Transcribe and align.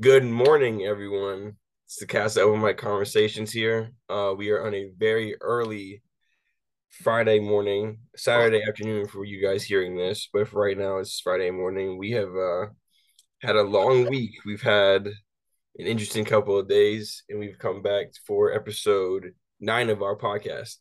Good 0.00 0.24
morning, 0.24 0.82
everyone. 0.82 1.54
It's 1.86 2.00
the 2.00 2.06
cast 2.06 2.36
over 2.36 2.56
my 2.56 2.72
conversations 2.72 3.52
here. 3.52 3.92
Uh, 4.08 4.34
we 4.36 4.50
are 4.50 4.66
on 4.66 4.74
a 4.74 4.90
very 4.98 5.36
early 5.40 6.02
Friday 6.90 7.38
morning, 7.38 7.98
Saturday 8.16 8.64
afternoon 8.68 9.06
for 9.06 9.24
you 9.24 9.40
guys 9.40 9.62
hearing 9.62 9.96
this, 9.96 10.28
but 10.32 10.48
for 10.48 10.62
right 10.62 10.76
now 10.76 10.98
it's 10.98 11.20
Friday 11.20 11.52
morning. 11.52 11.96
We 11.96 12.10
have 12.10 12.34
uh, 12.34 12.66
had 13.40 13.54
a 13.54 13.62
long 13.62 14.06
week. 14.10 14.32
We've 14.44 14.60
had 14.60 15.06
an 15.06 15.86
interesting 15.86 16.24
couple 16.24 16.58
of 16.58 16.68
days, 16.68 17.22
and 17.28 17.38
we've 17.38 17.60
come 17.60 17.80
back 17.80 18.06
for 18.26 18.52
episode 18.52 19.32
nine 19.60 19.90
of 19.90 20.02
our 20.02 20.16
podcast. 20.16 20.78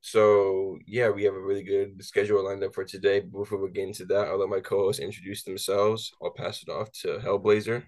So 0.00 0.78
yeah, 0.86 1.10
we 1.10 1.24
have 1.24 1.34
a 1.34 1.40
really 1.40 1.62
good 1.62 2.02
schedule 2.04 2.44
lined 2.44 2.64
up 2.64 2.74
for 2.74 2.84
today. 2.84 3.20
Before 3.20 3.58
we 3.58 3.70
get 3.70 3.88
into 3.88 4.04
that, 4.06 4.28
I'll 4.28 4.38
let 4.38 4.48
my 4.48 4.60
co-hosts 4.60 5.00
introduce 5.00 5.42
themselves. 5.42 6.12
I'll 6.22 6.30
pass 6.30 6.62
it 6.62 6.70
off 6.70 6.90
to 7.02 7.18
Hellblazer. 7.18 7.84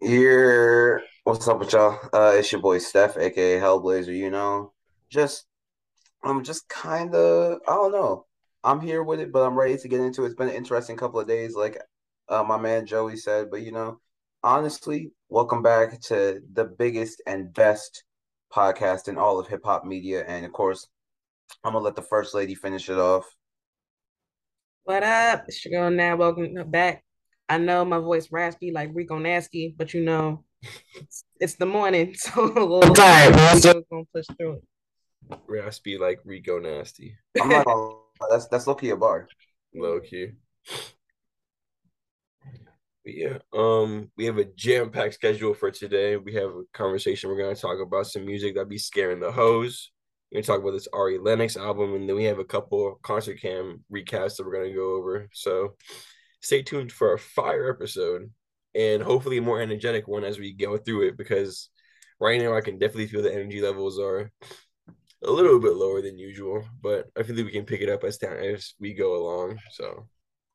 Here, 0.00 1.02
what's 1.24 1.46
up 1.48 1.58
with 1.58 1.72
y'all? 1.72 1.98
Uh, 2.12 2.32
it's 2.34 2.50
your 2.52 2.62
boy 2.62 2.78
Steph, 2.78 3.18
aka 3.18 3.58
Hellblazer. 3.58 4.16
You 4.16 4.30
know, 4.30 4.72
just 5.10 5.46
I'm 6.24 6.44
just 6.44 6.68
kind 6.68 7.14
of 7.14 7.58
I 7.68 7.72
don't 7.72 7.92
know. 7.92 8.26
I'm 8.62 8.80
here 8.80 9.02
with 9.02 9.20
it, 9.20 9.32
but 9.32 9.42
I'm 9.42 9.58
ready 9.58 9.76
to 9.76 9.88
get 9.88 10.00
into 10.00 10.22
it. 10.22 10.26
It's 10.26 10.34
been 10.34 10.48
an 10.48 10.54
interesting 10.54 10.96
couple 10.96 11.18
of 11.18 11.26
days, 11.26 11.54
like 11.54 11.78
uh, 12.28 12.44
my 12.44 12.58
man 12.58 12.86
Joey 12.86 13.16
said. 13.16 13.50
But 13.50 13.62
you 13.62 13.72
know, 13.72 14.00
honestly, 14.42 15.12
welcome 15.28 15.62
back 15.62 16.00
to 16.02 16.40
the 16.52 16.64
biggest 16.64 17.22
and 17.26 17.52
best 17.52 18.04
podcast 18.50 19.08
and 19.08 19.18
all 19.18 19.38
of 19.38 19.48
hip 19.48 19.62
hop 19.64 19.84
media, 19.84 20.24
and 20.26 20.44
of 20.44 20.52
course, 20.52 20.88
I'm 21.64 21.72
gonna 21.72 21.84
let 21.84 21.96
the 21.96 22.02
first 22.02 22.34
lady 22.34 22.54
finish 22.54 22.88
it 22.88 22.98
off. 22.98 23.24
What 24.84 25.02
up? 25.02 25.44
It's 25.48 25.64
your 25.64 25.80
girl 25.80 25.90
now. 25.90 26.16
Welcome 26.16 26.54
back. 26.70 27.04
I 27.48 27.58
know 27.58 27.84
my 27.84 27.98
voice 27.98 28.28
raspy 28.30 28.70
like 28.72 28.90
Rico 28.92 29.18
Nasty, 29.18 29.74
but 29.76 29.92
you 29.94 30.02
know, 30.02 30.44
it's, 30.94 31.24
it's 31.40 31.54
the 31.56 31.66
morning, 31.66 32.14
so 32.16 32.44
a 32.44 32.46
little 32.46 32.94
tired. 32.94 33.32
But 33.32 33.40
I'm 33.40 33.58
still 33.58 33.82
gonna 33.90 34.04
push 34.14 34.26
through 34.36 34.54
it. 34.54 35.38
Raspy 35.46 35.98
like 35.98 36.20
Rico 36.24 36.58
Nasty. 36.58 37.16
I'm 37.40 37.48
not 37.48 37.66
gonna, 37.66 37.94
that's 38.30 38.48
that's 38.48 38.66
low 38.66 38.74
key 38.74 38.90
a 38.90 38.96
bar. 38.96 39.28
Low 39.74 40.00
key. 40.00 40.32
Yeah, 43.12 43.38
um, 43.52 44.10
we 44.16 44.26
have 44.26 44.38
a 44.38 44.44
jam-packed 44.44 45.14
schedule 45.14 45.52
for 45.54 45.70
today. 45.70 46.16
We 46.16 46.34
have 46.34 46.50
a 46.50 46.62
conversation. 46.72 47.28
We're 47.28 47.42
gonna 47.42 47.56
talk 47.56 47.78
about 47.80 48.06
some 48.06 48.24
music 48.24 48.54
that 48.54 48.68
be 48.68 48.78
scaring 48.78 49.18
the 49.18 49.32
hoes. 49.32 49.90
We're 50.30 50.36
gonna 50.36 50.46
talk 50.46 50.60
about 50.60 50.72
this 50.72 50.88
Ari 50.92 51.18
Lennox 51.18 51.56
album, 51.56 51.94
and 51.94 52.08
then 52.08 52.14
we 52.14 52.24
have 52.24 52.38
a 52.38 52.44
couple 52.44 53.00
concert 53.02 53.40
cam 53.40 53.84
recaps 53.92 54.36
that 54.36 54.46
we're 54.46 54.54
gonna 54.54 54.74
go 54.74 54.94
over. 54.94 55.28
So 55.32 55.74
stay 56.40 56.62
tuned 56.62 56.92
for 56.92 57.14
a 57.14 57.18
fire 57.18 57.70
episode 57.70 58.30
and 58.74 59.02
hopefully 59.02 59.38
a 59.38 59.42
more 59.42 59.60
energetic 59.60 60.06
one 60.06 60.24
as 60.24 60.38
we 60.38 60.52
go 60.52 60.76
through 60.76 61.08
it 61.08 61.16
because 61.16 61.68
right 62.20 62.40
now 62.40 62.56
I 62.56 62.60
can 62.60 62.78
definitely 62.78 63.08
feel 63.08 63.22
the 63.22 63.34
energy 63.34 63.60
levels 63.60 63.98
are 63.98 64.30
a 65.22 65.30
little 65.30 65.58
bit 65.58 65.74
lower 65.74 66.00
than 66.00 66.16
usual, 66.16 66.64
but 66.80 67.10
I 67.18 67.24
feel 67.24 67.36
like 67.36 67.46
we 67.46 67.52
can 67.52 67.66
pick 67.66 67.80
it 67.80 67.90
up 67.90 68.04
as 68.04 68.18
time 68.18 68.38
as 68.38 68.74
we 68.78 68.94
go 68.94 69.16
along. 69.16 69.58
So 69.72 70.06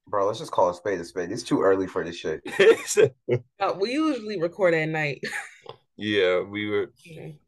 Bro, 0.08 0.28
let's 0.28 0.40
just 0.40 0.52
call 0.52 0.70
a 0.70 0.74
spade 0.74 1.00
a 1.00 1.06
spade. 1.06 1.32
It's 1.32 1.44
too 1.44 1.62
early 1.62 1.88
for 1.88 2.04
this 2.04 2.16
shit. 2.16 2.42
Uh, 3.60 3.74
we 3.80 3.92
usually 3.92 4.40
record 4.40 4.74
at 4.74 4.88
night. 4.90 5.22
yeah, 5.98 6.42
we 6.42 6.70
were 6.70 6.92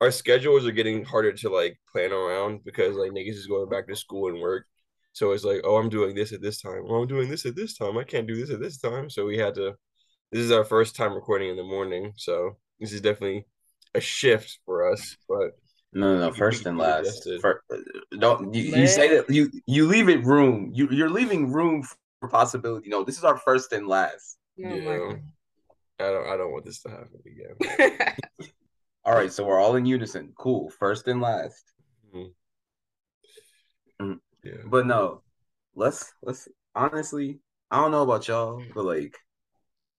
our 0.01 0.09
schedules 0.09 0.65
are 0.65 0.71
getting 0.71 1.03
harder 1.03 1.31
to 1.31 1.49
like 1.49 1.77
plan 1.91 2.11
around 2.11 2.63
because 2.63 2.95
like 2.95 3.11
niggas 3.11 3.35
is 3.35 3.47
going 3.47 3.69
back 3.69 3.87
to 3.87 3.95
school 3.95 4.29
and 4.29 4.39
work. 4.41 4.65
So 5.13 5.31
it's 5.31 5.43
like, 5.43 5.61
oh, 5.63 5.77
I'm 5.77 5.89
doing 5.89 6.15
this 6.15 6.31
at 6.33 6.41
this 6.41 6.61
time. 6.61 6.83
Oh, 6.87 7.01
I'm 7.01 7.07
doing 7.07 7.29
this 7.29 7.45
at 7.45 7.55
this 7.55 7.77
time. 7.77 7.97
I 7.97 8.03
can't 8.03 8.27
do 8.27 8.35
this 8.35 8.51
at 8.51 8.59
this 8.59 8.77
time. 8.77 9.09
So 9.09 9.25
we 9.25 9.37
had 9.37 9.55
to. 9.55 9.73
This 10.31 10.41
is 10.41 10.51
our 10.51 10.63
first 10.65 10.95
time 10.95 11.13
recording 11.13 11.49
in 11.49 11.57
the 11.57 11.63
morning, 11.63 12.13
so 12.17 12.57
this 12.79 12.91
is 12.91 13.01
definitely 13.01 13.45
a 13.95 14.01
shift 14.01 14.59
for 14.65 14.91
us. 14.91 15.15
But 15.29 15.51
No, 15.93 16.13
no, 16.13 16.27
no. 16.27 16.33
First 16.33 16.65
and 16.65 16.77
last. 16.77 17.29
Fir- 17.41 17.61
don't 18.19 18.53
you, 18.53 18.63
you 18.63 18.87
say 18.87 19.15
that 19.15 19.29
you 19.29 19.49
you 19.65 19.87
leave 19.87 20.09
it 20.09 20.23
room. 20.25 20.71
You 20.73 20.87
you're 20.91 21.09
leaving 21.09 21.51
room 21.51 21.83
for 21.83 21.95
possibility. 22.21 22.89
No, 22.89 23.03
this 23.03 23.17
is 23.17 23.23
our 23.23 23.37
first 23.37 23.71
and 23.73 23.87
last. 23.87 24.37
Oh 24.59 24.69
my 24.69 24.75
yeah, 24.75 25.15
I 25.99 26.11
don't. 26.11 26.27
I 26.27 26.37
don't 26.37 26.51
want 26.51 26.65
this 26.65 26.81
to 26.81 26.89
happen 26.89 27.21
again. 27.25 28.15
All 29.05 29.13
right, 29.13 29.31
so 29.31 29.45
we're 29.45 29.59
all 29.59 29.77
in 29.77 29.85
unison. 29.85 30.33
Cool. 30.37 30.69
First 30.69 31.07
and 31.07 31.21
last. 31.21 31.63
Mm-hmm. 32.13 34.05
Mm. 34.05 34.19
Yeah. 34.43 34.51
But 34.65 34.85
no, 34.85 35.21
let's 35.75 36.11
let's 36.21 36.49
honestly, 36.75 37.39
I 37.71 37.77
don't 37.77 37.91
know 37.91 38.03
about 38.03 38.27
y'all, 38.27 38.61
but 38.75 38.83
like 38.83 39.15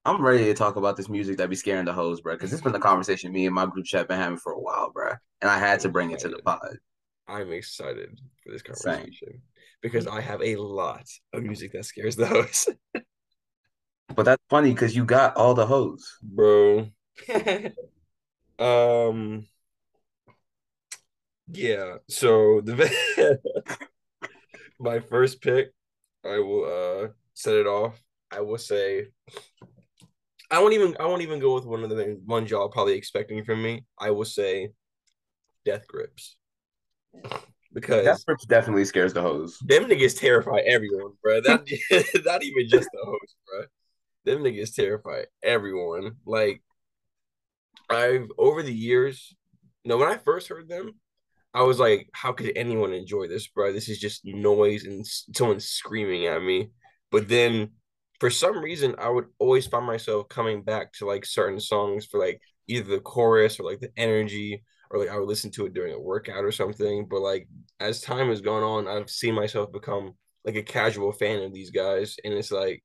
I'm 0.04 0.22
ready 0.22 0.44
to 0.44 0.54
talk 0.54 0.76
about 0.76 0.96
this 0.96 1.08
music 1.08 1.38
that 1.38 1.50
be 1.50 1.56
scaring 1.56 1.86
the 1.86 1.92
hoes, 1.92 2.20
bro. 2.20 2.34
Because 2.34 2.52
it's 2.52 2.62
been 2.62 2.72
the 2.72 2.78
conversation 2.78 3.32
me 3.32 3.46
and 3.46 3.54
my 3.54 3.66
group 3.66 3.86
chat 3.86 4.08
been 4.08 4.18
having 4.18 4.38
for 4.38 4.52
a 4.52 4.60
while, 4.60 4.90
bro. 4.90 5.12
And 5.40 5.50
I 5.50 5.58
had 5.58 5.80
to 5.80 5.88
bring 5.88 6.10
it 6.10 6.18
to 6.20 6.28
the 6.28 6.38
pod. 6.38 6.76
I'm 7.26 7.52
excited 7.52 8.18
for 8.42 8.52
this 8.52 8.62
Same. 8.74 9.10
Conversation 9.82 10.06
because 10.06 10.06
I 10.06 10.20
have 10.20 10.42
a 10.42 10.56
lot 10.56 11.04
of 11.32 11.42
music 11.42 11.72
that 11.72 11.84
scares 11.84 12.16
the 12.16 12.26
host, 12.26 12.70
But 14.14 14.24
that's 14.24 14.42
funny 14.48 14.72
because 14.72 14.96
you 14.96 15.04
got 15.04 15.36
all 15.36 15.54
the 15.54 15.66
hoes. 15.66 16.18
bro. 16.22 16.88
Um. 18.58 19.46
Yeah. 21.52 21.98
So 22.08 22.60
the 22.60 22.74
my 24.80 24.98
first 25.00 25.40
pick, 25.40 25.68
I 26.24 26.38
will 26.40 26.64
uh 26.64 27.08
set 27.34 27.54
it 27.54 27.66
off. 27.66 28.00
I 28.30 28.40
will 28.40 28.58
say, 28.58 29.06
I 30.50 30.60
won't 30.60 30.74
even 30.74 30.96
I 30.98 31.06
won't 31.06 31.22
even 31.22 31.38
go 31.38 31.54
with 31.54 31.66
one 31.66 31.84
of 31.84 31.90
the 31.90 32.20
ones 32.26 32.50
y'all 32.50 32.68
probably 32.68 32.94
expecting 32.94 33.44
from 33.44 33.62
me. 33.62 33.84
I 33.98 34.10
will 34.10 34.24
say, 34.24 34.70
Death 35.64 35.86
Grips, 35.86 36.36
because 37.80 38.24
That 38.26 38.48
definitely 38.48 38.84
scares 38.84 39.12
the 39.12 39.22
hoes. 39.22 39.58
them 39.62 39.84
niggas 39.84 40.18
terrify 40.18 40.58
everyone, 40.58 41.12
bro. 41.22 41.40
That 41.40 41.66
not 42.24 42.42
even 42.42 42.68
just 42.68 42.88
the 42.92 43.04
host, 43.04 43.36
bro. 43.46 43.64
Them 44.24 44.42
niggas 44.44 44.74
terrify 44.74 45.22
everyone. 45.42 46.16
Like 46.26 46.62
I've 47.88 48.28
over 48.36 48.62
the 48.62 48.74
years, 48.74 49.34
no, 49.84 49.96
when 49.96 50.08
I 50.08 50.18
first 50.18 50.48
heard 50.48 50.68
them, 50.68 50.92
I 51.54 51.62
was 51.62 51.78
like, 51.78 52.08
how 52.12 52.32
could 52.32 52.52
anyone 52.56 52.92
enjoy 52.92 53.26
this, 53.28 53.48
bro? 53.48 53.72
This 53.72 53.88
is 53.88 53.98
just 53.98 54.24
noise 54.24 54.84
and 54.84 55.06
someone 55.06 55.60
screaming 55.60 56.26
at 56.26 56.42
me. 56.42 56.70
But 57.10 57.28
then 57.28 57.70
for 58.20 58.30
some 58.30 58.58
reason, 58.58 58.94
I 58.98 59.08
would 59.08 59.26
always 59.38 59.66
find 59.66 59.86
myself 59.86 60.28
coming 60.28 60.62
back 60.62 60.92
to 60.94 61.06
like 61.06 61.24
certain 61.24 61.60
songs 61.60 62.06
for 62.06 62.20
like 62.20 62.40
either 62.66 62.90
the 62.90 63.00
chorus 63.00 63.58
or 63.58 63.64
like 63.64 63.80
the 63.80 63.90
energy, 63.96 64.62
or 64.90 64.98
like 64.98 65.08
I 65.10 65.18
would 65.18 65.28
listen 65.28 65.50
to 65.52 65.66
it 65.66 65.74
during 65.74 65.94
a 65.94 66.00
workout 66.00 66.44
or 66.44 66.52
something. 66.52 67.06
But 67.08 67.20
like 67.20 67.48
as 67.80 68.00
time 68.00 68.28
has 68.28 68.40
gone 68.40 68.62
on, 68.62 68.88
I've 68.88 69.10
seen 69.10 69.34
myself 69.34 69.72
become 69.72 70.14
like 70.44 70.56
a 70.56 70.62
casual 70.62 71.12
fan 71.12 71.42
of 71.42 71.52
these 71.52 71.70
guys, 71.70 72.16
and 72.24 72.34
it's 72.34 72.50
like 72.52 72.82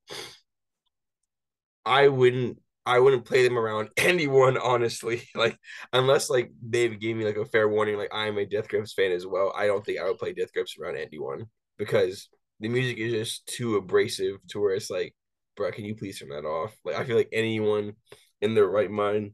I 1.86 2.08
wouldn't 2.08 2.60
I 2.86 3.00
wouldn't 3.00 3.26
play 3.26 3.48
them 3.48 3.58
around 3.58 3.90
anyone, 3.98 4.58
honestly. 4.58 5.24
Like 5.36 5.58
unless 5.94 6.30
like 6.30 6.52
Dave 6.70 7.00
gave 7.00 7.16
me 7.18 7.26
like 7.26 7.38
a 7.38 7.46
fair 7.46 7.68
warning, 7.70 7.98
like 7.98 8.14
I 8.14 8.28
am 8.28 8.38
a 8.38 8.46
Death 8.46 8.68
Grips 8.70 8.94
fan 8.94 9.12
as 9.12 9.26
well. 9.26 9.54
I 9.56 9.68
don't 9.68 9.86
think 9.86 10.00
I 10.00 10.06
would 10.06 10.20
play 10.20 10.34
Death 10.34 10.54
Grips 10.54 10.78
around 10.78 10.98
anyone 10.98 11.46
because 11.78 12.30
the 12.60 12.70
music 12.70 12.98
is 12.98 13.12
just 13.14 13.46
too 13.48 13.76
abrasive 13.78 14.38
to 14.50 14.60
where 14.60 14.74
it's 14.76 14.90
like, 14.90 15.16
bro, 15.56 15.72
can 15.72 15.86
you 15.86 15.96
please 15.96 16.20
turn 16.20 16.30
that 16.30 16.46
off? 16.46 16.76
Like 16.86 16.96
I 16.96 17.04
feel 17.06 17.18
like 17.18 17.30
anyone 17.34 17.94
in 18.42 18.56
their 18.56 18.68
right 18.68 18.92
mind 18.92 19.34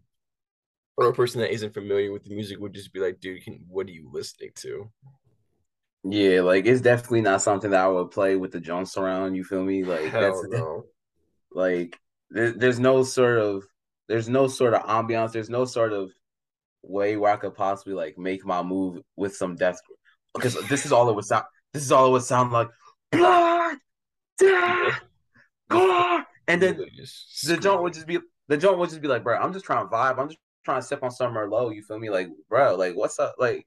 or 0.99 1.07
a 1.07 1.13
person 1.13 1.39
that 1.39 1.53
isn't 1.53 1.73
familiar 1.73 2.11
with 2.11 2.25
the 2.25 2.35
music 2.35 2.59
would 2.59 2.73
just 2.73 2.91
be 2.91 2.99
like, 2.99 3.21
dude, 3.21 3.41
can 3.43 3.63
what 3.69 3.87
are 3.87 3.91
you 3.91 4.09
listening 4.11 4.51
to? 4.55 4.91
Yeah, 6.03 6.41
like 6.41 6.65
it's 6.65 6.81
definitely 6.81 7.21
not 7.21 7.41
something 7.41 7.71
that 7.71 7.85
I 7.85 7.87
would 7.87 8.11
play 8.11 8.35
with 8.35 8.51
the 8.51 8.59
Jones 8.59 8.97
around. 8.97 9.35
You 9.35 9.45
feel 9.45 9.63
me? 9.63 9.85
Like 9.85 10.11
Hell 10.11 10.21
that's 10.21 10.47
no. 10.49 10.83
like 11.53 11.97
there, 12.29 12.51
there's 12.51 12.81
no 12.81 13.03
sort 13.03 13.37
of 13.37 13.63
there's 14.09 14.27
no 14.27 14.47
sort 14.47 14.73
of 14.73 14.83
ambiance. 14.83 15.31
There's 15.31 15.49
no 15.49 15.63
sort 15.63 15.93
of 15.93 16.11
way 16.83 17.15
where 17.15 17.31
I 17.31 17.37
could 17.37 17.55
possibly 17.55 17.93
like 17.93 18.17
make 18.17 18.45
my 18.45 18.61
move 18.61 19.01
with 19.15 19.35
some 19.35 19.55
death. 19.55 19.79
Because 20.33 20.55
this 20.67 20.85
is 20.85 20.91
all 20.91 21.09
it 21.09 21.15
would 21.15 21.25
sound. 21.25 21.45
This 21.73 21.83
is 21.83 21.91
all 21.93 22.07
it 22.07 22.11
would 22.11 22.23
sound 22.23 22.51
like. 22.51 22.67
Blood, 23.11 23.77
death, 24.37 25.01
gore. 25.69 26.25
And 26.47 26.61
then 26.61 26.77
the 26.77 27.57
joint 27.57 27.83
would 27.83 27.93
just 27.93 28.07
be 28.07 28.19
the 28.49 28.57
joint 28.57 28.77
would 28.79 28.89
just 28.89 29.01
be 29.01 29.07
like, 29.07 29.23
bro, 29.23 29.37
I'm 29.37 29.53
just 29.53 29.65
trying 29.65 29.85
to 29.85 29.89
vibe. 29.89 30.19
I'm 30.19 30.27
just 30.27 30.39
trying 30.65 30.79
to 30.81 30.85
step 30.85 31.03
on 31.03 31.11
somewhere 31.11 31.49
low. 31.49 31.69
You 31.69 31.81
feel 31.81 31.99
me? 31.99 32.09
Like, 32.09 32.29
bro, 32.49 32.75
like 32.75 32.95
what's 32.95 33.19
up? 33.19 33.35
Like, 33.39 33.65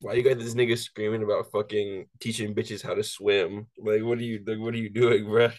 Why 0.00 0.14
you 0.14 0.22
got 0.22 0.38
this 0.38 0.54
nigga 0.54 0.76
screaming 0.78 1.22
about 1.22 1.50
fucking 1.52 2.06
teaching 2.20 2.54
bitches 2.54 2.82
how 2.82 2.94
to 2.94 3.02
swim? 3.02 3.66
Like, 3.78 4.02
what 4.02 4.18
are 4.18 4.22
you 4.22 4.42
like? 4.46 4.58
What 4.58 4.74
are 4.74 4.78
you 4.78 4.90
doing, 4.90 5.24
bro? 5.26 5.50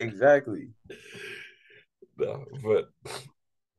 exactly. 0.00 0.70
No, 2.16 2.44
but 2.62 2.90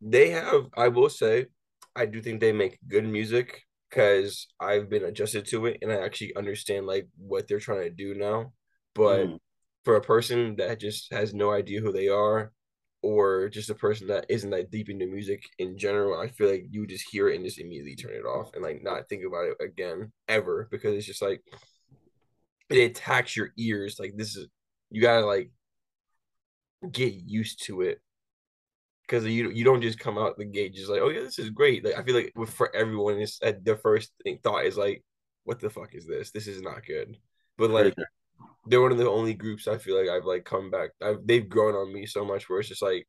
they 0.01 0.29
have. 0.29 0.67
I 0.75 0.87
will 0.87 1.09
say, 1.09 1.47
I 1.95 2.05
do 2.05 2.21
think 2.21 2.39
they 2.39 2.51
make 2.53 2.79
good 2.87 3.05
music 3.05 3.61
because 3.89 4.47
I've 4.59 4.89
been 4.89 5.03
adjusted 5.05 5.45
to 5.47 5.65
it 5.67 5.77
and 5.81 5.91
I 5.91 5.95
actually 6.03 6.35
understand 6.35 6.85
like 6.87 7.07
what 7.17 7.47
they're 7.47 7.59
trying 7.59 7.81
to 7.83 7.89
do 7.89 8.15
now. 8.15 8.53
But 8.95 9.27
Mm. 9.27 9.39
for 9.83 9.95
a 9.95 10.01
person 10.01 10.55
that 10.57 10.79
just 10.79 11.11
has 11.13 11.33
no 11.33 11.51
idea 11.51 11.81
who 11.81 11.91
they 11.91 12.07
are, 12.07 12.51
or 13.01 13.50
just 13.50 13.69
a 13.69 13.75
person 13.75 14.07
mm-hmm. 14.07 14.15
that 14.15 14.25
isn't 14.30 14.50
that 14.51 14.71
deep 14.71 14.89
into 14.89 15.07
music 15.07 15.44
in 15.57 15.77
general, 15.77 16.19
I 16.19 16.27
feel 16.27 16.50
like 16.50 16.68
you 16.69 16.86
just 16.86 17.09
hear 17.09 17.30
it 17.30 17.36
and 17.36 17.45
just 17.45 17.59
immediately 17.59 17.95
turn 17.95 18.13
it 18.13 18.25
off 18.25 18.51
and 18.53 18.63
like 18.63 18.83
not 18.83 19.09
think 19.09 19.24
about 19.25 19.45
it 19.45 19.57
again 19.59 20.12
ever 20.27 20.68
because 20.71 20.95
it's 20.95 21.06
just 21.06 21.21
like 21.21 21.42
it 22.69 22.77
attacks 22.77 23.36
your 23.36 23.50
ears. 23.57 23.98
Like 24.00 24.13
this 24.15 24.36
is 24.36 24.48
you 24.89 25.01
gotta 25.01 25.25
like 25.25 25.51
get 26.92 27.13
used 27.13 27.63
to 27.65 27.81
it 27.81 28.01
because 29.04 29.25
you 29.25 29.50
you 29.51 29.63
don't 29.63 29.81
just 29.81 30.00
come 30.00 30.18
out 30.18 30.38
the 30.38 30.45
gate 30.45 30.74
just 30.74 30.89
like 30.89 31.01
oh 31.01 31.09
yeah 31.09 31.21
this 31.21 31.39
is 31.39 31.50
great. 31.50 31.83
Like 31.83 31.97
I 31.97 32.04
feel 32.04 32.15
like 32.15 32.33
for 32.47 32.74
everyone, 32.75 33.19
it's 33.19 33.39
at 33.42 33.65
the 33.65 33.77
first 33.77 34.12
thing, 34.24 34.39
thought 34.44 34.65
is 34.65 34.77
like 34.77 35.04
what 35.44 35.59
the 35.59 35.69
fuck 35.69 35.95
is 35.95 36.06
this? 36.06 36.31
This 36.31 36.47
is 36.47 36.62
not 36.62 36.86
good. 36.86 37.18
But 37.57 37.71
like 37.71 37.95
they're 38.65 38.81
one 38.81 38.91
of 38.91 38.97
the 38.97 39.09
only 39.09 39.33
groups 39.33 39.67
I 39.67 39.77
feel 39.77 39.99
like 39.99 40.09
I've 40.09 40.25
like 40.25 40.45
come 40.45 40.69
back. 40.69 40.91
I've, 41.01 41.25
they've 41.25 41.47
grown 41.47 41.75
on 41.75 41.93
me 41.93 42.05
so 42.05 42.23
much 42.23 42.49
where 42.49 42.59
it's 42.59 42.69
just 42.69 42.81
like 42.81 43.07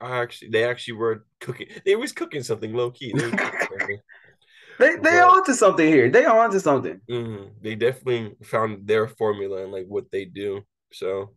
I 0.00 0.18
actually 0.18 0.50
they 0.50 0.64
actually 0.64 0.94
were 0.94 1.26
cooking. 1.40 1.68
They 1.84 1.96
was 1.96 2.12
cooking 2.12 2.42
something 2.42 2.72
low 2.74 2.90
key. 2.90 3.12
They 3.12 3.30
they 4.78 4.96
they 4.96 4.96
but, 4.96 5.28
onto 5.28 5.52
something 5.54 5.86
here. 5.86 6.10
They 6.10 6.24
are 6.24 6.44
onto 6.44 6.58
something. 6.58 7.00
Mm-hmm. 7.10 7.44
They 7.62 7.74
definitely 7.74 8.36
found 8.44 8.86
their 8.86 9.08
formula 9.08 9.62
and 9.62 9.72
like 9.72 9.86
what 9.88 10.10
they 10.12 10.24
do. 10.24 10.62
So 10.92 11.34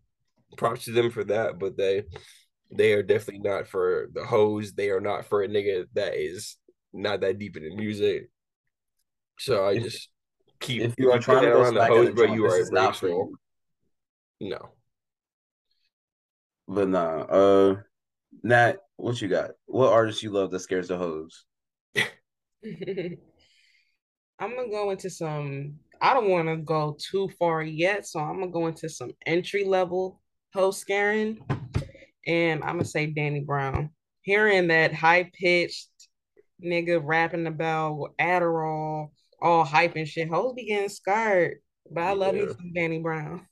props 0.57 0.85
to 0.85 0.91
them 0.91 1.09
for 1.09 1.23
that. 1.25 1.57
But 1.57 1.77
they 1.77 2.03
they 2.71 2.93
are 2.93 3.03
definitely 3.03 3.49
not 3.49 3.67
for 3.67 4.09
the 4.13 4.25
hoes. 4.25 4.73
They 4.73 4.89
are 4.89 5.01
not 5.01 5.25
for 5.25 5.41
a 5.41 5.47
nigga 5.47 5.85
that 5.93 6.15
is 6.15 6.57
not 6.93 7.21
that 7.21 7.39
deep 7.39 7.57
into 7.57 7.75
music. 7.75 8.29
So 9.39 9.65
I 9.65 9.79
just 9.79 10.09
keep 10.61 10.81
if 10.81 10.93
you 10.97 11.11
are 11.11 11.19
trying 11.19 11.43
to 11.43 11.49
go 11.49 11.61
around 11.61 11.73
the 11.73 11.85
hose, 11.85 12.13
bro, 12.13 12.33
you 12.33 12.45
are 12.45 12.63
not 12.71 12.95
for 12.95 13.09
you. 13.09 13.37
No. 14.39 14.69
But 16.67 16.87
nah, 16.87 17.21
uh 17.23 17.75
Nat, 18.43 18.77
what 18.95 19.21
you 19.21 19.27
got? 19.27 19.51
What 19.65 19.91
artist 19.91 20.23
you 20.23 20.31
love 20.31 20.51
that 20.51 20.59
scares 20.59 20.87
the 20.87 20.97
hose? 20.97 21.45
I'm 24.41 24.55
gonna 24.55 24.69
go 24.69 24.91
into 24.91 25.09
some. 25.09 25.75
I 26.01 26.13
don't 26.13 26.29
want 26.29 26.47
to 26.47 26.57
go 26.57 26.97
too 26.99 27.29
far 27.37 27.61
yet, 27.61 28.07
so 28.07 28.19
I'm 28.19 28.39
gonna 28.39 28.51
go 28.51 28.67
into 28.67 28.89
some 28.89 29.11
entry 29.25 29.63
level 29.63 30.21
host 30.53 30.81
scaring, 30.81 31.45
and 32.25 32.63
I'm 32.63 32.77
gonna 32.77 32.85
say 32.85 33.07
Danny 33.07 33.41
Brown. 33.41 33.91
Hearing 34.21 34.67
that 34.69 34.93
high 34.93 35.29
pitched 35.33 35.89
nigga 36.63 37.01
rapping 37.03 37.47
about 37.47 38.13
Adderall, 38.19 39.09
all 39.41 39.63
hype 39.63 39.95
and 39.95 40.07
shit, 40.07 40.29
hoes 40.29 40.53
be 40.53 40.65
getting 40.65 40.89
scared. 40.89 41.57
But 41.89 42.03
I 42.03 42.13
love 42.13 42.35
yeah. 42.35 42.45
me 42.45 42.53
some 42.53 42.73
Danny 42.73 42.99
Brown. 42.99 43.47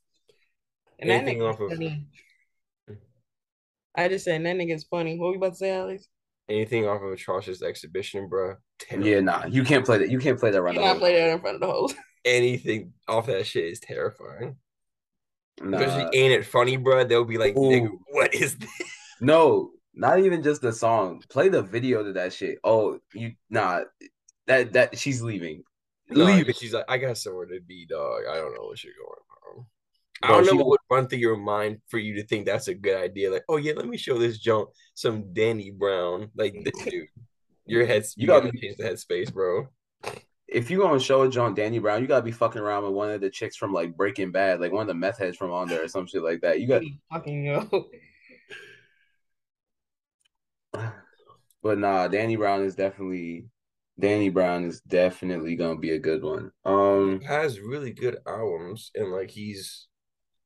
And 0.99 1.09
Anything 1.09 1.39
that 1.39 1.55
nigga's 1.55 1.71
funny. 1.71 2.07
Of... 2.87 2.95
I 3.95 4.07
just 4.07 4.25
said 4.25 4.45
that 4.45 4.55
nigga's 4.55 4.85
funny. 4.85 5.17
What 5.17 5.27
were 5.27 5.33
you 5.33 5.37
about 5.37 5.51
to 5.51 5.55
say, 5.55 5.75
Alex? 5.75 6.07
Anything 6.49 6.87
off 6.87 7.01
of 7.01 7.11
Atrocity 7.11 7.63
Exhibition, 7.65 8.27
bro. 8.27 8.55
Terrible. 8.79 9.07
Yeah, 9.07 9.19
nah, 9.19 9.45
you 9.45 9.63
can't 9.63 9.85
play 9.85 9.99
that. 9.99 10.09
You 10.09 10.19
can't 10.19 10.39
play 10.39 10.51
that 10.51 10.61
right 10.61 10.75
now. 10.75 10.81
Not 10.81 10.97
play 10.97 11.15
that 11.15 11.29
in 11.29 11.39
front 11.39 11.55
of 11.55 11.61
the 11.61 11.67
hoes. 11.67 11.93
Anything 12.25 12.93
off 13.07 13.27
that 13.27 13.45
shit 13.45 13.65
is 13.65 13.79
terrifying. 13.79 14.57
Nah. 15.61 15.77
Especially 15.77 16.19
ain't 16.19 16.33
it 16.33 16.45
funny, 16.45 16.77
bro? 16.77 17.03
They'll 17.03 17.25
be 17.25 17.37
like, 17.37 17.55
nigga, 17.55 17.89
what 18.11 18.33
is 18.33 18.57
this? 18.57 18.69
No, 19.21 19.71
not 19.93 20.19
even 20.19 20.41
just 20.41 20.61
the 20.61 20.73
song. 20.73 21.21
Play 21.29 21.49
the 21.49 21.61
video 21.61 22.03
to 22.03 22.13
that 22.13 22.33
shit. 22.33 22.57
Oh, 22.63 22.99
you 23.13 23.33
nah. 23.49 23.81
That 24.47 24.73
that 24.73 24.97
she's 24.97 25.21
leaving. 25.21 25.63
No, 26.09 26.25
leaving. 26.25 26.55
She's 26.55 26.73
like, 26.73 26.85
I 26.87 26.97
got 26.97 27.17
somewhere 27.17 27.45
to 27.45 27.59
be, 27.61 27.85
dog. 27.85 28.23
I 28.29 28.35
don't 28.35 28.53
know 28.53 28.63
what 28.63 28.83
you're 28.83 28.93
going 28.93 29.57
on. 29.57 29.65
I 30.21 30.27
don't 30.29 30.45
know 30.45 30.55
what 30.55 30.67
would 30.67 30.79
run 30.89 31.07
through 31.07 31.19
your 31.19 31.37
mind 31.37 31.79
for 31.87 31.97
you 31.97 32.15
to 32.15 32.25
think 32.25 32.45
that's 32.45 32.67
a 32.67 32.73
good 32.73 32.97
idea. 32.97 33.31
Like, 33.31 33.45
oh 33.47 33.57
yeah, 33.57 33.73
let 33.73 33.87
me 33.87 33.97
show 33.97 34.17
this 34.17 34.37
junk 34.37 34.69
some 34.93 35.33
Danny 35.33 35.71
Brown. 35.71 36.29
Like, 36.35 36.55
this 36.63 36.83
dude, 36.89 37.07
your 37.65 37.85
head, 37.85 38.03
you, 38.15 38.23
you 38.23 38.27
gotta, 38.27 38.47
gotta 38.47 38.57
change 38.57 38.77
the 38.77 38.83
headspace, 38.83 39.31
bro. 39.33 39.67
If 40.47 40.69
you 40.71 40.79
gonna 40.79 40.99
show 40.99 41.21
a 41.21 41.29
John 41.29 41.53
Danny 41.53 41.79
Brown, 41.79 42.01
you 42.01 42.07
gotta 42.07 42.25
be 42.25 42.31
fucking 42.31 42.61
around 42.61 42.83
with 42.83 42.93
one 42.93 43.11
of 43.11 43.21
the 43.21 43.29
chicks 43.29 43.55
from 43.55 43.71
like 43.71 43.95
Breaking 43.95 44.31
Bad, 44.31 44.59
like 44.59 44.71
one 44.71 44.81
of 44.81 44.87
the 44.87 44.93
meth 44.93 45.19
heads 45.19 45.37
from 45.37 45.51
on 45.51 45.69
there 45.69 45.83
or 45.83 45.87
some 45.87 46.07
shit 46.07 46.23
like 46.23 46.41
that. 46.41 46.59
You 46.59 46.67
gotta 46.67 46.87
fucking 47.11 47.45
yo. 47.45 47.69
But 51.61 51.77
nah, 51.77 52.07
Danny 52.07 52.37
Brown 52.37 52.63
is 52.63 52.75
definitely 52.75 53.47
Danny 53.99 54.29
Brown 54.29 54.63
is 54.63 54.81
definitely 54.81 55.55
gonna 55.55 55.77
be 55.77 55.91
a 55.91 55.99
good 55.99 56.23
one. 56.23 56.51
Um, 56.65 57.19
he 57.19 57.25
has 57.25 57.59
really 57.59 57.91
good 57.91 58.17
albums, 58.25 58.91
and 58.95 59.11
like 59.11 59.29
he's, 59.29 59.87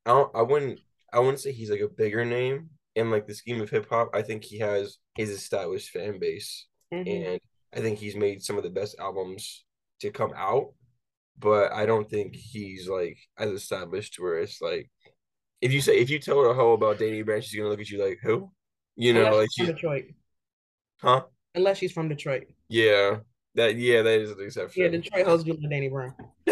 I 0.05 0.11
don't, 0.11 0.35
I 0.35 0.41
wouldn't, 0.41 0.79
I 1.11 1.19
wouldn't 1.19 1.39
say 1.39 1.51
he's 1.51 1.69
like 1.69 1.81
a 1.81 1.87
bigger 1.87 2.25
name 2.25 2.69
in 2.95 3.11
like 3.11 3.27
the 3.27 3.35
scheme 3.35 3.61
of 3.61 3.69
hip 3.69 3.87
hop. 3.89 4.09
I 4.13 4.21
think 4.21 4.43
he 4.43 4.59
has 4.59 4.97
his 5.15 5.29
established 5.29 5.89
fan 5.89 6.19
base, 6.19 6.67
mm-hmm. 6.93 7.07
and 7.07 7.39
I 7.75 7.79
think 7.79 7.99
he's 7.99 8.15
made 8.15 8.41
some 8.41 8.57
of 8.57 8.63
the 8.63 8.69
best 8.69 8.95
albums 8.99 9.63
to 10.01 10.11
come 10.11 10.33
out. 10.35 10.73
But 11.37 11.73
I 11.73 11.85
don't 11.85 12.09
think 12.09 12.35
he's 12.35 12.87
like 12.87 13.17
as 13.37 13.49
established 13.49 14.17
where 14.19 14.39
it's 14.39 14.61
like, 14.61 14.89
if 15.61 15.71
you 15.71 15.81
say 15.81 15.97
if 15.97 16.09
you 16.09 16.19
tell 16.19 16.41
her 16.41 16.49
a 16.49 16.53
hoe 16.53 16.73
about 16.73 16.99
Danny 16.99 17.21
Brown, 17.21 17.41
she's 17.41 17.57
gonna 17.57 17.69
look 17.69 17.79
at 17.79 17.89
you 17.89 18.03
like 18.03 18.19
who, 18.21 18.51
you 18.95 19.13
know, 19.13 19.35
like 19.35 19.49
she's 19.53 19.67
Detroit, 19.67 20.05
huh? 21.01 21.23
Unless 21.55 21.77
she's 21.77 21.91
from 21.91 22.09
Detroit. 22.09 22.47
Yeah, 22.67 23.17
that 23.55 23.75
yeah, 23.75 24.01
that 24.01 24.19
is 24.19 24.31
an 24.31 24.37
exception. 24.41 24.83
Yeah, 24.83 24.89
Detroit 24.89 25.25
hosts 25.25 25.45
do 25.45 25.55
Danny 25.69 25.89
Brown. 25.89 26.15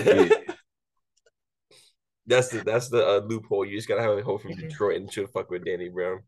that's 2.25 2.49
the 2.49 2.63
that's 2.63 2.89
the 2.89 3.05
uh, 3.05 3.21
loophole. 3.25 3.65
You 3.65 3.77
just 3.77 3.87
gotta 3.87 4.01
have 4.01 4.17
a 4.17 4.21
hoe 4.21 4.37
from 4.37 4.51
mm-hmm. 4.51 4.67
Detroit 4.67 4.97
and 4.97 5.11
she'll 5.11 5.27
fuck 5.27 5.49
with 5.49 5.65
Danny 5.65 5.89
Brown. 5.89 6.21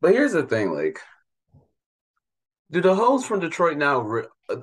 But 0.00 0.12
here's 0.12 0.32
the 0.32 0.42
thing, 0.42 0.74
like, 0.74 1.00
do 2.70 2.82
the 2.82 2.94
hoes 2.94 3.24
from 3.24 3.40
Detroit 3.40 3.78
now, 3.78 4.06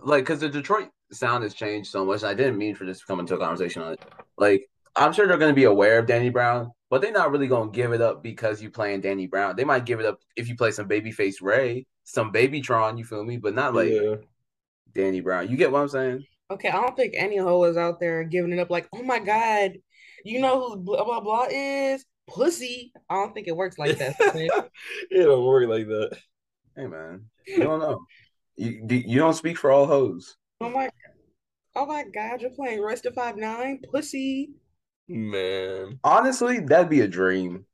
like, 0.03 0.23
because 0.23 0.39
the 0.39 0.49
Detroit 0.49 0.89
sound 1.11 1.43
has 1.43 1.55
changed 1.55 1.89
so 1.89 2.05
much. 2.05 2.23
I 2.23 2.35
didn't 2.35 2.59
mean 2.59 2.75
for 2.75 2.85
this 2.85 2.99
to 2.99 3.05
come 3.07 3.19
into 3.19 3.33
a 3.33 3.39
conversation 3.39 3.81
on 3.81 3.93
it. 3.93 4.01
Like, 4.37 4.69
I'm 4.95 5.13
sure 5.13 5.27
they're 5.27 5.39
going 5.39 5.51
to 5.51 5.59
be 5.59 5.63
aware 5.63 5.97
of 5.97 6.05
Danny 6.05 6.29
Brown, 6.29 6.71
but 6.91 7.01
they're 7.01 7.11
not 7.11 7.31
really 7.31 7.47
going 7.47 7.71
to 7.71 7.75
give 7.75 7.91
it 7.91 8.01
up 8.01 8.21
because 8.21 8.61
you 8.61 8.69
playing 8.69 9.01
Danny 9.01 9.25
Brown. 9.25 9.55
They 9.55 9.63
might 9.63 9.85
give 9.85 9.99
it 9.99 10.05
up 10.05 10.19
if 10.35 10.47
you 10.47 10.55
play 10.55 10.69
some 10.69 10.87
Babyface 10.87 11.41
Ray, 11.41 11.87
some 12.03 12.31
Babytron. 12.31 12.97
You 12.99 13.05
feel 13.05 13.23
me? 13.23 13.37
But 13.37 13.55
not 13.55 13.73
like 13.73 13.89
yeah. 13.89 14.17
Danny 14.93 15.21
Brown. 15.21 15.49
You 15.49 15.57
get 15.57 15.71
what 15.71 15.81
I'm 15.81 15.89
saying? 15.89 16.25
Okay, 16.51 16.69
I 16.69 16.81
don't 16.81 16.95
think 16.95 17.13
any 17.17 17.37
hoe 17.37 17.63
is 17.63 17.77
out 17.77 17.99
there 17.99 18.23
giving 18.23 18.51
it 18.51 18.59
up 18.59 18.69
like, 18.69 18.87
oh 18.93 19.03
my 19.03 19.19
god, 19.19 19.73
you 20.25 20.41
know 20.41 20.69
who 20.69 20.77
blah 20.77 21.03
blah 21.03 21.21
blah 21.21 21.47
is 21.49 22.05
pussy. 22.27 22.91
I 23.09 23.15
don't 23.15 23.33
think 23.33 23.47
it 23.47 23.55
works 23.55 23.77
like 23.77 23.97
that. 23.97 24.15
it 25.09 25.23
don't 25.23 25.45
work 25.45 25.69
like 25.69 25.87
that. 25.87 26.17
Hey 26.75 26.87
man, 26.87 27.25
you 27.47 27.63
don't 27.63 27.79
know. 27.79 28.05
You 28.57 28.85
you 28.89 29.17
don't 29.17 29.33
speak 29.33 29.57
for 29.57 29.71
all 29.71 29.85
hoes. 29.85 30.35
Oh 30.59 30.69
my, 30.69 30.89
oh 31.75 31.85
my 31.85 32.03
god, 32.13 32.41
you're 32.41 32.51
playing 32.51 32.81
Royce 32.81 33.01
da 33.01 33.11
Five 33.11 33.37
Nine, 33.37 33.79
pussy. 33.91 34.51
Man, 35.07 35.99
honestly, 36.03 36.59
that'd 36.59 36.89
be 36.89 37.01
a 37.01 37.07
dream. 37.07 37.65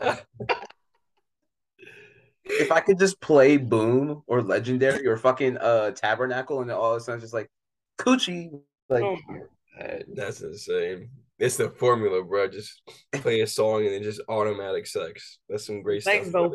if 2.44 2.72
I 2.72 2.80
could 2.80 2.98
just 2.98 3.20
play 3.20 3.56
Boom 3.56 4.22
or 4.26 4.42
Legendary 4.42 5.06
or 5.06 5.16
fucking 5.16 5.58
uh 5.58 5.92
Tabernacle 5.92 6.60
and 6.60 6.70
all 6.70 6.92
of 6.92 6.96
a 6.96 7.00
sudden 7.00 7.20
just 7.20 7.34
like 7.34 7.50
coochie, 7.98 8.60
like 8.88 9.02
oh 9.02 9.16
that's 10.14 10.40
insane. 10.42 11.08
It's 11.38 11.56
the 11.56 11.70
formula, 11.70 12.22
bro. 12.22 12.46
Just 12.48 12.82
play 13.12 13.40
a 13.40 13.46
song 13.46 13.84
and 13.84 13.94
then 13.94 14.02
just 14.02 14.20
automatic 14.28 14.86
sex. 14.86 15.38
That's 15.48 15.66
some 15.66 15.82
great 15.82 16.04
Thanks, 16.04 16.28
stuff. 16.28 16.52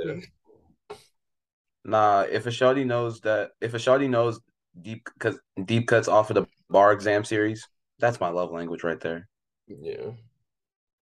Nah, 1.84 2.22
if 2.22 2.46
a 2.46 2.50
shawty 2.50 2.86
knows 2.86 3.22
that, 3.22 3.52
if 3.62 3.74
a 3.74 3.78
shawty 3.78 4.10
knows 4.10 4.40
deep 4.82 5.08
because 5.14 5.40
deep 5.66 5.88
cuts 5.88 6.08
off 6.08 6.30
of 6.30 6.36
the 6.36 6.46
bar 6.70 6.92
exam 6.92 7.24
series, 7.24 7.68
that's 8.00 8.20
my 8.20 8.30
love 8.30 8.52
language 8.52 8.84
right 8.84 9.00
there. 9.00 9.28
Yeah, 9.68 10.12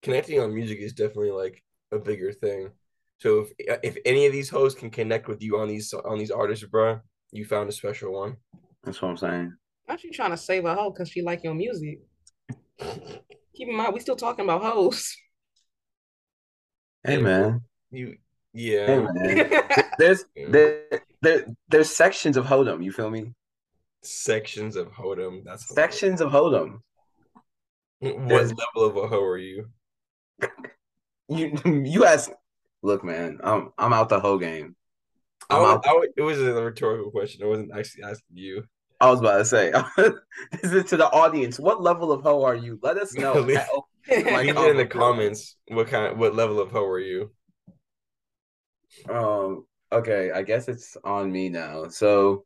connecting 0.02 0.40
on 0.40 0.54
music 0.54 0.78
is 0.80 0.92
definitely 0.92 1.30
like 1.30 1.62
a 1.90 1.98
bigger 1.98 2.32
thing. 2.32 2.70
So 3.22 3.46
if 3.56 3.78
if 3.84 3.96
any 4.04 4.26
of 4.26 4.32
these 4.32 4.50
hosts 4.50 4.78
can 4.80 4.90
connect 4.90 5.28
with 5.28 5.40
you 5.42 5.56
on 5.56 5.68
these 5.68 5.94
on 5.94 6.18
these 6.18 6.32
artists, 6.32 6.64
bro, 6.64 6.98
you 7.30 7.44
found 7.44 7.68
a 7.68 7.72
special 7.72 8.12
one. 8.12 8.36
That's 8.82 9.00
what 9.00 9.10
I'm 9.10 9.16
saying. 9.16 9.54
Not 9.86 10.00
she 10.00 10.10
trying 10.10 10.32
to 10.32 10.36
save 10.36 10.64
a 10.64 10.74
hoe 10.74 10.90
because 10.90 11.08
she 11.08 11.22
like 11.22 11.44
your 11.44 11.54
music. 11.54 12.00
Keep 12.80 13.68
in 13.68 13.76
mind, 13.76 13.94
we 13.94 14.00
still 14.00 14.16
talking 14.16 14.44
about 14.44 14.64
hoes. 14.64 15.16
Hey 17.04 17.18
man, 17.18 17.60
you 17.92 18.16
yeah. 18.52 18.86
Hey 18.86 18.98
man, 18.98 19.62
there's 19.98 20.24
there, 20.34 20.82
there 21.20 21.46
there's 21.68 21.90
sections 21.90 22.36
of 22.36 22.44
Hodom. 22.46 22.82
You 22.82 22.90
feel 22.90 23.08
me? 23.08 23.34
Sections 24.02 24.74
of 24.74 24.88
Hodom. 24.88 25.44
That's 25.44 25.72
sections 25.72 26.20
of 26.20 26.32
Hodom. 26.32 26.80
What 28.00 28.28
there's, 28.28 28.52
level 28.52 28.90
of 28.90 28.96
a 28.96 29.06
hoe 29.06 29.22
are 29.22 29.38
you? 29.38 29.68
You 31.28 31.56
you 31.64 32.04
ask 32.04 32.30
look, 32.82 33.04
man, 33.04 33.38
I'm 33.42 33.70
I'm 33.78 33.92
out 33.92 34.08
the 34.08 34.20
whole 34.20 34.38
game. 34.38 34.76
I 35.50 35.58
was, 35.58 35.80
I 35.84 36.06
it 36.16 36.22
was 36.22 36.40
a 36.40 36.52
rhetorical 36.52 37.10
question. 37.10 37.42
I 37.42 37.46
wasn't 37.46 37.72
actually 37.76 38.04
asking 38.04 38.36
you. 38.36 38.64
I 39.00 39.10
was 39.10 39.20
about 39.20 39.38
to 39.38 39.44
say, 39.44 39.72
this 40.62 40.72
is 40.72 40.84
to 40.90 40.96
the 40.96 41.10
audience. 41.10 41.58
What 41.58 41.82
level 41.82 42.12
of 42.12 42.22
hoe 42.22 42.44
are 42.44 42.54
you? 42.54 42.78
Let 42.82 42.96
us 42.96 43.14
know. 43.18 43.34
leave, 43.34 43.60
leave 44.08 44.26
it 44.28 44.70
in 44.70 44.76
the 44.76 44.86
comments. 44.86 45.56
What 45.68 45.88
kind? 45.88 46.18
What 46.18 46.34
level 46.34 46.60
of 46.60 46.70
hoe 46.70 46.86
are 46.86 47.00
you? 47.00 47.32
Um. 49.10 49.66
Okay, 49.92 50.30
I 50.30 50.42
guess 50.42 50.68
it's 50.68 50.96
on 51.04 51.30
me 51.30 51.48
now. 51.48 51.88
So 51.88 52.44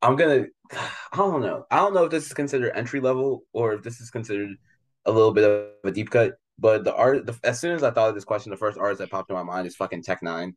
I'm 0.00 0.16
gonna. 0.16 0.46
I 0.72 1.16
don't 1.16 1.42
know. 1.42 1.66
I 1.70 1.76
don't 1.76 1.94
know 1.94 2.04
if 2.04 2.10
this 2.10 2.26
is 2.26 2.34
considered 2.34 2.72
entry 2.74 3.00
level 3.00 3.44
or 3.52 3.74
if 3.74 3.82
this 3.82 4.00
is 4.00 4.10
considered 4.10 4.56
a 5.04 5.12
little 5.12 5.32
bit 5.32 5.44
of 5.44 5.68
a 5.84 5.92
deep 5.92 6.10
cut. 6.10 6.34
But 6.58 6.84
the 6.84 6.94
art, 6.94 7.26
the, 7.26 7.38
as 7.44 7.60
soon 7.60 7.74
as 7.74 7.82
I 7.82 7.90
thought 7.90 8.10
of 8.10 8.14
this 8.14 8.24
question, 8.24 8.50
the 8.50 8.56
first 8.56 8.78
artist 8.78 9.00
that 9.00 9.10
popped 9.10 9.30
in 9.30 9.36
my 9.36 9.42
mind 9.42 9.66
is 9.66 9.76
fucking 9.76 10.02
Tech 10.02 10.20
N9ne. 10.22 10.54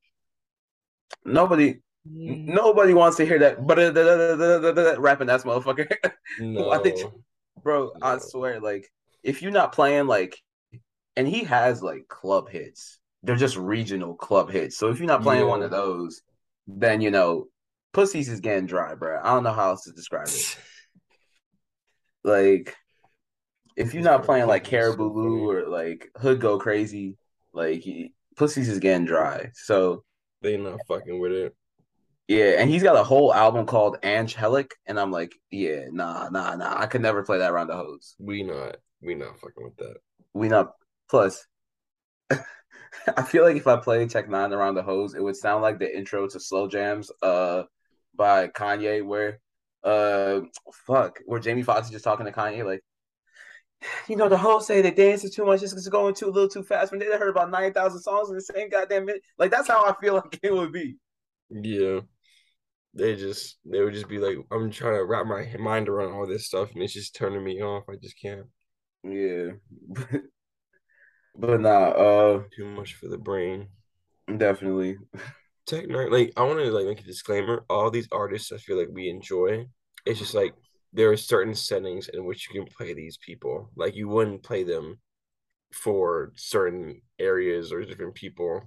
Nobody, 1.26 1.80
Mm. 2.08 2.46
nobody 2.46 2.94
wants 2.94 3.18
to 3.18 3.26
hear 3.26 3.40
that. 3.40 3.66
But 3.66 3.78
rapping 5.00 5.28
that 5.28 5.42
motherfucker. 5.42 5.92
No, 6.40 6.70
I 6.70 6.78
think, 6.78 7.00
bro. 7.64 7.94
I 8.00 8.20
swear, 8.20 8.60
like, 8.60 8.88
if 9.24 9.42
you're 9.42 9.52
not 9.52 9.72
playing 9.72 10.06
like, 10.06 10.38
and 11.16 11.28
he 11.28 11.44
has 11.46 11.82
like 11.82 12.08
club 12.08 12.50
hits. 12.50 13.00
They're 13.24 13.36
just 13.36 13.58
regional 13.58 14.14
club 14.14 14.52
hits. 14.52 14.78
So 14.78 14.90
if 14.90 15.00
you're 15.00 15.08
not 15.08 15.24
playing 15.24 15.48
one 15.48 15.64
of 15.64 15.72
those, 15.72 16.22
then 16.68 17.02
you 17.02 17.10
know, 17.10 17.48
pussies 17.92 18.30
is 18.30 18.40
getting 18.40 18.68
dry, 18.68 18.94
bro. 18.94 19.20
I 19.24 19.34
don't 19.34 19.44
know 19.44 19.54
how 19.54 19.70
else 19.70 19.86
to 19.86 19.92
describe 19.92 20.28
it. 20.28 20.58
Like, 22.24 22.76
if 23.76 23.94
you're 23.94 24.04
not 24.04 24.24
playing 24.24 24.48
like 24.48 24.64
Caribou. 24.64 25.12
Lou 25.12 25.50
or 25.50 25.68
like 25.68 26.10
Hood 26.18 26.40
Go 26.40 26.58
Crazy, 26.60 27.18
like 27.54 27.82
he, 27.82 28.14
pussies 28.36 28.70
is 28.70 28.80
getting 28.80 29.06
dry. 29.06 29.52
So 29.54 30.04
they 30.42 30.58
not 30.58 30.80
fucking 30.88 31.20
with 31.20 31.32
it. 31.32 31.56
yeah, 32.28 32.56
and 32.60 32.70
he's 32.70 32.84
got 32.84 32.96
a 32.96 33.04
whole 33.04 33.34
album 33.34 33.66
called 33.66 33.98
Anghellic, 34.02 34.72
and 34.86 35.00
I'm 35.00 35.12
like, 35.12 35.34
yeah, 35.52 35.86
nah, 35.92 36.30
nah, 36.30 36.56
nah. 36.56 36.76
I 36.78 36.86
could 36.88 37.02
never 37.02 37.24
play 37.24 37.40
that 37.40 37.52
around 37.52 37.68
the 37.68 37.76
hose. 37.76 38.16
We 38.20 38.44
not 38.44 38.78
we 39.02 39.16
not 39.16 39.40
fucking 39.40 39.64
with 39.64 39.78
that. 39.78 39.98
We 40.34 40.50
not 40.50 40.74
plus. 41.10 41.46
I 43.18 43.24
feel 43.24 43.44
like 43.44 43.58
if 43.58 43.68
I 43.68 43.78
played 43.78 44.10
Tech 44.10 44.28
N9ne 44.28 44.52
around 44.52 44.76
the 44.76 44.84
hose, 44.84 45.14
it 45.14 45.24
would 45.24 45.36
sound 45.36 45.62
like 45.62 45.80
the 45.80 45.96
intro 45.96 46.28
to 46.28 46.40
Slow 46.40 46.68
Jamz, 46.68 47.10
uh, 47.22 47.64
by 48.16 48.48
Kanye, 48.48 49.06
where, 49.06 49.40
uh, 49.84 50.42
fuck, 50.88 51.20
where 51.26 51.40
Jamie 51.40 51.62
Foxx 51.62 51.88
is 51.88 51.92
just 51.92 52.04
talking 52.06 52.26
to 52.26 52.32
Kanye, 52.32 52.66
like, 52.66 52.82
you 54.08 54.16
know, 54.16 54.30
the 54.30 54.38
whole 54.38 54.60
say 54.60 54.82
they 54.82 54.92
dancing 54.92 55.32
too 55.32 55.46
much, 55.46 55.64
it's 55.64 55.88
going 55.90 56.14
too 56.16 56.28
a 56.28 56.32
little 56.32 56.50
too 56.50 56.64
fast. 56.64 56.92
When 56.92 57.00
they 57.00 57.06
heard 57.08 57.30
about 57.30 57.52
nine 57.52 57.74
thousand 57.74 58.02
songs 58.02 58.30
in 58.30 58.36
the 58.36 58.42
same 58.42 58.70
goddamn 58.70 59.06
minute, 59.06 59.22
like 59.38 59.52
that's 59.52 59.68
how 59.68 59.86
I 59.86 59.94
feel 60.02 60.16
like 60.16 60.40
it 60.44 60.54
would 60.54 60.72
be. 60.72 60.98
Yeah. 61.50 62.02
They 62.96 63.16
just 63.16 63.58
they 63.66 63.82
would 63.84 63.94
just 63.94 64.10
be 64.10 64.20
like, 64.20 64.38
I'm 64.52 64.72
trying 64.72 64.96
to 64.98 65.06
wrap 65.06 65.28
my 65.28 65.56
mind 65.60 65.90
around 65.90 66.14
all 66.14 66.28
this 66.28 66.48
stuff 66.48 66.72
and 66.74 66.84
it's 66.84 66.94
just 66.94 67.16
turning 67.16 67.44
me 67.44 67.62
off. 67.62 67.86
I 67.90 67.96
just 67.98 68.20
can't. 68.22 68.48
Yeah, 69.04 69.52
but 71.36 71.62
nah, 71.62 71.90
uh, 71.90 72.44
Too 72.50 72.66
much 72.66 72.96
for 72.96 73.08
the 73.08 73.20
brain. 73.20 73.70
definitely. 74.38 74.98
Tech 75.66 75.86
like 75.90 76.32
I 76.38 76.44
want 76.44 76.60
to 76.60 76.72
like 76.72 76.86
make 76.86 77.00
a 77.00 77.04
disclaimer. 77.04 77.66
All 77.70 77.90
these 77.90 78.08
artists, 78.12 78.52
I 78.52 78.58
feel 78.58 78.78
like 78.78 78.90
we 78.92 79.10
enjoy. 79.10 79.66
It's 80.06 80.20
just 80.20 80.34
like 80.36 80.54
there 80.96 81.12
are 81.12 81.18
certain 81.18 81.56
settings 81.56 82.10
in 82.10 82.26
which 82.26 82.50
you 82.50 82.56
can 82.62 82.72
play 82.76 82.94
these 82.94 83.18
people. 83.18 83.70
Like 83.76 83.96
you 83.96 84.08
wouldn't 84.10 84.44
play 84.44 84.64
them 84.64 85.00
for 85.74 86.34
certain 86.36 87.02
areas 87.20 87.72
or 87.72 87.84
different 87.86 88.16
people. 88.16 88.64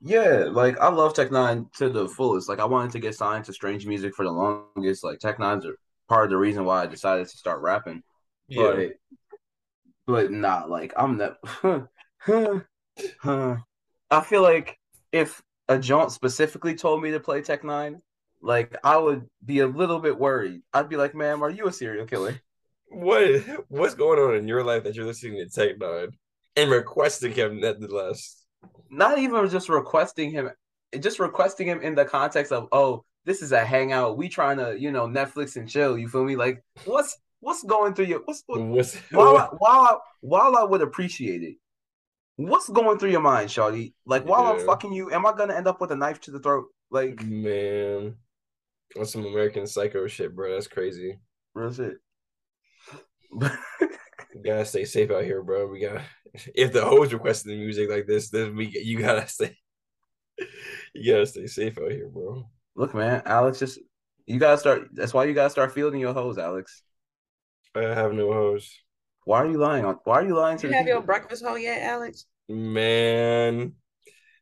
Yeah, 0.00 0.48
like 0.50 0.78
I 0.80 0.88
love 0.90 1.14
Tech 1.14 1.30
N9ne 1.30 1.72
to 1.74 1.88
the 1.88 2.08
fullest. 2.08 2.48
Like 2.48 2.58
I 2.60 2.64
wanted 2.66 2.92
to 2.92 2.98
get 3.00 3.14
signed 3.14 3.44
to 3.46 3.52
Strange 3.52 3.86
Music 3.86 4.14
for 4.14 4.24
the 4.24 4.30
longest. 4.32 5.04
Like 5.04 5.18
Tech 5.18 5.38
N9ne's 5.38 5.66
are 5.66 5.78
part 6.08 6.24
of 6.24 6.30
the 6.30 6.36
reason 6.36 6.64
why 6.64 6.82
I 6.82 6.86
decided 6.86 7.28
to 7.28 7.36
start 7.36 7.62
rapping. 7.62 8.02
Yeah, 8.48 8.62
But 8.72 8.92
but 10.06 10.30
not 10.30 10.70
like 10.70 10.92
I'm 10.96 11.16
not. 11.16 11.38
I 14.10 14.20
feel 14.22 14.42
like 14.42 14.78
if 15.12 15.42
a 15.68 15.78
jaunt 15.78 16.12
specifically 16.12 16.74
told 16.74 17.02
me 17.02 17.10
to 17.12 17.20
play 17.20 17.42
Tech 17.42 17.62
N9ne, 17.62 18.00
like 18.44 18.76
I 18.84 18.98
would 18.98 19.26
be 19.44 19.60
a 19.60 19.66
little 19.66 19.98
bit 19.98 20.18
worried. 20.18 20.60
I'd 20.72 20.90
be 20.90 20.96
like, 20.96 21.14
"Ma'am, 21.14 21.42
are 21.42 21.50
you 21.50 21.66
a 21.66 21.72
serial 21.72 22.06
killer?" 22.06 22.38
what 22.90 23.40
what's 23.68 23.94
going 23.94 24.20
on 24.20 24.36
in 24.36 24.46
your 24.46 24.62
life 24.62 24.84
that 24.84 24.94
you're 24.94 25.06
listening 25.06 25.38
to 25.38 25.48
Tech 25.48 25.78
N9ne 25.78 26.10
and 26.56 26.70
requesting 26.70 27.32
him 27.32 27.60
nevertheless? 27.60 28.44
Not 28.90 29.18
even 29.18 29.48
just 29.48 29.68
requesting 29.68 30.30
him, 30.30 30.50
just 31.00 31.18
requesting 31.18 31.66
him 31.66 31.80
in 31.80 31.94
the 31.94 32.04
context 32.04 32.52
of, 32.52 32.68
"Oh, 32.70 33.04
this 33.24 33.40
is 33.40 33.52
a 33.52 33.64
hangout. 33.64 34.18
We 34.18 34.28
trying 34.28 34.58
to, 34.58 34.78
you 34.78 34.92
know, 34.92 35.06
Netflix 35.06 35.56
and 35.56 35.68
chill." 35.68 35.98
You 35.98 36.08
feel 36.08 36.24
me? 36.24 36.36
Like, 36.36 36.62
what's 36.84 37.16
what's 37.40 37.64
going 37.64 37.94
through 37.94 38.06
your 38.06 38.20
what's 38.26 38.42
what, 38.46 38.60
What's 38.60 38.94
while 39.10 39.38
I, 39.38 39.48
while 39.58 39.80
I, 39.80 39.96
while 40.20 40.56
I 40.56 40.64
would 40.64 40.82
appreciate 40.82 41.42
it, 41.42 41.56
what's 42.36 42.68
going 42.68 42.98
through 42.98 43.10
your 43.10 43.20
mind, 43.20 43.48
Shawty? 43.48 43.94
Like 44.04 44.26
while 44.26 44.46
I'm 44.46 44.58
fucking 44.58 44.92
you, 44.92 45.10
am 45.10 45.24
I 45.24 45.32
gonna 45.32 45.54
end 45.54 45.66
up 45.66 45.80
with 45.80 45.92
a 45.92 45.96
knife 45.96 46.20
to 46.22 46.30
the 46.30 46.40
throat? 46.40 46.66
Like 46.90 47.22
man? 47.24 48.16
That's 48.94 49.12
some 49.12 49.26
American 49.26 49.66
Psycho 49.66 50.06
shit, 50.06 50.34
bro. 50.34 50.54
That's 50.54 50.68
crazy. 50.68 51.18
real 51.54 51.72
shit. 51.72 51.96
Gotta 54.44 54.64
stay 54.64 54.84
safe 54.84 55.10
out 55.10 55.24
here, 55.24 55.42
bro. 55.42 55.66
We 55.68 55.80
got 55.80 56.02
if 56.54 56.72
the 56.72 56.84
hoes 56.84 57.12
requesting 57.12 57.52
the 57.52 57.58
music 57.64 57.88
like 57.90 58.06
this, 58.06 58.30
then 58.30 58.56
we 58.56 58.66
you 58.68 58.98
gotta 58.98 59.26
stay. 59.28 59.56
You 60.96 61.12
gotta 61.12 61.26
stay 61.26 61.46
safe 61.46 61.76
out 61.78 61.90
here, 61.90 62.08
bro. 62.08 62.48
Look, 62.76 62.94
man, 62.94 63.22
Alex, 63.26 63.58
just 63.58 63.78
you 64.26 64.38
gotta 64.38 64.58
start. 64.58 64.88
That's 64.92 65.12
why 65.12 65.24
you 65.24 65.34
gotta 65.34 65.50
start 65.50 65.72
fielding 65.72 66.00
your 66.00 66.12
hoes, 66.14 66.38
Alex. 66.38 66.82
I 67.74 67.82
have 67.82 68.12
no 68.12 68.32
hoes, 68.32 68.72
Why 69.24 69.38
are 69.42 69.50
you 69.50 69.58
lying 69.58 69.84
on? 69.84 69.98
Why 70.04 70.20
are 70.20 70.24
you 70.24 70.36
lying 70.36 70.56
to 70.58 70.66
You 70.66 70.70
the 70.72 70.76
have 70.78 70.86
your 70.86 71.02
breakfast 71.02 71.44
hole 71.44 71.58
yet, 71.58 71.82
Alex? 71.82 72.26
man. 72.48 73.72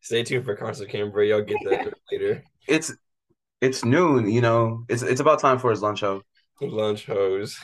Stay 0.01 0.23
tuned 0.23 0.45
for 0.45 0.55
concert 0.55 0.89
Canberra. 0.89 1.25
Y'all 1.27 1.41
get 1.41 1.57
that 1.69 1.93
later. 2.11 2.43
It's 2.67 2.93
it's 3.63 3.83
noon. 3.85 4.29
You 4.29 4.41
know, 4.41 4.85
it's 4.89 5.01
it's 5.01 5.21
about 5.21 5.39
time 5.39 5.59
for 5.59 5.71
his 5.71 5.81
lunch 5.81 5.99
show. 5.99 6.21
Lunch 6.61 7.05
hoes, 7.05 7.57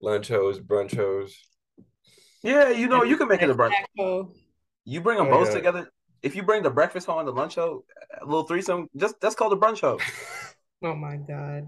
lunch 0.00 0.28
hoes, 0.28 0.60
brunch 0.60 0.94
hoes. 0.96 1.36
Yeah, 2.42 2.68
you 2.70 2.88
know, 2.88 3.02
you 3.02 3.16
can 3.16 3.28
make 3.28 3.42
it 3.42 3.50
a 3.50 3.54
brunch. 3.54 3.74
You 4.84 5.00
bring 5.00 5.18
them 5.18 5.26
Oh, 5.28 5.30
both 5.30 5.48
yeah. 5.48 5.54
together. 5.54 5.90
If 6.22 6.34
you 6.36 6.42
bring 6.42 6.62
the 6.62 6.70
breakfast 6.70 7.06
home 7.06 7.18
and 7.20 7.28
the 7.28 7.32
lunch 7.32 7.54
show, 7.54 7.84
a 8.20 8.24
little 8.24 8.44
threesome, 8.44 8.88
just 8.96 9.20
that's 9.20 9.34
called 9.34 9.52
a 9.52 9.56
brunch 9.56 9.78
show. 9.78 9.98
Oh 10.82 10.94
my 10.94 11.16
god. 11.16 11.66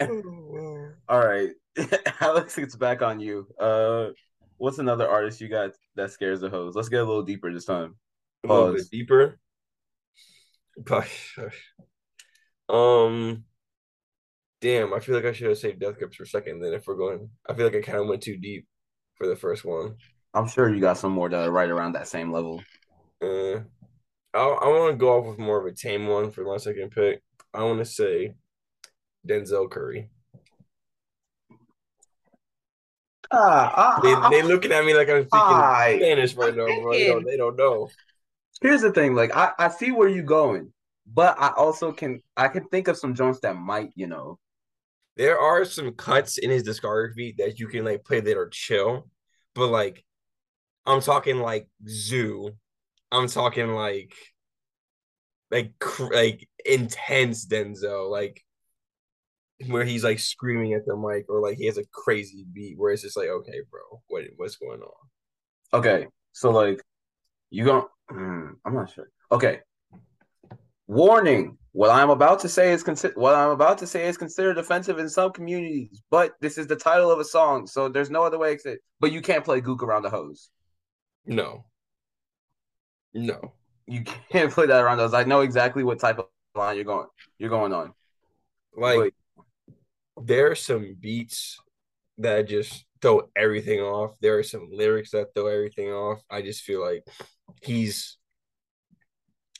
All 0.00 1.20
right, 1.20 1.50
Alex, 2.20 2.56
it's 2.58 2.74
back 2.74 3.02
on 3.02 3.20
you. 3.20 3.46
Uh, 3.60 4.08
what's 4.56 4.78
another 4.78 5.06
artist 5.08 5.40
you 5.42 5.48
got 5.48 5.72
that 5.94 6.10
scares 6.10 6.40
the 6.40 6.48
hoes? 6.48 6.74
Let's 6.74 6.88
get 6.88 7.00
a 7.00 7.04
little 7.04 7.22
deeper 7.22 7.52
this 7.52 7.66
time. 7.66 7.96
a 8.44 8.48
little 8.48 8.72
bit 8.72 8.90
deeper. 8.90 9.38
Um, 12.68 13.44
damn, 14.60 14.94
I 14.94 15.00
feel 15.00 15.14
like 15.14 15.24
I 15.26 15.32
should 15.32 15.48
have 15.48 15.58
saved 15.58 15.80
Death 15.80 15.98
Grips 15.98 16.16
for 16.16 16.22
a 16.22 16.26
second. 16.26 16.60
Then 16.60 16.72
if 16.72 16.86
we're 16.86 16.96
going, 16.96 17.28
I 17.48 17.54
feel 17.54 17.66
like 17.66 17.76
I 17.76 17.80
kind 17.80 17.98
of 17.98 18.06
went 18.08 18.22
too 18.22 18.36
deep 18.36 18.66
for 19.16 19.26
the 19.26 19.36
first 19.36 19.64
one. 19.64 19.96
I'm 20.32 20.48
sure 20.48 20.72
you 20.72 20.80
got 20.80 20.98
some 20.98 21.12
more 21.12 21.28
that 21.28 21.46
are 21.46 21.52
right 21.52 21.68
around 21.68 21.92
that 21.92 22.08
same 22.08 22.32
level. 22.32 22.62
Uh, 23.22 23.60
I 24.34 24.38
I 24.40 24.68
want 24.68 24.92
to 24.92 24.96
go 24.96 25.18
off 25.18 25.26
with 25.26 25.38
more 25.38 25.60
of 25.60 25.66
a 25.72 25.76
tame 25.76 26.06
one 26.08 26.30
for 26.30 26.42
my 26.44 26.56
second 26.56 26.90
pick. 26.90 27.22
I 27.52 27.62
want 27.62 27.78
to 27.78 27.84
say 27.84 28.34
Denzel 29.28 29.70
Curry. 29.70 30.10
Ah, 33.30 34.00
They 34.02 34.12
I- 34.12 34.26
I- 34.26 34.30
they 34.30 34.42
looking 34.42 34.72
at 34.72 34.84
me 34.84 34.94
like 34.94 35.08
I'm 35.08 35.22
speaking 35.22 35.30
I- 35.40 35.96
Spanish 35.98 36.34
right 36.34 36.54
now, 36.56 36.66
bro. 36.82 36.92
They 36.92 37.06
don't, 37.08 37.24
they 37.24 37.36
don't 37.36 37.56
know. 37.56 37.88
Here's 38.64 38.80
the 38.80 38.90
thing. 38.90 39.14
Like, 39.14 39.36
I, 39.36 39.52
I 39.58 39.68
see 39.68 39.92
where 39.92 40.08
you're 40.08 40.24
going, 40.24 40.72
but 41.06 41.36
I 41.38 41.48
also 41.48 41.92
can 41.92 42.20
I 42.36 42.48
can 42.48 42.66
think 42.68 42.88
of 42.88 42.96
some 42.96 43.14
joints 43.14 43.40
that 43.40 43.56
might, 43.56 43.90
you 43.94 44.08
know. 44.08 44.38
There 45.16 45.38
are 45.38 45.64
some 45.64 45.92
cuts 45.92 46.38
in 46.38 46.50
his 46.50 46.64
discography 46.64 47.36
that 47.36 47.60
you 47.60 47.68
can 47.68 47.84
like 47.84 48.04
play 48.04 48.18
that 48.18 48.36
are 48.36 48.48
chill, 48.48 49.08
but 49.54 49.68
like 49.68 50.02
I'm 50.86 51.00
talking 51.00 51.38
like 51.38 51.68
Zoo, 51.86 52.50
I'm 53.12 53.28
talking 53.28 53.68
like 53.74 54.12
like 55.50 55.78
cr- 55.78 56.12
like 56.12 56.48
intense 56.64 57.46
Denzel, 57.46 58.10
like 58.10 58.42
where 59.68 59.84
he's 59.84 60.02
like 60.02 60.18
screaming 60.18 60.72
at 60.72 60.84
the 60.84 60.96
mic 60.96 61.26
or 61.28 61.40
like 61.40 61.58
he 61.58 61.66
has 61.66 61.78
a 61.78 61.84
crazy 61.92 62.44
beat 62.52 62.76
where 62.76 62.92
it's 62.92 63.02
just 63.02 63.16
like 63.16 63.28
okay, 63.28 63.60
bro, 63.70 64.02
what 64.08 64.24
what's 64.36 64.56
going 64.56 64.80
on? 64.80 65.78
Okay, 65.78 66.06
so 66.32 66.50
like, 66.50 66.80
you 67.50 67.64
going 67.64 67.84
Hmm, 68.10 68.48
I'm 68.64 68.74
not 68.74 68.90
sure. 68.90 69.10
Okay. 69.32 69.60
Warning: 70.86 71.56
What 71.72 71.90
I'm 71.90 72.10
about 72.10 72.40
to 72.40 72.48
say 72.48 72.72
is 72.72 72.82
consider 72.82 73.14
what 73.16 73.34
I'm 73.34 73.50
about 73.50 73.78
to 73.78 73.86
say 73.86 74.06
is 74.06 74.16
considered 74.16 74.58
offensive 74.58 74.98
in 74.98 75.08
some 75.08 75.32
communities, 75.32 76.02
but 76.10 76.34
this 76.40 76.58
is 76.58 76.66
the 76.66 76.76
title 76.76 77.10
of 77.10 77.18
a 77.18 77.24
song, 77.24 77.66
so 77.66 77.88
there's 77.88 78.10
no 78.10 78.22
other 78.22 78.38
way 78.38 78.52
except. 78.52 78.80
But 79.00 79.12
you 79.12 79.22
can't 79.22 79.44
play 79.44 79.60
"Gook 79.60 79.82
Around 79.82 80.02
the 80.02 80.10
Hose." 80.10 80.50
No, 81.26 81.64
no. 83.14 83.52
You 83.86 84.02
can't 84.30 84.52
play 84.52 84.66
that 84.66 84.82
around 84.82 84.98
those. 84.98 85.14
I 85.14 85.24
know 85.24 85.40
exactly 85.40 85.84
what 85.84 85.98
type 85.98 86.18
of 86.18 86.26
line 86.54 86.76
you're 86.76 86.84
going. 86.84 87.08
You're 87.38 87.50
going 87.50 87.72
on. 87.72 87.94
Like 88.76 88.98
Wait. 88.98 89.14
there 90.22 90.50
are 90.50 90.54
some 90.54 90.96
beats 91.00 91.58
that 92.18 92.48
just 92.48 92.84
throw 93.02 93.28
everything 93.36 93.80
off. 93.80 94.16
There 94.20 94.38
are 94.38 94.42
some 94.42 94.68
lyrics 94.72 95.10
that 95.10 95.34
throw 95.34 95.46
everything 95.46 95.88
off. 95.90 96.22
I 96.30 96.42
just 96.42 96.62
feel 96.62 96.84
like 96.84 97.04
he's 97.62 98.16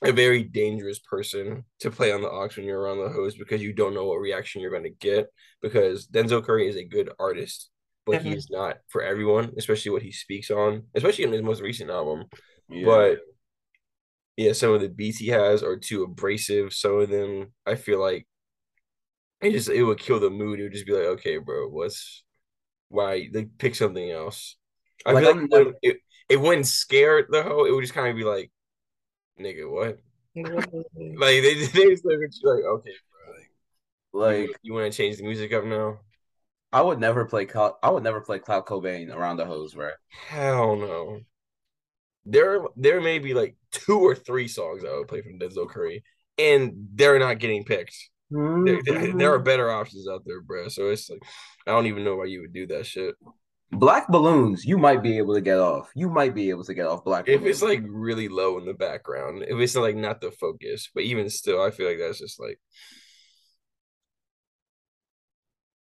a 0.03 0.13
very 0.13 0.43
dangerous 0.43 0.99
person 0.99 1.65
to 1.81 1.91
play 1.91 2.13
on 2.13 2.23
the 2.23 2.31
aux 2.31 2.49
when 2.57 2.67
you're 2.67 2.81
around 2.81 2.99
the 2.99 3.09
host 3.09 3.39
because 3.39 3.63
you 3.63 3.73
don't 3.73 3.95
know 3.95 4.05
what 4.07 4.17
reaction 4.17 4.61
you're 4.61 4.71
going 4.71 4.83
to 4.85 4.91
get. 4.91 5.29
Because 5.63 6.07
Denzel 6.07 6.45
Curry 6.45 6.69
is 6.69 6.77
a 6.77 6.85
good 6.85 7.11
artist, 7.19 7.71
but 8.07 8.13
Definitely. 8.13 8.37
he's 8.37 8.47
mhm. 8.47 8.57
not 8.57 8.77
for 8.89 9.03
everyone, 9.03 9.53
especially 9.57 9.93
what 9.93 10.03
he 10.03 10.13
speaks 10.13 10.51
on, 10.51 10.85
especially 10.95 11.25
in 11.25 11.33
his 11.33 11.43
most 11.43 11.63
recent 11.63 11.91
album. 11.91 12.25
Yeah. 12.69 12.85
But 12.87 13.19
yeah, 14.37 14.53
some 14.53 14.73
of 14.73 14.81
the 14.81 14.89
beats 14.89 15.19
he 15.19 15.29
has 15.29 15.63
are 15.63 15.77
too 15.77 16.03
abrasive. 16.03 16.73
Some 16.73 16.99
of 16.99 17.09
them, 17.09 17.53
I 17.67 17.77
feel 17.77 18.01
like 18.01 18.27
it 19.41 19.53
just 19.53 19.69
it 19.69 19.85
would 19.85 19.99
kill 19.99 20.19
the 20.19 20.31
mood. 20.31 20.59
It 20.59 20.65
would 20.65 20.73
just 20.73 20.87
be 20.87 20.93
like, 20.93 21.05
okay, 21.05 21.39
bro, 21.39 21.69
what's 21.69 22.24
why? 22.95 23.29
they 23.33 23.47
pick 23.47 23.75
something 23.75 24.11
else. 24.11 24.57
I 25.07 25.15
Like, 25.15 25.17
feel 25.17 25.35
like 25.51 25.69
it, 25.83 25.99
it 26.29 26.41
wouldn't 26.41 26.67
scare 26.67 27.27
the 27.29 27.43
hoe. 27.43 27.65
It 27.67 27.73
would 27.73 27.83
just 27.83 27.95
kind 27.95 28.09
of 28.09 28.17
be 28.17 28.25
like, 28.25 28.51
nigga, 29.41 29.71
what? 29.71 30.01
Like 31.17 31.43
they 31.43 31.55
they 31.73 31.91
just 31.91 32.05
look 32.05 32.21
at 32.23 32.35
you 32.43 32.51
like, 32.55 32.65
okay, 32.65 32.93
bro, 33.11 33.35
like, 33.35 33.51
like 34.13 34.51
you, 34.51 34.55
you 34.63 34.73
want 34.75 34.93
to 34.93 34.97
change 34.97 35.17
the 35.17 35.25
music 35.25 35.53
up 35.53 35.65
now? 35.65 36.01
I 36.75 36.83
would 36.83 37.01
never 37.01 37.25
play 37.25 37.47
Cloud. 37.47 37.77
I 37.83 37.89
would 37.89 38.03
never 38.03 38.21
play 38.21 38.39
Clout 38.39 38.67
Cobain 38.67 39.11
around 39.11 39.39
the 39.39 39.47
hose, 39.47 39.73
bro. 39.75 39.93
Hell 40.09 40.77
no. 40.77 41.21
There, 42.27 42.63
there 42.77 43.01
may 43.01 43.19
be 43.19 43.35
like 43.35 43.57
two 43.71 43.99
or 44.01 44.15
three 44.15 44.49
songs 44.49 44.85
I 44.85 44.97
would 44.97 45.09
play 45.09 45.21
from 45.23 45.39
Denzel 45.39 45.69
Curry, 45.69 46.05
and 46.39 46.89
they're 46.95 47.19
not 47.19 47.39
getting 47.39 47.65
picked. 47.65 47.95
There, 48.35 48.81
there, 48.85 49.13
there 49.13 49.33
are 49.33 49.37
mm-hmm. 49.37 49.45
better 49.45 49.71
options 49.71 50.09
out 50.09 50.23
there, 50.27 50.41
bro. 50.41 50.69
So 50.69 50.91
it's 50.91 51.09
like 51.09 51.23
I 51.67 51.71
don't 51.71 51.87
even 51.87 52.05
know 52.05 52.17
why 52.17 52.27
you 52.27 52.41
would 52.41 52.53
do 52.53 52.67
that 52.69 52.87
shit. 52.87 53.15
Black 53.71 54.09
balloons. 54.09 54.65
You 54.65 54.79
might 54.79 55.03
be 55.03 55.19
able 55.19 55.35
to 55.35 55.41
get 55.41 55.59
off. 55.59 55.91
You 55.95 56.09
might 56.09 56.35
be 56.35 56.51
able 56.51 56.65
to 56.65 56.75
get 56.75 56.87
off 56.87 57.05
black. 57.05 57.29
If 57.29 57.41
balloons. 57.41 57.57
it's 57.57 57.63
like 57.63 57.83
really 57.87 58.29
low 58.29 58.59
in 58.59 58.67
the 58.67 58.75
background, 58.75 59.45
if 59.47 59.59
it's 59.59 59.75
like 59.77 59.97
not 59.97 60.21
the 60.21 60.31
focus, 60.31 60.91
but 60.95 61.05
even 61.05 61.29
still, 61.31 61.63
I 61.63 61.71
feel 61.71 61.89
like 61.89 61.99
that's 61.99 62.19
just 62.19 62.41
like, 62.41 62.59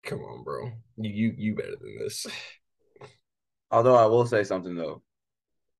come 0.03 0.19
on, 0.19 0.43
bro. 0.43 0.71
You 0.97 1.09
you 1.09 1.33
you 1.37 1.55
better 1.55 1.75
than 1.79 1.97
this. 1.99 2.27
Although 3.71 3.95
I 3.95 4.05
will 4.05 4.27
say 4.27 4.43
something 4.43 4.75
though, 4.75 5.01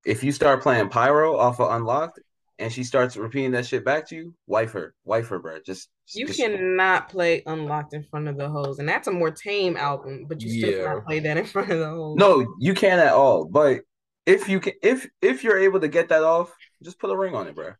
if 0.06 0.24
you 0.24 0.32
start 0.32 0.64
playing 0.64 0.90
Pyro 0.90 1.38
off 1.38 1.60
of 1.60 1.72
Unlocked 1.72 2.20
and 2.60 2.72
she 2.72 2.84
starts 2.84 3.18
repeating 3.18 3.52
that 3.52 3.66
shit 3.66 3.84
back 3.84 4.08
to 4.10 4.16
you, 4.16 4.34
wife 4.48 4.72
her, 4.74 4.94
wife 5.06 5.28
her, 5.30 5.40
bro. 5.40 5.60
Just 5.66 5.90
You 6.14 6.28
just- 6.28 6.40
cannot 6.40 7.10
play 7.10 7.42
Unlocked 7.46 7.94
in 7.94 8.04
front 8.04 8.28
of 8.28 8.38
the 8.38 8.50
hoes, 8.50 8.80
and 8.80 8.88
that's 8.88 9.08
a 9.08 9.12
more 9.12 9.32
tame 9.32 9.76
album, 9.78 10.26
but 10.28 10.42
you 10.42 10.50
still 10.50 10.72
Yeah. 10.72 10.84
cannot 10.86 11.06
play 11.06 11.20
that 11.22 11.38
in 11.38 11.46
front 11.46 11.72
of 11.72 11.80
the 11.80 11.90
hoes. 11.90 12.16
No, 12.18 12.56
you 12.60 12.74
can't 12.74 13.00
at 13.02 13.14
all. 13.14 13.46
But 13.46 13.82
if 14.26 14.48
you 14.48 14.60
can, 14.60 14.74
if 14.82 15.08
if 15.22 15.44
you're 15.44 15.58
able 15.60 15.80
to 15.82 15.88
get 15.88 16.10
that 16.10 16.24
off, 16.24 16.54
just 16.84 17.00
put 17.00 17.10
a 17.10 17.18
ring 17.18 17.36
on 17.36 17.48
it, 17.48 17.56
bro. 17.56 17.74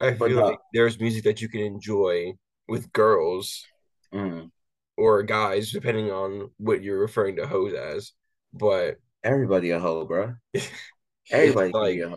I 0.00 0.14
feel 0.14 0.28
no. 0.30 0.46
like 0.48 0.58
there's 0.72 1.00
music 1.00 1.24
that 1.24 1.40
you 1.40 1.48
can 1.48 1.60
enjoy 1.60 2.32
with 2.68 2.92
girls 2.92 3.64
Mm. 4.12 4.50
or 4.96 5.22
guys, 5.24 5.72
depending 5.72 6.10
on 6.10 6.50
what 6.58 6.82
you're 6.82 7.00
referring 7.00 7.36
to 7.36 7.46
hoes 7.46 7.72
as. 7.74 8.12
But 8.52 8.96
Everybody 9.24 9.70
a 9.70 9.80
hoe, 9.80 10.04
bro. 10.06 10.34
it's 11.30 11.56
Everybody 11.56 11.72
can 11.72 11.80
like 11.80 11.94
be 11.96 12.00
a 12.02 12.16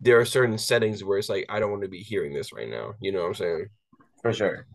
there 0.00 0.20
are 0.20 0.24
certain 0.26 0.58
settings 0.58 1.02
where 1.02 1.18
it's 1.18 1.28
like 1.28 1.46
I 1.48 1.58
don't 1.58 1.70
want 1.70 1.82
to 1.82 1.88
be 1.88 2.00
hearing 2.00 2.34
this 2.34 2.52
right 2.52 2.68
now. 2.68 2.94
You 3.00 3.12
know 3.12 3.20
what 3.22 3.28
I'm 3.28 3.34
saying? 3.34 3.66
for 4.22 4.32
sure. 4.32 4.66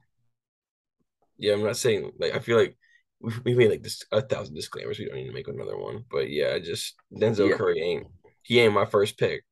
Yeah, 1.37 1.53
I'm 1.53 1.63
not 1.63 1.77
saying 1.77 2.11
like 2.19 2.35
I 2.35 2.39
feel 2.39 2.57
like 2.57 2.77
we 3.19 3.33
we 3.45 3.55
made 3.55 3.69
like 3.69 3.83
this 3.83 4.03
a 4.11 4.21
thousand 4.21 4.55
disclaimers. 4.55 4.99
We 4.99 5.05
don't 5.05 5.15
need 5.15 5.27
to 5.27 5.33
make 5.33 5.47
another 5.47 5.77
one. 5.77 6.05
But 6.09 6.29
yeah, 6.29 6.53
I 6.55 6.59
just 6.59 6.95
Denzel 7.13 7.49
Yeah. 7.49 7.57
Curry 7.57 7.79
ain't 7.81 8.07
he 8.43 8.59
ain't 8.59 8.73
my 8.73 8.85
first 8.85 9.17
pick. 9.17 9.43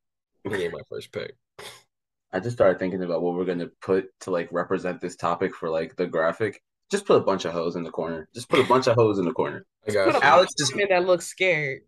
He 0.43 0.55
ain't 0.55 0.73
my 0.73 0.81
first 0.89 1.11
pick. 1.11 1.35
I 2.31 2.39
just 2.39 2.55
started 2.55 2.77
thinking 2.79 3.03
about 3.03 3.21
what 3.21 3.35
we're 3.35 3.45
gonna 3.45 3.69
put 3.81 4.07
to 4.21 4.31
like 4.31 4.49
represent 4.51 5.01
this 5.01 5.15
topic 5.15 5.55
for 5.55 5.69
like 5.69 5.95
the 5.95 6.07
graphic. 6.07 6.61
Just 6.91 7.05
put 7.05 7.17
a 7.17 7.23
bunch 7.23 7.45
of 7.45 7.51
hoes 7.51 7.75
in 7.75 7.83
the 7.83 7.91
corner. 7.91 8.27
Just 8.33 8.49
put 8.49 8.59
a 8.59 8.63
bunch 8.63 8.87
of 8.87 8.95
hoes 8.95 9.19
in 9.19 9.25
the 9.25 9.33
corner. 9.33 9.65
I 9.87 9.91
got 9.91 10.05
Put 10.05 10.15
you. 10.15 10.21
Alex 10.21 10.51
just 10.57 10.73
just- 10.75 10.89
that 10.89 11.05
looks 11.05 11.27
scared. 11.27 11.81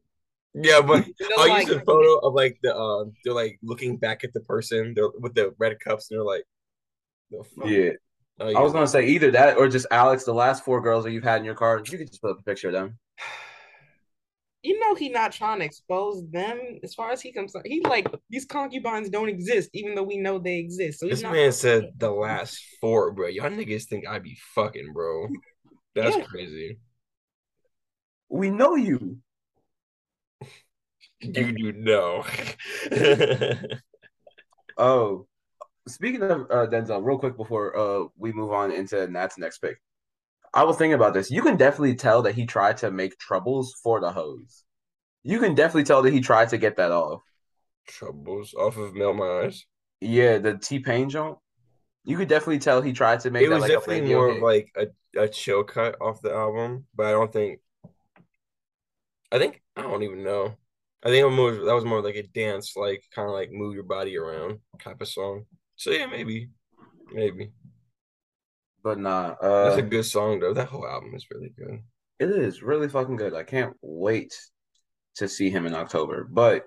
Yeah, 0.53 0.81
but 0.81 1.05
You 1.19 1.29
know, 1.29 1.35
I'll 1.39 1.49
like- 1.49 1.67
use 1.67 1.75
a 1.77 1.79
photo 1.81 2.17
of 2.19 2.33
like 2.33 2.57
the 2.63 2.75
uh 2.75 3.05
they're 3.23 3.33
like 3.33 3.57
looking 3.63 3.97
back 3.97 4.23
at 4.23 4.33
the 4.33 4.41
person 4.41 4.93
they're 4.95 5.09
with 5.19 5.33
the 5.33 5.53
red 5.57 5.79
cups 5.79 6.09
and 6.11 6.17
they're 6.19 6.25
like 6.25 6.43
the 7.29 7.43
fuck? 7.55 7.67
Yeah. 7.69 7.91
Oh, 8.39 8.53
I 8.55 8.59
was 8.61 8.73
gonna 8.73 8.87
say 8.87 9.05
either 9.07 9.31
that 9.31 9.57
or 9.57 9.67
just 9.69 9.87
Alex, 9.91 10.23
the 10.25 10.33
last 10.33 10.65
four 10.65 10.81
girls 10.81 11.03
that 11.05 11.11
you've 11.11 11.23
had 11.23 11.39
in 11.39 11.45
your 11.45 11.55
car. 11.55 11.77
You 11.85 11.97
could 11.97 12.07
just 12.07 12.21
put 12.21 12.31
up 12.31 12.39
a 12.39 12.43
picture 12.43 12.67
of 12.67 12.73
them. 12.73 12.97
You 14.63 14.79
know 14.79 14.93
he 14.93 15.09
not 15.09 15.31
trying 15.31 15.57
to 15.57 15.65
expose 15.65 16.23
them 16.29 16.59
as 16.83 16.93
far 16.93 17.09
as 17.11 17.19
he 17.19 17.31
comes. 17.31 17.55
He 17.65 17.81
like 17.81 18.05
these 18.29 18.45
concubines 18.45 19.09
don't 19.09 19.27
exist, 19.27 19.71
even 19.73 19.95
though 19.95 20.03
we 20.03 20.17
know 20.17 20.37
they 20.37 20.59
exist. 20.59 20.99
So 20.99 21.07
This 21.07 21.23
man 21.23 21.51
said 21.51 21.93
the 21.97 22.11
last 22.11 22.63
four, 22.79 23.11
bro. 23.11 23.27
Y'all 23.29 23.49
niggas 23.49 23.85
think 23.85 24.05
I 24.07 24.19
be 24.19 24.37
fucking, 24.53 24.93
bro. 24.93 25.29
That's 25.95 26.15
Yeah. 26.15 26.25
crazy. 26.25 26.77
We 28.29 28.51
know 28.51 28.75
you. 28.75 29.17
You 31.21 31.51
do 31.53 31.71
know. 31.73 32.25
Oh, 34.77 35.27
speaking 35.87 36.23
of 36.23 36.41
uh, 36.49 36.67
Denzel, 36.67 37.03
real 37.03 37.19
quick 37.19 37.37
before 37.37 37.77
uh 37.77 38.07
we 38.17 38.31
move 38.31 38.51
on 38.51 38.71
into 38.71 39.07
Nat's 39.07 39.37
next 39.37 39.59
pick, 39.59 39.81
I 40.53 40.63
was 40.63 40.77
thinking 40.77 40.93
about 40.93 41.13
this. 41.13 41.31
You 41.31 41.41
can 41.41 41.57
definitely 41.57 41.95
tell 41.95 42.21
that 42.23 42.35
he 42.35 42.45
tried 42.45 42.77
to 42.77 42.91
make 42.91 43.17
troubles 43.19 43.73
for 43.83 43.99
the 43.99 44.11
hose. 44.11 44.63
You 45.23 45.39
can 45.39 45.55
definitely 45.55 45.83
tell 45.83 46.01
that 46.01 46.13
he 46.13 46.21
tried 46.21 46.49
to 46.49 46.57
get 46.57 46.77
that 46.77 46.91
off. 46.91 47.21
Troubles 47.87 48.53
off 48.53 48.77
of 48.77 48.95
Melt 48.95 49.15
My 49.15 49.25
Eyez. 49.25 49.63
Yeah, 49.99 50.39
the 50.39 50.57
T 50.57 50.79
Pain 50.79 51.09
joint. 51.09 51.37
You 52.03 52.17
could 52.17 52.27
definitely 52.27 52.59
tell 52.59 52.81
he 52.81 52.93
tried 52.93 53.19
to 53.21 53.31
make 53.31 53.43
It 53.43 53.49
that 53.49 53.55
was 53.55 53.61
like 53.61 53.71
definitely 53.71 54.13
more 54.13 54.29
of 54.29 54.41
like 54.41 54.71
a, 54.75 54.87
a 55.19 55.27
chill 55.27 55.63
cut 55.63 55.95
off 56.01 56.21
the 56.21 56.33
album, 56.33 56.85
but 56.95 57.05
I 57.05 57.11
don't 57.11 57.31
think. 57.31 57.59
I 59.31 59.37
think 59.37 59.61
I 59.75 59.83
don't 59.83 60.03
even 60.03 60.23
know. 60.23 60.55
I 61.03 61.09
think 61.09 61.25
I'm 61.25 61.35
more, 61.35 61.51
that 61.51 61.75
was 61.75 61.85
more 61.85 62.01
like 62.01 62.15
a 62.15 62.23
dance, 62.23 62.75
like 62.75 63.03
kind 63.13 63.27
of 63.27 63.33
like 63.33 63.51
move 63.51 63.73
your 63.73 63.83
body 63.83 64.17
around 64.17 64.59
type 64.79 65.01
of 65.01 65.07
song. 65.07 65.45
So 65.75 65.91
yeah, 65.91 66.05
maybe, 66.05 66.49
maybe 67.11 67.51
but 68.83 68.97
nah, 68.99 69.35
that's 69.41 69.77
uh, 69.77 69.79
a 69.79 69.81
good 69.83 70.05
song 70.05 70.39
though. 70.39 70.53
That 70.53 70.67
whole 70.67 70.87
album 70.87 71.13
is 71.15 71.27
really 71.31 71.53
good. 71.57 71.81
it 72.19 72.29
is 72.29 72.61
really 72.61 72.87
fucking 72.87 73.15
good. 73.15 73.33
I 73.33 73.43
can't 73.43 73.75
wait 73.81 74.33
to 75.15 75.27
see 75.27 75.49
him 75.49 75.65
in 75.65 75.75
October. 75.75 76.27
But 76.29 76.65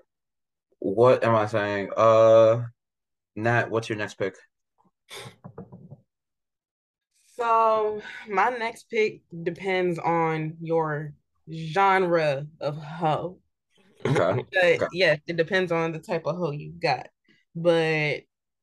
what 0.79 1.25
am 1.25 1.35
I 1.35 1.47
saying? 1.47 1.91
Uh, 1.97 2.63
Nat, 3.37 3.71
what's 3.71 3.89
your 3.89 3.99
next 3.99 4.15
pick? 4.15 4.35
So 7.37 8.01
my 8.29 8.51
next 8.51 8.89
pick 8.91 9.23
depends 9.43 9.99
on 9.99 10.57
your 10.61 11.15
genre 11.53 12.47
of 12.61 12.77
hoe. 12.77 13.39
Okay. 14.15 14.45
But 14.53 14.65
Okay. 14.83 14.87
yeah, 14.93 15.17
it 15.27 15.37
depends 15.37 15.73
on 15.73 15.93
the 15.93 15.99
type 15.99 16.27
of 16.27 16.37
hoe 16.37 16.51
you 16.53 16.73
got. 16.73 17.09
But 17.55 18.23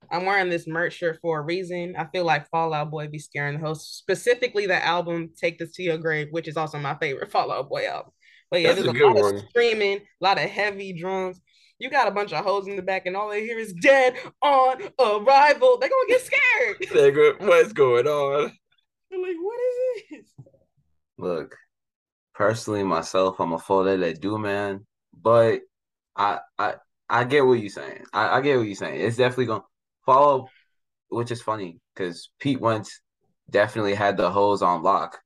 I'm 0.09 0.25
wearing 0.25 0.49
this 0.49 0.67
merch 0.67 0.93
shirt 0.93 1.19
for 1.21 1.39
a 1.39 1.41
reason. 1.41 1.95
I 1.97 2.05
feel 2.05 2.25
like 2.25 2.49
Fall 2.49 2.73
Out 2.73 2.91
Boy 2.91 3.07
be 3.07 3.19
scaring 3.19 3.59
the 3.59 3.65
host, 3.65 3.97
specifically 3.97 4.65
the 4.67 4.83
album 4.83 5.31
"Take 5.37 5.59
This 5.59 5.71
to 5.73 5.83
Your 5.83 5.97
Grave," 5.97 6.27
which 6.31 6.47
is 6.47 6.57
also 6.57 6.77
my 6.79 6.95
favorite 6.95 7.31
Fall 7.31 7.51
Out 7.51 7.69
Boy 7.69 7.87
album. 7.87 8.11
But 8.49 8.61
yeah, 8.61 8.73
That's 8.73 8.81
there's 8.81 8.95
a 8.95 8.99
a, 8.99 9.05
lot 9.05 9.15
one. 9.21 9.35
of 9.35 9.49
screaming, 9.49 9.97
a 9.99 10.23
lot 10.23 10.37
of 10.37 10.49
heavy 10.49 10.93
drums. 10.93 11.39
You 11.79 11.89
got 11.89 12.07
a 12.07 12.11
bunch 12.11 12.31
of 12.33 12.43
hoes 12.45 12.67
in 12.67 12.75
the 12.75 12.81
back, 12.81 13.05
and 13.05 13.15
all 13.15 13.29
they 13.29 13.41
hear 13.45 13.57
is 13.57 13.73
"Dead 13.73 14.15
on 14.41 14.81
Arrival." 14.99 15.77
They're 15.79 15.89
gonna 15.89 16.07
get 16.09 16.21
scared. 16.21 16.77
They 16.93 17.11
go, 17.11 17.33
What's 17.39 17.73
going 17.73 18.07
on? 18.07 18.51
They're 19.09 19.19
like, 19.21 19.37
"What 19.41 19.59
is 19.61 19.75
this?" 20.11 20.45
Look, 21.17 21.55
personally, 22.33 22.83
myself, 22.83 23.39
I'm 23.39 23.53
a 23.53 23.59
Folie 23.59 23.97
à 23.97 24.19
Deux 24.19 24.37
man, 24.37 24.85
but 25.21 25.61
I 26.15 26.39
I 26.57 26.75
I 27.09 27.23
get 27.25 27.45
what 27.45 27.59
you're 27.59 27.69
saying. 27.69 28.05
I, 28.13 28.37
I 28.37 28.41
get 28.41 28.57
what 28.57 28.67
you're 28.67 28.75
saying. 28.75 29.01
It's 29.01 29.17
definitely 29.17 29.47
gonna 29.47 29.63
follow, 30.05 30.49
which 31.09 31.31
is 31.31 31.41
funny 31.41 31.79
because 31.95 32.29
Pete 32.39 32.61
Wentz 32.61 33.01
definitely 33.49 33.95
had 33.95 34.17
the 34.17 34.31
hose 34.31 34.61
on 34.61 34.83
lock. 34.83 35.19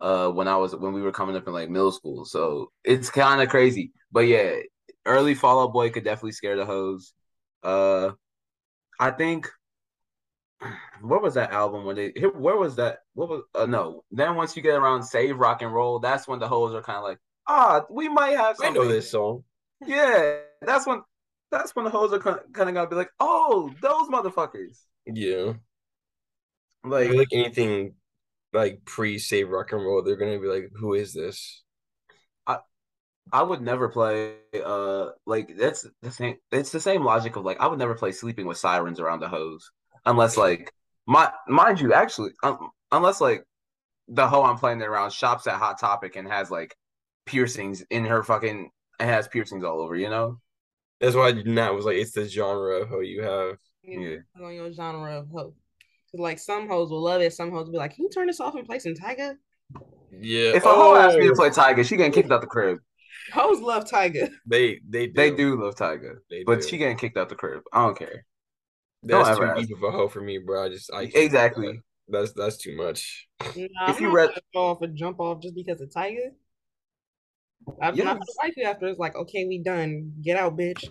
Uh, 0.00 0.28
when 0.28 0.48
I 0.48 0.56
was 0.56 0.74
when 0.76 0.92
we 0.92 1.02
were 1.02 1.12
coming 1.12 1.36
up 1.36 1.46
in 1.46 1.52
like 1.52 1.70
middle 1.70 1.92
school, 1.92 2.24
so 2.24 2.70
it's 2.84 3.10
kind 3.10 3.40
of 3.40 3.48
crazy. 3.48 3.92
But 4.12 4.26
yeah, 4.26 4.56
early 5.06 5.34
Fall 5.34 5.62
Out 5.62 5.72
Boy 5.72 5.90
could 5.90 6.04
definitely 6.04 6.32
scare 6.32 6.56
the 6.56 6.66
hose. 6.66 7.14
Uh, 7.62 8.10
I 9.00 9.10
think 9.12 9.48
what 11.00 11.22
was 11.22 11.34
that 11.34 11.52
album 11.52 11.84
when 11.84 11.96
they 11.96 12.12
where 12.34 12.56
was 12.56 12.76
that 12.76 12.98
what 13.14 13.28
was 13.28 13.42
uh, 13.54 13.66
no 13.66 14.04
then 14.10 14.34
once 14.36 14.56
you 14.56 14.62
get 14.62 14.74
around 14.76 15.02
save 15.02 15.38
rock 15.38 15.62
and 15.62 15.72
roll 15.72 15.98
that's 15.98 16.26
when 16.28 16.38
the 16.38 16.48
hoes 16.48 16.74
are 16.74 16.82
kind 16.82 16.98
of 16.98 17.04
like 17.04 17.18
ah 17.48 17.84
we 17.90 18.08
might 18.08 18.36
have 18.36 18.56
I 18.60 18.70
know 18.70 18.86
this 18.86 19.10
song. 19.10 19.44
yeah 19.86 20.38
that's 20.62 20.86
when 20.86 21.02
that's 21.50 21.74
when 21.76 21.84
the 21.84 21.90
hoes 21.90 22.12
are 22.12 22.18
kind 22.18 22.38
of 22.38 22.52
gonna 22.52 22.86
be 22.86 22.96
like 22.96 23.10
oh 23.20 23.70
those 23.80 24.08
motherfuckers 24.08 24.78
Yeah. 25.06 25.54
Like 26.84 27.10
like 27.10 27.28
anything 27.32 27.94
like 28.52 28.84
pre 28.84 29.18
save 29.18 29.48
rock 29.48 29.72
and 29.72 29.82
roll, 29.82 30.02
they're 30.02 30.16
gonna 30.16 30.38
be 30.38 30.46
like, 30.46 30.70
"Who 30.78 30.92
is 30.92 31.14
this?" 31.14 31.64
I 33.32 33.42
would 33.42 33.62
never 33.62 33.88
play 33.88 34.34
uh 34.64 35.10
like 35.26 35.56
that's 35.56 35.86
the 36.02 36.10
same 36.10 36.36
it's 36.52 36.70
the 36.70 36.80
same 36.80 37.04
logic 37.04 37.36
of 37.36 37.44
like 37.44 37.60
I 37.60 37.66
would 37.66 37.78
never 37.78 37.94
play 37.94 38.12
sleeping 38.12 38.46
with 38.46 38.58
sirens 38.58 39.00
around 39.00 39.20
the 39.20 39.28
hose 39.28 39.70
unless 40.04 40.36
like 40.36 40.72
my 41.06 41.32
mind 41.48 41.80
you 41.80 41.92
actually 41.92 42.32
um, 42.42 42.70
unless 42.92 43.20
like 43.20 43.44
the 44.08 44.28
hoe 44.28 44.42
I'm 44.42 44.58
playing 44.58 44.80
it 44.80 44.84
around 44.86 45.12
shops 45.12 45.46
at 45.46 45.54
Hot 45.58 45.80
Topic 45.80 46.16
and 46.16 46.28
has 46.28 46.50
like 46.50 46.76
piercings 47.26 47.82
in 47.90 48.04
her 48.04 48.22
fucking 48.22 48.70
and 49.00 49.10
has 49.10 49.28
piercings 49.28 49.64
all 49.64 49.80
over, 49.80 49.96
you 49.96 50.10
know? 50.10 50.40
That's 51.00 51.16
why 51.16 51.32
Nat 51.32 51.72
was 51.72 51.84
like, 51.84 51.96
it's 51.96 52.12
the 52.12 52.28
genre 52.28 52.82
of 52.82 52.88
hoe 52.88 53.00
you 53.00 53.22
have. 53.22 53.56
Yeah. 53.82 54.16
On 54.42 54.54
your 54.54 54.72
genre 54.72 55.18
of 55.18 55.28
hoe. 55.30 55.54
Like 56.14 56.38
some 56.38 56.68
hoes 56.68 56.90
will 56.90 57.02
love 57.02 57.20
it, 57.22 57.32
some 57.32 57.50
hoes 57.50 57.66
will 57.66 57.72
be 57.72 57.78
like, 57.78 57.96
Can 57.96 58.04
you 58.04 58.10
turn 58.10 58.28
this 58.28 58.40
off 58.40 58.54
and 58.54 58.64
play 58.64 58.78
some 58.78 58.94
Tyga? 58.94 59.34
Yeah. 60.12 60.52
If 60.54 60.64
a 60.64 60.68
hoe 60.68 60.94
asks 60.94 61.18
me 61.18 61.26
to 61.26 61.32
oh. 61.32 61.34
play 61.34 61.50
Tyga, 61.50 61.84
she 61.84 61.96
getting 61.96 62.12
kicked 62.12 62.30
out 62.30 62.40
the 62.40 62.46
crib. 62.46 62.78
Hoes 63.32 63.60
love 63.60 63.84
Tyga. 63.84 64.30
They 64.46 64.80
they 64.88 65.06
do. 65.08 65.12
They 65.14 65.30
do 65.32 65.60
love 65.60 65.74
Tyga. 65.74 66.16
They 66.30 66.44
but 66.44 66.60
do. 66.60 66.68
she 66.68 66.78
getting 66.78 66.96
kicked 66.96 67.16
out 67.16 67.28
the 67.28 67.34
crib. 67.34 67.62
I 67.72 67.84
don't 67.84 67.98
care. 67.98 68.24
That's 69.02 69.28
Don't 69.28 69.38
too 69.38 69.44
ever 69.44 69.60
deep 69.60 69.76
of 69.76 69.82
a 69.82 69.90
hoe 69.90 70.08
for 70.08 70.20
me, 70.20 70.38
bro. 70.38 70.66
I 70.66 70.68
just 70.68 70.92
I 70.92 71.06
can't- 71.06 71.16
Exactly. 71.16 71.80
That's 72.08 72.32
that's 72.32 72.58
too 72.58 72.76
much. 72.76 73.28
Nah, 73.40 73.46
If 73.54 73.70
I'm 73.78 74.02
you 74.02 74.08
not 74.08 74.14
read- 74.14 74.30
off 74.54 74.82
and 74.82 74.96
jump 74.96 75.20
off 75.20 75.42
just 75.42 75.54
because 75.54 75.80
of 75.80 75.90
Tyga. 75.90 76.30
I'm 77.80 77.94
Yes. 77.96 78.04
not 78.04 78.14
gonna 78.14 78.24
fight 78.40 78.54
you 78.56 78.64
after 78.64 78.86
it's 78.86 78.98
like, 78.98 79.14
okay, 79.16 79.44
we 79.46 79.58
done. 79.62 80.12
Get 80.22 80.36
out, 80.36 80.56
bitch. 80.56 80.84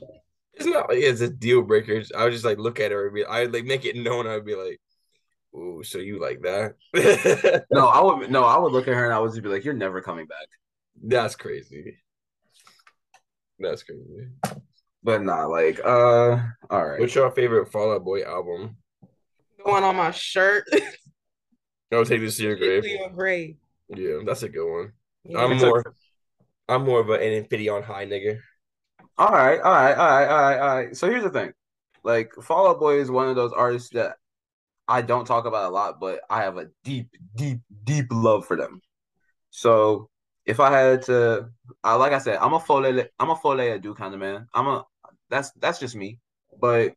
It's 0.55 0.65
not 0.65 0.89
like 0.89 0.99
it's 0.99 1.21
a 1.21 1.29
deal 1.29 1.61
breaker. 1.63 2.01
I 2.15 2.23
would 2.25 2.33
just 2.33 2.45
like 2.45 2.57
look 2.59 2.79
at 2.79 2.91
her 2.91 3.05
and 3.07 3.15
be 3.15 3.25
I 3.25 3.41
would 3.41 3.53
like 3.53 3.65
make 3.65 3.85
it 3.85 3.95
known. 3.95 4.27
I'd 4.27 4.45
be 4.45 4.55
like, 4.55 4.79
"Ooh, 5.55 5.83
so 5.83 5.97
you 5.97 6.19
like 6.19 6.41
that?" 6.41 6.75
No, 7.71 7.87
I 7.87 8.01
would 8.19 8.29
no, 8.31 8.43
I 8.43 8.57
would 8.57 8.71
look 8.71 8.87
at 8.87 8.93
her 8.93 9.05
and 9.05 9.13
I 9.13 9.19
would 9.19 9.31
just 9.31 9.41
be 9.43 9.49
like, 9.49 9.63
You're 9.65 9.73
never 9.73 10.01
coming 10.01 10.27
back. 10.27 10.47
That's 11.01 11.35
crazy. 11.35 11.97
That's 13.59 13.83
crazy. 13.83 14.27
But 15.03 15.21
nah, 15.23 15.45
like 15.47 15.79
uh 15.83 16.37
all 16.69 16.85
right. 16.85 16.99
What's 16.99 17.15
your 17.15 17.31
favorite 17.31 17.71
Fall 17.71 17.93
Out 17.93 18.03
Boy 18.03 18.23
album? 18.23 18.77
Going 19.65 19.83
on 19.83 19.95
my 19.95 20.11
shirt. 20.11 20.65
I'll 21.91 22.05
take 22.05 22.21
this 22.21 22.37
to 22.37 22.43
your 22.43 22.55
grave. 22.57 22.85
Your 22.85 23.09
grave. 23.09 23.55
Yeah, 23.89 24.19
that's 24.25 24.43
a 24.43 24.49
good 24.49 24.69
one. 24.71 24.91
Yeah. 25.25 25.39
I'm 25.39 25.51
It's 25.53 25.63
a- 25.63 25.67
more, 25.67 25.83
I'm 26.69 26.83
more 26.85 26.99
of 27.01 27.09
an 27.09 27.21
Infinity 27.21 27.69
on 27.69 27.83
High 27.83 28.05
nigga. 28.05 28.39
All 29.17 29.31
right, 29.31 29.59
all 29.59 29.71
right, 29.71 29.93
all 29.95 30.07
right, 30.07 30.27
all 30.27 30.41
right, 30.41 30.59
all 30.59 30.75
right. 30.77 30.95
So 30.97 31.09
here's 31.09 31.23
the 31.23 31.29
thing. 31.29 31.53
Like 32.03 32.33
Fall 32.41 32.67
Out 32.67 32.79
Boy 32.79 32.99
is 32.99 33.11
one 33.11 33.29
of 33.29 33.35
those 33.35 33.53
artists 33.53 33.89
that 33.91 34.17
I 34.87 35.01
don't 35.01 35.25
talk 35.25 35.45
about 35.45 35.65
a 35.65 35.73
lot, 35.73 35.99
but 35.99 36.21
I 36.29 36.41
have 36.41 36.57
a 36.57 36.67
deep, 36.83 37.09
deep, 37.35 37.59
deep 37.83 38.07
love 38.11 38.45
for 38.45 38.57
them. 38.57 38.81
So 39.51 40.09
if 40.45 40.59
I 40.59 40.71
had 40.77 41.03
to 41.03 41.49
I 41.83 41.95
like 41.95 42.11
I 42.11 42.17
said, 42.17 42.37
I'm 42.41 42.53
a 42.53 42.59
Fole 42.59 42.85
I'm 43.19 43.29
a 43.29 43.35
Folie 43.35 43.69
à 43.71 43.81
Deux 43.81 43.93
kind 43.93 44.13
of 44.13 44.19
man. 44.19 44.47
I'm 44.53 44.67
a 44.67 44.85
that's 45.29 45.51
that's 45.59 45.79
just 45.79 45.95
me. 45.95 46.19
But 46.59 46.93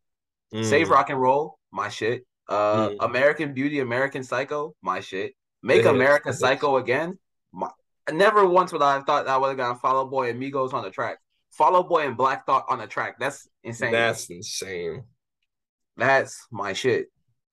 Mm. 0.53 0.63
Save 0.63 0.89
Rock 0.89 1.09
and 1.09 1.19
Roll, 1.19 1.59
my 1.73 1.89
shit. 1.89 2.25
Uh 2.47 2.89
Mm. 2.89 2.97
American 3.01 3.53
Beauty, 3.53 3.79
American 3.81 4.23
Psycho, 4.23 4.73
my 4.81 5.01
shit. 5.01 5.33
Make 5.61 5.83
Yeah, 5.83 5.89
America 5.91 6.29
that's- 6.31 6.39
Psycho 6.39 6.77
again. 6.77 7.19
My, 7.51 7.69
never 8.11 8.45
once 8.45 8.71
would 8.71 8.81
I 8.81 8.93
have 8.93 9.05
thought 9.05 9.25
that 9.25 9.31
I 9.33 9.37
would 9.37 9.49
have 9.49 9.57
gotten 9.57 9.79
Fall 9.79 10.01
Out 10.01 10.09
Boy 10.09 10.29
and 10.29 10.41
Migos 10.41 10.73
on 10.73 10.83
the 10.83 10.89
track. 10.89 11.17
Fall 11.51 11.75
Out 11.75 11.89
Boy 11.89 12.07
and 12.07 12.17
Black 12.17 12.45
Thought 12.45 12.65
on 12.69 12.79
the 12.79 12.87
track. 12.87 13.15
That's 13.19 13.47
insane. 13.63 13.91
That's 13.91 14.29
insane. 14.29 15.03
That's 15.97 16.47
my 16.51 16.73
shit. 16.73 17.07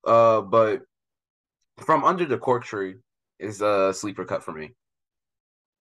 Uh, 0.05 0.41
but 0.41 0.81
from 1.79 2.03
under 2.03 2.25
the 2.25 2.37
cork 2.37 2.63
tree 2.63 2.95
is 3.39 3.61
a 3.61 3.93
sleeper 3.93 4.25
cut 4.25 4.43
for 4.43 4.51
me. 4.51 4.75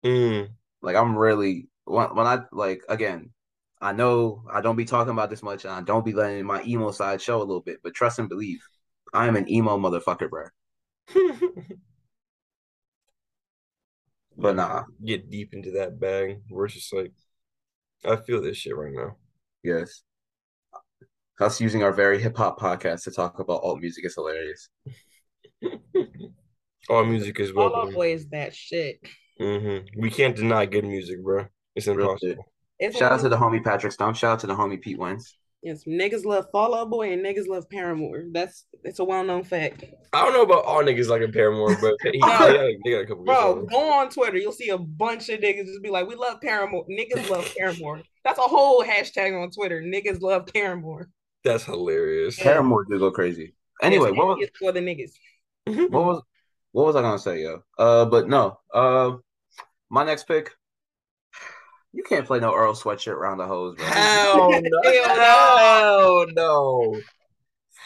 Mm. 0.04 0.48
Like 0.82 0.96
I'm 0.96 1.16
really 1.16 1.68
when 1.84 2.14
when 2.14 2.26
I 2.26 2.40
like 2.52 2.82
again, 2.88 3.30
I 3.80 3.92
know 3.92 4.44
I 4.50 4.60
don't 4.60 4.76
be 4.76 4.84
talking 4.84 5.12
about 5.12 5.30
this 5.30 5.42
much, 5.42 5.64
and 5.64 5.72
I 5.72 5.82
don't 5.82 6.04
be 6.04 6.12
letting 6.12 6.46
my 6.46 6.62
emo 6.64 6.90
side 6.90 7.20
show 7.20 7.38
a 7.38 7.40
little 7.44 7.60
bit. 7.60 7.80
But 7.82 7.94
trust 7.94 8.18
and 8.18 8.28
believe, 8.28 8.66
I 9.12 9.26
am 9.26 9.36
an 9.36 9.50
emo 9.50 9.78
motherfucker, 9.78 10.30
bro. 10.30 10.46
But 14.36 14.56
nah, 14.56 14.84
Get 15.04 15.30
deep 15.30 15.54
into 15.54 15.70
that 15.72 15.98
bag. 16.00 16.40
We're 16.50 16.68
just 16.68 16.92
like, 16.92 17.12
I 18.04 18.16
feel 18.16 18.42
this 18.42 18.56
shit 18.56 18.76
right 18.76 18.92
now. 18.92 19.16
yes. 19.62 20.02
Us 21.40 21.60
using 21.60 21.82
our 21.82 21.92
very 21.92 22.20
hip 22.22 22.36
hop 22.36 22.60
podcast 22.60 23.02
to 23.04 23.10
talk 23.10 23.40
about 23.40 23.62
alt 23.64 23.80
music 23.80 24.04
is 24.04 24.14
hilarious. 24.14 24.68
All 26.88 27.04
music 27.04 27.40
is 27.40 27.50
Fall 27.50 27.66
Out 27.66 27.72
welcome. 27.72 27.94
Boy 27.94 28.12
is 28.12 28.28
that 28.28 28.54
shit. 28.54 29.00
hmm 29.38 29.78
We 29.96 30.10
can't 30.10 30.36
deny 30.36 30.66
good 30.66 30.84
music, 30.84 31.22
bro. 31.24 31.46
It's 31.74 31.86
impossible. 31.88 32.18
shit. 32.20 32.38
It's 32.78 32.96
Shout 32.98 33.12
out 33.12 33.20
to 33.20 33.28
the 33.28 33.36
homie 33.36 33.64
Patrick 33.64 33.92
Stump. 33.92 34.16
Shout 34.16 34.34
out 34.34 34.40
to 34.40 34.46
the 34.46 34.54
homie 34.54 34.80
Pete 34.80 34.98
Wentz. 34.98 35.36
Yes, 35.64 35.84
niggas 35.84 36.26
love 36.26 36.50
Fall 36.52 36.74
Out 36.74 36.90
Boy 36.90 37.14
and 37.14 37.24
niggas 37.24 37.48
love 37.48 37.70
Paramore. 37.70 38.24
That's 38.30 38.66
it's 38.84 38.98
a 38.98 39.04
well 39.04 39.24
known 39.24 39.44
fact. 39.44 39.82
I 40.12 40.22
don't 40.22 40.34
know 40.34 40.42
about 40.42 40.66
all 40.66 40.82
niggas 40.82 41.08
like 41.08 41.22
a 41.22 41.28
Paramore, 41.28 41.74
but 41.80 41.94
he, 42.02 42.10
they, 42.12 42.18
got, 42.18 42.52
they 42.84 42.90
got 42.90 42.98
a 42.98 43.06
couple 43.06 43.24
Bro, 43.24 43.66
go 43.70 43.92
on 43.94 44.10
Twitter. 44.10 44.36
You'll 44.36 44.52
see 44.52 44.68
a 44.68 44.76
bunch 44.76 45.30
of 45.30 45.40
niggas 45.40 45.64
just 45.64 45.82
be 45.82 45.88
like, 45.88 46.06
"We 46.06 46.16
love 46.16 46.42
Paramore." 46.42 46.84
Niggas 46.86 47.30
love 47.30 47.50
Paramore. 47.56 48.02
That's 48.24 48.38
a 48.38 48.42
whole 48.42 48.84
hashtag 48.84 49.42
on 49.42 49.50
Twitter. 49.50 49.80
Niggas 49.80 50.20
love 50.20 50.46
Paramore. 50.52 51.08
That's 51.44 51.64
hilarious. 51.64 52.38
Paramore 52.38 52.84
do 52.84 52.98
go 52.98 53.10
crazy. 53.10 53.54
Anyway, 53.82 54.10
what 54.10 54.38
was 54.38 54.48
for 54.58 54.70
the 54.70 54.80
niggas? 54.80 55.12
what 55.64 56.04
was 56.04 56.22
what 56.72 56.84
was 56.84 56.96
I 56.96 57.00
gonna 57.00 57.18
say, 57.18 57.42
yo? 57.42 57.62
Uh, 57.78 58.04
but 58.04 58.28
no. 58.28 58.58
Uh, 58.72 59.12
my 59.88 60.04
next 60.04 60.24
pick. 60.28 60.50
You 61.94 62.02
can't 62.02 62.26
play 62.26 62.40
no 62.40 62.52
Earl 62.54 62.74
sweatshirt 62.74 63.14
around 63.14 63.38
the 63.38 63.46
hose, 63.46 63.76
bro. 63.76 63.86
Hell 63.86 64.50
no. 64.62 64.82
Hell 65.14 66.26
no. 66.34 67.00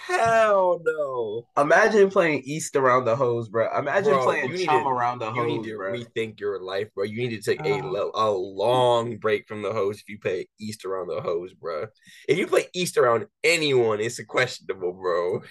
Hell 0.07 0.81
no. 0.83 1.43
Imagine 1.63 2.09
playing 2.09 2.41
East 2.47 2.75
around 2.75 3.05
the 3.05 3.15
hose, 3.15 3.51
bro. 3.51 3.69
Imagine 3.79 4.15
Bro, 4.15 4.25
playing 4.25 4.57
Chum 4.65 4.83
to- 4.85 4.89
around 4.89 5.19
the 5.19 5.31
You 5.33 5.45
need 5.45 5.57
hose, 5.59 5.67
to 5.67 5.77
bro. 5.77 5.93
rethink 5.93 6.41
your 6.41 6.63
life, 6.63 6.89
bro. 6.95 7.05
You 7.05 7.19
need 7.29 7.37
to 7.37 7.43
take 7.43 7.61
a, 7.61 7.75
Oh. 7.83 7.87
lo- 7.87 8.11
a 8.15 8.31
long 8.31 9.19
break 9.19 9.47
from 9.47 9.61
the 9.61 9.71
hose 9.73 9.99
if 10.01 10.09
you 10.09 10.19
play 10.19 10.49
East 10.59 10.87
around 10.87 11.09
the 11.09 11.21
hose, 11.21 11.53
bro. 11.53 11.89
If 12.27 12.39
you 12.39 12.47
play 12.47 12.69
East 12.73 12.97
around 12.97 13.27
anyone, 13.45 14.01
it's 14.01 14.19
a 14.19 14.25
questionable, 14.25 14.95
bro. 14.95 15.43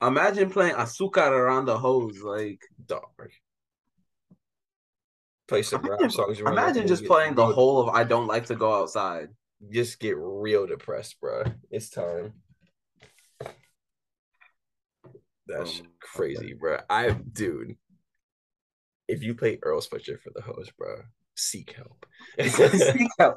Imagine 0.00 0.50
playing 0.50 0.74
Azúcar 0.76 1.30
around 1.30 1.64
the 1.66 1.76
hose, 1.78 2.20
like. 2.22 2.60
Dog. 2.86 3.02
Play 5.46 5.62
some 5.62 5.82
rap 5.82 6.00
Imagine, 6.00 6.10
songs. 6.10 6.40
around 6.40 6.52
imagine 6.54 6.86
just 6.86 7.04
playing 7.04 7.34
the 7.34 7.46
whole 7.46 7.80
of 7.80 7.94
"I 7.94 8.04
Don't 8.04 8.26
Like 8.26 8.46
to 8.46 8.54
Go 8.54 8.72
Outside." 8.82 9.28
Just 9.70 10.00
get 10.00 10.16
real 10.18 10.66
depressed, 10.66 11.20
bro. 11.20 11.44
It's 11.70 11.90
time. 11.90 12.34
That's 15.46 15.80
Um, 15.80 15.86
crazy, 16.00 16.54
bro. 16.54 16.78
I, 16.88 17.10
dude. 17.10 17.76
If 19.06 19.22
you 19.22 19.34
play 19.34 19.58
Earl 19.62 19.80
Sweatshirt 19.82 20.20
for 20.22 20.30
the 20.34 20.40
hose, 20.40 20.70
bro, 20.78 21.02
seek 21.34 21.72
help. 21.76 22.06
Speak 22.40 23.10
out. 23.20 23.36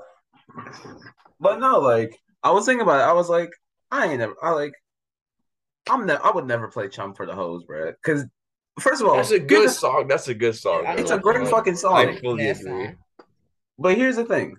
But 1.40 1.60
no, 1.60 1.80
like 1.80 2.18
I 2.42 2.52
was 2.52 2.66
thinking 2.66 2.82
about 2.84 3.02
it. 3.02 3.10
I 3.10 3.14
was 3.14 3.30
like, 3.30 3.52
I 3.92 4.08
ain't 4.08 4.20
never. 4.20 4.36
I 4.42 4.52
like. 4.52 4.74
I'm 5.90 6.06
never. 6.06 6.26
I 6.26 6.32
would 6.32 6.46
never 6.46 6.70
play 6.70 6.88
Chum 6.88 7.14
for 7.14 7.26
the 7.26 7.36
hose, 7.36 7.64
bro. 7.66 7.92
Because 7.92 8.26
first 8.80 9.02
of 9.02 9.08
all, 9.08 9.16
That's 9.18 9.32
a 9.32 9.36
here's 9.38 9.48
good 9.48 9.68
the- 9.68 9.72
song. 9.74 10.08
That's 10.08 10.28
a 10.28 10.34
good 10.34 10.56
song. 10.56 10.84
Yeah, 10.84 10.96
It's 10.98 11.12
a 11.12 11.18
great 11.20 11.38
Chum. 11.38 11.48
fucking 11.48 11.74
I 11.74 11.78
song. 11.78 12.18
fully 12.22 12.46
That 12.46 12.60
agree. 12.62 12.90
But 13.80 13.96
here's 13.98 14.16
the 14.16 14.26
thing. 14.26 14.58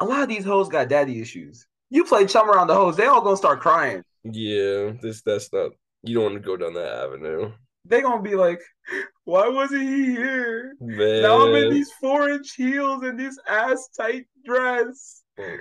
A 0.00 0.04
lot 0.04 0.22
of 0.22 0.28
these 0.28 0.44
hoes 0.44 0.68
got 0.68 0.88
daddy 0.88 1.20
issues. 1.20 1.66
You 1.90 2.04
play 2.04 2.26
Chum 2.26 2.50
around 2.50 2.66
the 2.68 2.74
hose, 2.74 2.96
they 2.96 3.06
all 3.06 3.20
gonna 3.20 3.36
start 3.36 3.60
crying. 3.60 4.02
Yeah, 4.24 4.92
this 5.02 5.22
that's 5.22 5.52
not. 5.52 5.72
You 6.02 6.14
don't 6.16 6.24
want 6.32 6.34
to 6.36 6.40
go 6.40 6.56
down 6.56 6.74
that 6.74 7.04
avenue, 7.04 7.52
They 7.84 8.00
gonna 8.02 8.22
be 8.22 8.34
like, 8.34 8.60
"Why 9.24 9.48
wasn't 9.48 9.82
he 9.82 10.06
here?" 10.06 10.74
man. 10.80 11.22
Now 11.22 11.46
I'm 11.46 11.54
in 11.54 11.70
these 11.72 11.92
four 12.00 12.28
inch 12.30 12.54
heels 12.54 13.02
and 13.04 13.18
this 13.18 13.38
ass 13.46 13.88
tight 13.96 14.26
dress, 14.44 15.22
mm. 15.38 15.60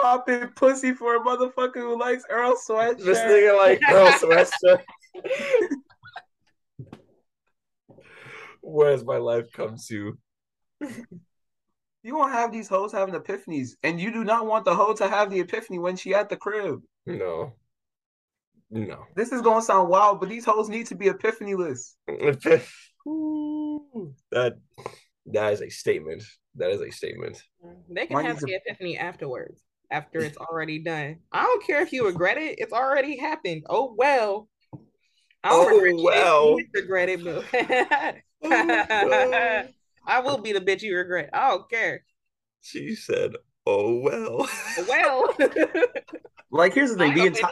popping 0.00 0.48
pussy 0.56 0.92
for 0.94 1.16
a 1.16 1.20
motherfucker 1.20 1.76
who 1.76 1.98
likes 1.98 2.24
Earl 2.30 2.54
sweatshirt. 2.56 3.04
This 3.04 3.18
nigga 3.18 3.56
like 3.56 3.80
Earl 3.90 4.08
Sweatshirt. 4.12 4.82
Where 8.60 8.90
has 8.90 9.04
my 9.04 9.16
life 9.18 9.46
come 9.52 9.76
to? 9.88 10.18
You 12.04 12.16
won't 12.16 12.32
have 12.32 12.52
these 12.52 12.68
hoes 12.68 12.92
having 12.92 13.14
epiphanies, 13.14 13.70
and 13.82 14.00
you 14.00 14.12
do 14.12 14.22
not 14.22 14.46
want 14.46 14.64
the 14.64 14.74
hoe 14.74 14.94
to 14.94 15.08
have 15.08 15.30
the 15.30 15.40
epiphany 15.40 15.80
when 15.80 15.96
she 15.96 16.14
at 16.14 16.28
the 16.28 16.36
crib. 16.36 16.80
No, 17.06 17.54
no. 18.70 19.04
This 19.16 19.32
is 19.32 19.42
gonna 19.42 19.60
sound 19.60 19.88
wild, 19.88 20.20
but 20.20 20.28
these 20.28 20.44
hoes 20.44 20.68
need 20.68 20.86
to 20.86 20.94
be 20.94 21.08
epiphany-less. 21.08 21.96
That 24.30 24.54
that 25.26 25.52
is 25.52 25.60
a 25.60 25.68
statement. 25.70 26.22
That 26.54 26.70
is 26.70 26.80
a 26.80 26.90
statement. 26.90 27.42
They 27.90 28.06
can 28.06 28.14
Mine 28.14 28.26
have 28.26 28.36
needs 28.36 28.44
the 28.44 28.54
epiphany 28.54 28.96
afterwards, 28.96 29.60
after 29.90 30.20
it's 30.20 30.38
already 30.38 30.78
done. 30.78 31.18
I 31.32 31.42
don't 31.42 31.66
care 31.66 31.82
if 31.82 31.92
you 31.92 32.06
regret 32.06 32.38
it; 32.38 32.58
it's 32.58 32.72
already 32.72 33.16
happened. 33.18 33.64
Oh 33.68 33.92
well. 33.98 34.48
I 35.42 35.50
don't 35.50 35.72
Oh, 35.72 35.80
regret 35.80 35.96
shit. 35.96 36.04
well. 36.04 36.58
You 36.60 36.66
regret 36.74 37.08
it, 37.08 37.24
but 37.24 38.16
well. 38.40 39.68
I 40.06 40.20
will 40.20 40.38
be 40.38 40.52
the 40.52 40.60
bitch 40.60 40.82
you 40.82 40.96
regret. 40.96 41.30
I 41.32 41.50
don't 41.50 41.68
care. 41.70 42.04
She 42.62 42.94
said, 42.94 43.32
"Oh 43.66 44.00
well." 44.00 44.48
Oh, 44.48 44.86
well, 44.88 45.48
Like 46.50 46.72
here's 46.74 46.90
the 46.90 46.96
thing. 46.96 47.14
The 47.14 47.26
entire 47.26 47.50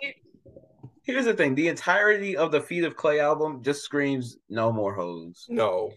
here's 1.03 1.27
the 1.27 1.35
thing. 1.35 1.55
The 1.55 1.69
entirety 1.69 2.37
of 2.37 2.51
the 2.51 2.61
Feet 2.61 2.85
of 2.85 2.97
Clay 2.97 3.21
album 3.21 3.63
just 3.63 3.83
screams 3.83 4.39
no 4.49 4.73
more 4.73 4.95
hoes. 4.95 5.47
Mm. 5.51 5.55
no, 5.57 5.93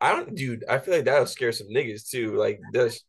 I 0.00 0.12
don't, 0.14 0.34
dude. 0.34 0.64
I 0.68 0.78
feel 0.78 0.94
like 0.94 1.04
that 1.04 1.18
would 1.18 1.28
scare 1.28 1.52
some 1.52 1.68
niggas 1.68 2.08
too. 2.10 2.36
Like 2.36 2.60
this, 2.72 3.02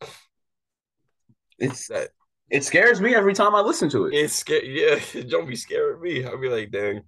It's 1.58 1.88
that 1.88 2.08
it 2.50 2.64
scares 2.64 3.00
me 3.00 3.14
every 3.14 3.34
time 3.34 3.54
I 3.54 3.60
listen 3.60 3.88
to 3.90 4.06
it. 4.06 4.14
it's 4.14 4.34
scary. 4.34 4.80
Yeah, 5.14 5.22
don't 5.28 5.46
be 5.48 5.56
scared 5.56 5.96
of 5.96 6.00
me. 6.02 6.24
I'll 6.24 6.38
be 6.40 6.48
like, 6.48 6.70
dang. 6.70 7.02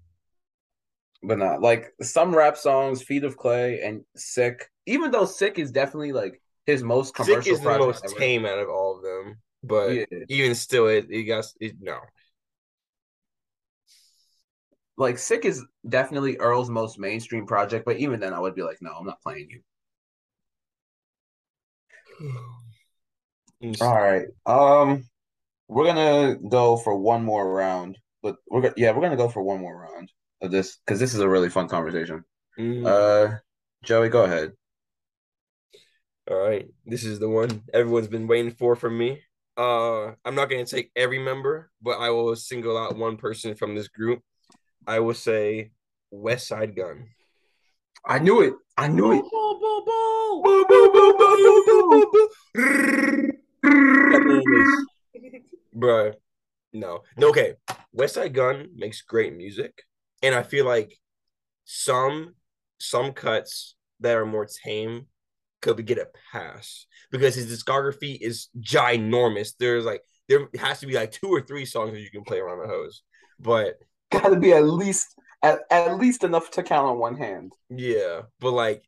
But 1.27 1.39
not 1.39 1.63
like 1.63 1.93
some 2.03 2.35
rap 2.35 2.57
songs, 2.57 3.03
Feet 3.03 3.25
of 3.25 3.37
Clay 3.37 3.81
and 3.83 4.05
Sick. 4.15 4.71
Even 4.87 5.11
though 5.11 5.25
Sick 5.25 5.59
is 5.59 5.73
definitely 5.73 6.13
like 6.13 6.41
his 6.67 6.83
most 6.83 7.15
commercial 7.15 7.43
Sick 7.43 7.53
is 7.53 7.61
the 7.61 7.71
most 7.79 8.05
ever. 8.05 8.17
tame 8.19 8.45
out 8.45 8.59
of 8.59 8.69
all 8.69 8.97
of 8.97 9.03
them, 9.03 9.41
but 9.63 9.91
Yeah. 9.91 10.05
even 10.29 10.55
still, 10.55 10.87
it 10.89 11.07
it 11.11 11.25
got 11.25 11.47
it, 11.61 11.77
no. 11.81 11.99
Like 14.97 15.19
Sick 15.19 15.45
is 15.45 15.65
definitely 15.89 16.37
Earl's 16.39 16.71
most 16.71 16.99
mainstream 16.99 17.47
project, 17.47 17.85
but 17.85 17.97
even 17.97 18.21
then 18.21 18.33
I 18.35 18.39
would 18.41 18.55
be 18.55 18.63
like, 18.63 18.79
no, 18.81 18.93
I'm 18.93 19.07
not 19.07 19.23
playing 19.23 19.51
you. 19.51 19.63
All 23.81 23.95
right. 23.95 24.27
Um 24.47 25.09
we're 25.69 25.87
gonna 25.87 26.37
go 26.37 26.77
for 26.79 26.97
one 26.97 27.25
more 27.25 27.53
round. 27.53 27.99
But 28.23 28.37
we're 28.49 28.63
gonna 28.63 28.75
yeah, 28.77 28.93
we're 28.93 29.03
gonna 29.03 29.17
go 29.17 29.29
for 29.29 29.43
one 29.43 29.61
more 29.61 29.77
round 29.77 30.11
of 30.43 30.51
this 30.51 30.77
because 30.77 31.01
this 31.01 31.15
is 31.15 31.21
a 31.21 31.29
really 31.29 31.51
fun 31.51 31.69
conversation. 31.69 32.25
mm. 32.59 32.87
Uh 32.87 33.39
Joey, 33.83 34.09
go 34.09 34.25
ahead. 34.25 34.53
All 36.31 36.39
right, 36.39 36.67
this 36.87 37.05
is 37.05 37.19
the 37.19 37.29
one 37.29 37.63
everyone's 37.73 38.09
been 38.09 38.27
waiting 38.27 38.53
for 38.53 38.77
from 38.77 38.97
me. 38.97 39.21
Uh, 39.57 40.13
I'm 40.25 40.35
not 40.35 40.49
gonna 40.49 40.65
take 40.65 40.91
every 40.97 41.19
member, 41.19 41.71
but 41.83 41.99
I 42.01 42.11
will 42.11 42.35
single 42.35 42.79
out 42.79 42.97
one 42.97 43.19
person 43.19 43.55
from 43.55 43.75
this 43.75 43.89
group. 43.89 44.21
I 44.87 45.01
will 45.01 45.15
say 45.15 45.71
Westside 46.13 46.75
Gunn. 46.77 47.09
I 48.07 48.19
knew 48.19 48.41
it. 48.41 48.55
I 48.77 48.89
knew 48.89 49.13
it. 49.13 49.25
Bruh, 55.77 56.15
no, 56.73 57.03
no. 57.17 57.29
Okay, 57.29 57.55
Westside 57.97 58.33
Gunn 58.33 58.69
makes 58.75 59.03
great 59.03 59.37
music, 59.37 59.85
and 60.25 60.35
I 60.35 60.43
feel 60.43 60.67
like 60.67 60.99
some 61.65 62.35
some 62.81 63.13
cuts 63.13 63.77
that 64.01 64.17
are 64.17 64.27
more 64.27 64.47
tame 64.47 65.07
could 65.63 65.85
get 65.87 65.99
a 65.99 66.09
pass 66.33 66.87
because 67.11 67.35
his 67.35 67.47
discography 67.47 68.19
is 68.21 68.49
ginormous. 68.61 69.55
There's 69.59 69.85
like 69.85 70.03
there 70.29 70.49
has 70.59 70.81
to 70.81 70.87
be 70.87 70.95
like 70.95 71.13
two 71.13 71.29
or 71.29 71.41
three 71.43 71.65
songs 71.67 71.93
that 71.93 72.01
you 72.01 72.11
can 72.11 72.25
play 72.25 72.41
around 72.41 72.61
the 72.61 72.69
hose, 72.69 73.03
but 73.41 73.77
Gotta 74.11 74.37
be 74.37 74.53
at 74.53 74.65
least 74.65 75.15
at, 75.43 75.61
at 75.71 75.99
least 75.99 76.25
enough 76.25 76.51
to 76.53 76.63
count 76.63 76.87
on 76.87 76.99
one 76.99 77.17
hand. 77.17 77.53
yeah, 77.71 78.23
but 78.41 78.53
like 78.53 78.85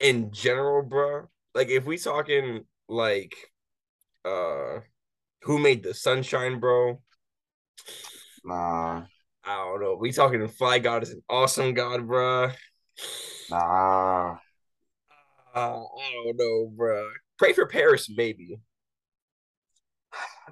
in 0.00 0.32
general, 0.32 0.82
bro, 0.82 1.28
like 1.54 1.68
if 1.68 1.84
we 1.86 1.98
talking 1.98 2.64
like 2.88 3.34
uh 4.24 4.80
who 5.42 5.58
made 5.58 5.82
the 5.82 5.94
sunshine, 5.94 6.60
bro? 6.60 7.00
Nah, 8.44 9.06
I 9.46 9.54
don't 9.54 9.80
know. 9.80 9.94
We 9.94 10.10
talking 10.10 10.46
Fly 10.48 10.80
God 10.80 11.04
is 11.04 11.10
an 11.10 11.22
awesome 11.28 11.72
God, 11.72 12.06
bro. 12.06 12.50
nah. 13.48 14.36
Uh, 15.54 15.58
I 15.58 16.12
don't 16.24 16.36
know, 16.36 16.72
bro. 16.76 17.08
Pray 17.38 17.52
for 17.52 17.66
Paris, 17.66 18.10
maybe. 18.14 18.58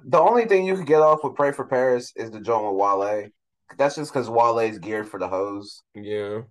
The 0.05 0.19
only 0.19 0.45
thing 0.45 0.65
you 0.65 0.75
could 0.75 0.87
get 0.87 1.01
off 1.01 1.23
with 1.23 1.35
Pray 1.35 1.51
for 1.51 1.65
Paris 1.65 2.13
is 2.15 2.31
the 2.31 2.39
joint 2.39 2.65
with 2.65 2.79
Wale. 2.79 3.27
That's 3.77 3.95
just 3.95 4.13
because 4.13 4.29
Wale 4.29 4.59
is 4.59 4.79
geared 4.79 5.09
for 5.09 5.19
the 5.19 5.27
hoes. 5.27 5.83
Yeah. 5.93 6.41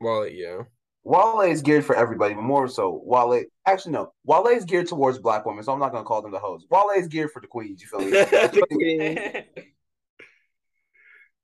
Well, 0.00 0.26
yeah. 0.26 0.62
Wale 1.04 1.42
is 1.42 1.62
geared 1.62 1.84
for 1.84 1.94
everybody, 1.94 2.34
but 2.34 2.42
more 2.42 2.66
so 2.66 3.02
Wale. 3.04 3.44
Actually, 3.66 3.92
no. 3.92 4.12
Wale 4.24 4.48
is 4.48 4.64
geared 4.64 4.88
towards 4.88 5.18
black 5.18 5.46
women, 5.46 5.62
so 5.62 5.72
I'm 5.72 5.78
not 5.78 5.92
gonna 5.92 6.04
call 6.04 6.22
them 6.22 6.32
the 6.32 6.38
hoes. 6.38 6.66
Wale 6.70 6.90
is 6.96 7.06
geared 7.06 7.30
for 7.30 7.40
the 7.40 7.46
queens. 7.46 7.82
You 7.82 7.88
feel 7.88 8.00
me? 8.00 9.44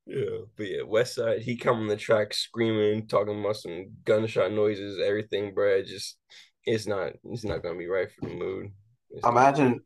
Yeah, 0.07 0.45
but 0.57 0.67
yeah, 0.67 0.83
West 0.83 1.15
Side, 1.15 1.43
he 1.43 1.57
come 1.57 1.81
on 1.81 1.89
the 1.89 1.97
track 1.97 2.35
screaming, 2.35 3.07
talking 3.07 3.39
about 3.39 3.57
some 3.57 3.87
gunshot 4.05 4.53
noises, 4.53 4.99
everything, 4.99 5.55
bro. 5.55 5.83
Just 5.83 6.19
it's 6.65 6.87
not 6.87 7.13
it's 7.25 7.45
not 7.45 7.63
gonna 7.63 7.79
be 7.79 7.87
right 7.87 8.09
for 8.11 8.29
the 8.29 8.35
mood. 8.35 8.73
It's 9.11 9.23
not. 9.23 9.31
Imagine, 9.31 9.81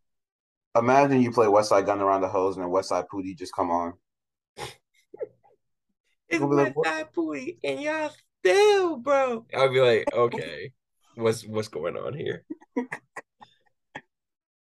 imagine 0.76 1.20
you 1.22 1.30
play 1.30 1.46
Westside 1.46 1.86
Gunn 1.86 2.00
around 2.00 2.22
the 2.22 2.28
hose, 2.28 2.56
and 2.56 2.64
then 2.64 2.70
West 2.70 2.88
Side 2.88 3.04
Pootie 3.12 3.36
just 3.36 3.54
come 3.54 3.70
on. 3.70 3.92
it's 6.28 6.40
West 6.40 6.74
Side 6.84 7.12
Pootie, 7.14 7.58
and 7.62 7.80
y'all 7.80 8.10
still, 8.40 8.96
bro. 8.96 9.44
I'll 9.54 9.72
be 9.72 9.80
like, 9.80 10.08
okay, 10.14 10.72
what's 11.16 11.46
what's 11.46 11.68
going 11.68 11.96
on 11.96 12.14
here? 12.14 12.44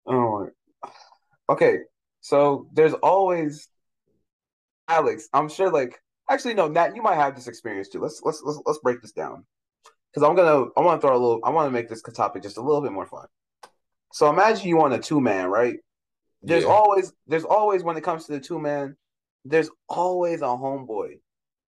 Oh, 0.10 0.50
okay. 1.50 1.80
So 2.22 2.68
there's 2.72 2.94
always 2.94 3.68
Alex. 4.88 5.28
I'm 5.34 5.50
sure, 5.50 5.71
like, 5.71 6.02
actually, 6.30 6.54
no, 6.54 6.67
Nat, 6.67 6.95
you 6.95 7.02
might 7.02 7.15
have 7.15 7.36
this 7.36 7.47
experience 7.47 7.89
too. 7.89 8.00
Let's 8.00 8.21
let's 8.23 8.41
let's, 8.43 8.62
let's 8.65 8.80
break 8.80 9.02
this 9.02 9.12
down 9.12 9.45
because 10.13 10.28
I'm 10.28 10.36
gonna 10.36 10.69
I 10.78 10.82
want 10.82 11.02
to 11.02 11.08
throw 11.08 11.15
a 11.15 11.19
little. 11.19 11.39
I 11.43 11.50
want 11.50 11.67
to 11.67 11.71
make 11.71 11.89
this 11.89 12.02
topic 12.02 12.43
just 12.43 12.58
a 12.58 12.62
little 12.62 12.82
bit 12.82 12.91
more 12.91 13.06
fun. 13.06 13.28
So 14.13 14.30
imagine 14.30 14.67
you 14.67 14.78
want 14.78 14.93
a 14.93 15.00
two 15.00 15.21
man, 15.21 15.47
right? 15.47 15.78
There's 16.41 16.63
Yeah. 16.63 16.69
always 16.69 17.13
there's 17.28 17.43
always 17.43 17.84
when 17.84 17.97
it 17.97 18.04
comes 18.04 18.26
to 18.26 18.34
the 18.34 18.39
two 18.39 18.60
man, 18.60 18.95
there's 19.45 19.69
always 19.89 20.41
a 20.41 20.45
homeboy 20.45 21.19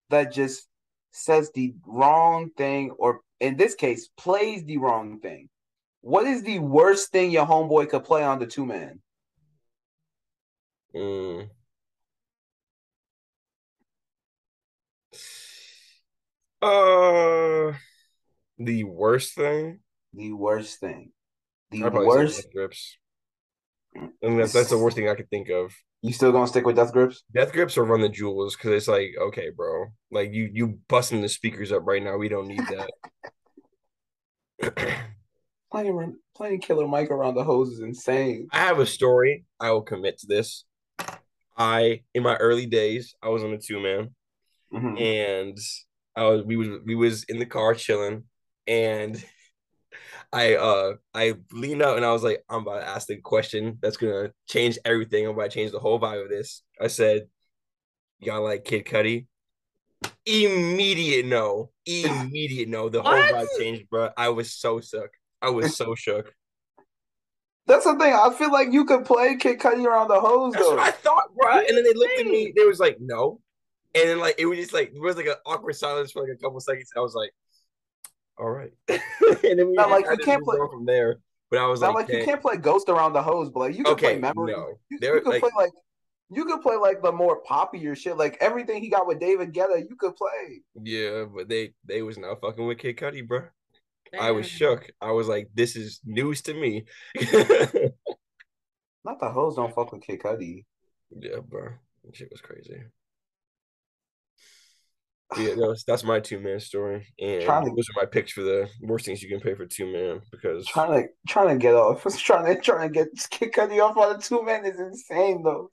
that 0.10 0.32
just 0.34 0.68
says 1.12 1.52
the 1.54 1.74
wrong 1.86 2.52
thing, 2.56 2.92
or 2.92 3.22
in 3.40 3.58
this 3.58 3.76
case, 3.76 4.10
plays 4.18 4.64
the 4.66 4.78
wrong 4.78 5.20
thing. 5.20 5.50
What 6.02 6.26
is 6.26 6.44
the 6.44 6.60
worst 6.60 7.12
thing 7.12 7.32
your 7.32 7.46
homeboy 7.46 7.90
could 7.90 8.04
play 8.04 8.24
on 8.24 8.40
the 8.40 8.48
two 8.48 8.66
man? 8.66 9.02
Mm. 10.96 11.50
Uh, 16.62 17.74
the 18.58 18.84
worst 18.84 19.34
thing. 19.36 19.80
The 20.14 20.34
worst 20.34 20.80
thing. 20.80 21.12
The 21.72 21.86
I'd 21.86 21.94
worst. 21.94 22.48
grips. 22.54 22.98
And 24.22 24.40
that's 24.40 24.54
that's 24.54 24.70
the 24.70 24.78
worst 24.78 24.96
thing 24.98 25.10
I 25.10 25.16
could 25.16 25.30
think 25.30 25.50
of. 25.50 25.74
You 26.02 26.14
still 26.14 26.32
gonna 26.32 26.48
stick 26.48 26.66
with 26.66 26.76
death 26.76 26.94
grips? 26.94 27.24
Death 27.34 27.52
grips 27.52 27.78
or 27.78 27.84
run 27.84 28.02
the 28.02 28.10
jewels 28.10 28.56
because 28.56 28.72
it's 28.72 28.88
like, 28.88 29.12
okay, 29.20 29.50
bro, 29.56 29.88
like 30.12 30.32
you 30.32 30.50
you 30.54 30.80
busting 30.88 31.22
the 31.22 31.30
speakers 31.30 31.72
up 31.72 31.84
right 31.86 32.02
now. 32.04 32.18
We 32.18 32.30
don't 32.30 32.48
need 32.48 32.64
that. 32.68 32.92
Playing 35.72 36.18
playing 36.36 36.62
Killer 36.62 36.88
Mike 36.88 37.12
around 37.12 37.36
the 37.36 37.44
hose 37.44 37.70
is 37.70 37.80
insane. 37.80 38.48
I 38.52 38.58
have 38.60 38.80
a 38.80 38.86
story. 38.88 39.46
I 39.60 39.72
will 39.72 39.84
commit 39.84 40.18
to 40.20 40.28
this. 40.28 40.66
I 41.56 42.02
in 42.14 42.24
my 42.24 42.36
early 42.38 42.66
days, 42.66 43.16
I 43.22 43.30
was 43.30 43.44
on 43.44 43.54
a 43.54 43.58
two 43.60 43.80
man, 43.80 44.16
Mhm. 44.74 45.00
and 45.00 45.58
I 46.20 46.24
was 46.24 46.44
we 46.44 46.58
was 46.58 46.68
we 46.86 46.96
was 46.96 47.24
in 47.26 47.40
the 47.40 47.46
car 47.46 47.74
chilling, 47.74 48.26
and 48.68 49.24
I 50.34 50.56
uh 50.56 50.94
I 51.14 51.36
leaned 51.52 51.82
out 51.82 51.96
and 51.98 52.06
I 52.06 52.12
was 52.12 52.24
like, 52.24 52.44
I'm 52.50 52.62
about 52.62 52.82
to 52.82 52.88
ask 52.88 53.08
the 53.08 53.18
question 53.18 53.78
that's 53.82 53.98
gonna 53.98 54.32
change 54.48 54.78
everything. 54.86 55.26
I'm 55.26 55.32
about 55.32 55.50
to 55.52 55.56
change 55.56 55.72
the 55.72 55.80
whole 55.80 56.00
vibe 56.00 56.24
of 56.24 56.30
this. 56.30 56.62
I 56.80 56.88
said, 56.88 57.28
Y'all 58.20 58.44
like 58.44 58.66
Kid 58.66 58.86
Cudi? 58.86 59.28
Immediate 60.26 61.26
no. 61.26 61.72
Immediate 61.86 62.70
no. 62.70 62.90
The 62.90 63.02
whole 63.02 63.14
What? 63.14 63.34
vibe 63.34 63.48
changed, 63.60 63.90
bro. 63.90 64.10
I 64.18 64.30
was 64.30 64.54
so 64.54 64.82
shook. 64.82 65.10
I 65.42 65.50
was 65.50 65.76
so 65.76 65.96
shook. 65.98 66.34
That's 67.66 67.86
the 67.86 67.96
thing. 67.98 68.14
I 68.14 68.34
feel 68.38 68.52
like 68.52 68.74
you 68.74 68.84
could 68.86 69.06
play 69.06 69.38
Kid 69.38 69.60
Cudi 69.60 69.86
around 69.86 70.10
the 70.10 70.20
hose 70.20 70.54
That's 70.54 70.66
though. 70.66 70.76
what 70.76 70.80
I 70.88 70.92
thought, 70.92 71.34
bro. 71.36 71.60
And 71.60 71.78
then 71.78 71.84
they 71.84 71.94
looked 71.94 72.20
at 72.20 72.26
me. 72.26 72.52
They 72.56 72.66
was 72.66 72.80
like, 72.80 72.98
no. 73.00 73.40
And 73.96 74.08
then 74.10 74.20
like 74.20 74.36
it 74.38 74.46
was 74.46 74.58
just 74.60 74.74
like 74.74 74.92
there 74.94 75.02
was 75.02 75.16
like 75.18 75.26
an 75.26 75.36
awkward 75.46 75.76
silence 75.76 76.12
for 76.12 76.22
like 76.24 76.32
a 76.38 76.42
couple 76.42 76.60
seconds. 76.60 76.92
I 76.96 77.00
was 77.00 77.16
like, 77.16 77.32
all 78.38 78.50
right. 78.50 78.72
and 78.90 79.00
then 79.60 79.68
we 79.68 79.74
Not 79.74 79.90
like 79.90 80.08
I 80.08 80.12
you 80.14 80.18
can't 80.20 80.44
play- 80.44 80.58
from 80.58 80.86
there. 80.86 81.18
But 81.52 81.60
I 81.60 81.66
was 81.66 81.82
Not 81.82 81.96
like, 81.96 82.08
like 82.10 82.18
you 82.20 82.26
can't 82.26 82.42
play 82.42 82.58
Ghost 82.58 82.90
around 82.90 83.14
the 83.14 83.24
hose, 83.24 83.50
but 83.50 83.60
like 83.62 83.76
you 83.78 83.84
could 83.84 83.98
play 83.98 84.20
Memory. 84.20 84.52
no. 84.54 84.74
You, 84.92 85.00
There- 85.00 85.16
you 85.16 85.22
could 85.22 85.30
like- 85.32 85.42
play 85.42 85.50
like 85.58 85.72
you 86.32 86.46
could 86.46 86.62
play 86.62 86.76
like 86.76 87.02
the 87.02 87.12
more 87.12 87.42
poppier 87.44 87.98
shit, 87.98 88.16
like 88.16 88.38
everything 88.40 88.84
he 88.84 88.90
got 88.90 89.08
with 89.08 89.20
David 89.20 89.52
Guetta. 89.52 89.80
You 89.90 89.96
could 89.98 90.16
play. 90.16 90.62
Yeah, 90.84 91.26
but 91.26 91.50
they 91.50 91.74
they 91.86 92.04
was 92.04 92.20
not 92.20 92.40
fucking 92.40 92.68
with 92.68 92.78
Kid 92.78 92.98
Cudi, 92.98 93.28
bro. 93.28 93.46
I 94.20 94.30
was 94.32 94.48
shook. 94.48 94.92
I 95.02 95.12
was 95.12 95.28
like, 95.28 95.50
this 95.56 95.76
is 95.76 96.00
news 96.06 96.42
to 96.44 96.54
me. 96.54 96.86
Not 99.04 99.20
the 99.20 99.30
hose 99.32 99.56
don't 99.56 99.74
fuck 99.74 99.92
with 99.92 100.02
Kid 100.04 100.20
Cudi. 100.22 100.66
yeah, 101.20 101.40
bro. 101.40 101.70
That 102.04 102.16
shit 102.16 102.30
was 102.32 102.42
crazy. 102.42 102.84
Yeah, 105.38 105.54
that's, 105.60 105.84
that's 105.84 106.04
my 106.04 106.20
two 106.20 106.40
man 106.40 106.60
story, 106.60 107.06
and 107.20 107.44
Trying 107.44 107.66
to- 107.66 107.76
those 107.76 107.88
are 107.90 108.02
my 108.02 108.06
picks 108.06 108.32
for 108.32 108.42
the 108.42 108.68
worst 108.82 109.06
things 109.06 109.22
you 109.22 109.30
can 109.30 109.40
pay 109.40 109.54
for 109.54 109.66
two 109.68 109.86
man 109.92 110.22
because 110.32 110.66
trying 110.66 111.04
to 111.04 111.08
trying 111.28 111.50
to 111.50 111.62
get 111.62 111.76
off. 111.76 112.04
trying 112.20 112.46
to 112.56 112.60
trying 112.62 112.92
to 112.92 112.94
get 112.94 113.08
get 113.40 113.54
Cudi 113.54 113.80
off 113.80 113.96
on 113.96 114.18
the 114.18 114.22
two 114.24 114.44
man 114.44 114.66
is 114.66 114.80
insane 114.80 115.44
though. 115.44 115.70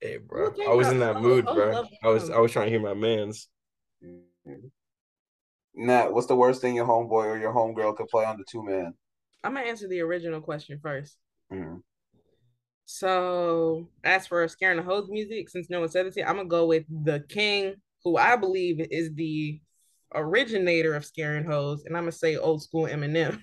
hey, 0.00 0.16
bro, 0.16 0.46
Okay, 0.46 0.64
I 0.66 0.72
was 0.72 0.88
in 0.88 1.00
that 1.00 1.16
I 1.16 1.20
mood, 1.20 1.44
love- 1.44 1.54
bro. 1.54 1.84
I 2.02 2.08
was. 2.08 2.30
I 2.30 2.38
was 2.38 2.50
trying 2.50 2.66
to 2.66 2.70
hear 2.70 2.80
my 2.80 2.94
man's. 2.94 3.48
Nat, 5.74 6.12
what's 6.12 6.26
the 6.26 6.36
worst 6.36 6.60
thing 6.60 6.74
your 6.74 6.86
homeboy 6.86 7.26
or 7.26 7.38
your 7.38 7.52
homegirl 7.52 7.96
could 7.96 8.08
play 8.08 8.24
on 8.24 8.36
the 8.38 8.44
two 8.50 8.62
man? 8.64 8.94
I'm 9.44 9.54
gonna 9.54 9.66
answer 9.66 9.88
the 9.88 10.00
original 10.00 10.40
question 10.40 10.78
first. 10.82 11.16
Mhm. 11.52 11.82
So, 12.84 13.88
as 14.04 14.26
for 14.26 14.46
scaring 14.48 14.76
the 14.76 14.82
hoes 14.82 15.08
music, 15.08 15.48
since 15.48 15.70
no 15.70 15.80
one 15.80 15.88
said 15.88 16.06
it, 16.06 16.16
I'm 16.26 16.36
gonna 16.36 16.44
go 16.48 16.66
with 16.66 16.84
the 17.04 17.20
king, 17.28 17.74
who 18.04 18.16
I 18.16 18.36
believe 18.36 18.80
is 18.90 19.14
the 19.14 19.60
originator 20.14 20.94
of 20.94 21.04
scaring 21.04 21.44
hoes, 21.44 21.84
and 21.84 21.96
I'm 21.96 22.02
gonna 22.02 22.12
say 22.12 22.36
old 22.36 22.62
school 22.62 22.86
Eminem. 22.86 23.40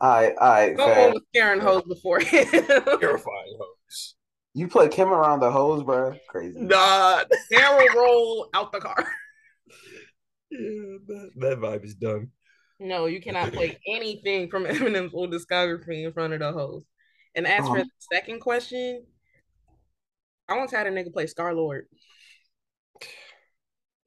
I 0.00 0.32
I 0.40 0.74
No 0.76 0.86
fair. 0.86 1.04
one 1.06 1.12
was 1.14 1.22
scaring 1.34 1.60
hoes 1.60 1.82
before 1.88 2.20
him. 2.20 2.46
Terrifying 2.50 3.56
hoes. 3.58 4.14
You 4.54 4.68
play 4.68 4.88
Kim 4.88 5.08
around 5.08 5.40
the 5.40 5.50
hoes, 5.50 5.82
bro. 5.82 6.14
Crazy. 6.28 6.58
Nah, 6.60 7.22
Barrel 7.50 7.86
roll 7.94 8.48
out 8.54 8.72
the 8.72 8.80
car. 8.80 8.96
Yeah, 10.50 10.98
that, 11.08 11.30
that 11.36 11.58
vibe 11.58 11.84
is 11.84 11.94
done. 11.94 12.30
No, 12.78 13.06
you 13.06 13.20
cannot 13.20 13.52
play 13.52 13.78
anything 13.86 14.48
from 14.48 14.64
Eminem's 14.64 15.12
old 15.14 15.32
discography 15.32 16.04
in 16.04 16.12
front 16.12 16.32
of 16.34 16.40
the 16.40 16.52
hoes. 16.52 16.84
And 17.34 17.46
as 17.46 17.66
for 17.66 17.78
Um, 17.78 17.78
the 17.78 18.16
second 18.16 18.40
question, 18.40 19.04
I 20.48 20.56
once 20.56 20.70
had 20.70 20.86
a 20.86 20.90
nigga 20.90 21.12
play 21.12 21.24
Scarlxrd. 21.26 21.82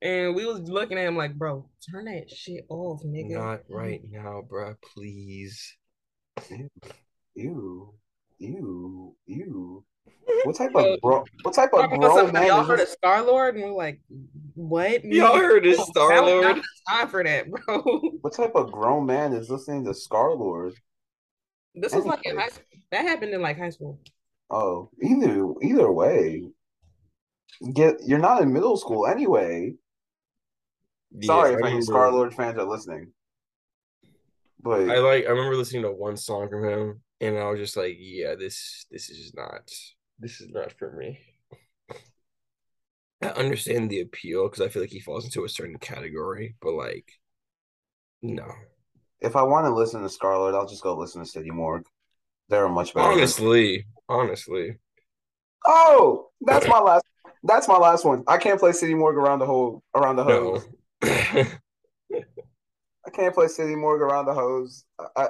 And 0.01 0.33
we 0.35 0.45
was 0.45 0.61
looking 0.61 0.97
at 0.97 1.05
him 1.07 1.17
like, 1.17 1.35
bro, 1.35 1.69
turn 1.91 2.05
that 2.05 2.29
shit 2.29 2.65
off, 2.69 3.03
nigga. 3.03 3.31
Not 3.31 3.61
right 3.69 4.01
now, 4.09 4.41
bro. 4.47 4.75
Please. 4.93 5.75
Ew, 7.35 7.93
ew, 8.39 9.15
ew. 9.27 9.85
What 10.45 10.55
type 10.55 10.71
So- 10.73 10.93
of 10.93 11.01
bro? 11.01 11.23
What 11.43 11.53
type 11.53 11.73
of 11.73 11.81
Talking 11.81 11.97
about 11.97 12.13
grown 12.13 12.31
man 12.33 12.47
y'all 12.47 12.63
heard 12.63 12.79
of 12.79 12.87
this? 12.87 12.95
Scarlxrd, 13.03 13.55
and 13.55 13.63
we're 13.63 13.71
like, 13.73 13.99
what? 14.55 15.03
Y'all 15.03 15.37
heard 15.37 15.65
of 15.65 15.75
Star 15.75 16.09
that 16.09 16.23
was 16.23 16.43
not 16.43 16.55
Lord? 16.55 16.65
Time 16.89 17.07
for 17.09 17.23
that, 17.23 17.49
bro. 17.49 17.81
What 18.21 18.33
type 18.33 18.55
of 18.55 18.71
grown 18.71 19.05
man 19.05 19.33
is 19.33 19.49
listening 19.49 19.83
to 19.85 19.91
Scarlxrd? 19.91 20.73
This 21.75 21.93
was 21.93 22.05
like 22.05 22.25
in 22.25 22.37
high 22.37 22.49
school. 22.49 22.63
That 22.91 23.01
happened 23.05 23.33
in 23.33 23.41
like 23.41 23.57
high 23.57 23.69
school. 23.69 23.99
Oh, 24.49 24.89
either 25.01 25.45
either 25.61 25.91
way, 25.91 26.43
get 27.73 27.95
you're 28.05 28.19
not 28.19 28.41
in 28.41 28.53
middle 28.53 28.77
school 28.77 29.05
anyway. 29.07 29.73
Sorry 31.23 31.51
Yeah, 31.51 31.57
if 31.57 31.63
I 31.63 31.67
any 31.67 31.75
remember- 31.77 31.81
Star 31.81 32.11
Lord 32.11 32.33
fans 32.33 32.57
are 32.57 32.65
listening, 32.65 33.11
but 34.61 34.89
I 34.89 34.99
like. 34.99 35.25
I 35.25 35.29
remember 35.29 35.55
listening 35.55 35.83
to 35.83 35.91
one 35.91 36.17
song 36.17 36.49
from 36.49 36.63
him, 36.67 37.01
and 37.21 37.37
I 37.37 37.49
was 37.49 37.59
just 37.59 37.75
like, 37.77 37.95
"Yeah, 37.99 38.35
this 38.35 38.85
this 38.91 39.09
is 39.09 39.33
not. 39.33 39.71
This 40.19 40.39
is 40.41 40.49
not 40.49 40.71
for 40.73 40.91
me." 40.91 41.19
I 43.21 43.27
understand 43.29 43.89
the 43.89 43.99
appeal 44.01 44.47
because 44.47 44.61
I 44.61 44.69
feel 44.69 44.81
like 44.81 44.91
he 44.91 45.01
falls 45.01 45.25
into 45.25 45.43
a 45.43 45.49
certain 45.49 45.77
category, 45.77 46.55
but 46.61 46.71
like, 46.73 47.19
no. 48.21 48.49
if 49.19 49.35
I 49.35 49.41
want 49.43 49.65
to 49.65 49.73
listen 49.73 50.01
to 50.01 50.09
Star 50.09 50.37
Lord, 50.37 50.55
I'll 50.55 50.65
just 50.67 50.83
go 50.83 50.95
listen 50.95 51.21
to 51.21 51.27
City 51.29 51.49
Morgue. 51.51 51.85
They're 52.47 52.69
much 52.69 52.93
better. 52.93 53.09
Honestly, 53.11 53.85
honestly, 54.07 54.77
Oh, 55.65 56.29
that's 56.41 56.65
my 56.69 56.79
last. 56.79 57.03
That's 57.43 57.67
my 57.67 57.77
last 57.77 58.05
one. 58.05 58.23
I 58.27 58.37
can't 58.37 58.59
play 58.59 58.71
City 58.71 58.93
Morgue 58.93 59.17
around 59.17 59.39
the 59.39 59.45
whole 59.45 59.83
around 59.95 60.17
the 60.17 60.23
no. 60.25 60.59
hoes. 60.59 60.67
I 63.05 63.09
can't 63.11 63.33
play 63.33 63.47
City 63.47 63.75
Morgue 63.75 64.01
around 64.01 64.25
the 64.25 64.33
hoes. 64.33 64.85
I, 65.15 65.29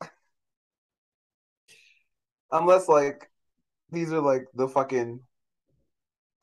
I, 0.00 0.08
unless 2.50 2.88
like 2.88 3.30
these 3.90 4.12
are 4.12 4.20
like 4.20 4.46
the 4.54 4.68
fucking. 4.68 5.20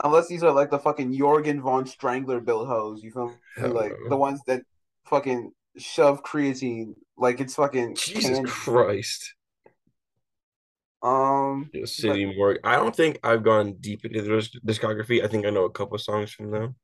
Unless 0.04 0.30
these 0.30 0.44
are 0.44 0.52
like 0.52 0.72
the 0.72 0.80
fucking 0.80 1.16
Jorgen 1.16 1.62
von 1.62 1.86
Strangle 1.86 2.40
built 2.40 2.68
hoes, 2.68 3.04
you 3.04 3.12
feel 3.12 3.28
me? 3.28 3.68
Like 3.68 3.94
the 4.10 4.18
ones 4.18 4.42
that 4.48 4.64
fucking 5.06 5.52
shove 5.78 6.24
creatine 6.24 6.96
like 7.18 7.40
it's 7.40 7.56
fucking 7.56 7.96
Jesus 7.96 8.38
candy. 8.38 8.50
Christ. 8.50 9.36
Um, 11.04 11.70
City 11.86 12.26
Morgue. 12.36 12.60
I 12.64 12.76
don't 12.76 12.96
think 12.96 13.20
I've 13.24 13.44
gone 13.44 13.74
deep 13.80 14.06
into 14.06 14.22
their 14.22 14.40
discography. 14.66 15.24
I 15.24 15.28
think 15.28 15.46
I 15.46 15.50
know 15.50 15.66
a 15.66 15.72
couple 15.72 15.98
songs 15.98 16.32
from 16.32 16.52
them. 16.52 16.76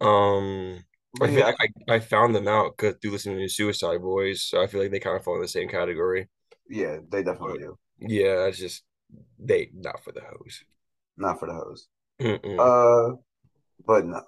Um, 0.00 0.84
I 1.16 1.18
but 1.18 1.30
feel 1.30 1.40
like 1.40 1.56
I, 1.88 1.94
I 1.94 1.98
found 2.00 2.34
them 2.34 2.46
out 2.48 2.76
'cause- 2.76 2.94
through 3.00 3.12
listening 3.12 3.38
to 3.38 3.48
Suicide 3.48 4.00
Boys, 4.02 4.42
so 4.44 4.62
I 4.62 4.66
feel 4.66 4.80
like 4.80 4.90
they 4.90 5.00
kind 5.00 5.16
of 5.16 5.24
fall 5.24 5.36
in 5.36 5.42
the 5.42 5.48
same 5.48 5.68
category. 5.68 6.28
yeah, 6.68 6.98
they 7.08 7.22
definitely 7.22 7.58
do. 7.58 7.78
Yeah, 8.00 8.46
it's 8.46 8.58
just 8.58 8.84
they 9.38 9.70
not 9.74 10.04
for 10.04 10.12
the 10.12 10.20
hoes. 10.20 10.62
Not 11.16 11.40
for 11.40 11.46
the 11.46 11.54
hoes. 11.54 11.88
Uh, 12.20 13.16
but 13.86 14.04
no, 14.06 14.22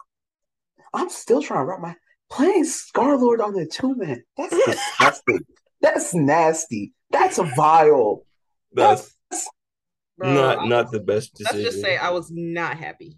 I'm 0.95 1.09
still 1.11 1.43
trying 1.43 1.61
to 1.61 1.65
wrap 1.67 1.81
my 1.81 1.95
playing 2.31 2.65
Scarlxrd 2.65 3.45
on 3.45 3.53
the 3.55 3.67
two 3.67 3.95
man. 3.97 4.23
That's 4.37 4.57
disgusting. 4.67 5.41
That's 5.81 6.15
nasty. 6.15 6.93
That's 7.11 7.39
vile. 7.57 8.25
That's 8.73 9.15
Bro, 10.19 10.35
not 10.35 10.69
not 10.69 10.91
the 10.91 11.01
best 11.01 11.33
let's 11.41 11.53
decision. 11.53 11.73
just 11.73 11.81
say 11.81 11.97
I 11.97 12.11
was 12.11 12.31
not 12.31 12.77
happy. 12.77 13.17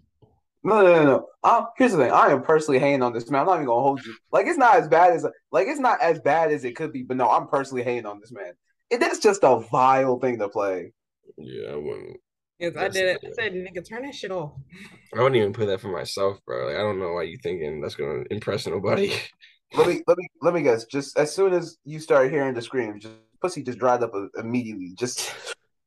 No, 0.63 0.81
no, 0.81 0.93
no, 0.93 1.03
no. 1.03 1.27
Uh, 1.43 1.65
here's 1.77 1.91
the 1.91 1.97
thing. 1.97 2.11
I 2.11 2.27
am 2.27 2.41
personally 2.41 2.79
hating 2.79 3.03
on 3.03 3.11
this 3.11 3.29
man. 3.29 3.41
I'm 3.41 3.47
not 3.47 3.55
even 3.55 3.65
gonna 3.65 3.81
hold 3.81 4.05
you. 4.05 4.15
Like 4.31 4.47
it's 4.47 4.57
not 4.57 4.77
as 4.77 4.87
bad 4.87 5.11
as 5.11 5.25
like 5.51 5.67
it's 5.67 5.79
not 5.79 6.01
as 6.01 6.19
bad 6.19 6.51
as 6.51 6.63
it 6.63 6.77
could 6.77 6.93
be. 6.93 7.03
But 7.03 7.17
no, 7.17 7.29
I'm 7.29 7.47
personally 7.47 7.83
hating 7.83 8.05
on 8.05 8.21
this 8.21 8.31
man. 8.31 8.53
It, 8.89 9.01
that's 9.01 9.19
just 9.19 9.43
a 9.43 9.59
vile 9.71 10.19
thing 10.19 10.39
to 10.39 10.47
play. 10.47 10.93
Yeah, 11.37 11.71
I 11.71 11.75
wouldn't. 11.75 12.17
Yes, 12.59 12.77
I 12.77 12.87
did 12.87 13.05
it. 13.05 13.19
it. 13.23 13.29
I 13.31 13.33
said, 13.33 13.53
nigga, 13.53 13.87
turn 13.87 14.03
that 14.03 14.15
shit 14.15 14.31
off. 14.31 14.53
I 15.13 15.17
wouldn't 15.17 15.35
even 15.35 15.51
put 15.51 15.65
that 15.65 15.81
for 15.81 15.89
myself, 15.89 16.39
bro. 16.45 16.67
Like 16.67 16.77
I 16.77 16.79
don't 16.79 16.99
know 16.99 17.11
why 17.11 17.23
you 17.23 17.37
thinking 17.43 17.81
that's 17.81 17.95
gonna 17.95 18.23
impress 18.31 18.65
nobody. 18.65 19.11
Let 19.75 19.87
me 19.87 20.01
let 20.07 20.17
me 20.17 20.27
let 20.41 20.53
me 20.53 20.61
guess. 20.61 20.85
Just 20.85 21.17
as 21.17 21.33
soon 21.33 21.51
as 21.51 21.77
you 21.83 21.99
start 21.99 22.31
hearing 22.31 22.53
the 22.53 22.61
screams, 22.61 23.03
just 23.03 23.15
pussy 23.43 23.61
just 23.61 23.77
dried 23.77 24.01
up 24.01 24.13
immediately. 24.39 24.93
Just 24.97 25.33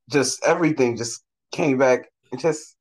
just 0.09 0.45
everything 0.45 0.95
just 0.95 1.23
came 1.51 1.77
back 1.77 2.07
and 2.31 2.39
just 2.39 2.77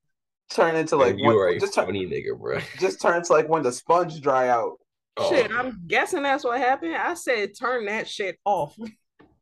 turned 0.50 0.76
into 0.76 0.96
like 0.96 1.16
you 1.18 1.26
when- 1.26 1.36
are 1.36 1.48
a 1.48 1.58
just 1.58 1.74
turn, 1.74 1.86
funny 1.86 2.06
nigga, 2.06 2.38
bro. 2.38 2.60
just 2.78 3.00
turned 3.00 3.24
to 3.24 3.32
like 3.32 3.48
when 3.48 3.62
the 3.62 3.72
sponge 3.72 4.20
dry 4.20 4.48
out. 4.48 4.76
Oh, 5.16 5.30
Shit, 5.30 5.50
I'm 5.50 5.80
guessing 5.86 6.22
that's 6.22 6.44
what 6.44 6.58
happened. 6.60 6.94
I 6.94 7.14
said, 7.14 7.52
turn 7.58 7.86
that 7.86 8.06
shit 8.06 8.38
off. 8.44 8.76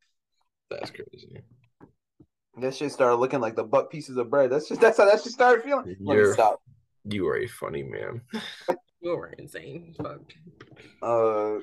that's 0.71 0.91
crazy. 0.91 1.41
That 2.61 2.73
shit 2.77 2.93
started 2.93 3.17
looking 3.17 3.41
like 3.41 3.57
the 3.57 3.65
butt 3.65 3.91
pieces 3.91 4.17
of 4.17 4.31
bread. 4.31 4.51
That's 4.51 4.69
just 4.69 4.81
that's 4.81 4.99
how 4.99 5.07
that 5.07 5.21
shit 5.21 5.33
started 5.33 5.65
feeling. 5.65 5.97
Let 6.01 6.17
me 6.17 6.23
You're- 6.23 6.33
stop. 6.33 6.61
You 7.07 7.27
are 7.29 7.37
a 7.39 7.47
funny 7.49 7.83
man. 7.83 8.23
you 9.03 9.11
are 9.11 9.35
insane. 9.37 9.95
Fuck. 10.01 10.21
Uh, 11.03 11.57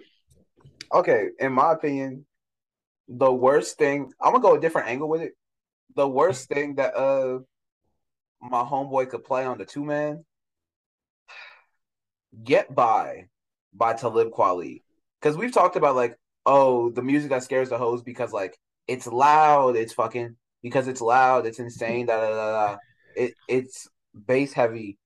okay. 0.94 1.30
In 1.40 1.54
my 1.54 1.72
opinion, 1.72 2.26
the 3.12 3.32
worst 3.32 3.78
thing. 3.78 4.12
I'm 4.22 4.32
gonna 4.32 4.42
go 4.42 4.56
a 4.56 4.60
different 4.60 4.88
angle 4.88 5.10
with 5.10 5.22
it. 5.22 5.34
The 5.96 6.08
worst 6.08 6.48
thing 6.48 6.76
that 6.76 6.96
uh 6.96 7.40
my 8.42 8.64
homeboy 8.64 9.10
could 9.10 9.24
play 9.24 9.46
on 9.46 9.58
the 9.58 9.66
two 9.66 9.84
man. 9.84 10.26
Get 12.44 12.74
by 12.74 13.26
by 13.74 13.94
Talib 13.94 14.32
Kweli. 14.32 14.82
Because 15.20 15.38
we've 15.38 15.52
talked 15.52 15.76
about 15.76 15.96
like, 15.96 16.18
oh, 16.46 16.90
the 16.90 17.04
music 17.04 17.30
that 17.30 17.44
scares 17.44 17.70
the 17.70 17.78
hoes 17.78 18.02
because 18.02 18.32
like 18.32 18.58
it's 18.88 19.08
loud, 19.08 19.76
it's 19.76 19.94
fucking 19.94 20.38
because 20.64 20.88
it's 20.88 21.02
loud, 21.02 21.46
it's 21.46 21.60
insane, 21.60 22.06
da 22.06 22.20
da 22.20 22.30
da 22.30 22.52
da. 22.52 22.78
It 23.16 23.34
it's 23.50 23.90
bass 24.14 24.54
heavy. 24.54 24.98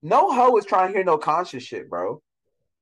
No 0.00 0.32
hoe 0.32 0.56
is 0.56 0.64
trying 0.64 0.88
to 0.88 0.94
hear 0.94 1.04
no 1.04 1.18
conscious 1.18 1.62
shit, 1.62 1.90
bro. 1.90 2.22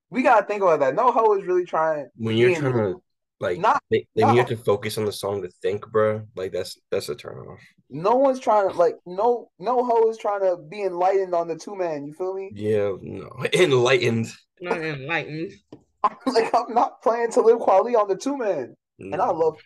We 0.09 0.23
gotta 0.23 0.47
think 0.47 0.63
about 0.63 0.81
that. 0.81 0.95
No 0.95 1.11
hoe 1.11 1.37
is 1.37 1.45
really 1.45 1.65
trying. 1.65 2.09
When 2.17 2.37
you're 2.37 2.55
trying 2.55 2.73
to 2.73 3.03
like, 3.41 3.59
Not- 3.59 3.83
think, 3.91 4.07
like 4.17 4.27
when 4.27 4.35
you 4.35 4.41
not- 4.43 4.49
have 4.51 4.59
to 4.59 4.65
focus 4.65 4.97
on 4.99 5.05
the 5.05 5.13
song 5.13 5.43
to 5.43 5.49
think, 5.63 5.87
bro. 5.91 6.23
Like 6.35 6.53
that's 6.53 6.79
that's 6.91 7.09
a 7.09 7.15
turn 7.15 7.39
off. 7.39 7.61
No 7.91 8.17
one's 8.17 8.41
trying 8.41 8.69
to 8.71 8.75
like. 8.77 8.97
No, 9.07 9.51
no 9.59 9.85
hoe 9.85 10.09
is 10.09 10.19
trying 10.19 10.41
to 10.41 10.57
be 10.57 10.83
enlightened 10.83 11.35
on 11.35 11.47
the 11.49 11.57
two 11.57 11.77
man. 11.77 12.05
You 12.07 12.13
feel 12.15 12.35
me? 12.35 12.51
Yeah, 12.55 12.93
no, 13.01 13.31
enlightened. 13.53 14.27
Not 14.61 14.79
enlightened. 14.79 15.53
like 16.27 16.55
I'm 16.55 16.73
not 16.75 17.03
playing 17.03 17.31
Talib 17.31 17.59
Kweli 17.59 17.95
on 17.95 18.09
the 18.09 18.17
two 18.17 18.37
man. 18.37 18.75
And 18.99 19.15
I 19.17 19.27
No. 19.27 19.33
love. 19.35 19.57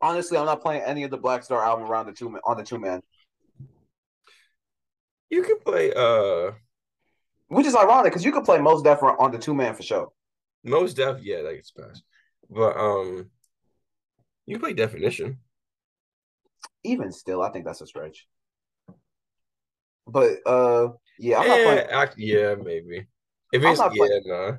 Honestly, 0.00 0.36
I'm 0.38 0.46
not 0.46 0.60
playing 0.62 0.82
any 0.82 1.02
of 1.04 1.10
the 1.10 1.16
Black 1.16 1.42
Star 1.42 1.62
album 1.64 1.88
around 1.90 2.06
the 2.06 2.12
two 2.12 2.28
man 2.30 2.40
on 2.44 2.56
the 2.56 2.62
two 2.62 2.78
man, 2.78 3.02
You 5.30 5.42
can 5.42 5.58
play 5.58 5.92
uh 5.94 6.52
which 7.48 7.66
is 7.66 7.76
ironic 7.76 8.12
because 8.12 8.24
you 8.24 8.32
could 8.32 8.44
play 8.44 8.58
Mos 8.58 8.82
Def 8.82 9.02
on 9.02 9.30
the 9.30 9.38
two 9.38 9.54
man 9.54 9.74
for 9.74 9.82
sure. 9.82 10.08
Mos 10.64 10.94
Def, 10.94 11.22
yeah, 11.22 11.42
that 11.42 11.54
gets 11.54 11.70
passed. 11.70 12.02
But 12.50 12.76
um, 12.76 13.30
you 14.46 14.58
play 14.58 14.72
definition. 14.72 15.38
Even 16.84 17.10
still, 17.12 17.42
I 17.42 17.50
think 17.50 17.64
that's 17.64 17.80
a 17.80 17.86
stretch. 17.86 18.26
But 20.06 20.38
uh, 20.46 20.88
yeah, 21.18 21.38
I'm 21.40 21.48
not 21.48 21.58
yeah, 21.58 21.64
playing. 21.64 21.86
act, 21.90 22.14
yeah, 22.18 22.54
maybe. 22.54 23.06
If 23.52 23.64
it's 23.64 23.78
not 23.80 23.94
yeah, 23.94 24.06
playing- 24.06 24.22
nah. 24.26 24.52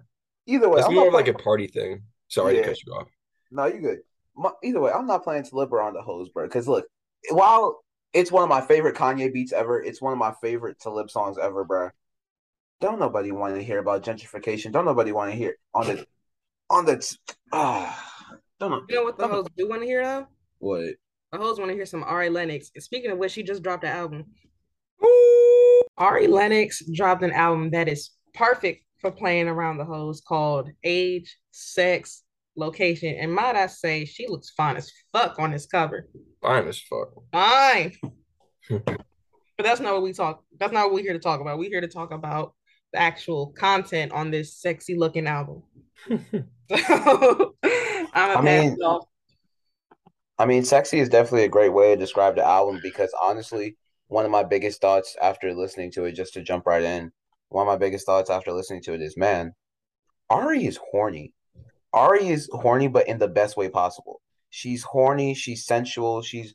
Either 0.50 0.70
way, 0.70 0.80
It's 0.80 0.88
I'm 0.88 0.94
more 0.94 1.04
not 1.06 1.08
of 1.10 1.14
like 1.14 1.28
a 1.28 1.34
party 1.34 1.68
thing. 1.68 2.04
Sorry 2.30 2.56
Yeah. 2.56 2.62
to 2.62 2.68
cut 2.70 2.84
you 2.86 2.94
off. 2.94 3.08
No, 3.52 3.66
you're 3.66 3.82
good. 3.82 4.00
My, 4.36 4.52
either 4.64 4.80
way, 4.80 4.92
I'm 4.92 5.08
not 5.08 5.24
playing 5.24 5.44
to 5.44 5.56
Libra 5.58 5.86
on 5.86 5.94
the 5.94 6.02
hoes, 6.02 6.30
bro. 6.30 6.46
Because 6.46 6.68
look, 6.68 6.86
while 7.32 7.84
it's 8.14 8.32
one 8.32 8.44
of 8.44 8.50
my 8.50 8.62
favorite 8.62 8.96
Kanye 8.96 9.34
beats 9.34 9.52
ever, 9.52 9.82
it's 9.82 10.02
one 10.02 10.14
of 10.14 10.20
my 10.20 10.34
favorite 10.42 10.80
Talib 10.80 11.10
songs 11.10 11.38
ever, 11.38 11.64
bro. 11.66 11.90
Don't 12.80 13.00
nobody 13.00 13.32
want 13.32 13.56
to 13.56 13.64
hear 13.64 13.80
about 13.80 14.04
gentrification. 14.04 14.72
Don't 14.72 14.86
nobody 14.86 15.12
want 15.12 15.32
to 15.32 15.38
hear 15.38 15.56
on 15.74 15.88
the 15.88 16.06
on 16.70 16.86
the 16.86 17.18
ah. 17.52 18.38
don't 18.60 18.72
know 18.72 18.82
You 18.90 18.96
know 18.96 19.04
what 19.04 19.18
the 19.18 19.28
hoes 19.28 19.48
do 19.56 19.68
want 19.68 19.82
to 19.82 19.88
hear 19.88 20.04
though? 20.04 20.28
what. 20.60 20.96
The 21.32 21.38
hoes 21.38 21.60
want 21.60 21.70
to 21.70 21.76
hear 21.76 21.86
some 21.86 22.04
Ari 22.04 22.30
Lennox. 22.30 22.72
Speaking 22.80 23.12
of 23.12 23.18
which, 23.18 23.34
she 23.34 23.44
just 23.44 23.62
dropped 23.62 23.84
an 23.84 23.90
album. 23.90 24.26
Ooh. 25.04 25.84
Ari 25.98 26.28
Lennox 26.28 26.84
dropped 26.94 27.22
an 27.22 27.32
album 27.32 27.72
that 27.72 27.90
is 27.90 28.12
perfect 28.34 28.86
for 29.00 29.12
playing 29.12 29.48
around 29.48 29.78
the 29.78 29.86
hoes 29.86 30.22
called 30.22 30.70
Age, 30.84 31.38
Sex, 31.52 32.24
Location. 32.56 33.16
And 33.20 33.34
might 33.34 33.56
I 33.56 33.68
say, 33.68 34.06
she 34.06 34.28
looks 34.28 34.52
fine 34.52 34.78
as 34.78 34.92
fuck 35.12 35.38
on 35.38 35.52
this 35.52 35.66
cover. 35.66 36.08
Fine 36.42 36.68
as 36.68 36.80
fuck. 36.80 37.10
Fine. 37.32 37.94
but 38.70 38.98
that's 39.58 39.82
not 39.82 39.94
what 39.94 40.04
we 40.04 40.14
talk. 40.14 40.44
That's 40.60 40.74
not 40.74 40.86
what 40.86 40.94
we're 40.94 41.04
here 41.04 41.14
to 41.14 41.20
talk 41.20 41.42
about. 41.42 41.60
We're 41.60 41.70
here 41.70 41.82
to 41.82 41.88
talk 41.88 42.12
about 42.12 42.54
the 42.94 43.00
actual 43.00 43.48
content 43.58 44.12
on 44.12 44.32
this 44.32 44.56
sexy 44.56 44.96
looking 44.96 45.28
album. 45.28 45.64
So 46.70 47.56
I 47.64 48.42
mean- 48.42 48.78
I 50.40 50.46
mean, 50.46 50.64
sexy 50.64 51.00
is 51.00 51.10
definitely 51.10 51.46
a 51.46 51.50
great 51.50 51.74
way 51.74 51.94
to 51.94 52.00
describe 52.00 52.36
the 52.36 52.46
album 52.46 52.80
because 52.84 53.12
honestly, 53.22 53.76
one 54.08 54.26
of 54.26 54.32
my 54.32 54.44
biggest 54.44 54.82
thoughts 54.82 55.16
after 55.22 55.54
listening 55.54 55.92
to 55.94 56.06
it, 56.06 56.12
just 56.12 56.34
to 56.34 56.44
jump 56.44 56.66
right 56.68 56.84
in, 56.84 57.12
one 57.50 57.66
of 57.68 57.72
my 57.72 57.78
biggest 57.78 58.06
thoughts 58.06 58.30
after 58.30 58.52
listening 58.52 58.82
to 58.84 58.94
it 58.94 59.02
is, 59.02 59.18
man, 59.18 59.54
Ari 60.30 60.66
is 60.66 60.80
horny. 60.92 61.34
Ari 61.94 62.28
is 62.28 62.50
horny, 62.52 62.88
but 62.88 63.08
in 63.08 63.18
the 63.18 63.28
best 63.28 63.58
way 63.58 63.70
possible. 63.70 64.22
She's 64.50 64.84
horny, 64.84 65.34
she's 65.34 65.66
sensual, 65.66 66.22
she's 66.22 66.54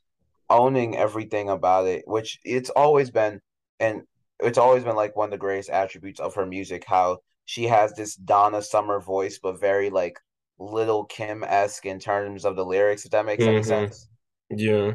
owning 0.49 0.97
everything 0.97 1.49
about 1.49 1.87
it, 1.87 2.05
which 2.07 2.39
it's 2.45 2.71
always 2.71 3.11
been, 3.11 3.41
and 3.81 4.03
it's 4.41 4.59
always 4.59 4.85
been 4.85 4.97
like 4.97 5.17
one 5.17 5.27
of 5.27 5.31
the 5.33 5.39
greatest 5.39 5.71
attributes 5.71 6.21
of 6.21 6.35
her 6.35 6.47
music, 6.47 6.85
how 6.87 7.19
she 7.53 7.65
has 7.65 7.93
this 7.93 8.15
Donna 8.17 8.63
Summer 8.63 8.99
voice, 8.99 9.39
but 9.39 9.61
very 9.61 9.91
like 9.91 10.19
Little 10.59 11.05
Kim 11.05 11.45
esque 11.45 11.85
in 11.85 11.99
terms 11.99 12.47
of 12.47 12.57
the 12.57 12.65
lyrics, 12.65 13.05
if 13.05 13.11
that 13.11 13.27
makes 13.27 13.45
any 13.45 13.59
Mhm. 13.61 13.65
sense. 13.67 14.09
Yeah. 14.49 14.95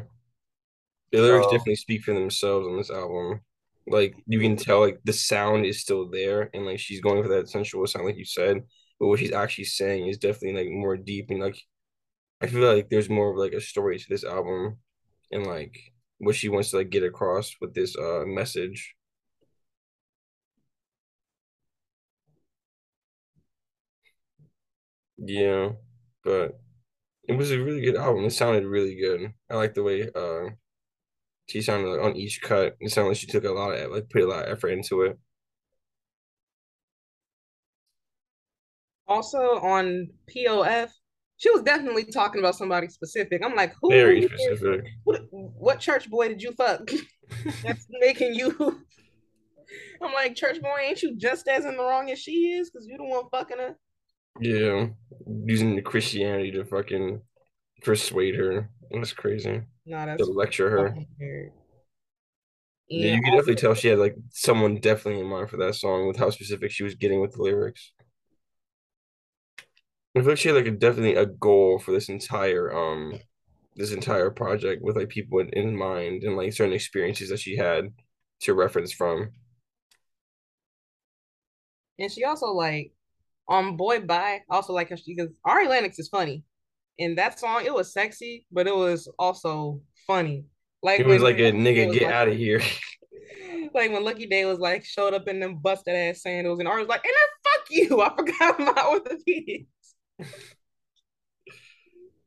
The 1.12 1.20
lyrics 1.22 1.46
So- 1.46 1.52
definitely 1.52 1.76
speak 1.76 2.02
for 2.02 2.14
themselves 2.14 2.66
on 2.66 2.76
this 2.76 2.90
album. 2.90 3.42
Like 3.86 4.16
you 4.26 4.40
can 4.40 4.56
tell 4.56 4.80
like 4.80 4.98
the 5.04 5.12
sound 5.12 5.66
is 5.66 5.80
still 5.80 6.08
there 6.10 6.50
and 6.52 6.66
like 6.66 6.80
she's 6.80 7.00
going 7.00 7.22
for 7.22 7.28
that 7.28 7.48
sensual 7.48 7.86
sound 7.86 8.06
like 8.06 8.16
you 8.16 8.24
said, 8.24 8.66
but 8.98 9.06
what 9.06 9.20
she's 9.20 9.32
actually 9.32 9.64
saying 9.80 10.08
is 10.08 10.18
definitely 10.18 10.60
like 10.64 10.72
more 10.72 10.96
deep 10.96 11.30
and 11.30 11.38
like 11.40 11.58
I 12.40 12.48
feel 12.48 12.74
like 12.74 12.88
there's 12.90 13.08
more 13.08 13.30
of 13.30 13.36
like 13.36 13.52
a 13.52 13.60
story 13.60 13.98
to 14.00 14.08
this 14.08 14.24
album 14.24 14.78
and 15.30 15.46
like 15.46 15.78
what 16.18 16.34
she 16.34 16.48
wants 16.48 16.70
to 16.70 16.78
like 16.78 16.90
get 16.90 17.04
across 17.04 17.54
with 17.60 17.72
this 17.72 17.96
uh 17.96 18.24
message. 18.26 18.96
Yeah, 25.18 25.70
but 26.24 26.58
it 27.28 27.36
was 27.36 27.50
a 27.50 27.60
really 27.60 27.82
good 27.82 27.96
album. 27.96 28.24
It 28.24 28.30
sounded 28.30 28.64
really 28.64 28.94
good. 28.94 29.32
I 29.50 29.56
like 29.56 29.74
the 29.74 29.82
way 29.82 30.08
uh 30.14 30.50
she 31.48 31.62
sounded 31.62 31.88
like 31.88 32.00
on 32.00 32.16
each 32.16 32.40
cut. 32.42 32.76
It 32.80 32.90
sounded 32.90 33.10
like 33.10 33.18
she 33.18 33.26
took 33.26 33.44
a 33.44 33.50
lot 33.50 33.72
of 33.72 33.90
like 33.90 34.08
put 34.08 34.22
a 34.22 34.26
lot 34.26 34.44
of 34.44 34.52
effort 34.52 34.68
into 34.68 35.02
it. 35.02 35.18
Also 39.06 39.38
on 39.38 40.08
POF, 40.30 40.90
she 41.38 41.50
was 41.50 41.62
definitely 41.62 42.04
talking 42.04 42.40
about 42.40 42.56
somebody 42.56 42.88
specific. 42.88 43.42
I'm 43.44 43.54
like, 43.54 43.74
who? 43.80 43.90
Very 43.90 44.22
specific. 44.22 44.84
What, 45.04 45.22
what 45.30 45.80
church 45.80 46.10
boy 46.10 46.28
did 46.28 46.42
you 46.42 46.52
fuck? 46.52 46.90
That's 47.64 47.86
making 48.00 48.34
you. 48.34 48.54
I'm 50.02 50.12
like, 50.12 50.34
church 50.34 50.60
boy, 50.60 50.78
ain't 50.82 51.02
you 51.02 51.16
just 51.16 51.48
as 51.48 51.64
in 51.64 51.76
the 51.76 51.82
wrong 51.82 52.10
as 52.10 52.18
she 52.18 52.52
is? 52.52 52.70
Because 52.70 52.86
you 52.86 52.96
the 52.96 53.04
one 53.04 53.24
fucking 53.30 53.58
her. 53.58 53.76
Yeah, 54.40 54.88
using 55.26 55.74
the 55.76 55.82
Christianity 55.82 56.52
to 56.52 56.64
fucking 56.64 57.22
persuade 57.82 58.36
her. 58.36 58.70
That's 58.92 59.12
crazy. 59.14 59.62
That's 59.86 60.18
To 60.18 60.24
lecture 60.26 60.70
her. 60.70 61.00
weird. 61.18 61.52
Yeah, 62.94 63.08
you 63.10 63.22
can 63.22 63.32
definitely 63.32 63.56
tell 63.56 63.74
she 63.74 63.88
had 63.88 63.98
like 63.98 64.16
someone 64.30 64.80
definitely 64.80 65.20
in 65.20 65.26
mind 65.28 65.50
for 65.50 65.56
that 65.58 65.74
song 65.74 66.06
with 66.06 66.16
how 66.16 66.30
specific 66.30 66.70
she 66.70 66.84
was 66.84 66.94
getting 66.94 67.20
with 67.20 67.32
the 67.32 67.42
lyrics. 67.42 67.92
I 70.16 70.20
feel 70.20 70.30
like 70.30 70.38
she 70.38 70.48
had 70.48 70.56
like 70.56 70.66
a 70.66 70.70
definitely 70.72 71.14
a 71.14 71.26
goal 71.26 71.78
for 71.78 71.92
this 71.92 72.08
entire 72.08 72.72
um 72.74 73.20
this 73.76 73.92
entire 73.92 74.30
project 74.30 74.82
with 74.82 74.96
like 74.96 75.08
people 75.08 75.38
in, 75.38 75.48
in 75.50 75.76
mind 75.76 76.24
and 76.24 76.36
like 76.36 76.52
certain 76.52 76.74
experiences 76.74 77.28
that 77.30 77.40
she 77.40 77.56
had 77.56 77.92
to 78.40 78.54
reference 78.54 78.92
from. 78.92 79.32
And 81.98 82.10
she 82.10 82.24
also 82.24 82.46
like 82.52 82.92
on 83.48 83.76
Boy 83.76 84.00
Bye, 84.00 84.42
also 84.50 84.72
like 84.72 84.88
she 84.96 85.14
because 85.14 85.32
Ari 85.44 85.68
Lennox 85.68 85.98
is 85.98 86.08
funny. 86.08 86.44
In 86.98 87.14
that 87.14 87.38
song, 87.38 87.62
it 87.64 87.72
was 87.72 87.92
sexy, 87.92 88.44
but 88.50 88.66
it 88.66 88.74
was 88.74 89.08
also 89.18 89.80
funny. 90.06 90.44
Like 90.82 91.00
It 91.00 91.06
was 91.06 91.22
like 91.22 91.38
a 91.38 91.52
nigga 91.52 91.92
get 91.92 92.02
like- 92.02 92.12
out 92.12 92.28
of 92.28 92.36
here. 92.36 92.60
Like 93.74 93.92
when 93.92 94.02
Lucky 94.04 94.26
Daye 94.26 94.46
was 94.46 94.58
like 94.58 94.84
showed 94.84 95.12
up 95.12 95.28
in 95.28 95.40
them 95.40 95.56
busted 95.56 95.94
ass 95.94 96.22
sandals, 96.22 96.58
and 96.58 96.66
Ari 96.66 96.80
was 96.80 96.88
like, 96.88 97.04
and 97.04 97.12
then 97.12 97.52
fuck 97.52 97.66
you. 97.70 98.00
I 98.02 98.16
forgot 98.16 98.58
my 98.60 98.82
orthopedics. 98.82 99.66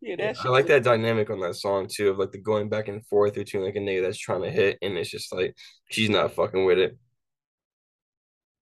yeah, 0.01 0.15
that 0.17 0.37
I 0.45 0.49
like 0.49 0.67
that 0.67 0.83
dynamic 0.83 1.29
on 1.29 1.39
that 1.41 1.55
song 1.55 1.87
too, 1.91 2.09
of 2.09 2.19
like 2.19 2.31
the 2.31 2.37
going 2.37 2.69
back 2.69 2.87
and 2.87 3.05
forth 3.07 3.33
between 3.33 3.63
like 3.63 3.75
a 3.75 3.79
nigga 3.79 4.03
that's 4.03 4.17
trying 4.19 4.43
to 4.43 4.51
hit 4.51 4.77
and 4.81 4.97
it's 4.97 5.09
just 5.09 5.33
like 5.33 5.55
she's 5.89 6.09
not 6.09 6.33
fucking 6.33 6.65
with 6.65 6.77
it. 6.77 6.97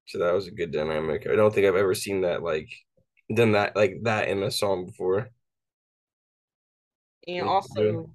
So 0.09 0.17
that 0.17 0.33
was 0.33 0.47
a 0.47 0.51
good 0.51 0.71
dynamic. 0.71 1.27
I 1.29 1.35
don't 1.35 1.53
think 1.53 1.67
I've 1.67 1.75
ever 1.75 1.93
seen 1.93 2.21
that 2.21 2.41
like 2.41 2.67
done 3.31 3.51
that 3.51 3.75
like 3.75 3.99
that 4.03 4.27
in 4.27 4.41
a 4.41 4.49
song 4.49 4.87
before. 4.87 5.29
And 7.27 7.37
Yeah, 7.37 7.43
also 7.43 8.09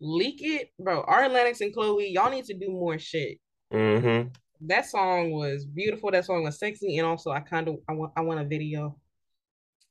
leak 0.00 0.40
it, 0.42 0.70
bro. 0.78 1.02
Ari 1.02 1.28
Lennox 1.28 1.60
and 1.60 1.72
Chloe, 1.72 2.10
y'all 2.10 2.30
need 2.30 2.46
to 2.46 2.54
do 2.54 2.68
more 2.68 2.98
shit. 2.98 3.38
Mm-hmm. 3.72 4.28
That 4.62 4.86
song 4.86 5.30
was 5.30 5.64
beautiful. 5.64 6.10
That 6.10 6.24
song 6.24 6.42
was 6.42 6.58
sexy, 6.58 6.98
and 6.98 7.06
also 7.06 7.30
I 7.30 7.40
kind 7.40 7.68
of 7.68 7.76
I 7.88 7.92
want 7.92 8.12
I 8.16 8.22
want 8.22 8.40
a 8.40 8.44
video. 8.44 8.98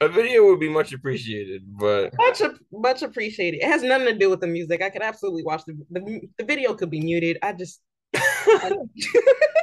A 0.01 0.09
video 0.09 0.45
would 0.47 0.59
be 0.59 0.67
much 0.67 0.91
appreciated, 0.91 1.63
but 1.79 2.11
Much 2.17 2.41
much 2.73 3.01
appreciated. 3.01 3.61
It 3.61 3.67
has 3.67 3.81
nothing 3.81 4.07
to 4.07 4.17
do 4.17 4.29
with 4.29 4.41
the 4.41 4.47
music. 4.47 4.81
I 4.81 4.89
could 4.89 5.01
absolutely 5.03 5.43
watch 5.43 5.63
the 5.65 5.77
the, 5.89 6.21
the 6.37 6.43
video 6.43 6.73
could 6.73 6.89
be 6.89 6.99
muted. 6.99 7.37
I 7.41 7.53
just 7.53 7.81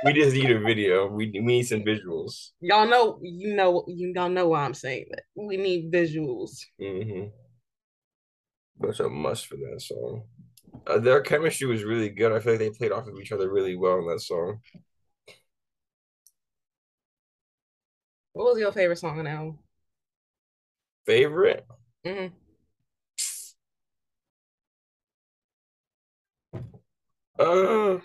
we 0.04 0.12
just 0.12 0.34
need 0.34 0.50
a 0.50 0.60
video. 0.60 1.06
We, 1.06 1.30
we 1.30 1.40
need 1.40 1.62
some 1.64 1.80
visuals. 1.82 2.50
y'all 2.60 2.86
know 2.88 3.18
you 3.22 3.54
know 3.54 3.84
you 3.86 4.12
don't 4.12 4.34
know 4.34 4.48
why 4.48 4.64
I'm 4.64 4.74
saying 4.74 5.06
that. 5.10 5.22
We 5.34 5.56
need 5.56 5.92
visuals. 5.92 6.64
Mm-hmm. 6.80 7.28
That's 8.80 9.00
a 9.00 9.08
must 9.08 9.46
for 9.46 9.56
that 9.56 9.80
song. 9.80 10.24
Uh, 10.86 10.98
their 10.98 11.20
chemistry 11.20 11.66
was 11.66 11.84
really 11.84 12.08
good. 12.08 12.32
I 12.32 12.40
feel 12.40 12.54
like 12.54 12.60
they 12.60 12.70
played 12.70 12.92
off 12.92 13.06
of 13.06 13.18
each 13.20 13.32
other 13.32 13.52
really 13.52 13.76
well 13.76 13.98
in 13.98 14.06
that 14.08 14.20
song. 14.20 14.58
What 18.32 18.46
was 18.46 18.58
your 18.58 18.72
favorite 18.72 18.98
song 18.98 19.18
on 19.18 19.24
the 19.24 19.30
album? 19.30 19.58
Favorite? 21.06 21.66
hmm 22.04 22.26
Uh, 27.38 27.98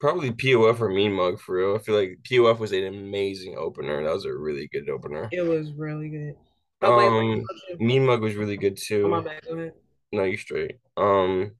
probably 0.00 0.32
POF 0.32 0.80
or 0.80 0.88
Mean 0.88 1.12
Mug 1.12 1.40
for 1.40 1.56
real. 1.56 1.74
I 1.76 1.78
feel 1.78 1.94
like 1.94 2.18
POF 2.24 2.58
was 2.58 2.72
an 2.72 2.84
amazing 2.86 3.56
opener. 3.56 4.02
That 4.02 4.14
was 4.14 4.24
a 4.24 4.32
really 4.32 4.68
good 4.68 4.88
opener. 4.88 5.28
It 5.30 5.42
was 5.42 5.72
really 5.72 6.08
good. 6.08 6.36
Oh, 6.82 6.96
wait, 6.96 7.06
Um, 7.08 7.44
Mean 7.78 8.06
Mug 8.06 8.22
was 8.22 8.34
really 8.34 8.56
good 8.56 8.78
oh, 9.02 9.08
my 9.08 9.20
too. 9.20 9.22
bad. 9.22 9.42
Go 9.46 9.54
ahead. 9.54 9.74
No, 10.12 10.24
you 10.24 10.36
straight. 10.36 10.78
Um, 10.96 11.52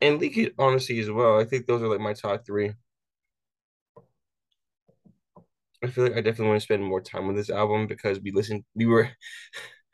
and 0.00 0.18
Leak 0.20 0.36
It 0.38 0.54
honestly 0.58 0.98
as 1.00 1.10
well. 1.10 1.38
I 1.38 1.44
think 1.44 1.66
those 1.66 1.82
are 1.82 1.88
like 1.88 2.00
my 2.00 2.14
top 2.14 2.44
three. 2.46 2.72
I 5.82 5.88
feel 5.88 6.04
like 6.04 6.14
I 6.14 6.20
definitely 6.22 6.48
want 6.48 6.60
to 6.60 6.64
spend 6.64 6.82
more 6.82 7.00
time 7.00 7.26
with 7.26 7.36
this 7.36 7.50
album 7.50 7.86
because 7.86 8.20
we 8.20 8.30
listened. 8.30 8.64
We 8.74 8.86
were 8.86 9.10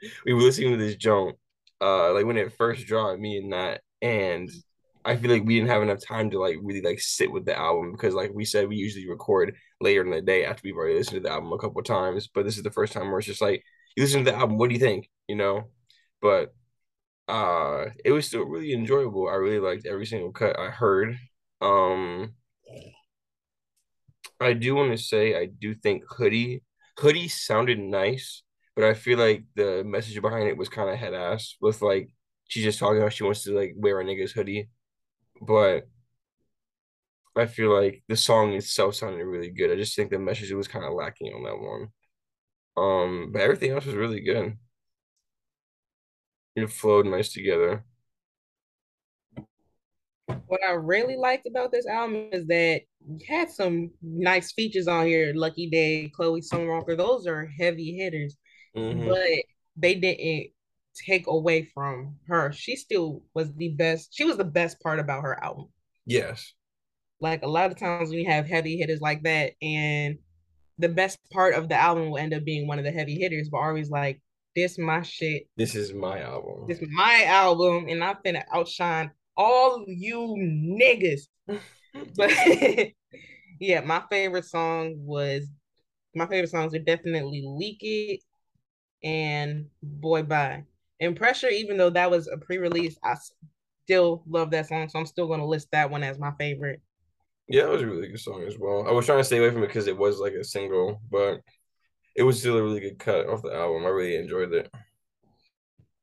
we 0.25 0.33
were 0.33 0.41
listening 0.41 0.73
to 0.73 0.77
this 0.77 0.97
joint, 0.97 1.37
uh, 1.81 2.13
like 2.15 2.27
when 2.27 2.37
it 2.37 2.53
first 2.53 2.87
dropped. 2.87 3.21
Me 3.21 3.39
and 3.39 3.53
that, 3.53 3.83
and 4.01 4.49
I 5.05 5.17
feel 5.17 5.31
like 5.31 5.45
we 5.45 5.57
didn't 5.57 5.71
have 5.71 5.83
enough 5.83 6.01
time 6.07 6.31
to 6.31 6.41
like 6.41 6.57
really 6.63 6.83
like 6.83 7.01
sit 7.01 7.33
with 7.33 7.45
the 7.47 7.59
album 7.59 7.93
because, 7.93 8.15
like 8.15 8.33
we 8.35 8.45
said, 8.45 8.69
we 8.69 8.77
usually 8.77 9.09
record 9.09 9.57
later 9.81 10.03
in 10.03 10.11
the 10.11 10.21
day 10.21 10.45
after 10.45 10.63
we've 10.65 10.77
already 10.77 10.99
listened 10.99 11.17
to 11.17 11.21
the 11.21 11.33
album 11.33 11.53
a 11.53 11.59
couple 11.59 11.81
of 11.81 11.87
times. 11.87 12.29
But 12.29 12.45
this 12.45 12.57
is 12.57 12.63
the 12.63 12.71
first 12.71 12.93
time 12.93 13.11
where 13.11 13.19
it's 13.19 13.27
just 13.27 13.41
like 13.41 13.63
you 13.97 14.03
listen 14.03 14.25
to 14.25 14.31
the 14.31 14.37
album. 14.37 14.59
What 14.59 14.69
do 14.69 14.75
you 14.75 14.81
think? 14.81 15.09
You 15.29 15.37
know, 15.37 15.65
but 16.21 16.55
uh, 17.29 17.87
it 18.05 18.13
was 18.13 18.27
still 18.27 18.45
really 18.45 18.73
enjoyable. 18.73 19.29
I 19.29 19.35
really 19.35 19.61
liked 19.61 19.87
every 19.87 20.07
single 20.07 20.33
cut 20.33 20.59
I 20.59 20.71
heard. 20.71 21.17
Um, 21.61 22.35
I 24.41 24.53
do 24.55 24.75
want 24.75 24.93
to 24.93 24.99
say 24.99 25.37
I 25.37 25.47
do 25.47 25.75
think 25.75 26.05
hoodie 26.09 26.63
hoodie 26.99 27.29
sounded 27.29 27.79
nice, 27.79 28.43
but 28.75 28.85
I 28.85 28.95
feel 28.95 29.19
like 29.19 29.45
the 29.55 29.83
message 29.85 30.21
behind 30.21 30.49
it 30.49 30.57
was 30.57 30.69
kind 30.69 30.91
of 30.91 30.97
head 30.99 31.15
ass 31.15 31.57
with 31.61 31.83
like 31.83 32.11
she's 32.49 32.65
just 32.65 32.79
talking 32.79 32.99
about 32.99 33.13
she 33.13 33.25
wants 33.25 33.45
to 33.45 33.53
like 33.57 33.75
wear 33.77 34.01
a 34.01 34.05
nigga's 34.05 34.33
hoodie, 34.33 34.69
but 35.41 35.89
I 37.37 37.47
feel 37.47 37.73
like 37.73 38.03
the 38.09 38.17
song 38.17 38.53
itself 38.55 38.95
sounded 38.97 39.25
really 39.25 39.51
good. 39.51 39.71
I 39.71 39.77
just 39.77 39.95
think 39.97 40.11
the 40.11 40.19
message 40.19 40.53
was 40.53 40.69
kind 40.69 40.85
of 40.85 40.95
lacking 40.95 41.33
on 41.33 41.45
that 41.45 41.59
one. 41.59 41.89
Um, 42.77 43.33
but 43.33 43.43
everything 43.43 43.73
else 43.73 43.87
was 43.87 43.95
really 43.95 44.21
good. 44.21 44.57
It 46.57 46.71
flowed 46.71 47.07
nice 47.07 47.33
together. 47.33 47.85
What 50.47 50.61
I 50.67 50.73
really 50.73 51.17
liked 51.17 51.47
about 51.47 51.73
this 51.73 51.87
album 51.87 52.29
is 52.33 52.47
that 52.47 52.83
you 53.09 53.19
had 53.29 53.51
some 53.51 53.91
nice 54.03 54.53
features 54.53 54.89
on 54.89 55.07
here. 55.07 55.33
Lucky 55.35 55.69
Daye, 55.71 56.11
Chloe 56.15 56.43
Summer 56.43 56.69
Walker, 56.69 56.97
those 56.97 57.27
are 57.27 57.47
heavy 57.47 57.97
hitters, 57.97 58.37
Mhm. 58.77 59.09
but 59.09 59.45
they 59.77 59.95
didn't 59.95 60.53
take 61.07 61.27
away 61.27 61.63
from 61.63 62.17
her. 62.27 62.53
She 62.53 62.77
still 62.77 63.23
was 63.35 63.53
the 63.55 63.71
best. 63.71 64.11
She 64.13 64.25
was 64.25 64.37
the 64.37 64.45
best 64.45 64.81
part 64.81 64.99
about 64.99 65.23
her 65.23 65.43
album. 65.43 65.69
Yes. 66.07 66.55
Like 67.21 67.43
a 67.43 67.49
lot 67.49 67.71
of 67.71 67.79
times 67.79 68.11
when 68.11 68.19
you 68.19 68.31
have 68.31 68.47
heavy 68.47 68.79
hitters 68.79 69.01
like 69.01 69.23
that, 69.25 69.53
and 69.61 70.19
the 70.79 70.89
best 70.89 71.19
part 71.31 71.55
of 71.55 71.69
the 71.69 71.77
album 71.77 72.11
will 72.11 72.19
end 72.19 72.33
up 72.35 72.45
being 72.45 72.67
one 72.67 72.79
of 72.79 72.85
the 72.85 72.91
heavy 72.91 73.19
hitters, 73.19 73.49
but 73.51 73.59
always 73.59 73.91
like, 73.91 74.21
this 74.57 74.79
my 74.79 75.03
shit. 75.03 75.45
This 75.57 75.75
is 75.75 75.93
my 75.93 76.21
album. 76.21 76.67
This 76.67 76.81
my 76.91 77.25
album, 77.25 77.87
and 77.89 78.03
I'm 78.03 78.17
finna 78.25 78.45
outshine 78.53 79.11
all 79.37 79.85
you 79.87 80.37
niggas. 80.39 81.23
But 82.17 82.31
yeah, 83.61 83.81
my 83.81 84.03
favorite 84.09 84.45
song 84.45 84.95
was 84.99 85.45
my 86.15 86.27
favorite 86.27 86.51
songs 86.51 86.73
are 86.73 86.79
definitely 86.79 87.43
Leak 87.45 87.79
It 87.81 88.21
and 89.03 89.67
Boy 89.83 90.23
Bye. 90.23 90.65
And 91.01 91.17
Pressure, 91.17 91.49
even 91.49 91.77
though 91.77 91.91
that 91.91 92.11
was 92.11 92.29
a 92.29 92.37
pre-release, 92.37 92.99
I 93.03 93.17
still 93.85 94.23
love 94.29 94.51
that 94.51 94.69
song. 94.69 94.89
So 94.89 94.99
I'm 94.99 95.07
still 95.07 95.29
gonna 95.29 95.47
list 95.47 95.69
that 95.73 95.91
one 95.91 96.03
as 96.03 96.19
my 96.19 96.33
favorite. 96.39 96.81
Yeah, 97.49 97.65
it 97.65 97.71
was 97.71 97.83
a 97.83 97.87
really 97.87 98.09
good 98.09 98.21
song 98.21 98.45
as 98.47 98.59
well. 98.59 98.87
I 98.87 98.93
was 98.93 99.07
trying 99.07 99.19
to 99.19 99.25
stay 99.25 99.39
away 99.39 99.51
from 99.51 99.65
it 99.65 99.69
because 99.69 99.89
it 99.89 99.97
was 99.97 100.19
like 100.21 100.35
a 100.35 100.45
single, 100.45 101.01
but 101.11 101.41
it 102.15 102.23
was 102.23 102.39
still 102.39 102.57
a 102.57 102.63
really 102.63 102.81
good 102.81 102.99
cut 102.99 103.29
off 103.29 103.43
the 103.43 103.53
album. 103.53 103.85
I 103.85 103.89
really 103.89 104.17
enjoyed 104.17 104.53
it. 104.53 104.71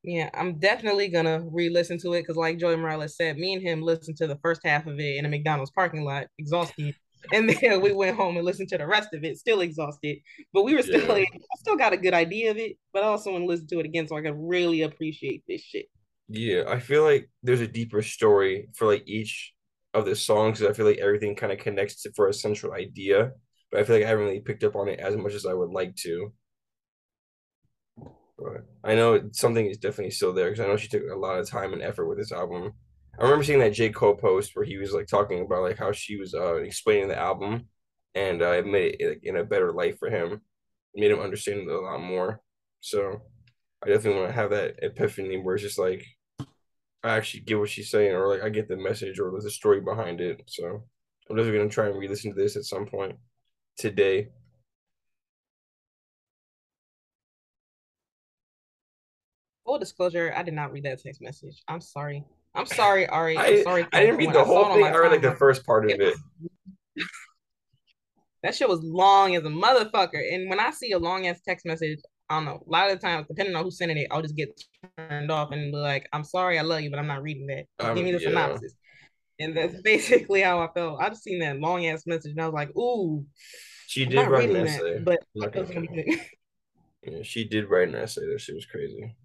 Yeah, 0.02 0.30
I'm 0.34 0.58
definitely 0.58 1.08
gonna 1.08 1.42
re-listen 1.50 1.98
to 2.00 2.12
it 2.14 2.22
because, 2.22 2.36
like 2.36 2.58
Joey 2.58 2.76
Morales 2.76 3.16
said, 3.16 3.36
me 3.36 3.54
and 3.54 3.62
him 3.62 3.82
listened 3.82 4.16
to 4.18 4.26
the 4.26 4.38
first 4.42 4.60
half 4.64 4.86
of 4.86 4.98
it 4.98 5.16
in 5.16 5.24
a 5.24 5.28
McDonald's 5.28 5.70
parking 5.70 6.04
lot, 6.04 6.26
exhausted, 6.38 6.94
and 7.32 7.48
then 7.50 7.80
we 7.80 7.92
went 7.92 8.16
home 8.16 8.36
and 8.36 8.44
listened 8.46 8.68
to 8.70 8.78
the 8.78 8.86
rest 8.86 9.14
of 9.14 9.24
it, 9.24 9.38
still 9.38 9.60
exhausted. 9.60 10.18
But 10.52 10.64
we 10.64 10.74
were 10.74 10.82
still, 10.82 11.06
Yeah. 11.06 11.08
like, 11.08 11.28
I 11.32 11.56
still 11.58 11.76
got 11.76 11.92
a 11.92 11.96
good 11.98 12.14
idea 12.14 12.50
of 12.50 12.56
it, 12.58 12.78
but 12.92 13.02
I 13.02 13.06
also 13.06 13.32
want 13.32 13.42
to 13.42 13.46
listen 13.48 13.66
to 13.68 13.80
it 13.80 13.86
again 13.86 14.08
so 14.08 14.16
I 14.16 14.22
can 14.22 14.46
really 14.46 14.82
appreciate 14.82 15.44
this 15.48 15.62
shit. 15.62 15.86
Yeah, 16.28 16.64
I 16.68 16.80
feel 16.80 17.04
like 17.04 17.30
there's 17.42 17.60
a 17.60 17.66
deeper 17.68 18.02
story 18.02 18.68
for 18.74 18.86
like 18.86 19.04
each 19.06 19.54
of 19.94 20.04
the 20.04 20.14
songs. 20.14 20.62
I 20.62 20.72
feel 20.72 20.86
like 20.86 20.98
everything 20.98 21.34
kind 21.36 21.52
of 21.52 21.58
connects 21.58 22.02
to 22.02 22.12
for 22.14 22.28
a 22.28 22.34
central 22.34 22.74
idea, 22.74 23.32
but 23.70 23.80
I 23.80 23.84
feel 23.84 23.96
like 23.96 24.04
I 24.04 24.08
haven't 24.08 24.24
really 24.26 24.40
picked 24.40 24.64
up 24.64 24.76
on 24.76 24.88
it 24.88 25.00
as 25.00 25.16
much 25.16 25.32
as 25.34 25.46
I 25.46 25.54
would 25.54 25.70
like 25.70 25.96
to. 25.96 26.32
But 28.38 28.64
I 28.84 28.94
know 28.94 29.30
something 29.32 29.66
is 29.66 29.78
definitely 29.78 30.12
still 30.12 30.32
there 30.32 30.50
because 30.50 30.60
I 30.64 30.68
know 30.68 30.76
she 30.76 30.88
took 30.88 31.02
a 31.10 31.16
lot 31.16 31.38
of 31.38 31.48
time 31.48 31.72
and 31.72 31.82
effort 31.82 32.06
with 32.06 32.18
this 32.18 32.32
album. 32.32 32.72
I 33.18 33.24
remember 33.24 33.42
seeing 33.44 33.58
that 33.58 33.72
J. 33.72 33.90
Cole 33.90 34.14
post 34.14 34.52
where 34.54 34.64
he 34.64 34.76
was 34.76 34.92
like 34.92 35.08
talking 35.08 35.42
about 35.42 35.62
like 35.62 35.76
how 35.76 35.92
she 35.92 36.16
was 36.16 36.34
uh 36.34 36.56
explaining 36.56 37.08
the 37.08 37.18
album 37.18 37.68
and 38.14 38.42
uh, 38.42 38.52
it 38.52 38.66
made 38.66 38.96
it 39.00 39.08
like, 39.08 39.20
in 39.24 39.36
a 39.36 39.44
better 39.44 39.72
light 39.72 39.98
for 39.98 40.08
him. 40.08 40.40
It 40.94 41.00
made 41.00 41.10
him 41.10 41.20
understand 41.20 41.60
it 41.60 41.68
a 41.68 41.80
lot 41.80 42.00
more. 42.00 42.40
So 42.80 43.22
I 43.82 43.88
definitely 43.88 44.20
want 44.20 44.30
to 44.30 44.40
have 44.40 44.50
that 44.50 44.76
epiphany 44.82 45.36
where 45.36 45.54
it's 45.54 45.64
just 45.64 45.78
like 45.78 46.04
I 47.02 47.10
actually 47.16 47.40
get 47.40 47.58
what 47.58 47.68
she's 47.70 47.90
saying, 47.90 48.12
or 48.14 48.28
like 48.28 48.42
I 48.42 48.48
get 48.48 48.68
the 48.68 48.76
message, 48.76 49.20
or 49.20 49.32
the 49.40 49.50
story 49.50 49.80
behind 49.80 50.20
it. 50.20 50.42
So 50.46 50.84
I'm 51.30 51.36
definitely 51.36 51.58
gonna 51.58 51.70
try 51.70 51.86
and 51.86 51.98
re-listen 51.98 52.34
to 52.34 52.40
this 52.40 52.56
at 52.56 52.64
some 52.64 52.86
point 52.86 53.16
today. 53.76 54.28
Full 59.64 59.78
disclosure, 59.78 60.32
I 60.34 60.42
did 60.42 60.54
not 60.54 60.72
read 60.72 60.84
that 60.84 61.02
text 61.02 61.20
message. 61.20 61.62
I'm 61.68 61.80
sorry. 61.80 62.24
I'm 62.54 62.66
sorry, 62.66 63.06
Ari. 63.08 63.38
I'm 63.38 63.44
I 63.44 63.62
sorry. 63.62 63.86
I 63.92 64.00
didn't 64.00 64.16
read 64.16 64.32
the 64.32 64.44
whole 64.44 64.72
thing. 64.72 64.84
I 64.84 64.96
read 64.96 65.12
like 65.12 65.22
the 65.22 65.36
first 65.36 65.64
part 65.64 65.84
of 65.90 66.00
it 66.00 66.16
that 68.42 68.54
shit 68.54 68.68
was 68.68 68.82
long 68.82 69.34
as 69.36 69.44
a 69.44 69.48
motherfucker. 69.48 70.34
And 70.34 70.48
when 70.48 70.60
I 70.60 70.70
see 70.70 70.92
a 70.92 70.98
long 70.98 71.26
ass 71.26 71.40
text 71.46 71.66
message, 71.66 72.00
I 72.30 72.36
don't 72.36 72.44
know. 72.44 72.62
A 72.66 72.70
lot 72.70 72.90
of 72.90 73.00
the 73.00 73.06
times, 73.06 73.26
depending 73.28 73.56
on 73.56 73.64
who's 73.64 73.78
sending 73.78 73.96
it, 73.98 74.08
I'll 74.10 74.22
just 74.22 74.36
get 74.36 74.60
turned 74.96 75.30
off 75.30 75.50
and 75.52 75.72
be 75.72 75.78
like, 75.78 76.08
"I'm 76.12 76.24
sorry, 76.24 76.58
I 76.58 76.62
love 76.62 76.82
you, 76.82 76.90
but 76.90 76.98
I'm 76.98 77.06
not 77.06 77.22
reading 77.22 77.46
that. 77.48 77.66
Um, 77.80 77.94
give 77.96 78.04
me 78.04 78.12
the 78.12 78.20
yeah. 78.20 78.28
synopsis." 78.28 78.74
And 79.40 79.56
that's 79.56 79.80
basically 79.82 80.42
how 80.42 80.60
I 80.60 80.68
felt. 80.74 81.00
I 81.00 81.08
just 81.08 81.22
seen 81.24 81.38
that 81.40 81.58
long 81.60 81.86
ass 81.86 82.06
message, 82.06 82.32
and 82.32 82.40
I 82.40 82.46
was 82.46 82.54
like, 82.54 82.76
"Ooh, 82.76 83.24
She 83.86 84.06
I'm 84.06 84.10
did 84.10 84.28
write 84.28 84.50
an 84.50 84.56
essay. 84.56 84.94
that." 84.94 85.04
But 85.04 85.18
I'm 85.34 85.40
not 85.42 85.56
it 85.56 85.60
was 85.60 85.70
gonna 85.70 85.86
gonna 85.86 85.86
count. 85.86 85.96
be 85.96 86.02
good. 86.04 86.20
Yeah, 87.02 87.22
she 87.22 87.44
did 87.44 87.70
write 87.70 87.88
an 87.88 87.94
essay. 87.94 88.26
That 88.26 88.40
shit 88.40 88.54
was 88.54 88.66
crazy. 88.66 89.16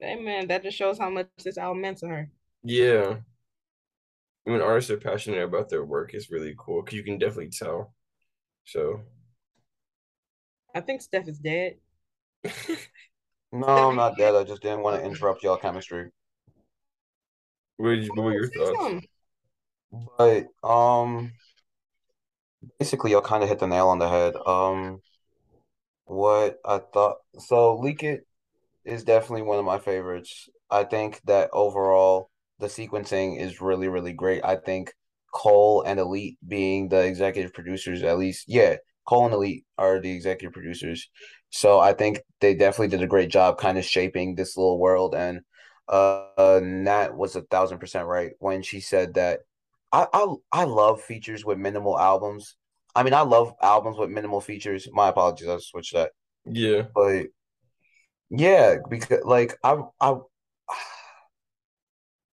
hey 0.00 0.16
man, 0.20 0.48
that 0.48 0.62
just 0.62 0.76
shows 0.78 0.98
how 0.98 1.10
much 1.10 1.28
this 1.44 1.58
album 1.58 1.82
meant 1.82 1.98
to 1.98 2.08
her. 2.08 2.30
Yeah, 2.62 3.16
when 4.44 4.60
artists 4.60 4.90
are 4.90 4.96
passionate 4.96 5.42
about 5.42 5.68
their 5.68 5.84
work, 5.84 6.14
it's 6.14 6.30
really 6.30 6.54
cool 6.58 6.82
because 6.82 6.96
you 6.96 7.04
can 7.04 7.18
definitely 7.18 7.50
tell. 7.50 7.94
So 8.64 9.00
I 10.74 10.80
think 10.80 11.02
Steph 11.02 11.28
is 11.28 11.38
dead. 11.38 11.76
No, 13.52 13.66
I'm 13.66 13.96
not 13.96 14.16
dead. 14.16 14.36
I 14.36 14.44
just 14.44 14.62
didn't 14.62 14.82
want 14.82 15.00
to 15.00 15.04
interrupt 15.04 15.42
y'all 15.42 15.56
chemistry. 15.56 16.10
what, 17.78 17.90
did 17.90 18.04
you, 18.04 18.10
what 18.14 18.24
were 18.24 18.32
your 18.32 18.48
thoughts? 18.48 19.06
But 20.16 20.46
um, 20.62 21.32
basically, 22.78 23.10
y'all 23.10 23.22
kind 23.22 23.42
of 23.42 23.48
hit 23.48 23.58
the 23.58 23.66
nail 23.66 23.88
on 23.88 23.98
the 23.98 24.08
head. 24.08 24.36
Um, 24.46 25.00
what 26.04 26.60
I 26.64 26.78
thought. 26.78 27.16
So, 27.38 27.76
Leak 27.76 28.04
It 28.04 28.24
is 28.84 29.02
definitely 29.02 29.42
one 29.42 29.58
of 29.58 29.64
my 29.64 29.80
favorites. 29.80 30.48
I 30.70 30.84
think 30.84 31.20
that 31.24 31.50
overall 31.52 32.30
the 32.60 32.66
sequencing 32.68 33.40
is 33.40 33.60
really, 33.60 33.88
really 33.88 34.12
great. 34.12 34.44
I 34.44 34.56
think 34.56 34.92
Cole 35.34 35.82
and 35.82 35.98
Elite 36.00 36.38
being 36.46 36.88
the 36.88 37.04
executive 37.04 37.52
producers, 37.54 38.02
at 38.02 38.18
least, 38.18 38.44
yeah, 38.48 38.76
Cole 39.06 39.26
and 39.26 39.34
Elite 39.34 39.64
are 39.78 40.00
the 40.00 40.12
executive 40.12 40.52
producers. 40.52 41.08
So 41.50 41.80
I 41.80 41.92
think 41.94 42.20
they 42.40 42.54
definitely 42.54 42.88
did 42.88 43.02
a 43.02 43.08
great 43.08 43.30
job 43.30 43.58
kind 43.58 43.78
of 43.78 43.84
shaping 43.84 44.34
this 44.34 44.56
little 44.56 44.78
world. 44.78 45.14
And 45.14 45.40
uh, 45.88 46.26
uh 46.38 46.60
Nat 46.62 47.16
was 47.16 47.36
a 47.36 47.42
thousand 47.42 47.78
percent 47.78 48.06
right 48.06 48.32
when 48.38 48.62
she 48.62 48.80
said 48.80 49.14
that 49.14 49.40
I, 49.92 50.06
I 50.12 50.34
I 50.52 50.64
love 50.64 51.02
features 51.02 51.44
with 51.44 51.58
minimal 51.58 51.98
albums. 51.98 52.56
I 52.94 53.02
mean, 53.02 53.14
I 53.14 53.22
love 53.22 53.54
albums 53.62 53.98
with 53.98 54.10
minimal 54.10 54.40
features. 54.40 54.88
My 54.92 55.08
apologies, 55.08 55.48
I 55.48 55.58
switched 55.58 55.94
that. 55.94 56.12
Yeah, 56.44 56.82
But 56.94 57.26
yeah, 58.30 58.76
because 58.88 59.24
like 59.24 59.58
I 59.64 59.78
I 60.00 60.16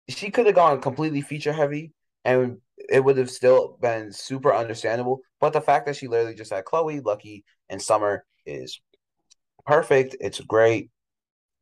she 0.08 0.30
could 0.30 0.46
have 0.46 0.54
gone 0.54 0.80
completely 0.80 1.20
feature 1.20 1.52
heavy 1.52 1.92
and 2.24 2.58
it 2.88 3.04
would 3.04 3.16
have 3.16 3.30
still 3.30 3.78
been 3.80 4.12
super 4.12 4.54
understandable. 4.54 5.20
But 5.40 5.52
the 5.52 5.60
fact 5.60 5.86
that 5.86 5.96
she 5.96 6.08
literally 6.08 6.34
just 6.34 6.52
had 6.52 6.64
Chloe, 6.64 7.00
Lucky, 7.00 7.44
and 7.68 7.80
Summer 7.80 8.24
is 8.46 8.80
perfect. 9.66 10.16
It's 10.20 10.40
great 10.40 10.90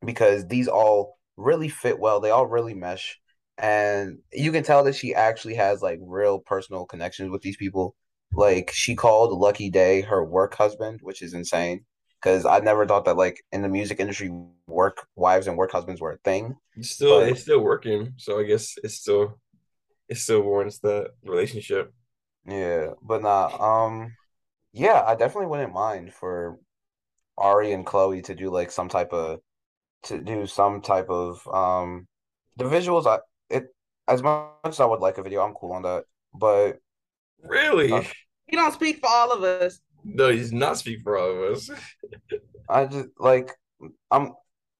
because 0.04 0.46
these 0.46 0.68
all 0.68 1.18
really 1.36 1.68
fit 1.68 1.98
well. 1.98 2.20
They 2.20 2.30
all 2.30 2.46
really 2.46 2.74
mesh. 2.74 3.18
And 3.58 4.18
you 4.32 4.52
can 4.52 4.62
tell 4.62 4.84
that 4.84 4.94
she 4.94 5.14
actually 5.14 5.54
has 5.54 5.82
like 5.82 5.98
real 6.02 6.38
personal 6.38 6.86
connections 6.86 7.30
with 7.30 7.42
these 7.42 7.56
people. 7.56 7.94
Like 8.32 8.70
she 8.72 8.94
called 8.94 9.38
Lucky 9.38 9.70
Daye 9.70 10.02
her 10.02 10.24
work 10.24 10.54
husband, 10.54 11.00
which 11.02 11.20
is 11.20 11.34
insane. 11.34 11.84
Because 12.20 12.44
I 12.44 12.58
never 12.60 12.86
thought 12.86 13.06
that 13.06 13.16
like 13.16 13.42
in 13.52 13.62
the 13.62 13.68
music 13.68 13.98
industry, 13.98 14.30
work 14.66 15.06
wives 15.16 15.46
and 15.46 15.56
work 15.56 15.72
husbands 15.72 16.00
were 16.00 16.12
a 16.12 16.18
thing. 16.18 16.56
it's 16.76 16.90
still 16.90 17.20
But- 17.20 17.28
it's 17.30 17.42
still 17.42 17.60
working. 17.60 18.12
So 18.16 18.38
I 18.38 18.44
guess 18.44 18.76
it's 18.84 18.94
still 18.96 19.38
it 20.08 20.16
still 20.18 20.42
warrants 20.42 20.78
that 20.80 21.12
relationship. 21.24 21.92
Yeah, 22.46 22.90
but 23.02 23.22
nah, 23.22 23.46
um, 23.86 24.14
yeah, 24.72 25.02
I 25.06 25.14
definitely 25.14 25.46
wouldn't 25.46 25.72
mind 25.72 26.12
for 26.12 26.58
Ari 27.38 27.72
and 27.72 27.86
Chloe 27.86 28.22
to 28.22 28.34
do 28.34 28.50
like 28.50 28.70
some 28.70 28.88
type 28.88 29.12
of 29.12 29.40
to 30.04 30.18
do 30.18 30.46
some 30.46 30.80
type 30.82 31.08
of 31.10 31.46
um 31.48 32.06
the 32.56 32.64
visuals 32.64 33.06
I 33.06 33.18
it 33.48 33.74
as 34.08 34.22
much 34.22 34.48
as 34.64 34.80
I 34.80 34.84
would 34.86 35.00
like 35.00 35.18
a 35.18 35.22
video, 35.22 35.42
I'm 35.42 35.54
cool 35.54 35.72
on 35.72 35.82
that. 35.82 36.04
But 36.34 36.78
Really? 37.42 37.90
Uh, 37.92 38.02
He 38.46 38.56
don't 38.56 38.72
speak 38.74 38.98
for 38.98 39.08
all 39.08 39.32
of 39.32 39.42
us. 39.42 39.80
No, 40.04 40.30
he's 40.30 40.52
not 40.52 40.78
speak 40.78 41.02
for 41.02 41.18
all 41.18 41.30
of 41.30 41.52
us. 41.52 41.70
I 42.68 42.86
just 42.86 43.08
like 43.18 43.52
I'm 44.10 44.32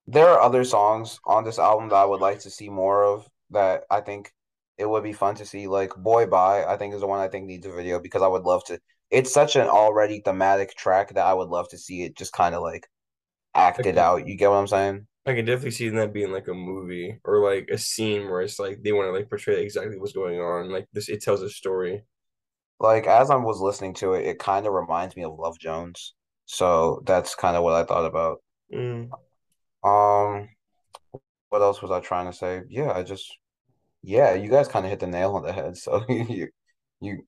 there 0.06 0.28
are 0.28 0.40
other 0.40 0.64
songs 0.64 1.18
on 1.24 1.44
this 1.44 1.58
album 1.58 1.88
that 1.90 1.96
I 1.96 2.04
would 2.04 2.20
like 2.20 2.40
to 2.40 2.50
see 2.50 2.68
more 2.68 3.04
of 3.04 3.28
that 3.50 3.84
I 3.90 4.00
think 4.00 4.32
it 4.78 4.88
would 4.88 5.02
be 5.04 5.12
fun 5.12 5.34
to 5.36 5.46
see 5.46 5.66
like 5.66 5.94
Boy 5.96 6.26
Bye, 6.26 6.64
I 6.64 6.76
think 6.76 6.94
is 6.94 7.00
the 7.00 7.06
one 7.06 7.20
I 7.20 7.28
think 7.28 7.46
needs 7.46 7.66
a 7.66 7.72
video 7.72 8.00
because 8.00 8.22
I 8.22 8.28
would 8.28 8.42
love 8.42 8.64
to 8.66 8.80
it's 9.10 9.32
such 9.32 9.56
an 9.56 9.66
already 9.66 10.20
thematic 10.24 10.74
track 10.76 11.14
that 11.14 11.26
I 11.26 11.34
would 11.34 11.48
love 11.48 11.68
to 11.70 11.78
see 11.78 12.04
it 12.04 12.16
just 12.16 12.32
kind 12.32 12.54
of 12.54 12.62
like 12.62 12.88
acted 13.54 13.98
out. 13.98 14.26
You 14.26 14.36
get 14.36 14.50
what 14.50 14.56
I'm 14.56 14.66
saying? 14.66 15.06
I 15.26 15.34
can 15.34 15.44
definitely 15.44 15.72
see 15.72 15.88
that 15.90 16.12
being 16.12 16.32
like 16.32 16.48
a 16.48 16.54
movie 16.54 17.18
or 17.24 17.44
like 17.44 17.68
a 17.70 17.78
scene 17.78 18.30
where 18.30 18.40
it's 18.40 18.58
like 18.58 18.82
they 18.82 18.92
want 18.92 19.08
to 19.08 19.12
like 19.12 19.28
portray 19.28 19.62
exactly 19.62 19.98
what's 19.98 20.12
going 20.12 20.40
on. 20.40 20.70
Like 20.70 20.86
this, 20.92 21.08
it 21.08 21.22
tells 21.22 21.42
a 21.42 21.50
story. 21.50 22.02
Like 22.80 23.06
as 23.06 23.30
I 23.30 23.36
was 23.36 23.60
listening 23.60 23.94
to 23.94 24.14
it, 24.14 24.26
it 24.26 24.38
kind 24.38 24.66
of 24.66 24.72
reminds 24.72 25.14
me 25.14 25.22
of 25.24 25.38
Love 25.38 25.58
Jones. 25.58 26.14
So 26.46 27.02
that's 27.06 27.34
kind 27.34 27.56
of 27.56 27.62
what 27.62 27.74
I 27.74 27.84
thought 27.84 28.06
about. 28.06 28.38
Mm. 28.74 29.10
Um, 29.84 30.48
what 31.50 31.62
else 31.62 31.82
was 31.82 31.90
I 31.90 32.00
trying 32.00 32.26
to 32.30 32.36
say? 32.36 32.62
Yeah, 32.68 32.92
I 32.92 33.02
just 33.02 33.36
yeah, 34.02 34.34
you 34.34 34.50
guys 34.50 34.68
kind 34.68 34.86
of 34.86 34.90
hit 34.90 35.00
the 35.00 35.06
nail 35.06 35.34
on 35.36 35.42
the 35.44 35.52
head. 35.52 35.76
So 35.76 36.04
you 36.08 36.48
you 37.00 37.22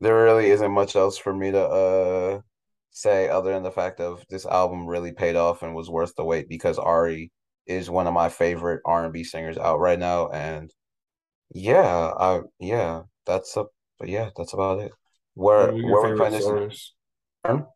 there 0.00 0.14
really 0.14 0.50
isn't 0.50 0.70
much 0.72 0.96
else 0.96 1.18
for 1.18 1.34
me 1.34 1.50
to 1.52 1.60
uh 1.60 2.40
say 2.90 3.28
other 3.28 3.52
than 3.52 3.62
the 3.62 3.70
fact 3.72 4.00
of 4.00 4.24
this 4.30 4.46
album 4.46 4.86
really 4.86 5.12
paid 5.12 5.36
off 5.36 5.62
and 5.62 5.74
was 5.74 5.90
worth 5.90 6.14
the 6.16 6.24
wait 6.24 6.48
because 6.48 6.78
Ari 6.78 7.30
is 7.66 7.90
one 7.90 8.06
of 8.06 8.14
my 8.14 8.28
favorite 8.28 8.80
R&B 8.86 9.24
singers 9.24 9.58
out 9.58 9.80
right 9.80 9.98
now 9.98 10.28
and 10.30 10.72
yeah, 11.54 12.12
I 12.18 12.40
yeah, 12.60 13.02
that's 13.26 13.56
a 13.56 13.66
but 13.98 14.08
yeah, 14.08 14.30
that's 14.36 14.52
about 14.54 14.80
it. 14.80 14.92
What 15.54 15.70
Where 15.70 15.72
were 15.72 15.80
your 15.80 15.96
where 15.96 16.04
we 16.04 16.12
favorite 16.12 16.16
putting 16.16 16.34
this 16.34 16.48
songs? 16.48 16.92
in? 17.44 17.66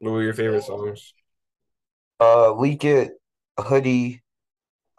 What 0.00 0.10
were 0.10 0.22
your 0.24 0.34
favorite 0.34 0.64
songs? 0.64 1.14
Uh, 2.20 2.52
Leak 2.54 2.84
It, 2.84 3.12
Hoodie. 3.58 4.22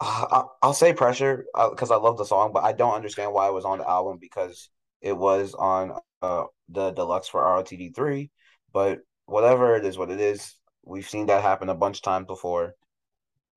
Uh, 0.00 0.26
I, 0.30 0.44
I'll 0.66 0.74
say 0.74 0.94
Pressure 0.94 1.46
because 1.70 1.90
I 1.90 1.96
love 1.96 2.18
the 2.18 2.24
song, 2.24 2.52
but 2.52 2.64
I 2.64 2.72
don't 2.72 2.94
understand 2.94 3.32
why 3.32 3.48
it 3.48 3.54
was 3.54 3.64
on 3.66 3.78
the 3.78 3.88
album 3.88 4.18
because 4.20 4.70
it 5.02 5.16
was 5.16 5.54
on 5.54 5.98
uh 6.22 6.44
the 6.68 6.90
deluxe 6.92 7.28
for 7.28 7.42
ROTD 7.42 7.90
three. 7.90 8.30
But 8.72 9.00
whatever 9.26 9.76
it 9.76 9.84
is, 9.84 9.98
what 9.98 10.10
it 10.10 10.20
is, 10.20 10.56
we've 10.84 11.08
seen 11.08 11.26
that 11.26 11.42
happen 11.42 11.68
a 11.68 11.74
bunch 11.74 11.98
of 11.98 12.02
times 12.04 12.26
before. 12.26 12.74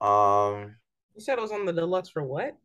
Um, 0.02 0.78
You 1.16 1.22
said 1.22 1.40
it 1.40 1.42
was 1.42 1.52
on 1.52 1.66
the 1.66 1.74
deluxe 1.74 2.10
for 2.10 2.22
what? 2.24 2.56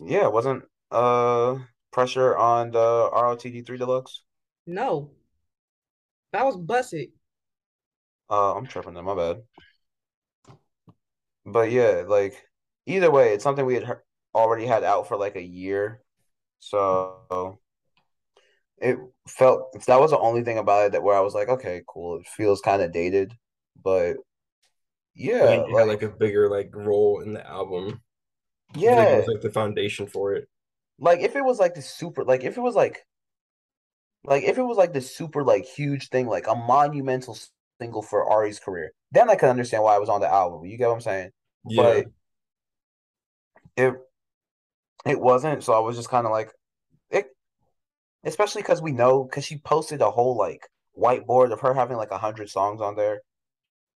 yeah, 0.00 0.24
it 0.26 0.32
wasn't 0.32 0.64
uh 0.90 1.58
Pressure 1.92 2.36
on 2.36 2.72
the 2.72 3.10
ROTD 3.12 3.62
three 3.62 3.78
deluxe. 3.78 4.22
No, 4.66 5.10
that 6.32 6.44
was 6.44 6.56
Busted. 6.56 7.12
Uh, 8.30 8.54
I'm 8.54 8.66
tripping 8.66 8.94
then, 8.94 9.04
my 9.04 9.14
bad. 9.14 9.42
But 11.46 11.70
yeah, 11.70 12.04
like 12.06 12.48
either 12.86 13.10
way, 13.10 13.34
it's 13.34 13.44
something 13.44 13.64
we 13.66 13.74
had 13.74 14.00
already 14.34 14.66
had 14.66 14.84
out 14.84 15.08
for 15.08 15.16
like 15.16 15.36
a 15.36 15.42
year. 15.42 16.02
So 16.60 17.60
it 18.78 18.98
felt 19.28 19.72
that 19.86 20.00
was 20.00 20.10
the 20.10 20.18
only 20.18 20.42
thing 20.42 20.58
about 20.58 20.86
it 20.86 20.92
that 20.92 21.02
where 21.02 21.16
I 21.16 21.20
was 21.20 21.34
like, 21.34 21.48
okay, 21.48 21.82
cool. 21.86 22.16
It 22.18 22.26
feels 22.26 22.60
kind 22.60 22.82
of 22.82 22.92
dated, 22.92 23.32
but 23.82 24.16
I 25.40 25.46
yeah, 25.46 25.46
think 25.46 25.66
it 25.68 25.78
had 25.78 25.86
like 25.88 26.02
like 26.02 26.02
a 26.02 26.08
bigger 26.08 26.48
like 26.48 26.74
role 26.74 27.20
in 27.20 27.32
the 27.34 27.46
album. 27.46 28.00
I 28.76 28.80
feel 28.86 28.96
like 28.96 29.10
it 29.10 29.14
yeah, 29.14 29.16
was 29.16 29.28
like 29.28 29.42
the 29.42 29.52
foundation 29.52 30.06
for 30.08 30.34
it. 30.34 30.48
Like 30.98 31.20
if 31.20 31.36
it 31.36 31.44
was 31.44 31.58
like 31.58 31.74
the 31.74 31.82
super, 31.82 32.24
like 32.24 32.44
if 32.44 32.56
it 32.56 32.60
was 32.60 32.74
like 32.74 33.04
like 34.24 34.44
if 34.44 34.58
it 34.58 34.62
was 34.62 34.76
like 34.76 34.92
the 34.92 35.00
super 35.00 35.42
like 35.44 35.64
huge 35.64 36.08
thing, 36.08 36.26
like 36.26 36.46
a 36.46 36.54
monumental 36.54 37.36
single 37.80 38.02
for 38.02 38.24
Ari's 38.24 38.58
career, 38.58 38.92
then 39.12 39.28
I 39.28 39.36
could 39.36 39.50
understand 39.50 39.82
why 39.82 39.96
it 39.96 40.00
was 40.00 40.08
on 40.08 40.20
the 40.20 40.32
album. 40.32 40.64
You 40.64 40.78
get 40.78 40.88
what 40.88 40.94
I'm 40.94 41.00
saying? 41.00 41.30
Yeah. 41.68 41.82
But 41.82 42.06
it 43.76 43.94
it 45.04 45.20
wasn't, 45.20 45.62
so 45.62 45.74
I 45.74 45.80
was 45.80 45.96
just 45.96 46.08
kind 46.08 46.26
of 46.26 46.32
like 46.32 46.50
it, 47.10 47.26
especially 48.24 48.62
because 48.62 48.80
we 48.80 48.92
know 48.92 49.24
because 49.24 49.44
she 49.44 49.58
posted 49.58 50.00
a 50.00 50.10
whole 50.10 50.36
like 50.36 50.66
whiteboard 50.98 51.52
of 51.52 51.60
her 51.60 51.74
having 51.74 51.96
like 51.96 52.10
a 52.10 52.18
hundred 52.18 52.48
songs 52.48 52.80
on 52.80 52.96
there. 52.96 53.20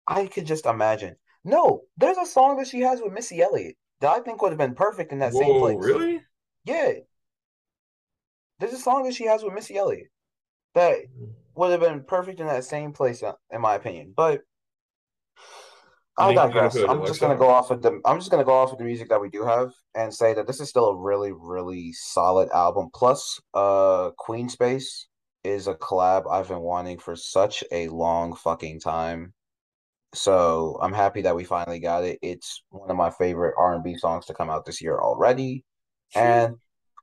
I 0.09 0.27
could 0.27 0.47
just 0.47 0.67
imagine. 0.67 1.17
No, 1.45 1.83
there's 1.97 2.19
a 2.19 2.27
song 2.27 2.57
that 2.57 2.67
she 2.67 2.81
has 2.81 3.01
with 3.01 3.13
Missy 3.13 3.41
Elliott 3.41 3.77
that 4.01 4.11
I 4.11 4.21
think 4.21 4.43
would 4.43 4.51
have 4.51 4.59
been 4.59 4.75
perfect 4.75 5.13
in 5.13 5.21
that 5.21 5.33
same 5.33 5.61
place. 5.61 5.77
really? 5.79 6.21
Yeah, 6.67 6.93
there's 8.59 8.73
a 8.73 8.79
song 8.79 9.05
that 9.05 9.15
she 9.15 9.27
has 9.27 9.43
with 9.43 9.55
Missy 9.55 9.77
Elliott 9.77 10.09
that 10.75 10.99
would 11.55 11.71
have 11.71 11.81
been 11.81 12.03
perfect 12.05 12.41
in 12.41 12.47
that 12.47 12.65
same 12.65 12.93
place, 12.93 13.23
uh, 13.23 13.33
in 13.51 13.61
my 13.61 13.75
opinion. 13.75 14.13
But 14.17 14.43
I 16.19 16.29
think 16.29 16.37
you're 16.37 16.49
gonna 16.49 16.71
digress. 16.71 16.77
I'm 16.89 17.07
just 17.07 17.21
gonna 17.21 17.37
go 17.37 17.49
off 17.49 17.71
with 17.71 17.83
the. 17.83 18.01
I'm 18.05 18.19
just 18.19 18.31
gonna 18.31 18.45
go 18.45 18.55
off 18.55 18.71
with 18.71 18.79
the 18.79 18.85
music 18.85 19.09
that 19.11 19.21
we 19.21 19.29
do 19.29 19.45
have 19.45 19.73
and 19.95 20.13
say 20.13 20.35
that 20.35 20.47
this 20.47 20.61
is 20.61 20.69
still 20.69 20.89
a 20.89 20.97
really, 20.97 21.33
really 21.33 21.93
solid 21.93 22.49
album. 22.51 22.91
Plus, 22.95 23.41
uh, 23.55 24.11
Queen 24.19 24.49
Space 24.49 25.09
is 25.45 25.69
a 25.69 25.75
collab 25.75 26.25
I've 26.31 26.49
been 26.49 26.61
wanting 26.61 26.99
for 26.99 27.15
such 27.17 27.63
a 27.71 27.89
long 27.89 28.35
fucking 28.35 28.81
time. 28.81 29.33
So 30.15 30.79
I'm 30.81 30.93
happy 30.95 31.23
that 31.23 31.37
we 31.37 31.45
finally 31.45 31.79
got 31.79 32.05
it. 32.05 32.19
It's 32.23 32.63
one 32.71 32.91
of 32.91 32.97
my 32.97 33.11
favorite 33.11 33.55
R&B 33.59 33.97
songs 33.99 34.27
to 34.27 34.35
come 34.35 34.49
out 34.51 34.65
this 34.65 34.81
year 34.81 34.99
already. 34.99 35.65
And 36.15 36.57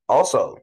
also, 0.10 0.58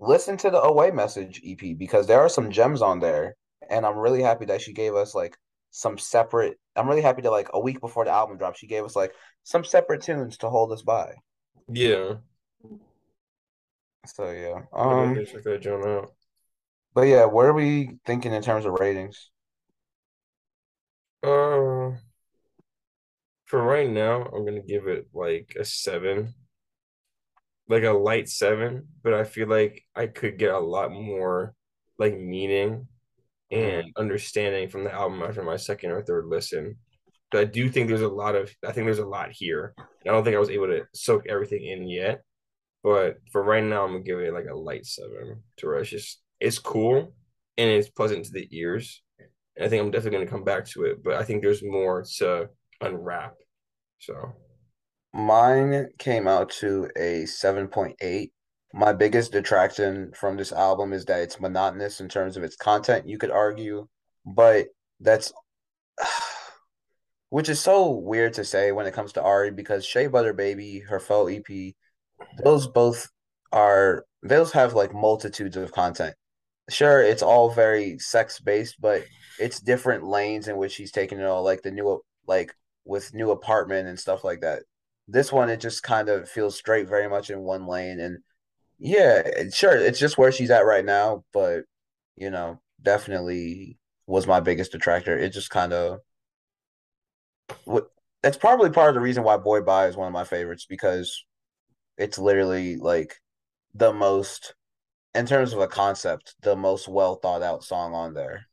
listen 0.00 0.36
to 0.38 0.50
the 0.50 0.60
Away 0.60 0.90
Message 0.90 1.40
EP 1.46 1.76
because 1.78 2.06
there 2.06 2.20
are 2.20 2.28
some 2.28 2.50
gems 2.50 2.82
on 2.82 3.00
there, 3.00 3.36
and 3.70 3.86
I'm 3.86 3.98
really 3.98 4.22
happy 4.22 4.44
that 4.46 4.60
she 4.60 4.72
gave 4.72 4.94
us 4.94 5.14
like 5.14 5.36
some 5.70 5.98
separate. 5.98 6.58
I'm 6.76 6.88
really 6.88 7.02
happy 7.02 7.22
that 7.22 7.30
like 7.30 7.48
a 7.54 7.60
week 7.60 7.80
before 7.80 8.04
the 8.04 8.10
album 8.10 8.38
dropped, 8.38 8.58
she 8.58 8.66
gave 8.66 8.84
us 8.84 8.96
like 8.96 9.12
some 9.42 9.64
separate 9.64 10.02
tunes 10.02 10.38
to 10.38 10.50
hold 10.50 10.72
us 10.72 10.82
by. 10.82 11.14
Yeah. 11.68 12.14
So 14.06 14.30
yeah, 14.30 14.62
um, 14.72 15.14
check 15.26 15.44
that 15.44 15.60
joint 15.62 15.86
out. 15.86 16.10
but 16.94 17.02
yeah, 17.02 17.24
what 17.26 17.46
are 17.46 17.52
we 17.52 17.98
thinking 18.04 18.32
in 18.32 18.42
terms 18.42 18.64
of 18.66 18.72
ratings? 18.74 19.30
Uh, 21.22 21.92
for 23.44 23.62
right 23.62 23.88
now, 23.88 24.22
I'm 24.24 24.44
gonna 24.44 24.60
give 24.62 24.88
it 24.88 25.06
like 25.14 25.54
a 25.58 25.64
seven, 25.64 26.34
like 27.68 27.84
a 27.84 27.90
light 27.90 28.28
seven. 28.28 28.88
But 29.02 29.14
I 29.14 29.24
feel 29.24 29.48
like 29.48 29.82
I 29.94 30.06
could 30.06 30.38
get 30.38 30.54
a 30.54 30.58
lot 30.58 30.92
more 30.92 31.54
like 31.98 32.18
meaning 32.18 32.88
and 33.50 33.84
mm-hmm. 33.84 34.00
understanding 34.00 34.68
from 34.68 34.84
the 34.84 34.92
album 34.92 35.22
after 35.22 35.42
my 35.42 35.56
second 35.56 35.90
or 35.90 36.02
third 36.02 36.26
listen. 36.26 36.76
But 37.30 37.40
I 37.40 37.44
do 37.44 37.68
think 37.70 37.88
there's 37.88 38.02
a 38.02 38.08
lot 38.08 38.34
of 38.34 38.54
I 38.66 38.72
think 38.72 38.86
there's 38.86 38.98
a 38.98 39.06
lot 39.06 39.30
here. 39.32 39.74
And 39.78 40.10
I 40.10 40.12
don't 40.12 40.24
think 40.24 40.36
I 40.36 40.40
was 40.40 40.50
able 40.50 40.66
to 40.66 40.84
soak 40.94 41.26
everything 41.28 41.64
in 41.64 41.88
yet. 41.88 42.22
But 42.82 43.18
for 43.30 43.42
right 43.42 43.62
now, 43.62 43.84
I'm 43.84 43.92
gonna 43.92 44.04
give 44.04 44.18
it 44.18 44.34
like 44.34 44.46
a 44.50 44.56
light 44.56 44.86
seven 44.86 45.42
to 45.58 45.66
where 45.66 45.78
it's 45.78 45.90
just 45.90 46.20
it's 46.40 46.58
cool 46.58 47.14
and 47.56 47.70
it's 47.70 47.88
pleasant 47.88 48.24
to 48.24 48.32
the 48.32 48.48
ears. 48.50 49.02
And 49.56 49.66
I 49.66 49.68
think 49.68 49.82
I'm 49.82 49.90
definitely 49.90 50.18
gonna 50.18 50.30
come 50.30 50.44
back 50.44 50.66
to 50.70 50.84
it, 50.84 51.02
but 51.02 51.14
I 51.14 51.22
think 51.22 51.42
there's 51.42 51.62
more 51.62 52.04
to 52.18 52.48
unwrap. 52.80 53.34
So 53.98 54.32
Mine 55.14 55.88
came 55.98 56.26
out 56.26 56.50
to 56.50 56.88
a 56.96 57.24
7.8. 57.24 58.30
My 58.74 58.92
biggest 58.92 59.32
detraction 59.32 60.12
from 60.14 60.36
this 60.36 60.52
album 60.52 60.92
is 60.92 61.04
that 61.04 61.20
it's 61.20 61.40
monotonous 61.40 62.00
in 62.00 62.08
terms 62.08 62.36
of 62.36 62.44
its 62.44 62.56
content, 62.56 63.06
you 63.06 63.18
could 63.18 63.30
argue, 63.30 63.86
but 64.24 64.68
that's 65.00 65.32
which 67.28 67.48
is 67.48 67.60
so 67.60 67.90
weird 67.90 68.34
to 68.34 68.44
say 68.44 68.72
when 68.72 68.86
it 68.86 68.94
comes 68.94 69.12
to 69.14 69.22
Ari 69.22 69.50
because 69.50 69.84
Shea 69.84 70.06
Butter 70.06 70.32
Baby, 70.32 70.80
her 70.80 71.00
PHO 71.00 71.28
EP, 71.28 71.74
those 72.42 72.66
both 72.66 73.08
are 73.52 74.04
those 74.22 74.52
have 74.52 74.74
like 74.74 74.94
multitudes 74.94 75.56
of 75.56 75.72
content. 75.72 76.14
Sure, 76.70 77.02
it's 77.02 77.22
all 77.22 77.50
very 77.50 77.98
sex 77.98 78.40
based, 78.40 78.80
but 78.80 79.04
it's 79.38 79.60
different 79.60 80.04
lanes 80.04 80.48
in 80.48 80.56
which 80.56 80.76
he's 80.76 80.92
taking 80.92 81.20
it 81.20 81.26
all, 81.26 81.42
like 81.42 81.62
the 81.62 81.70
new 81.70 82.00
like 82.26 82.54
with 82.84 83.14
new 83.14 83.30
apartment 83.30 83.88
and 83.88 83.98
stuff 83.98 84.24
like 84.24 84.40
that. 84.40 84.62
This 85.12 85.32
one, 85.32 85.50
it 85.50 85.60
just 85.60 85.82
kind 85.82 86.08
of 86.08 86.28
feels 86.28 86.56
straight, 86.56 86.88
very 86.88 87.08
much 87.08 87.30
in 87.30 87.40
one 87.42 87.66
lane, 87.66 88.00
and 88.00 88.18
yeah, 88.78 89.22
sure, 89.54 89.76
it's 89.76 89.98
just 90.00 90.18
where 90.18 90.32
she's 90.32 90.50
at 90.50 90.66
right 90.66 90.84
now, 90.84 91.24
but 91.32 91.64
you 92.16 92.30
know, 92.30 92.60
definitely 92.82 93.78
was 94.06 94.26
my 94.28 94.40
biggest 94.40 94.72
detractor. 94.72 95.18
It 95.18 95.30
just 95.32 95.50
kind 95.50 95.72
of 95.74 96.00
what 97.64 97.88
that's 98.22 98.36
probably 98.36 98.70
part 98.70 98.88
of 98.88 98.94
the 98.94 99.00
reason 99.00 99.24
why 99.24 99.36
Boy 99.36 99.60
Bye 99.62 99.86
is 99.88 99.96
one 99.96 100.06
of 100.06 100.12
my 100.12 100.24
favorites 100.24 100.66
because 100.68 101.24
it's 101.98 102.18
literally 102.18 102.76
like 102.76 103.16
the 103.74 103.92
most 103.92 104.54
in 105.14 105.26
terms 105.26 105.52
of 105.54 105.60
a 105.60 105.68
concept, 105.68 106.36
the 106.42 106.56
most 106.56 106.88
well 106.88 107.16
thought 107.16 107.42
out 107.42 107.64
song 107.64 107.94
on 107.94 108.14
there. 108.14 108.46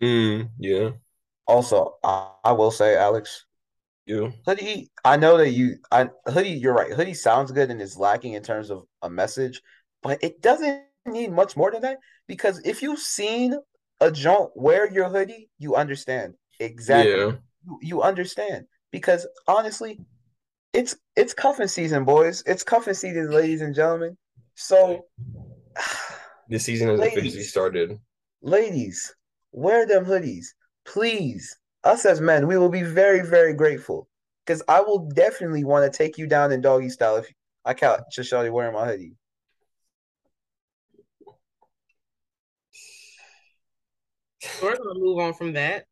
mm, 0.00 0.50
yeah, 0.58 0.90
Also, 1.46 1.96
I, 2.02 2.32
I 2.44 2.52
will 2.52 2.70
say, 2.70 2.96
Alex, 2.96 3.44
you. 4.06 4.32
Hoodie, 4.46 4.90
I 5.04 5.16
know 5.16 5.36
that 5.38 5.50
you 5.50 5.76
I 5.90 6.08
Hoodie, 6.26 6.50
you're 6.50 6.74
right. 6.74 6.92
Hoodie 6.92 7.14
sounds 7.14 7.52
good 7.52 7.70
and 7.70 7.80
is 7.80 7.96
lacking 7.96 8.34
in 8.34 8.42
terms 8.42 8.70
of 8.70 8.84
a 9.02 9.10
message, 9.10 9.60
but 10.02 10.18
it 10.22 10.40
doesn't 10.42 10.82
need 11.06 11.32
much 11.32 11.56
more 11.56 11.70
than 11.70 11.82
that 11.82 11.98
because 12.26 12.60
if 12.64 12.82
you've 12.82 12.98
seen 12.98 13.54
a 14.00 14.10
joint 14.10 14.50
wear 14.54 14.90
your 14.90 15.08
hoodie, 15.08 15.48
you 15.58 15.76
understand. 15.76 16.34
Exactly. 16.58 17.10
Yeah. 17.12 17.32
You, 17.66 17.78
you 17.82 18.02
understand. 18.02 18.64
Because 18.90 19.26
honestly, 19.46 20.00
it's 20.72 20.96
it's 21.16 21.34
cuffing 21.34 21.68
season, 21.68 22.04
boys. 22.04 22.42
It's 22.46 22.62
cuffing 22.64 22.94
season, 22.94 23.30
ladies 23.30 23.60
and 23.60 23.74
gentlemen. 23.74 24.16
So 24.54 25.06
This 26.48 26.64
season 26.64 26.88
has 26.88 26.98
Ladies. 27.00 27.18
officially 27.18 27.44
started. 27.44 27.98
ladies, 28.42 29.14
wear 29.52 29.86
them 29.86 30.04
hoodies. 30.04 30.46
Please. 30.84 31.56
Us 31.84 32.04
as 32.04 32.20
men, 32.20 32.46
we 32.46 32.58
will 32.58 32.68
be 32.68 32.82
very, 32.82 33.26
very 33.26 33.54
grateful. 33.54 34.08
Because 34.44 34.62
I 34.68 34.80
will 34.80 35.08
definitely 35.14 35.64
want 35.64 35.90
to 35.90 35.96
take 35.96 36.18
you 36.18 36.26
down 36.26 36.52
in 36.52 36.60
doggy 36.60 36.88
style 36.88 37.16
if 37.16 37.32
I 37.64 37.74
catch 37.74 38.00
Shawty 38.18 38.50
wearing 38.50 38.74
my 38.74 38.86
hoodie. 38.86 39.14
We're 44.62 44.76
gonna 44.76 44.98
move 44.98 45.18
on 45.18 45.34
from 45.34 45.52
that. 45.52 45.84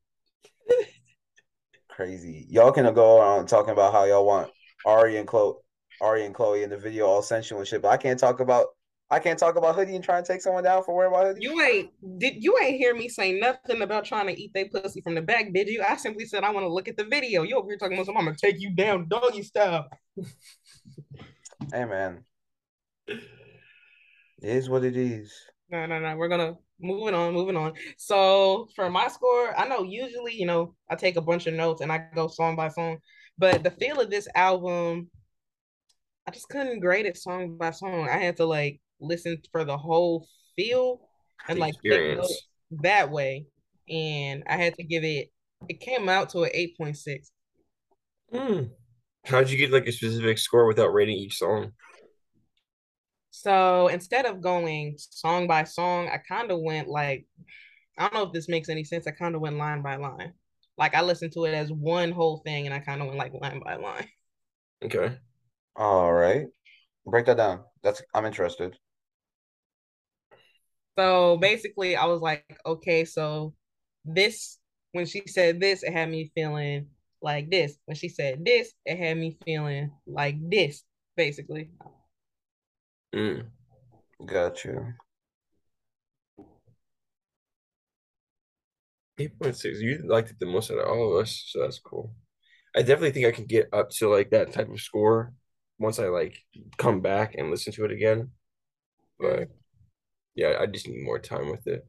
Crazy. 1.88 2.46
Y'all 2.48 2.72
can 2.72 2.92
go 2.94 3.20
around 3.20 3.46
talking 3.48 3.72
about 3.72 3.92
how 3.92 4.04
y'all 4.04 4.26
want 4.26 4.50
Ari 4.86 5.16
and 5.16 5.26
Chloe 5.26 5.54
Ari 6.00 6.24
and 6.24 6.34
Chloe 6.34 6.62
in 6.62 6.70
the 6.70 6.76
video 6.76 7.06
all 7.06 7.22
sensual 7.22 7.58
and 7.58 7.68
shit, 7.68 7.82
but 7.82 7.88
I 7.88 7.96
can't 7.96 8.18
talk 8.18 8.40
about 8.40 8.68
I 9.10 9.18
can't 9.18 9.38
talk 9.38 9.56
about 9.56 9.74
hoodie 9.74 9.94
and 9.94 10.04
try 10.04 10.18
and 10.18 10.26
take 10.26 10.42
someone 10.42 10.64
down 10.64 10.84
for 10.84 10.94
wearing 10.94 11.12
my 11.12 11.24
hoodie. 11.24 11.40
You 11.42 11.60
ain't 11.62 12.18
did 12.18 12.42
you 12.42 12.58
ain't 12.62 12.76
hear 12.76 12.94
me 12.94 13.08
say 13.08 13.32
nothing 13.38 13.80
about 13.80 14.04
trying 14.04 14.26
to 14.26 14.38
eat 14.38 14.52
they 14.52 14.64
pussy 14.64 15.00
from 15.00 15.14
the 15.14 15.22
back, 15.22 15.52
did 15.52 15.68
you? 15.68 15.82
I 15.82 15.96
simply 15.96 16.26
said 16.26 16.44
I 16.44 16.50
want 16.50 16.64
to 16.64 16.72
look 16.72 16.88
at 16.88 16.96
the 16.96 17.04
video. 17.04 17.42
You 17.42 17.56
over 17.56 17.68
here 17.68 17.78
talking 17.78 17.96
about 17.96 18.06
something, 18.06 18.20
I'm 18.20 18.26
gonna 18.26 18.36
take 18.36 18.60
you 18.60 18.70
down 18.70 19.08
doggy 19.08 19.42
style. 19.42 19.88
Hey 21.72 21.84
man. 21.84 22.24
It 23.08 23.18
is 24.40 24.70
what 24.70 24.84
it 24.84 24.96
is. 24.96 25.34
No, 25.70 25.86
no, 25.86 25.98
no. 25.98 26.16
We're 26.16 26.28
gonna 26.28 26.54
moving 26.80 27.14
on, 27.14 27.34
moving 27.34 27.56
on. 27.56 27.74
So 27.96 28.68
for 28.76 28.88
my 28.88 29.08
score, 29.08 29.58
I 29.58 29.66
know 29.66 29.82
usually, 29.82 30.34
you 30.34 30.46
know, 30.46 30.74
I 30.88 30.94
take 30.94 31.16
a 31.16 31.20
bunch 31.20 31.46
of 31.46 31.54
notes 31.54 31.80
and 31.80 31.92
I 31.92 32.06
go 32.14 32.28
song 32.28 32.56
by 32.56 32.68
song, 32.68 32.98
but 33.36 33.64
the 33.64 33.70
feel 33.72 34.00
of 34.00 34.10
this 34.10 34.28
album, 34.34 35.10
I 36.26 36.30
just 36.30 36.48
couldn't 36.48 36.80
grade 36.80 37.06
it 37.06 37.18
song 37.18 37.56
by 37.58 37.72
song. 37.72 38.08
I 38.08 38.18
had 38.18 38.36
to 38.36 38.46
like 38.46 38.80
listen 39.00 39.40
for 39.52 39.64
the 39.64 39.76
whole 39.76 40.26
feel 40.56 41.00
and 41.48 41.58
like 41.58 41.74
take 41.74 41.92
experience. 41.92 42.18
notes 42.18 42.48
that 42.82 43.10
way. 43.10 43.46
And 43.88 44.42
I 44.46 44.56
had 44.56 44.74
to 44.74 44.82
give 44.82 45.04
it. 45.04 45.28
It 45.68 45.80
came 45.80 46.08
out 46.08 46.30
to 46.30 46.42
an 46.42 46.50
eight 46.54 46.76
point 46.76 46.96
six. 46.96 47.30
Hmm. 48.32 48.64
How'd 49.24 49.50
you 49.50 49.58
get 49.58 49.70
like 49.70 49.86
a 49.86 49.92
specific 49.92 50.38
score 50.38 50.66
without 50.66 50.92
rating 50.92 51.16
each 51.16 51.38
song? 51.38 51.72
So 53.30 53.88
instead 53.88 54.26
of 54.26 54.40
going 54.40 54.96
song 54.98 55.46
by 55.46 55.64
song, 55.64 56.08
I 56.08 56.18
kind 56.18 56.50
of 56.50 56.60
went 56.60 56.88
like, 56.88 57.26
I 57.96 58.02
don't 58.02 58.14
know 58.14 58.24
if 58.24 58.32
this 58.32 58.48
makes 58.48 58.68
any 58.68 58.84
sense. 58.84 59.06
I 59.06 59.12
kind 59.12 59.34
of 59.34 59.40
went 59.40 59.56
line 59.56 59.82
by 59.82 59.96
line. 59.96 60.32
Like 60.76 60.94
I 60.94 61.02
listened 61.02 61.32
to 61.32 61.44
it 61.44 61.54
as 61.54 61.70
one 61.72 62.10
whole 62.10 62.38
thing 62.44 62.66
and 62.66 62.74
I 62.74 62.78
kind 62.78 63.00
of 63.00 63.06
went 63.06 63.18
like 63.18 63.32
line 63.34 63.60
by 63.64 63.76
line. 63.76 64.08
Okay. 64.84 65.16
All 65.76 66.12
right. 66.12 66.46
Break 67.06 67.26
that 67.26 67.36
down. 67.36 67.60
That's 67.82 68.02
I'm 68.14 68.26
interested. 68.26 68.76
So 70.98 71.36
basically, 71.36 71.94
I 71.94 72.06
was 72.06 72.20
like, 72.20 72.58
okay, 72.66 73.04
so 73.04 73.54
this, 74.04 74.58
when 74.90 75.06
she 75.06 75.22
said 75.28 75.60
this, 75.60 75.84
it 75.84 75.92
had 75.92 76.10
me 76.10 76.32
feeling 76.34 76.88
like 77.22 77.48
this. 77.50 77.78
When 77.84 77.96
she 77.96 78.08
said 78.08 78.44
this, 78.44 78.72
it 78.84 78.98
had 78.98 79.16
me 79.16 79.38
feeling 79.44 79.92
like 80.08 80.36
this, 80.50 80.82
basically. 81.16 81.70
Mm. 83.14 83.46
Got 84.26 84.64
you. 84.64 84.94
Eight 89.20 89.38
point 89.38 89.56
six. 89.56 89.80
You 89.80 90.02
liked 90.04 90.30
it 90.30 90.40
the 90.40 90.46
most 90.46 90.72
out 90.72 90.78
of 90.78 90.88
all 90.88 91.16
of 91.16 91.22
us, 91.22 91.44
so 91.46 91.60
that's 91.60 91.78
cool. 91.78 92.12
I 92.74 92.80
definitely 92.80 93.12
think 93.12 93.26
I 93.26 93.32
can 93.32 93.46
get 93.46 93.68
up 93.72 93.90
to 93.90 94.08
like 94.08 94.30
that 94.30 94.52
type 94.52 94.68
of 94.68 94.80
score 94.80 95.32
once 95.78 96.00
I 96.00 96.08
like 96.08 96.38
come 96.76 97.02
back 97.02 97.36
and 97.36 97.52
listen 97.52 97.72
to 97.74 97.84
it 97.84 97.92
again. 97.92 98.30
But 99.20 99.48
yeah, 100.38 100.54
I 100.60 100.66
just 100.66 100.86
need 100.86 101.02
more 101.02 101.18
time 101.18 101.50
with 101.50 101.66
it. 101.66 101.84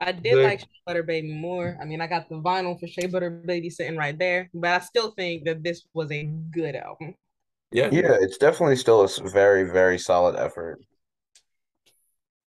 I 0.00 0.10
did 0.10 0.34
Good. 0.34 0.44
like 0.44 0.58
Shea 0.58 0.66
Butter 0.84 1.04
Baby 1.04 1.32
more. 1.32 1.78
I 1.80 1.84
mean, 1.84 2.00
I 2.00 2.08
got 2.08 2.28
the 2.28 2.34
vinyl 2.34 2.78
for 2.78 2.88
Shea 2.88 3.06
Butter 3.06 3.30
Baby 3.30 3.70
sitting 3.70 3.96
right 3.96 4.18
there, 4.18 4.50
but 4.52 4.70
I 4.70 4.80
still 4.80 5.12
think 5.12 5.44
that 5.44 5.62
this 5.62 5.84
was 5.94 6.10
a 6.10 6.24
good 6.24 6.74
album. 6.74 7.14
Yeah. 7.70 7.88
Yeah, 7.92 8.16
it's 8.20 8.36
definitely 8.36 8.74
still 8.76 9.02
a 9.04 9.28
very, 9.30 9.62
very 9.70 9.96
solid 9.96 10.34
effort. 10.34 10.80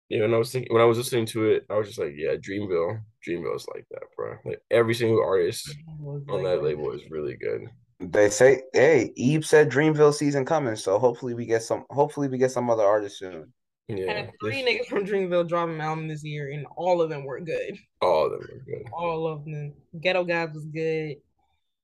Yeah, 0.08 0.22
when 0.22 0.34
I 0.34 0.38
was 0.38 0.52
thinking 0.52 0.72
when 0.72 0.82
I 0.82 0.86
was 0.86 0.98
listening 0.98 1.26
to 1.26 1.50
it, 1.50 1.66
I 1.68 1.74
was 1.74 1.88
just 1.88 1.98
like, 1.98 2.14
yeah, 2.16 2.34
Dreamville. 2.34 3.00
Dreamville 3.26 3.56
is 3.56 3.66
like 3.74 3.86
that, 3.90 4.02
bro. 4.16 4.36
Like 4.44 4.60
every 4.70 4.94
single 4.94 5.22
artist 5.22 5.74
on 6.00 6.24
like- 6.28 6.44
that 6.44 6.62
label 6.62 6.92
is 6.92 7.02
really 7.10 7.36
good. 7.36 7.62
They 7.98 8.30
say, 8.30 8.62
hey, 8.72 9.12
Eve 9.16 9.44
said 9.44 9.70
Dreamville 9.70 10.14
season 10.14 10.46
coming, 10.46 10.74
so 10.74 10.98
hopefully 10.98 11.34
we 11.34 11.46
get 11.46 11.62
some 11.62 11.84
hopefully 11.90 12.28
we 12.28 12.38
get 12.38 12.50
some 12.52 12.70
other 12.70 12.84
artists 12.84 13.18
soon. 13.18 13.52
Yeah. 13.96 14.12
Had 14.12 14.32
three 14.40 14.62
this- 14.62 14.86
niggas 14.86 14.88
from 14.88 15.04
Dreamville 15.04 15.48
drop 15.48 15.68
an 15.68 15.80
album 15.80 16.08
this 16.08 16.24
year, 16.24 16.50
and 16.50 16.66
all 16.76 17.00
of 17.02 17.10
them 17.10 17.24
were 17.24 17.40
good. 17.40 17.78
all 18.00 18.26
of 18.26 18.32
them 18.32 18.42
are 18.50 18.64
good. 18.64 18.86
All 18.92 19.26
of 19.26 19.44
them. 19.44 19.74
Ghetto 20.00 20.24
Guys 20.24 20.52
was 20.54 20.66
good. 20.66 21.16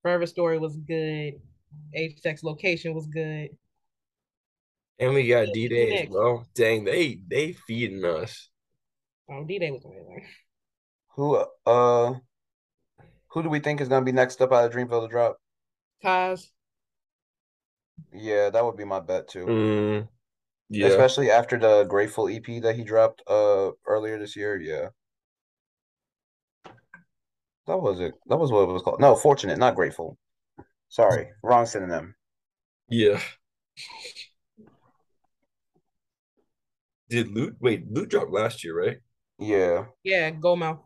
Forever 0.01 0.25
Story 0.25 0.57
was 0.57 0.77
good. 0.77 1.41
Age 1.93 2.19
Sex 2.21 2.43
Location 2.43 2.93
was 2.93 3.07
good. 3.07 3.49
And 4.99 5.13
we 5.13 5.27
got 5.27 5.53
D 5.53 5.67
Day 5.67 6.03
as 6.03 6.09
well. 6.09 6.47
Dang, 6.55 6.83
they 6.85 7.19
they 7.27 7.53
feeding 7.53 8.03
us. 8.03 8.49
Oh, 9.29 9.43
D-Day 9.43 9.71
was 9.71 9.83
amazing. 9.83 10.25
Who 11.15 11.35
uh 11.65 12.13
who 13.27 13.43
do 13.43 13.49
we 13.49 13.59
think 13.59 13.81
is 13.81 13.89
gonna 13.89 14.05
be 14.05 14.11
next 14.11 14.41
up 14.41 14.51
out 14.53 14.65
of 14.65 14.71
Dreamville 14.71 15.01
to 15.03 15.07
drop? 15.07 15.37
Cozz. 16.03 16.47
Yeah, 18.13 18.49
that 18.49 18.63
would 18.63 18.77
be 18.77 18.85
my 18.85 18.99
bet 19.01 19.27
too. 19.27 19.45
Mm, 19.45 20.07
yeah. 20.69 20.87
Especially 20.87 21.31
after 21.31 21.57
the 21.57 21.83
Grateful 21.85 22.27
EP 22.27 22.61
that 22.61 22.75
he 22.75 22.83
dropped 22.83 23.21
uh 23.27 23.71
earlier 23.85 24.17
this 24.19 24.35
year. 24.35 24.59
Yeah. 24.59 24.89
That 27.67 27.77
was 27.81 27.99
it. 27.99 28.13
That 28.27 28.37
was 28.37 28.51
what 28.51 28.61
it 28.69 28.71
was 28.71 28.81
called. 28.81 29.01
No, 29.01 29.15
Fortunate, 29.15 29.57
not 29.57 29.75
Grateful. 29.75 30.17
Sorry, 30.89 31.27
wrong 31.43 31.65
synonym. 31.65 32.15
Yeah. 32.89 33.19
Did 37.09 37.29
Lute 37.31 37.55
wait, 37.59 37.89
Lute 37.91 38.09
dropped 38.09 38.31
last 38.31 38.63
year, 38.63 38.77
right? 38.77 38.97
Yeah. 39.39 39.85
Yeah, 40.03 40.29
Gold 40.31 40.59
Mouf. 40.59 40.79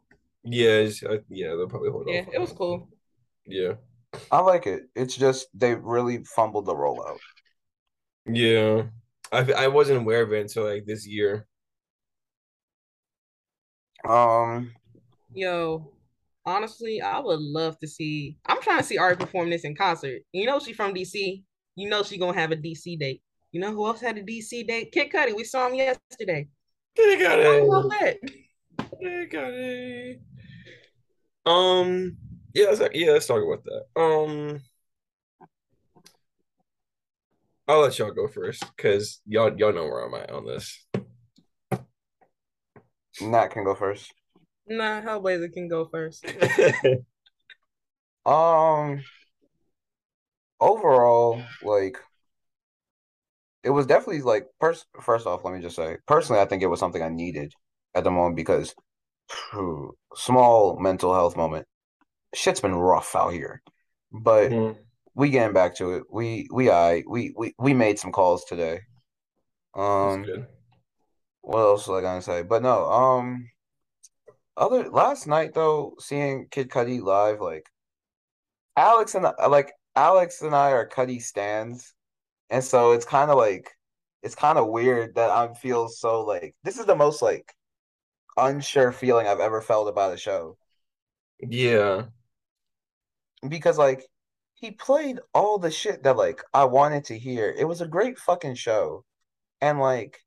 Yeah, 0.43 0.69
it's- 0.85 1.03
I, 1.07 1.19
yeah, 1.29 1.49
they'll 1.49 1.67
probably 1.69 1.91
hold 1.91 2.07
Yeah, 2.09 2.21
off 2.21 2.27
on 2.29 2.33
it 2.33 2.41
was 2.41 2.51
cool. 2.51 2.89
Yeah. 3.45 3.73
I 4.31 4.39
like 4.41 4.67
it. 4.67 4.83
It's 4.95 5.15
just 5.15 5.47
they 5.53 5.73
really 5.75 6.23
fumbled 6.23 6.65
the 6.65 6.73
rollout. 6.73 7.19
Yeah. 8.25 8.83
I 9.31 9.51
I 9.53 9.67
wasn't 9.67 9.99
aware 10.01 10.21
of 10.21 10.33
it 10.33 10.41
until 10.41 10.65
like 10.65 10.85
this 10.85 11.07
year. 11.07 11.47
Um, 14.07 14.73
Yo, 15.33 15.91
honestly, 16.45 17.01
I 17.01 17.19
would 17.19 17.39
love 17.39 17.79
to 17.79 17.87
see. 17.87 18.37
I'm 18.45 18.61
trying 18.61 18.79
to 18.79 18.83
see 18.83 18.97
Ari 18.97 19.15
perform 19.17 19.49
this 19.49 19.63
in 19.63 19.75
concert. 19.75 20.21
You 20.33 20.45
know 20.45 20.59
she 20.59 20.73
from 20.73 20.93
DC. 20.93 21.43
You 21.75 21.89
know 21.89 22.03
she 22.03 22.17
gonna 22.17 22.37
have 22.37 22.51
a 22.51 22.57
DC 22.57 22.99
date. 22.99 23.21
You 23.51 23.61
know 23.61 23.71
who 23.71 23.85
else 23.85 24.01
had 24.01 24.17
a 24.17 24.23
DC 24.23 24.67
date? 24.67 24.91
Kid 24.91 25.11
Cudi. 25.11 25.35
We 25.35 25.43
saw 25.43 25.67
him 25.67 25.75
yesterday. 25.75 26.47
Kid 26.95 27.19
got 27.19 27.39
I 27.39 27.43
it. 27.43 27.63
love 27.65 27.89
that. 27.91 28.17
They 29.01 29.25
got 29.25 29.53
it. 29.53 30.21
Um, 31.45 32.17
yeah, 32.53 32.67
let's, 32.67 32.81
yeah, 32.93 33.11
let's 33.11 33.27
talk 33.27 33.41
about 33.43 33.63
that. 33.65 34.01
Um, 34.01 34.61
I'll 37.67 37.81
let 37.81 37.97
y'all 37.99 38.11
go 38.11 38.27
first 38.27 38.63
because 38.75 39.21
y'all 39.25 39.57
y'all 39.57 39.73
know 39.73 39.85
where 39.85 40.05
I'm 40.05 40.13
at 40.15 40.31
on 40.31 40.45
this. 40.45 40.85
Nat 43.21 43.47
can 43.49 43.63
go 43.63 43.75
first. 43.75 44.13
Nah, 44.67 45.01
Hellblazer 45.01 45.51
can 45.51 45.67
go 45.67 45.85
first. 45.85 46.25
Um, 48.25 49.03
overall, 50.59 51.43
like, 51.63 51.97
it 53.63 53.71
was 53.71 53.85
definitely 53.85 54.21
like 54.21 54.47
pers 54.59 54.85
first 55.01 55.27
off, 55.27 55.43
let 55.43 55.53
me 55.53 55.61
just 55.61 55.75
say, 55.75 55.97
personally, 56.07 56.41
I 56.41 56.45
think 56.45 56.61
it 56.63 56.67
was 56.67 56.79
something 56.79 57.01
I 57.01 57.09
needed 57.09 57.53
at 57.95 58.03
the 58.03 58.11
moment 58.11 58.35
because 58.35 58.75
phew, 59.29 59.95
small 60.15 60.79
mental 60.79 61.13
health 61.13 61.35
moment. 61.35 61.67
Shit's 62.33 62.61
been 62.61 62.75
rough 62.75 63.15
out 63.15 63.33
here, 63.33 63.61
but 64.11 64.51
Mhm. 64.51 64.77
We 65.15 65.29
getting 65.29 65.53
back 65.53 65.75
to 65.77 65.93
it. 65.95 66.03
We 66.11 66.47
we 66.51 66.69
I 66.69 67.03
we 67.07 67.33
we 67.37 67.53
we 67.59 67.73
made 67.73 67.99
some 67.99 68.11
calls 68.11 68.45
today. 68.45 68.81
Um, 69.75 70.25
what 71.41 71.59
else 71.59 71.87
was 71.87 71.99
I 71.99 72.01
gonna 72.01 72.21
say? 72.21 72.43
But 72.43 72.61
no, 72.63 72.85
um, 72.91 73.49
other 74.57 74.89
last 74.89 75.27
night 75.27 75.53
though, 75.53 75.95
seeing 75.99 76.47
Kid 76.51 76.69
Cudi 76.69 77.01
live, 77.01 77.41
like 77.41 77.65
Alex 78.77 79.15
and 79.15 79.25
like 79.49 79.73
Alex 79.95 80.41
and 80.41 80.55
I 80.55 80.71
are 80.71 80.87
Cudi 80.87 81.21
stands, 81.21 81.93
and 82.49 82.63
so 82.63 82.91
it's 82.93 83.05
kind 83.05 83.31
of 83.31 83.37
like 83.37 83.69
it's 84.23 84.35
kind 84.35 84.57
of 84.57 84.67
weird 84.69 85.15
that 85.15 85.29
I 85.31 85.53
feel 85.53 85.87
so 85.89 86.21
like 86.23 86.55
this 86.63 86.77
is 86.79 86.85
the 86.85 86.95
most 86.95 87.21
like 87.21 87.53
unsure 88.37 88.91
feeling 88.91 89.27
I've 89.27 89.39
ever 89.39 89.61
felt 89.61 89.89
about 89.89 90.13
a 90.13 90.17
show 90.17 90.57
Yeah. 91.39 92.07
because 93.47 93.77
like 93.77 94.05
he 94.61 94.69
played 94.69 95.19
all 95.33 95.57
the 95.57 95.71
shit 95.71 96.03
that 96.03 96.15
like 96.15 96.41
I 96.53 96.65
wanted 96.65 97.05
to 97.05 97.17
hear. 97.17 97.53
It 97.57 97.67
was 97.67 97.81
a 97.81 97.87
great 97.87 98.19
fucking 98.19 98.55
show. 98.55 99.03
And 99.59 99.79
like 99.79 100.19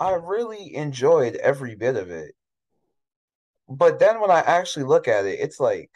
I 0.00 0.14
really 0.14 0.74
enjoyed 0.74 1.36
every 1.36 1.76
bit 1.76 1.96
of 1.96 2.10
it. 2.10 2.34
But 3.68 4.00
then 4.00 4.20
when 4.20 4.32
I 4.32 4.40
actually 4.40 4.84
look 4.84 5.06
at 5.06 5.26
it, 5.26 5.38
it's 5.38 5.60
like 5.60 5.92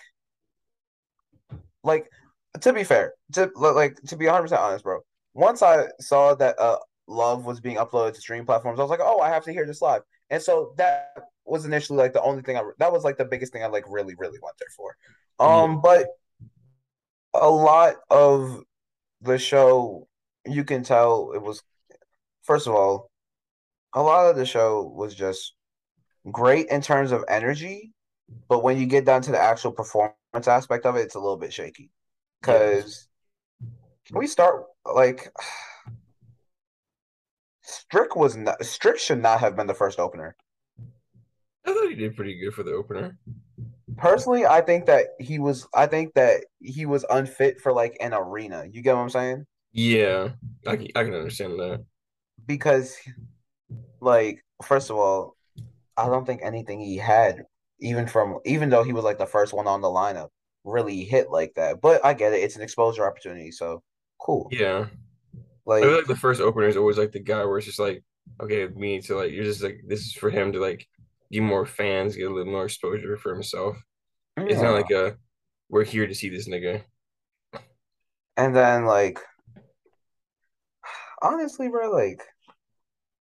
like 1.82 2.08
to 2.60 2.72
be 2.72 2.84
fair, 2.84 3.14
to 3.32 3.50
like 3.56 3.96
to 4.06 4.16
be 4.16 4.26
100% 4.26 4.56
honest, 4.56 4.84
bro. 4.84 5.00
Once 5.34 5.60
I 5.60 5.86
saw 6.00 6.34
that 6.36 6.58
uh 6.60 6.78
Love 7.08 7.44
was 7.44 7.60
being 7.60 7.78
uploaded 7.78 8.14
to 8.14 8.20
stream 8.20 8.46
platforms, 8.46 8.78
I 8.78 8.82
was 8.82 8.90
like, 8.90 9.00
"Oh, 9.02 9.18
I 9.18 9.28
have 9.28 9.44
to 9.44 9.52
hear 9.52 9.66
this 9.66 9.82
live." 9.82 10.02
And 10.30 10.40
so 10.40 10.72
that 10.76 11.14
was 11.44 11.64
initially 11.64 11.98
like 11.98 12.12
the 12.12 12.22
only 12.22 12.42
thing 12.42 12.56
I 12.56 12.62
that 12.78 12.92
was 12.92 13.02
like 13.02 13.18
the 13.18 13.24
biggest 13.24 13.52
thing 13.52 13.64
I 13.64 13.66
like 13.66 13.84
really 13.88 14.14
really 14.16 14.38
went 14.40 14.56
there 14.58 14.68
for. 14.76 14.96
Um, 15.40 15.80
but 15.80 16.06
a 17.34 17.50
lot 17.50 17.94
of 18.10 18.62
the 19.20 19.38
show, 19.38 20.08
you 20.46 20.64
can 20.64 20.82
tell 20.82 21.32
it 21.34 21.42
was. 21.42 21.62
First 22.42 22.66
of 22.66 22.74
all, 22.74 23.10
a 23.94 24.02
lot 24.02 24.28
of 24.28 24.36
the 24.36 24.46
show 24.46 24.82
was 24.82 25.14
just 25.14 25.54
great 26.30 26.68
in 26.68 26.80
terms 26.80 27.12
of 27.12 27.24
energy, 27.28 27.92
but 28.48 28.62
when 28.62 28.78
you 28.78 28.86
get 28.86 29.04
down 29.04 29.22
to 29.22 29.30
the 29.30 29.38
actual 29.38 29.72
performance 29.72 30.16
aspect 30.46 30.86
of 30.86 30.96
it, 30.96 31.02
it's 31.02 31.14
a 31.14 31.20
little 31.20 31.36
bit 31.36 31.52
shaky. 31.52 31.90
Because 32.40 33.08
can 34.06 34.18
we 34.18 34.26
start 34.26 34.64
like 34.84 35.32
Strick 37.62 38.16
was 38.16 38.36
not 38.36 38.62
Strick 38.64 38.98
should 38.98 39.22
not 39.22 39.40
have 39.40 39.56
been 39.56 39.66
the 39.68 39.74
first 39.74 40.00
opener. 40.00 40.36
I 41.64 41.72
thought 41.72 41.88
he 41.88 41.94
did 41.94 42.16
pretty 42.16 42.38
good 42.40 42.54
for 42.54 42.64
the 42.64 42.72
opener. 42.72 43.16
Personally, 43.96 44.46
I 44.46 44.60
think 44.60 44.86
that 44.86 45.08
he 45.18 45.38
was. 45.38 45.66
I 45.74 45.86
think 45.86 46.14
that 46.14 46.44
he 46.60 46.86
was 46.86 47.04
unfit 47.10 47.60
for 47.60 47.72
like 47.72 47.96
an 48.00 48.14
arena. 48.14 48.64
You 48.70 48.82
get 48.82 48.94
what 48.94 49.02
I'm 49.02 49.10
saying? 49.10 49.46
Yeah, 49.72 50.30
I 50.66 50.76
can, 50.76 50.88
I 50.94 51.04
can 51.04 51.14
understand 51.14 51.58
that. 51.58 51.84
Because, 52.46 52.96
like, 54.00 54.44
first 54.62 54.90
of 54.90 54.96
all, 54.96 55.36
I 55.96 56.06
don't 56.06 56.26
think 56.26 56.40
anything 56.42 56.80
he 56.80 56.96
had, 56.96 57.44
even 57.80 58.06
from 58.06 58.38
even 58.44 58.70
though 58.70 58.82
he 58.82 58.92
was 58.92 59.04
like 59.04 59.18
the 59.18 59.26
first 59.26 59.52
one 59.52 59.66
on 59.66 59.80
the 59.80 59.88
lineup, 59.88 60.28
really 60.64 61.04
hit 61.04 61.30
like 61.30 61.54
that. 61.54 61.80
But 61.80 62.04
I 62.04 62.14
get 62.14 62.32
it; 62.32 62.42
it's 62.42 62.56
an 62.56 62.62
exposure 62.62 63.06
opportunity, 63.06 63.50
so 63.50 63.82
cool. 64.18 64.48
Yeah, 64.50 64.86
like 65.64 65.82
I 65.82 65.86
feel 65.86 65.96
like 65.96 66.06
the 66.06 66.16
first 66.16 66.40
opener 66.40 66.66
is 66.66 66.76
always 66.76 66.98
like 66.98 67.12
the 67.12 67.20
guy 67.20 67.44
where 67.44 67.58
it's 67.58 67.66
just 67.66 67.78
like, 67.78 68.02
okay, 68.40 68.66
me 68.66 69.00
to 69.02 69.16
like 69.16 69.32
you're 69.32 69.44
just 69.44 69.62
like 69.62 69.82
this 69.86 70.00
is 70.00 70.12
for 70.12 70.30
him 70.30 70.52
to 70.52 70.60
like 70.60 70.86
get 71.32 71.42
more 71.42 71.66
fans, 71.66 72.14
get 72.14 72.30
a 72.30 72.34
little 72.34 72.52
more 72.52 72.64
exposure 72.64 73.16
for 73.16 73.32
himself. 73.32 73.76
Yeah. 74.36 74.44
It's 74.44 74.60
not 74.60 74.74
like 74.74 74.90
a 74.90 75.16
we're 75.68 75.84
here 75.84 76.06
to 76.06 76.14
see 76.14 76.28
this 76.28 76.48
nigga. 76.48 76.82
And 78.36 78.54
then 78.54 78.84
like 78.84 79.18
honestly, 81.22 81.68
bro, 81.68 81.90
like 81.90 82.22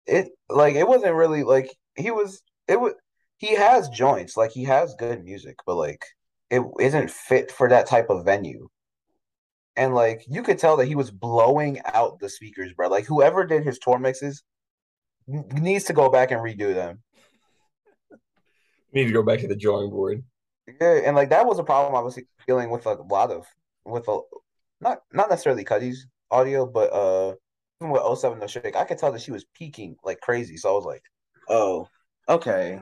it 0.07 0.29
like 0.49 0.75
it 0.75 0.87
wasn't 0.87 1.15
really 1.15 1.43
like 1.43 1.75
he 1.97 2.11
was 2.11 2.43
it 2.69 2.79
was 2.79 2.93
he 3.39 3.55
has 3.55 3.89
joints, 3.89 4.37
like 4.37 4.53
he 4.53 4.65
has 4.65 4.95
good 4.99 5.25
music, 5.25 5.57
but 5.67 5.77
like 5.77 6.05
it 6.51 6.63
isn't 6.79 7.11
fit 7.11 7.51
for 7.51 7.69
that 7.69 7.87
type 7.87 8.11
of 8.11 8.25
venue. 8.25 8.69
And 9.77 9.95
like 9.95 10.25
you 10.29 10.43
could 10.43 10.59
tell 10.59 10.77
that 10.77 10.87
he 10.87 10.95
was 10.95 11.11
blowing 11.11 11.81
out 11.87 12.21
the 12.21 12.29
speakers, 12.29 12.73
bro. 12.75 12.89
Like 12.89 13.07
whoever 13.07 13.45
did 13.45 13.65
his 13.65 13.79
tour 13.79 13.99
mixes 13.99 14.43
needs 15.27 15.85
to 15.85 15.93
go 15.93 16.11
back 16.11 16.31
and 16.31 16.41
redo 16.41 16.75
them. 16.75 17.03
Need 18.95 19.07
to 19.07 19.13
go 19.13 19.23
back 19.23 19.41
to 19.41 19.49
the 19.49 19.57
drawing 19.57 19.91
board. 19.91 20.23
Yeah, 20.81 21.01
and 21.05 21.17
like 21.17 21.31
that 21.31 21.47
was 21.47 21.59
a 21.59 21.65
problem 21.65 21.95
I 21.95 22.01
was 22.01 22.19
feeling 22.47 22.71
with 22.71 22.87
a 22.87 22.95
lot 22.95 23.31
of 23.31 23.47
with 23.85 24.09
a 24.09 24.21
not 24.81 24.99
not 25.13 25.29
necessarily 25.29 25.65
Cudi's 25.65 26.07
audio, 26.31 26.67
but 26.67 26.93
uh 26.93 27.35
even 27.81 27.93
with 27.93 28.19
070 28.19 28.47
Shake, 28.49 28.77
I 28.77 28.85
could 28.85 28.99
tell 28.99 29.13
that 29.13 29.21
she 29.21 29.33
was 29.33 29.45
peaking 29.55 29.97
like 30.05 30.21
crazy. 30.21 30.57
So 30.57 30.71
I 30.71 30.73
was 30.73 30.85
like, 30.85 31.03
oh, 31.49 31.89
okay. 32.29 32.81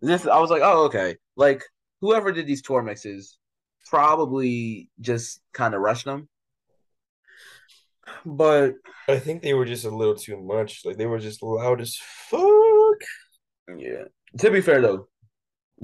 This 0.00 0.26
I 0.26 0.40
was 0.40 0.50
like, 0.50 0.62
oh, 0.62 0.86
okay. 0.86 1.16
Like 1.36 1.62
whoever 2.00 2.32
did 2.32 2.46
these 2.46 2.62
tour 2.62 2.82
mixes 2.82 3.38
probably 3.86 4.90
just 5.00 5.40
kind 5.52 5.74
of 5.74 5.80
rushed 5.80 6.04
them. 6.04 6.28
But 8.26 8.74
I 9.08 9.18
think 9.18 9.42
they 9.42 9.54
were 9.54 9.64
just 9.64 9.84
a 9.84 9.90
little 9.90 10.16
too 10.16 10.42
much. 10.42 10.84
Like 10.84 10.96
they 10.96 11.06
were 11.06 11.20
just 11.20 11.42
loud 11.42 11.80
as 11.80 11.96
fuck. 11.96 12.40
Yeah. 13.76 14.04
To 14.38 14.50
be 14.50 14.60
fair 14.60 14.80
though, 14.80 15.08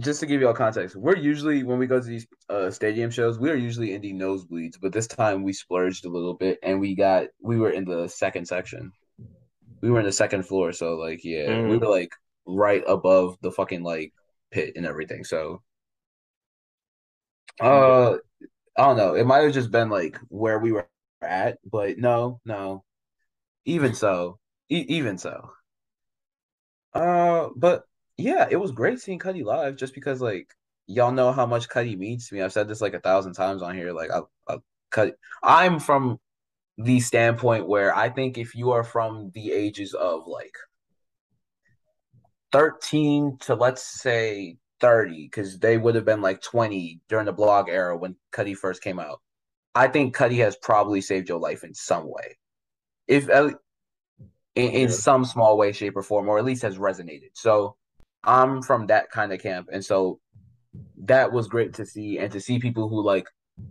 just 0.01 0.21
to 0.21 0.27
give 0.27 0.41
you 0.41 0.47
all 0.47 0.55
context, 0.55 0.97
we're 0.97 1.17
usually 1.17 1.65
when 1.65 1.79
we 1.79 1.87
go 1.87 2.01
to 2.01 2.07
these 2.07 2.27
uh, 2.49 2.71
stadium 2.71 3.11
shows, 3.11 3.39
we 3.39 3.51
are 3.51 3.57
usually 3.57 3.95
in 3.95 4.01
the 4.01 4.13
nosebleeds, 4.13 4.77
but 4.81 4.93
this 4.93 5.07
time 5.07 5.43
we 5.43 5.53
splurged 5.53 6.05
a 6.05 6.09
little 6.09 6.35
bit 6.35 6.59
and 6.63 6.81
we 6.81 6.95
got 6.95 7.27
we 7.41 7.59
were 7.59 7.71
in 7.71 7.85
the 7.85 8.09
second 8.09 8.47
section. 8.47 8.93
We 9.81 9.91
were 9.91 10.01
in 10.01 10.07
the 10.07 10.13
second 10.13 10.45
floor, 10.45 10.73
so 10.73 10.97
like 10.97 11.25
yeah, 11.25 11.49
mm. 11.49 11.71
we 11.71 11.79
were 11.79 11.89
like 11.89 12.13
right 12.47 12.83
above 12.87 13.37
the 13.43 13.51
fucking 13.51 13.83
like 13.83 14.13
pit 14.51 14.75
and 14.77 14.87
everything. 14.87 15.25
So 15.25 15.63
uh 17.61 18.17
I 18.77 18.83
don't 18.83 18.97
know. 18.97 19.15
It 19.15 19.27
might 19.27 19.43
have 19.43 19.53
just 19.53 19.73
been 19.73 19.89
like 19.89 20.17
where 20.29 20.61
we 20.61 20.71
were 20.71 20.89
at, 21.21 21.59
but 21.69 21.99
no, 21.99 22.41
no. 22.45 22.85
Even 23.65 23.95
so, 23.95 24.39
e- 24.71 24.87
even 24.89 25.19
so. 25.19 25.51
Uh, 26.95 27.49
but 27.57 27.83
yeah, 28.19 28.49
it 28.51 28.57
was 28.57 28.73
great 28.73 29.01
seeing 29.01 29.21
Cudi 29.21 29.45
live 29.45 29.77
just 29.77 29.95
because 29.95 30.21
like 30.21 30.53
y'all 30.89 31.13
know 31.13 31.33
how 31.33 31.47
much 31.47 31.69
Cudi 31.69 31.97
means 31.97 32.29
to 32.29 32.35
me. 32.35 32.43
I've 32.43 32.53
said 32.53 32.69
this 32.69 32.81
like 32.81 32.95
a 32.95 33.01
thousand 33.01 33.35
times 33.35 33.63
on 33.63 33.77
here. 33.77 33.93
Like 33.93 34.11
I, 34.11 34.21
I 34.53 34.59
cut. 34.91 35.15
I'm 35.43 35.79
from 35.79 36.19
the 36.77 36.99
standpoint 37.01 37.69
where 37.69 37.95
I 37.97 38.09
think 38.09 38.37
if 38.37 38.55
you 38.55 38.73
are 38.73 38.85
from 38.85 39.31
the 39.35 39.53
ages 39.53 39.95
of 39.95 40.27
like 40.27 40.57
13 42.53 43.39
to 43.43 43.55
let's 43.55 44.01
say 44.01 44.57
30, 44.81 45.27
because 45.27 45.59
they 45.61 45.79
would 45.79 45.95
have 45.95 46.05
been 46.05 46.23
like 46.23 46.43
20 46.43 47.01
during 47.09 47.27
the 47.27 47.33
blog 47.33 47.69
era 47.69 47.97
when 47.97 48.17
Cudi 48.33 48.57
first 48.57 48.83
came 48.83 48.99
out. 48.99 49.21
I 49.77 49.87
think 49.87 50.17
Cudi 50.17 50.39
has 50.39 50.57
probably 50.57 51.01
saved 51.01 51.29
your 51.29 51.39
life 51.39 51.63
in 51.63 51.73
some 51.73 52.07
way. 52.07 52.37
If 53.07 53.29
in, 53.29 53.55
in 54.55 54.89
some 54.91 55.25
small 55.25 55.57
way, 55.57 55.71
shape, 55.71 55.97
or 55.97 56.03
form, 56.03 56.29
or 56.29 56.39
at 56.39 56.45
least 56.45 56.63
has 56.63 56.79
resonated. 56.79 57.31
So 57.35 57.77
I'm 58.25 58.63
from 58.63 58.87
that 58.89 59.11
kind 59.11 59.33
of 59.33 59.41
camp, 59.41 59.69
and 59.73 59.85
so 59.85 60.21
that 61.05 61.33
was 61.33 61.49
great 61.49 61.75
to 61.75 61.87
see, 61.87 62.19
and 62.19 62.33
to 62.33 62.41
see 62.41 62.59
people 62.59 62.89
who 62.89 63.03
like, 63.03 63.29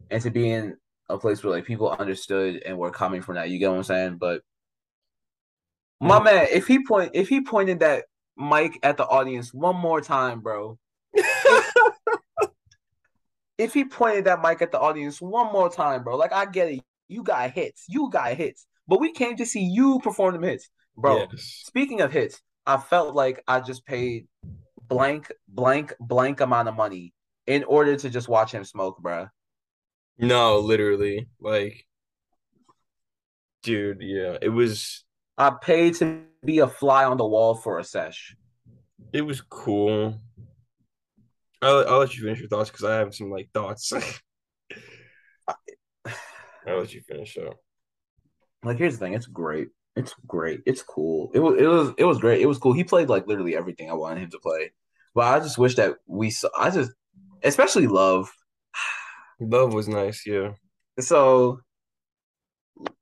and 0.10 0.22
to 0.24 0.30
be 0.32 0.50
in 0.50 0.78
a 1.10 1.18
place 1.18 1.43
where 1.43 1.54
like 1.54 1.66
people 1.66 1.89
understood 1.89 2.62
and 2.66 2.78
were 2.78 2.91
coming 2.91 3.22
from 3.22 3.36
that. 3.36 3.50
You 3.50 3.60
get 3.60 3.70
what 3.70 3.78
I'm 3.78 3.84
saying? 3.84 4.18
But 4.18 4.41
my 6.00 6.22
man, 6.22 6.48
if 6.52 6.68
he 6.68 6.86
point, 6.86 7.12
if 7.14 7.30
he 7.30 7.41
pointed 7.41 7.80
that 7.80 8.06
mic 8.38 8.80
at 8.84 8.98
the 8.98 9.06
audience 9.06 9.54
one 9.54 9.76
more 9.76 10.02
time, 10.02 10.41
bro. 10.41 10.78
if 13.58 13.74
he 13.74 13.86
pointed 13.86 14.26
that 14.26 14.41
mic 14.41 14.62
at 14.62 14.72
the 14.72 14.80
audience 14.80 15.22
one 15.22 15.52
more 15.52 15.70
time, 15.70 16.04
bro, 16.04 16.16
like 16.16 16.34
I 16.34 16.45
get 16.45 16.70
it, 16.70 16.82
you 17.08 17.24
got 17.24 17.52
hits, 17.52 17.86
you 17.88 18.10
got 18.12 18.34
hits, 18.34 18.68
but 18.88 19.00
we 19.00 19.12
came 19.12 19.38
to 19.38 19.45
see 19.45 19.62
you 19.62 20.00
perform 20.04 20.34
them 20.34 20.43
hits, 20.43 20.70
bro. 20.95 21.28
Yes. 21.32 21.64
Speaking 21.66 22.02
of 22.02 22.12
hits, 22.12 22.41
I 22.68 22.76
felt 22.76 23.15
like 23.15 23.41
I 23.47 23.61
just 23.61 23.86
paid 23.86 24.28
blank, 24.89 25.32
blank, 25.47 25.93
blank 26.01 26.41
amount 26.41 26.68
of 26.68 26.76
money 26.76 27.13
in 27.47 27.63
order 27.63 27.95
to 27.95 28.09
just 28.09 28.28
watch 28.28 28.51
him 28.51 28.65
smoke, 28.65 28.99
bro. 28.99 29.30
No, 30.18 30.59
literally, 30.59 31.30
like, 31.39 31.86
dude, 33.63 34.01
yeah, 34.01 34.38
it 34.41 34.49
was. 34.49 35.05
I 35.38 35.51
paid 35.61 35.95
to 35.95 36.24
be 36.43 36.59
a 36.59 36.68
fly 36.68 37.05
on 37.05 37.15
the 37.15 37.26
wall 37.26 37.55
for 37.55 37.80
a 37.80 37.86
sesh. 37.86 38.36
It 39.13 39.22
was 39.22 39.39
cool. 39.39 40.20
I'll, 41.61 41.88
I'll 41.88 41.99
let 41.99 42.15
you 42.15 42.24
finish 42.24 42.39
your 42.39 42.49
thoughts 42.49 42.70
because 42.70 42.84
I 42.84 42.95
have 42.95 43.15
some 43.15 43.32
like 43.32 43.49
thoughts. 43.53 43.93
I'll 45.47 46.80
let 46.80 46.93
you 46.93 47.01
finish 47.01 47.38
up. 47.38 47.55
Like, 48.63 48.78
here's 48.78 48.97
the 48.97 49.05
thing: 49.05 49.13
it's 49.13 49.26
great. 49.26 49.70
It's 49.98 50.14
great. 50.28 50.62
It's 50.68 50.84
cool. 50.84 51.32
It 51.34 51.39
was 51.39 51.60
it 51.60 51.66
was 51.66 51.93
it 51.98 52.04
was 52.04 52.20
great. 52.20 52.39
It 52.39 52.45
was 52.45 52.60
cool. 52.60 52.74
He 52.74 52.84
played 52.84 53.10
like 53.10 53.26
literally 53.26 53.56
everything 53.56 53.89
I 53.89 53.95
wanted 53.95 54.22
him 54.22 54.30
to 54.30 54.39
play. 54.39 54.72
But 55.16 55.34
I 55.34 55.39
just 55.39 55.58
wish 55.58 55.74
that 55.76 55.95
we 56.06 56.30
saw 56.30 56.50
I 56.58 56.70
just 56.70 56.91
especially 57.43 57.88
love. 57.88 58.32
Love 59.39 59.74
was 59.74 59.88
nice, 59.88 60.24
yeah. 60.26 60.54
So 61.00 61.60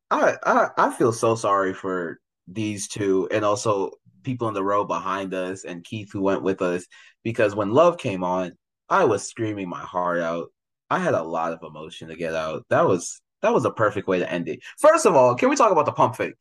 I 0.10 0.36
I 0.46 0.70
I 0.78 0.92
feel 0.92 1.12
so 1.12 1.36
sorry 1.36 1.74
for 1.74 2.20
these 2.48 2.88
two 2.88 3.28
and 3.32 3.44
also 3.44 3.92
people 4.24 4.48
in 4.48 4.54
the 4.54 4.64
row 4.64 4.86
behind 4.86 5.34
us 5.34 5.66
and 5.66 5.84
Keith 5.84 6.12
who 6.12 6.22
went 6.22 6.44
with 6.44 6.62
us 6.62 6.86
because 7.24 7.56
when 7.56 7.72
Love 7.72 7.98
came 7.98 8.24
on, 8.24 8.54
I 8.90 9.04
was 9.04 9.28
screaming 9.28 9.68
my 9.70 9.82
heart 9.82 10.22
out. 10.22 10.48
I 10.90 11.00
had 11.00 11.14
a 11.14 11.24
lot 11.24 11.52
of 11.52 11.60
emotion 11.64 12.08
to 12.08 12.16
get 12.16 12.36
out. 12.36 12.66
That 12.70 12.88
was 12.88 13.22
that 13.42 13.54
was 13.54 13.66
a 13.66 13.72
perfect 13.72 14.08
way 14.08 14.20
to 14.20 14.32
end 14.32 14.48
it. 14.48 14.60
First 14.80 15.06
of 15.06 15.16
all, 15.16 15.36
can 15.36 15.50
we 15.50 15.58
talk 15.58 15.72
about 15.72 15.86
the 15.86 15.92
pump 15.92 16.16
fake? 16.16 16.36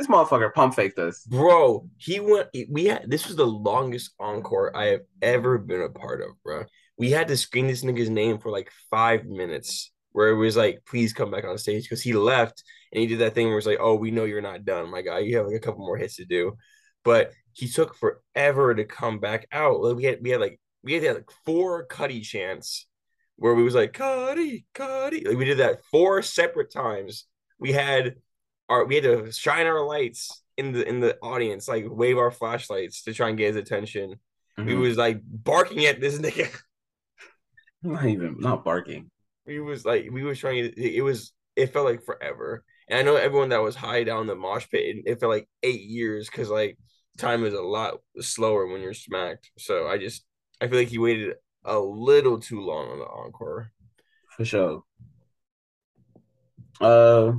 This 0.00 0.08
motherfucker 0.08 0.54
pump 0.54 0.74
faked 0.76 0.98
us. 0.98 1.24
Bro, 1.24 1.86
he 1.98 2.20
went 2.20 2.48
we 2.70 2.86
had 2.86 3.04
this 3.06 3.26
was 3.26 3.36
the 3.36 3.44
longest 3.44 4.14
encore 4.18 4.74
I 4.74 4.86
have 4.86 5.02
ever 5.20 5.58
been 5.58 5.82
a 5.82 5.90
part 5.90 6.22
of, 6.22 6.42
bro. 6.42 6.64
We 6.96 7.10
had 7.10 7.28
to 7.28 7.36
screen 7.36 7.66
this 7.66 7.84
nigga's 7.84 8.08
name 8.08 8.38
for 8.38 8.50
like 8.50 8.72
five 8.90 9.26
minutes. 9.26 9.92
where 10.12 10.30
it 10.30 10.36
was 10.36 10.56
like, 10.56 10.80
please 10.86 11.12
come 11.12 11.30
back 11.30 11.44
on 11.44 11.58
stage 11.58 11.82
because 11.82 12.00
he 12.00 12.14
left 12.14 12.64
and 12.92 13.02
he 13.02 13.08
did 13.08 13.18
that 13.18 13.34
thing 13.34 13.48
where 13.48 13.58
it's 13.58 13.66
like, 13.66 13.76
oh, 13.78 13.94
we 13.94 14.10
know 14.10 14.24
you're 14.24 14.40
not 14.40 14.64
done, 14.64 14.90
my 14.90 15.02
guy. 15.02 15.18
You 15.18 15.36
have 15.36 15.46
like 15.46 15.56
a 15.56 15.60
couple 15.60 15.84
more 15.84 15.98
hits 15.98 16.16
to 16.16 16.24
do. 16.24 16.56
But 17.04 17.32
he 17.52 17.68
took 17.68 17.94
forever 17.94 18.74
to 18.74 18.84
come 18.86 19.18
back 19.20 19.48
out. 19.52 19.82
Like 19.82 19.96
we 19.96 20.04
had 20.04 20.18
we 20.22 20.30
had 20.30 20.40
like 20.40 20.58
we 20.82 20.94
had 20.94 21.14
like 21.14 21.30
four 21.44 21.86
Cudi 21.88 22.22
chants 22.22 22.86
where 23.36 23.54
we 23.54 23.64
was 23.64 23.74
like 23.74 23.92
Cudi, 23.92 24.64
Cudi. 24.74 25.28
Like 25.28 25.36
we 25.36 25.44
did 25.44 25.58
that 25.58 25.82
four 25.90 26.22
separate 26.22 26.72
times. 26.72 27.26
We 27.58 27.72
had 27.72 28.14
our 28.70 28.86
we 28.86 28.94
had 28.94 29.04
to 29.04 29.32
shine 29.32 29.66
our 29.66 29.84
lights 29.84 30.42
in 30.56 30.72
the 30.72 30.88
in 30.88 31.00
the 31.00 31.18
audience, 31.20 31.68
like 31.68 31.84
wave 31.88 32.16
our 32.16 32.30
flashlights 32.30 33.02
to 33.02 33.12
try 33.12 33.28
and 33.28 33.36
get 33.36 33.48
his 33.48 33.56
attention. 33.56 34.14
Mm-hmm. 34.58 34.66
We 34.66 34.76
was 34.76 34.96
like 34.96 35.20
barking 35.24 35.86
at 35.86 36.00
this 36.00 36.18
nigga. 36.18 36.48
Not 37.82 38.04
even 38.04 38.36
not 38.38 38.62
barking. 38.62 39.10
We 39.46 39.58
was 39.58 39.86
like 39.86 40.08
we 40.12 40.22
was 40.22 40.38
trying 40.38 40.64
to 40.64 40.96
it 40.96 41.00
was 41.00 41.32
it 41.56 41.72
felt 41.72 41.86
like 41.86 42.04
forever. 42.04 42.62
And 42.88 42.98
I 42.98 43.02
know 43.02 43.16
everyone 43.16 43.48
that 43.50 43.62
was 43.62 43.74
high 43.74 44.04
down 44.04 44.26
the 44.26 44.34
mosh 44.34 44.68
pit, 44.68 44.96
it, 44.96 45.02
it 45.06 45.20
felt 45.20 45.32
like 45.32 45.48
eight 45.62 45.80
years 45.80 46.28
because 46.28 46.50
like 46.50 46.76
time 47.16 47.44
is 47.44 47.54
a 47.54 47.62
lot 47.62 47.94
slower 48.18 48.66
when 48.66 48.82
you're 48.82 48.92
smacked. 48.92 49.50
So 49.56 49.86
I 49.86 49.96
just 49.96 50.24
I 50.60 50.68
feel 50.68 50.78
like 50.78 50.88
he 50.88 50.98
waited 50.98 51.36
a 51.64 51.78
little 51.78 52.38
too 52.38 52.60
long 52.60 52.90
on 52.90 52.98
the 52.98 53.06
encore. 53.06 53.72
For 54.36 54.44
sure. 54.44 54.82
Uh 56.82 57.32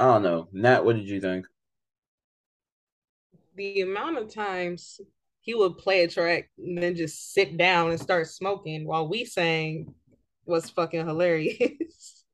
I 0.00 0.04
don't 0.04 0.22
know. 0.22 0.48
Nat, 0.50 0.82
what 0.82 0.96
did 0.96 1.10
you 1.10 1.20
think? 1.20 1.46
The 3.54 3.82
amount 3.82 4.16
of 4.16 4.32
times 4.32 4.98
he 5.42 5.54
would 5.54 5.76
play 5.76 6.04
a 6.04 6.08
track 6.08 6.48
and 6.56 6.82
then 6.82 6.96
just 6.96 7.34
sit 7.34 7.58
down 7.58 7.90
and 7.90 8.00
start 8.00 8.26
smoking 8.26 8.86
while 8.86 9.06
we 9.10 9.26
sang 9.26 9.94
was 10.46 10.70
fucking 10.70 11.06
hilarious. 11.06 12.16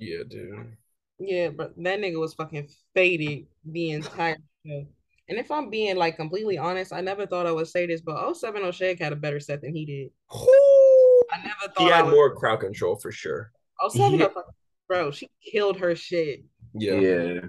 Yeah, 0.00 0.18
dude. 0.28 0.76
Yeah, 1.18 1.48
but 1.48 1.74
that 1.76 1.98
nigga 1.98 2.20
was 2.20 2.32
fucking 2.32 2.68
faded 2.94 3.46
the 3.64 3.90
entire 3.90 4.36
show. 4.64 4.86
And 5.28 5.38
if 5.38 5.50
I'm 5.50 5.70
being 5.70 5.96
like 5.96 6.14
completely 6.14 6.56
honest, 6.56 6.92
I 6.92 7.00
never 7.00 7.26
thought 7.26 7.48
I 7.48 7.50
would 7.50 7.66
say 7.66 7.84
this, 7.84 8.00
but 8.00 8.36
070 8.36 8.70
Shake 8.70 9.00
had 9.00 9.12
a 9.12 9.16
better 9.16 9.40
set 9.40 9.60
than 9.60 9.74
he 9.74 9.84
did. 9.84 10.10
I 11.32 11.38
never 11.38 11.74
thought 11.74 11.82
he 11.82 11.88
had 11.88 12.06
more 12.06 12.32
crowd 12.36 12.60
control 12.60 12.94
for 12.94 13.10
sure. 13.10 13.50
070, 13.90 14.18
yeah. 14.18 14.28
bro, 14.86 15.10
she 15.10 15.28
killed 15.44 15.78
her 15.78 15.96
shit. 15.96 16.44
Yeah. 16.74 16.94
Yeah. 16.94 17.40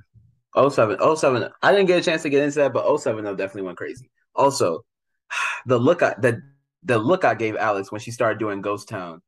07, 0.56 0.98
07. 1.16 1.50
I 1.62 1.72
didn't 1.72 1.88
get 1.88 2.00
a 2.00 2.04
chance 2.04 2.24
to 2.24 2.30
get 2.30 2.44
into 2.44 2.60
that, 2.60 2.74
but 2.74 2.98
07 3.00 3.24
definitely 3.24 3.62
went 3.64 3.78
crazy. 3.78 4.10
Also, 4.36 4.84
the 5.66 5.78
look 5.78 6.02
I 6.04 6.16
the 6.20 6.42
the 6.84 6.98
look 6.98 7.26
I 7.26 7.36
gave 7.36 7.56
Alex 7.56 7.92
when 7.92 8.02
she 8.02 8.12
started 8.12 8.40
doing 8.40 8.62
Ghost 8.62 8.90
Town. 8.90 9.22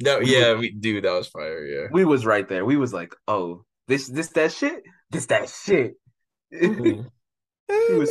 No, 0.00 0.20
yeah, 0.20 0.54
we 0.54 0.70
dude, 0.70 1.04
that 1.04 1.12
was 1.12 1.28
fire. 1.28 1.64
Yeah, 1.64 1.88
we 1.92 2.04
was 2.04 2.26
right 2.26 2.48
there. 2.48 2.64
We 2.64 2.76
was 2.76 2.92
like, 2.92 3.14
oh, 3.28 3.64
this 3.88 4.08
this 4.08 4.30
that 4.30 4.52
shit, 4.52 4.82
this 5.10 5.26
that 5.26 5.48
shit. 5.48 5.94
Mm-hmm. 6.52 7.02
we 7.88 7.98
was 7.98 8.10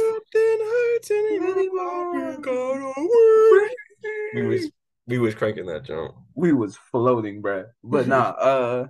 we 4.33 4.41
was 4.43 4.71
we 5.07 5.19
was 5.19 5.35
cranking 5.35 5.65
that 5.65 5.83
jump. 5.83 6.15
We 6.35 6.53
was 6.53 6.77
floating, 6.91 7.41
bruh. 7.41 7.65
But 7.83 8.07
nah, 8.09 8.29
uh, 8.29 8.87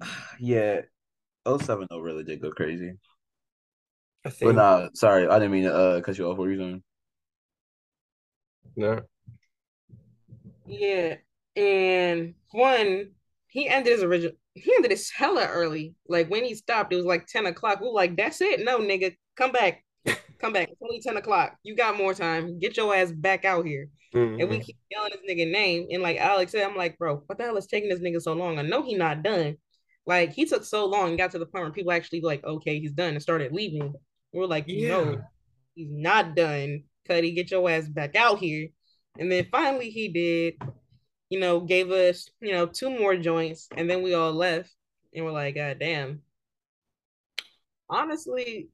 yeah, 0.40 0.82
070 1.46 1.88
really 2.00 2.24
did 2.24 2.42
go 2.42 2.50
crazy. 2.50 2.94
I 4.24 4.30
think. 4.30 4.48
But 4.48 4.56
nah, 4.56 4.88
sorry, 4.94 5.26
I 5.26 5.38
didn't 5.38 5.52
mean 5.52 5.64
to 5.64 5.74
uh 5.74 6.00
cut 6.00 6.18
you 6.18 6.26
off. 6.26 6.38
What 6.38 6.46
were 6.46 6.52
you 6.52 6.58
doing? 6.58 6.82
No. 8.76 9.00
Yeah, 10.66 11.16
and 11.56 12.34
one, 12.52 13.10
he 13.46 13.68
ended 13.68 13.92
his 13.92 14.02
original. 14.02 14.32
He 14.54 14.74
ended 14.74 14.90
his 14.90 15.10
hella 15.10 15.46
early. 15.46 15.94
Like 16.08 16.28
when 16.28 16.44
he 16.44 16.54
stopped, 16.54 16.92
it 16.92 16.96
was 16.96 17.04
like 17.04 17.26
ten 17.26 17.46
o'clock. 17.46 17.80
We 17.80 17.86
were 17.86 17.92
like, 17.92 18.16
"That's 18.16 18.40
it, 18.40 18.64
no 18.64 18.78
nigga, 18.78 19.16
come 19.36 19.52
back, 19.52 19.84
come 20.38 20.52
back. 20.52 20.68
It's 20.68 20.82
only 20.82 21.00
ten 21.00 21.16
o'clock. 21.16 21.56
You 21.62 21.74
got 21.74 21.96
more 21.96 22.12
time. 22.12 22.58
Get 22.58 22.76
your 22.76 22.94
ass 22.94 23.12
back 23.12 23.44
out 23.44 23.66
here." 23.66 23.88
Mm-hmm. 24.14 24.40
And 24.40 24.50
we 24.50 24.60
keep 24.60 24.76
yelling 24.90 25.12
his 25.12 25.20
nigga 25.30 25.50
name. 25.50 25.86
And 25.90 26.02
like 26.02 26.16
Alex 26.16 26.52
said, 26.52 26.64
I'm 26.64 26.76
like, 26.76 26.96
bro, 26.96 27.22
what 27.26 27.38
the 27.38 27.44
hell 27.44 27.56
is 27.56 27.66
taking 27.66 27.90
this 27.90 28.00
nigga 28.00 28.22
so 28.22 28.32
long? 28.32 28.58
I 28.58 28.62
know 28.62 28.82
he 28.82 28.94
not 28.94 29.22
done. 29.22 29.56
Like 30.08 30.32
he 30.32 30.46
took 30.46 30.64
so 30.64 30.86
long 30.86 31.10
and 31.10 31.18
got 31.18 31.32
to 31.32 31.38
the 31.38 31.44
point 31.44 31.64
where 31.64 31.70
people 31.70 31.92
actually 31.92 32.22
like, 32.22 32.42
okay, 32.42 32.80
he's 32.80 32.92
done 32.92 33.10
and 33.12 33.22
started 33.22 33.52
leaving. 33.52 33.92
We 34.32 34.40
are 34.40 34.46
like, 34.46 34.64
yeah. 34.66 34.88
no, 34.88 35.20
he's 35.74 35.90
not 35.90 36.34
done. 36.34 36.84
Cudi, 37.06 37.34
get 37.34 37.50
your 37.50 37.68
ass 37.68 37.86
back 37.88 38.16
out 38.16 38.38
here. 38.38 38.68
And 39.18 39.30
then 39.30 39.46
finally 39.52 39.90
he 39.90 40.08
did, 40.08 40.54
you 41.28 41.38
know, 41.38 41.60
gave 41.60 41.90
us, 41.90 42.26
you 42.40 42.52
know, 42.52 42.64
two 42.64 42.88
more 42.88 43.16
joints, 43.16 43.68
and 43.76 43.88
then 43.88 44.02
we 44.02 44.14
all 44.14 44.32
left 44.32 44.72
and 45.12 45.26
we're 45.26 45.30
like, 45.30 45.56
God 45.56 45.76
damn. 45.78 46.22
Honestly, 47.90 48.70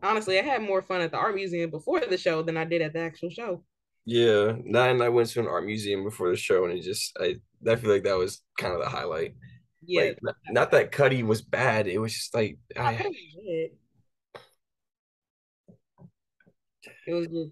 honestly, 0.00 0.38
I 0.38 0.42
had 0.42 0.62
more 0.62 0.80
fun 0.80 1.00
at 1.00 1.10
the 1.10 1.16
art 1.16 1.34
museum 1.34 1.70
before 1.70 1.98
the 2.00 2.16
show 2.16 2.40
than 2.40 2.56
I 2.56 2.64
did 2.64 2.82
at 2.82 2.92
the 2.92 3.00
actual 3.00 3.30
show. 3.30 3.64
Yeah, 4.04 4.50
and 4.50 5.02
I 5.02 5.08
went 5.08 5.28
to 5.30 5.40
an 5.40 5.48
art 5.48 5.66
museum 5.66 6.04
before 6.04 6.30
the 6.30 6.36
show, 6.36 6.64
and 6.64 6.78
it 6.78 6.82
just 6.82 7.16
I 7.20 7.36
I 7.68 7.74
feel 7.74 7.90
like 7.90 8.04
that 8.04 8.16
was 8.16 8.42
kind 8.58 8.74
of 8.74 8.80
the 8.80 8.88
highlight. 8.88 9.34
Yeah, 9.84 10.02
like, 10.02 10.18
not, 10.22 10.36
not, 10.50 10.70
that 10.70 10.92
Cudi 10.92 11.24
was 11.24 11.42
bad. 11.42 11.86
It 11.86 11.98
was 11.98 12.14
just 12.14 12.34
like 12.34 12.58
I, 12.76 13.04
it 17.06 17.12
was 17.12 17.26
just 17.26 17.50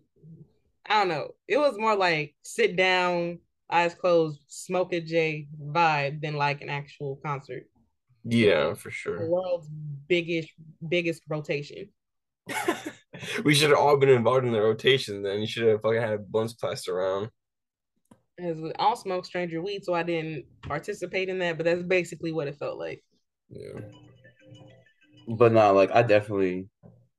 I 0.87 1.01
don't 1.01 1.09
know. 1.09 1.31
It 1.49 1.59
was 1.59 1.79
more 1.79 1.97
like 1.97 2.35
sit 2.43 2.77
down, 2.77 3.39
eyes 3.71 3.95
closed, 3.95 4.41
smoke 4.49 4.93
a 4.93 5.01
J 5.01 5.49
vibe 5.61 6.21
than 6.21 6.35
like 6.35 6.63
an 6.63 6.69
actual 6.69 7.21
concert. 7.25 7.65
Yeah, 8.25 8.75
for 8.75 8.91
sure. 8.91 9.21
The 9.21 9.31
world's 9.31 9.69
biggest 10.09 10.51
biggest 10.87 11.23
rotation. 11.29 11.89
we 13.45 13.55
should 13.55 13.71
have 13.71 13.79
all 13.79 13.97
been 13.97 14.09
involved 14.09 14.45
in 14.45 14.53
the 14.53 14.61
rotation 14.61 15.23
then. 15.23 15.41
You 15.41 15.47
should 15.47 15.67
have 15.67 15.83
fucking 15.83 16.01
had 16.01 16.31
blunts 16.31 16.55
passed 16.55 16.89
around. 16.89 17.31
As 18.43 18.59
I 18.79 18.83
don't 18.83 18.99
smoke 18.99 19.25
stranger 19.25 19.63
weed, 19.63 19.85
so 19.85 19.95
I 19.95 20.03
didn't 20.03 20.45
participate 20.63 21.29
in 21.29 21.39
that, 21.41 21.57
but 21.57 21.65
that's 21.65 21.83
basically 21.83 22.33
what 22.33 22.49
it 22.49 22.57
felt 22.57 22.79
like. 22.79 23.03
Yeah. 23.49 23.81
But 25.29 25.53
not 25.53 25.75
like 25.75 25.91
I 25.93 26.03
definitely 26.03 26.69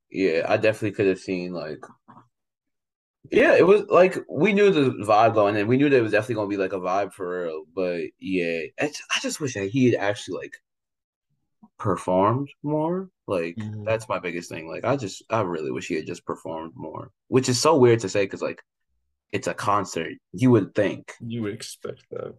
yeah, 0.09 0.45
I 0.47 0.57
definitely 0.57 0.91
could 0.91 1.07
have 1.07 1.19
seen 1.19 1.53
like 1.53 1.83
yeah, 3.31 3.55
it 3.55 3.65
was 3.65 3.83
like 3.87 4.17
we 4.29 4.51
knew 4.51 4.71
the 4.71 5.05
vibe 5.05 5.35
going 5.35 5.55
in. 5.55 5.67
We 5.67 5.77
knew 5.77 5.89
that 5.89 5.97
it 5.97 6.01
was 6.01 6.11
definitely 6.11 6.35
gonna 6.35 6.47
be 6.47 6.57
like 6.57 6.73
a 6.73 6.79
vibe 6.79 7.13
for 7.13 7.43
real. 7.43 7.63
But 7.73 8.01
yeah, 8.19 8.61
I 8.79 8.87
just, 8.87 9.03
I 9.15 9.19
just 9.21 9.39
wish 9.39 9.53
that 9.53 9.69
he 9.69 9.91
had 9.91 10.01
actually 10.01 10.39
like 10.39 10.57
performed 11.77 12.49
more. 12.63 13.09
Like 13.27 13.55
mm-hmm. 13.55 13.83
that's 13.85 14.09
my 14.09 14.19
biggest 14.19 14.49
thing. 14.49 14.67
Like 14.67 14.83
I 14.83 14.97
just 14.97 15.23
I 15.29 15.41
really 15.41 15.71
wish 15.71 15.87
he 15.87 15.95
had 15.95 16.07
just 16.07 16.25
performed 16.25 16.73
more. 16.75 17.11
Which 17.27 17.47
is 17.47 17.59
so 17.61 17.77
weird 17.77 17.99
to 18.01 18.09
say 18.09 18.25
because 18.25 18.41
like 18.41 18.61
it's 19.31 19.47
a 19.47 19.53
concert. 19.53 20.13
You 20.33 20.51
would 20.51 20.75
think 20.75 21.13
you 21.19 21.43
would 21.43 21.53
expect 21.53 22.03
that. 22.11 22.33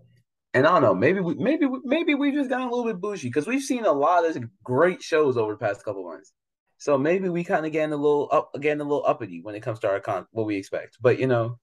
And 0.55 0.66
I 0.66 0.72
don't 0.72 0.82
know, 0.82 0.95
maybe 0.95 1.20
we 1.20 1.34
maybe 1.34 1.66
we, 1.66 1.80
maybe 1.84 2.14
we 2.14 2.32
just 2.32 2.51
got 2.51 2.61
a 2.61 2.64
little 2.64 2.84
bit 2.84 3.01
bougie 3.01 3.28
because 3.28 3.47
we've 3.47 3.62
seen 3.62 3.86
a 3.86 3.93
lot 3.93 4.24
of 4.26 4.36
great 4.62 5.03
shows 5.03 5.36
over 5.36 5.53
the 5.53 5.59
past 5.59 5.84
couple 5.84 6.05
months. 6.05 6.32
So 6.76 6.99
maybe 6.99 7.28
we 7.28 7.45
kind 7.45 7.64
of 7.64 7.72
getting 7.72 7.93
a 7.93 7.97
little 7.97 8.28
up, 8.30 8.51
getting 8.61 8.80
a 8.80 8.84
little 8.84 9.05
uppity 9.07 9.40
when 9.40 9.55
it 9.55 9.62
comes 9.62 9.78
to 9.80 9.88
our 9.88 10.01
con 10.01 10.26
what 10.32 10.47
we 10.47 10.57
expect. 10.57 10.99
But 11.01 11.18
you 11.18 11.26
know, 11.26 11.59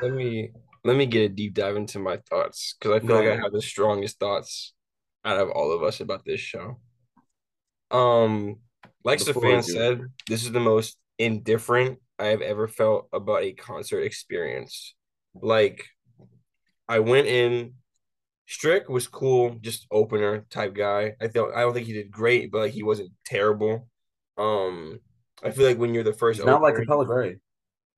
let 0.00 0.12
me 0.12 0.52
let 0.84 0.96
me 0.96 1.06
get 1.06 1.22
a 1.22 1.28
deep 1.28 1.54
dive 1.54 1.76
into 1.76 1.98
my 1.98 2.18
thoughts 2.30 2.76
because 2.78 2.94
I 2.94 3.04
feel 3.04 3.16
like 3.16 3.28
I 3.28 3.36
have 3.36 3.52
the 3.52 3.62
strongest 3.62 4.20
thoughts 4.20 4.72
out 5.24 5.40
of 5.40 5.50
all 5.50 5.72
of 5.72 5.82
us 5.82 6.00
about 6.00 6.24
this 6.24 6.38
show. 6.38 6.78
Um, 7.90 8.60
like 9.02 9.24
the 9.24 9.34
fan 9.34 9.62
said, 9.62 10.00
this 10.28 10.44
is 10.44 10.52
the 10.52 10.60
most 10.60 10.96
indifferent 11.18 11.98
I 12.18 12.26
have 12.26 12.40
ever 12.40 12.68
felt 12.68 13.08
about 13.12 13.42
a 13.42 13.52
concert 13.52 14.00
experience. 14.00 14.94
Like, 15.34 15.84
I 16.88 17.00
went 17.00 17.26
in 17.26 17.74
Strick 18.46 18.88
was 18.88 19.08
cool, 19.08 19.56
just 19.60 19.86
opener 19.90 20.46
type 20.50 20.74
guy. 20.74 21.14
I 21.20 21.26
thought 21.26 21.54
I 21.54 21.62
don't 21.62 21.74
think 21.74 21.86
he 21.86 21.92
did 21.92 22.10
great, 22.10 22.52
but 22.52 22.58
like 22.58 22.72
he 22.72 22.84
wasn't 22.84 23.10
terrible. 23.24 23.88
Um, 24.38 25.00
I 25.42 25.50
feel 25.50 25.66
like 25.66 25.78
when 25.78 25.94
you're 25.94 26.04
the 26.04 26.12
first, 26.12 26.38
not 26.38 26.48
opener, 26.48 26.60
like 26.62 26.74
Capella 26.76 27.06
Gray. 27.06 27.36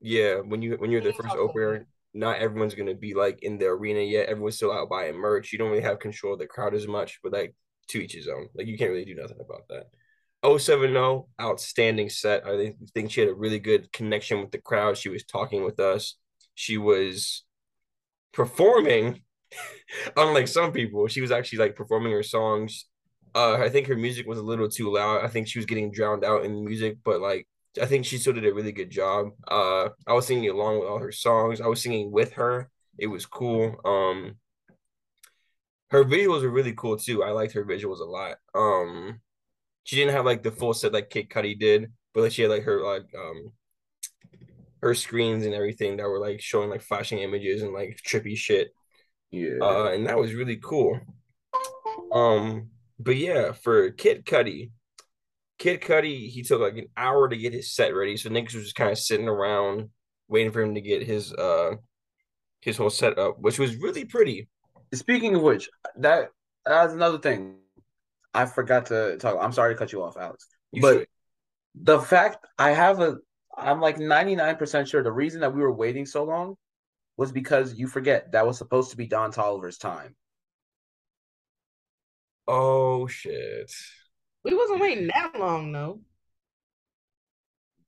Yeah, 0.00 0.36
when 0.36 0.62
you 0.62 0.76
when 0.78 0.90
you're 0.90 1.02
the 1.02 1.12
first 1.12 1.36
opener, 1.36 1.86
not 2.14 2.38
everyone's 2.38 2.74
gonna 2.74 2.94
be 2.94 3.12
like 3.12 3.42
in 3.42 3.58
the 3.58 3.66
arena 3.66 4.00
yet. 4.00 4.28
Everyone's 4.28 4.56
still 4.56 4.72
out 4.72 4.88
buying 4.88 5.16
merch. 5.16 5.52
You 5.52 5.58
don't 5.58 5.70
really 5.70 5.82
have 5.82 5.98
control 5.98 6.32
of 6.32 6.38
the 6.38 6.46
crowd 6.46 6.74
as 6.74 6.88
much, 6.88 7.20
but 7.22 7.32
like 7.32 7.54
to 7.88 7.98
each 7.98 8.14
his 8.14 8.28
own. 8.28 8.48
Like 8.54 8.66
you 8.66 8.78
can't 8.78 8.90
really 8.90 9.04
do 9.04 9.14
nothing 9.14 9.40
about 9.40 9.68
that. 9.68 9.88
070, 10.44 11.24
outstanding 11.40 12.08
set. 12.08 12.46
I 12.46 12.74
think 12.94 13.10
she 13.10 13.20
had 13.20 13.30
a 13.30 13.34
really 13.34 13.58
good 13.58 13.92
connection 13.92 14.40
with 14.40 14.50
the 14.50 14.60
crowd. 14.60 14.96
She 14.96 15.08
was 15.08 15.24
talking 15.24 15.64
with 15.64 15.80
us. 15.80 16.16
She 16.54 16.78
was 16.78 17.44
performing 18.32 19.22
unlike 20.16 20.48
some 20.48 20.72
people, 20.72 21.06
she 21.08 21.20
was 21.20 21.30
actually 21.30 21.58
like 21.58 21.76
performing 21.76 22.12
her 22.12 22.22
songs. 22.22 22.86
Uh, 23.34 23.54
I 23.54 23.68
think 23.68 23.86
her 23.86 23.96
music 23.96 24.26
was 24.26 24.38
a 24.38 24.42
little 24.42 24.68
too 24.68 24.92
loud. 24.92 25.24
I 25.24 25.28
think 25.28 25.48
she 25.48 25.58
was 25.58 25.66
getting 25.66 25.92
drowned 25.92 26.24
out 26.24 26.44
in 26.44 26.64
music, 26.64 26.98
but 27.04 27.20
like 27.20 27.46
I 27.80 27.86
think 27.86 28.04
she 28.04 28.18
still 28.18 28.32
did 28.32 28.46
a 28.46 28.54
really 28.54 28.72
good 28.72 28.90
job. 28.90 29.28
Uh, 29.46 29.90
I 30.06 30.12
was 30.12 30.26
singing 30.26 30.50
along 30.50 30.80
with 30.80 30.88
all 30.88 30.98
her 30.98 31.12
songs. 31.12 31.60
I 31.60 31.66
was 31.66 31.82
singing 31.82 32.10
with 32.10 32.32
her. 32.32 32.70
It 32.98 33.06
was 33.06 33.26
cool. 33.26 33.76
Um, 33.84 34.36
her 35.90 36.04
visuals 36.04 36.42
were 36.42 36.50
really 36.50 36.74
cool 36.74 36.96
too. 36.96 37.22
I 37.22 37.30
liked 37.30 37.52
her 37.52 37.64
visuals 37.64 38.00
a 38.00 38.04
lot. 38.04 38.36
Um, 38.54 39.20
she 39.88 39.96
didn't 39.96 40.12
have 40.12 40.26
like 40.26 40.42
the 40.42 40.50
full 40.50 40.74
set 40.74 40.92
like 40.92 41.08
Kid 41.08 41.30
Cudi 41.30 41.58
did, 41.58 41.90
but 42.12 42.20
like 42.20 42.32
she 42.32 42.42
had 42.42 42.50
like 42.50 42.64
her 42.64 42.84
like 42.84 43.06
um 43.18 43.52
her 44.82 44.94
screens 44.94 45.46
and 45.46 45.54
everything 45.54 45.96
that 45.96 46.06
were 46.06 46.18
like 46.18 46.42
showing 46.42 46.68
like 46.68 46.82
flashing 46.82 47.20
images 47.20 47.62
and 47.62 47.72
like 47.72 47.98
trippy 48.06 48.36
shit. 48.36 48.68
Yeah. 49.30 49.56
Uh, 49.62 49.84
and 49.94 50.06
that 50.06 50.18
was 50.18 50.34
really 50.34 50.58
cool. 50.62 51.00
Um, 52.12 52.68
but 52.98 53.16
yeah, 53.16 53.52
for 53.52 53.90
Kid 53.92 54.26
Cudi, 54.26 54.72
Kid 55.58 55.80
Cudi, 55.80 56.28
he 56.28 56.42
took 56.42 56.60
like 56.60 56.76
an 56.76 56.88
hour 56.94 57.26
to 57.26 57.36
get 57.38 57.54
his 57.54 57.74
set 57.74 57.94
ready. 57.94 58.18
So 58.18 58.28
niggas 58.28 58.54
was 58.54 58.64
just 58.64 58.74
kind 58.74 58.90
of 58.90 58.98
sitting 58.98 59.26
around 59.26 59.88
waiting 60.28 60.52
for 60.52 60.60
him 60.60 60.74
to 60.74 60.82
get 60.82 61.02
his 61.02 61.32
uh 61.32 61.76
his 62.60 62.76
whole 62.76 62.90
setup, 62.90 63.40
which 63.40 63.58
was 63.58 63.76
really 63.76 64.04
pretty. 64.04 64.50
Speaking 64.92 65.34
of 65.34 65.40
which, 65.40 65.70
that 65.96 66.28
that's 66.66 66.92
another 66.92 67.16
thing. 67.16 67.54
I 68.42 68.46
forgot 68.46 68.86
to 68.86 69.16
talk. 69.18 69.36
I'm 69.40 69.52
sorry 69.52 69.74
to 69.74 69.78
cut 69.78 69.92
you 69.92 70.02
off, 70.02 70.16
Alex. 70.16 70.46
You 70.72 70.82
but 70.82 70.92
should. 71.00 71.06
the 71.74 71.98
fact 72.00 72.46
I 72.58 72.70
have 72.70 73.00
a 73.00 73.16
I'm 73.56 73.80
like 73.80 73.96
99% 73.96 74.86
sure 74.88 75.02
the 75.02 75.10
reason 75.10 75.40
that 75.40 75.54
we 75.54 75.60
were 75.60 75.72
waiting 75.74 76.06
so 76.06 76.22
long 76.24 76.54
was 77.16 77.32
because 77.32 77.74
you 77.74 77.88
forget 77.88 78.30
that 78.32 78.46
was 78.46 78.56
supposed 78.56 78.90
to 78.92 78.96
be 78.96 79.06
Don 79.08 79.32
Toliver's 79.32 79.78
time. 79.78 80.14
Oh 82.46 83.06
shit. 83.08 83.72
We 84.44 84.54
wasn't 84.54 84.80
waiting 84.80 85.08
that 85.14 85.32
long 85.38 85.72
though. 85.72 86.00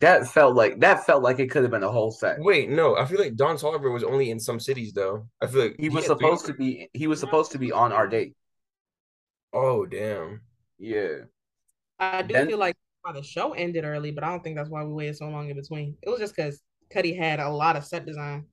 That 0.00 0.26
felt 0.28 0.54
like 0.56 0.80
that 0.80 1.04
felt 1.04 1.22
like 1.22 1.38
it 1.38 1.50
could 1.50 1.62
have 1.62 1.70
been 1.70 1.82
a 1.82 1.92
whole 1.92 2.10
set. 2.10 2.40
Wait, 2.40 2.70
no, 2.70 2.96
I 2.96 3.04
feel 3.04 3.20
like 3.20 3.36
Don 3.36 3.56
Toliver 3.56 3.92
was 3.92 4.02
only 4.02 4.30
in 4.30 4.40
some 4.40 4.58
cities 4.58 4.92
though. 4.92 5.26
I 5.42 5.46
feel 5.46 5.62
like 5.62 5.76
He 5.78 5.88
was 5.90 6.06
had 6.06 6.18
three- 6.18 6.26
supposed 6.26 6.46
to 6.46 6.54
be 6.54 6.88
he 6.94 7.06
was 7.06 7.20
supposed 7.20 7.52
to 7.52 7.58
be 7.58 7.70
on 7.70 7.92
our 7.92 8.08
date. 8.08 8.34
Oh 9.52 9.86
damn. 9.86 10.40
Yeah. 10.78 11.22
I 11.98 12.22
do 12.22 12.32
Then- 12.34 12.48
feel 12.48 12.58
like 12.58 12.76
why 13.02 13.12
the 13.12 13.22
show 13.22 13.52
ended 13.52 13.84
early, 13.84 14.10
but 14.10 14.24
I 14.24 14.28
don't 14.28 14.42
think 14.44 14.56
that's 14.56 14.68
why 14.70 14.84
we 14.84 14.92
waited 14.92 15.16
so 15.16 15.28
long 15.28 15.48
in 15.48 15.56
between. 15.56 15.96
It 16.02 16.08
was 16.10 16.20
just 16.20 16.36
because 16.36 16.60
Cudi 16.94 17.16
had 17.16 17.40
a 17.40 17.48
lot 17.48 17.76
of 17.76 17.84
set 17.84 18.04
design. 18.06 18.46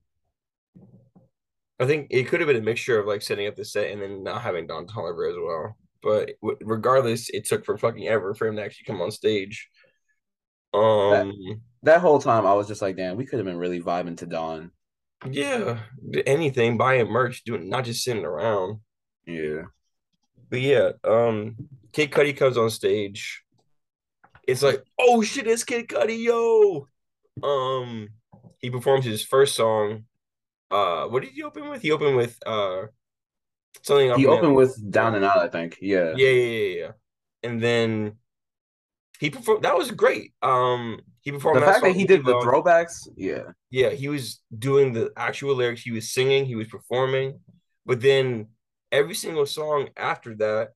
I 1.79 1.85
think 1.85 2.07
it 2.09 2.23
could 2.27 2.39
have 2.39 2.47
been 2.47 2.55
a 2.55 2.61
mixture 2.61 2.99
of 2.99 3.05
like 3.05 3.21
setting 3.21 3.47
up 3.47 3.55
the 3.55 3.65
set 3.65 3.91
and 3.91 4.01
then 4.01 4.23
not 4.23 4.41
having 4.41 4.65
Don 4.65 4.87
Toliver 4.87 5.29
as 5.29 5.35
well. 5.39 5.77
But 6.01 6.31
w- 6.41 6.57
regardless, 6.61 7.29
it 7.29 7.45
took 7.45 7.65
for 7.65 7.77
fucking 7.77 8.07
ever 8.07 8.33
for 8.33 8.47
him 8.47 8.55
to 8.55 8.63
actually 8.63 8.85
come 8.85 9.01
on 9.01 9.11
stage. 9.11 9.69
Um, 10.73 11.33
That 11.83 12.01
whole 12.01 12.19
time 12.19 12.45
I 12.45 12.53
was 12.53 12.67
just 12.67 12.81
like, 12.81 12.97
damn, 12.97 13.17
we 13.17 13.25
could 13.25 13.37
have 13.39 13.45
been 13.45 13.57
really 13.57 13.81
vibing 13.81 14.17
to 14.17 14.25
Don. 14.25 14.71
yeah, 15.29 15.79
anything, 16.25 16.77
buying 16.77 17.09
merch, 17.09 17.43
doing 17.43 17.69
not 17.69 17.85
just 17.85 18.03
sitting 18.03 18.25
around. 18.25 18.79
Yeah. 19.25 19.63
But 20.49 20.61
yeah, 20.61 20.91
um, 21.03 21.55
Kid 21.91 22.11
Cudi 22.11 22.35
comes 22.35 22.57
on 22.57 22.69
stage. 22.69 23.43
It's 24.47 24.63
like, 24.63 24.83
oh 24.97 25.21
shit, 25.21 25.47
it's 25.47 25.63
Kid 25.63 25.87
Cudi, 25.87 26.23
yo. 26.23 26.87
Um, 27.43 28.09
he 28.59 28.69
performs 28.69 29.05
his 29.05 29.23
first 29.23 29.55
song. 29.55 30.05
Uh, 30.71 31.05
what 31.07 31.23
did 31.23 31.31
he 31.31 31.43
open 31.43 31.69
with? 31.69 31.81
He 31.81 31.91
opened 31.91 32.17
with 32.17 32.37
uh 32.45 32.87
something. 33.81 34.13
He 34.15 34.25
opened 34.25 34.55
with 34.55 34.91
Down 34.91 35.15
and 35.15 35.25
Out, 35.25 35.37
I 35.39 35.47
think. 35.47 35.77
Yeah. 35.81 36.13
Yeah, 36.15 36.29
yeah, 36.29 36.57
yeah, 36.57 36.79
yeah. 36.79 36.91
And 37.43 37.61
then 37.61 38.17
he 39.19 39.29
performed. 39.29 39.63
That 39.63 39.77
was 39.77 39.91
great. 39.91 40.33
Um, 40.41 41.01
he 41.21 41.31
performed 41.31 41.61
The 41.61 41.65
fact 41.65 41.83
that 41.83 41.95
he 41.95 42.05
did 42.05 42.25
the 42.25 42.35
throwbacks, 42.35 43.07
yeah. 43.15 43.51
Yeah, 43.69 43.89
he 43.89 44.07
was 44.07 44.41
doing 44.57 44.93
the 44.93 45.11
actual 45.17 45.55
lyrics. 45.55 45.81
He 45.81 45.91
was 45.91 46.09
singing. 46.09 46.45
He 46.45 46.55
was 46.55 46.67
performing. 46.67 47.39
But 47.85 48.01
then 48.01 48.47
every 48.91 49.15
single 49.15 49.45
song 49.45 49.89
after 49.97 50.35
that, 50.35 50.69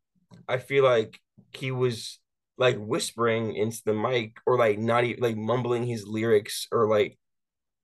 I 0.47 0.57
feel 0.57 0.83
like 0.83 1.19
he 1.53 1.71
was 1.71 2.19
like 2.57 2.77
whispering 2.77 3.55
into 3.55 3.81
the 3.85 3.93
mic 3.93 4.37
or 4.45 4.57
like 4.57 4.77
not 4.77 5.03
even 5.03 5.21
like 5.21 5.37
mumbling 5.37 5.85
his 5.85 6.05
lyrics 6.05 6.67
or 6.71 6.87
like 6.87 7.17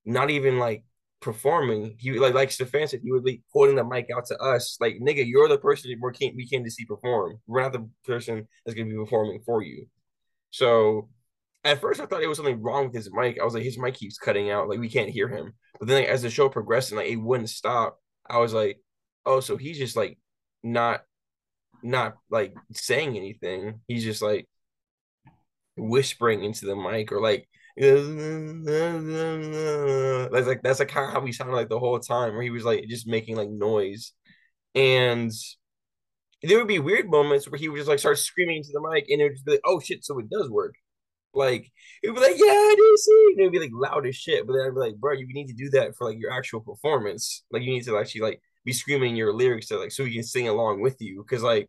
not 0.05 0.29
even 0.29 0.59
like 0.59 0.83
performing. 1.19 1.95
He 1.97 2.19
like 2.19 2.33
like 2.33 2.51
Stefan 2.51 2.87
said, 2.87 3.01
he 3.03 3.11
would 3.11 3.23
be 3.23 3.43
holding 3.51 3.75
the 3.75 3.83
mic 3.83 4.07
out 4.15 4.25
to 4.27 4.37
us. 4.37 4.77
Like, 4.79 4.97
nigga, 5.01 5.25
you're 5.27 5.49
the 5.49 5.57
person 5.57 5.91
we 6.01 6.13
came 6.13 6.35
we 6.35 6.47
came 6.47 6.63
to 6.63 6.71
see 6.71 6.85
perform. 6.85 7.39
We're 7.47 7.61
not 7.61 7.73
the 7.73 7.89
person 8.05 8.47
that's 8.65 8.75
gonna 8.75 8.89
be 8.89 8.95
performing 8.95 9.41
for 9.45 9.63
you. 9.63 9.87
So 10.51 11.09
at 11.63 11.81
first 11.81 11.99
I 11.99 12.05
thought 12.05 12.23
it 12.23 12.27
was 12.27 12.37
something 12.37 12.61
wrong 12.61 12.85
with 12.85 12.95
his 12.95 13.11
mic. 13.11 13.39
I 13.41 13.45
was 13.45 13.53
like, 13.53 13.63
his 13.63 13.77
mic 13.77 13.95
keeps 13.95 14.17
cutting 14.17 14.51
out, 14.51 14.69
like 14.69 14.79
we 14.79 14.89
can't 14.89 15.09
hear 15.09 15.27
him. 15.27 15.53
But 15.79 15.87
then 15.87 16.01
like, 16.03 16.09
as 16.09 16.21
the 16.21 16.29
show 16.29 16.49
progressed 16.49 16.91
and 16.91 16.99
like 16.99 17.09
it 17.09 17.17
wouldn't 17.17 17.49
stop, 17.49 17.99
I 18.29 18.37
was 18.37 18.53
like, 18.53 18.79
oh, 19.27 19.41
so 19.41 19.57
he's 19.57 19.77
just 19.77 19.95
like 19.95 20.17
not 20.63 21.01
not 21.83 22.17
like 22.29 22.55
saying 22.73 23.17
anything. 23.17 23.81
He's 23.87 24.03
just 24.03 24.21
like 24.21 24.47
whispering 25.77 26.43
into 26.43 26.65
the 26.65 26.75
mic 26.75 27.11
or 27.11 27.21
like 27.21 27.47
that's 27.77 28.01
like 30.47 30.63
that's 30.63 30.79
like 30.79 30.87
kind 30.87 31.07
of 31.07 31.13
how 31.13 31.23
he 31.25 31.31
sounded 31.31 31.53
like 31.53 31.69
the 31.69 31.79
whole 31.79 31.99
time 31.99 32.33
where 32.33 32.41
he 32.41 32.49
was 32.49 32.65
like 32.65 32.85
just 32.87 33.07
making 33.07 33.35
like 33.35 33.49
noise. 33.49 34.13
And 34.73 35.31
there 36.43 36.57
would 36.57 36.67
be 36.67 36.79
weird 36.79 37.09
moments 37.09 37.49
where 37.49 37.59
he 37.59 37.69
would 37.69 37.77
just 37.77 37.89
like 37.89 37.99
start 37.99 38.17
screaming 38.17 38.57
into 38.57 38.69
the 38.73 38.81
mic 38.81 39.05
and 39.09 39.21
it 39.21 39.25
would 39.25 39.33
just 39.33 39.45
be 39.45 39.51
like 39.53 39.61
oh 39.65 39.79
shit 39.79 40.03
so 40.03 40.17
it 40.19 40.29
does 40.29 40.49
work. 40.49 40.75
Like 41.33 41.71
it 42.01 42.09
would 42.09 42.15
be 42.15 42.21
like 42.21 42.37
yeah 42.37 42.45
I 42.47 42.73
do 42.75 42.97
see 42.97 43.27
and 43.33 43.41
it 43.41 43.43
would 43.43 43.51
be 43.51 43.59
like 43.59 43.71
loud 43.73 44.07
as 44.07 44.15
shit. 44.15 44.47
But 44.47 44.53
then 44.53 44.65
I'd 44.65 44.73
be 44.73 44.79
like 44.79 44.95
bro 44.95 45.13
you 45.13 45.27
need 45.27 45.47
to 45.47 45.53
do 45.53 45.69
that 45.71 45.95
for 45.95 46.09
like 46.09 46.19
your 46.19 46.31
actual 46.31 46.61
performance. 46.61 47.43
Like 47.51 47.61
you 47.61 47.69
need 47.69 47.85
to 47.85 47.99
actually 47.99 48.21
like 48.21 48.41
be 48.67 48.73
screaming 48.73 49.15
your 49.15 49.33
lyrics 49.33 49.67
to 49.67 49.79
like 49.79 49.91
so 49.91 50.03
we 50.03 50.13
can 50.13 50.23
sing 50.23 50.47
along 50.47 50.81
with 50.81 50.97
you 50.99 51.23
because 51.23 51.41
like 51.41 51.67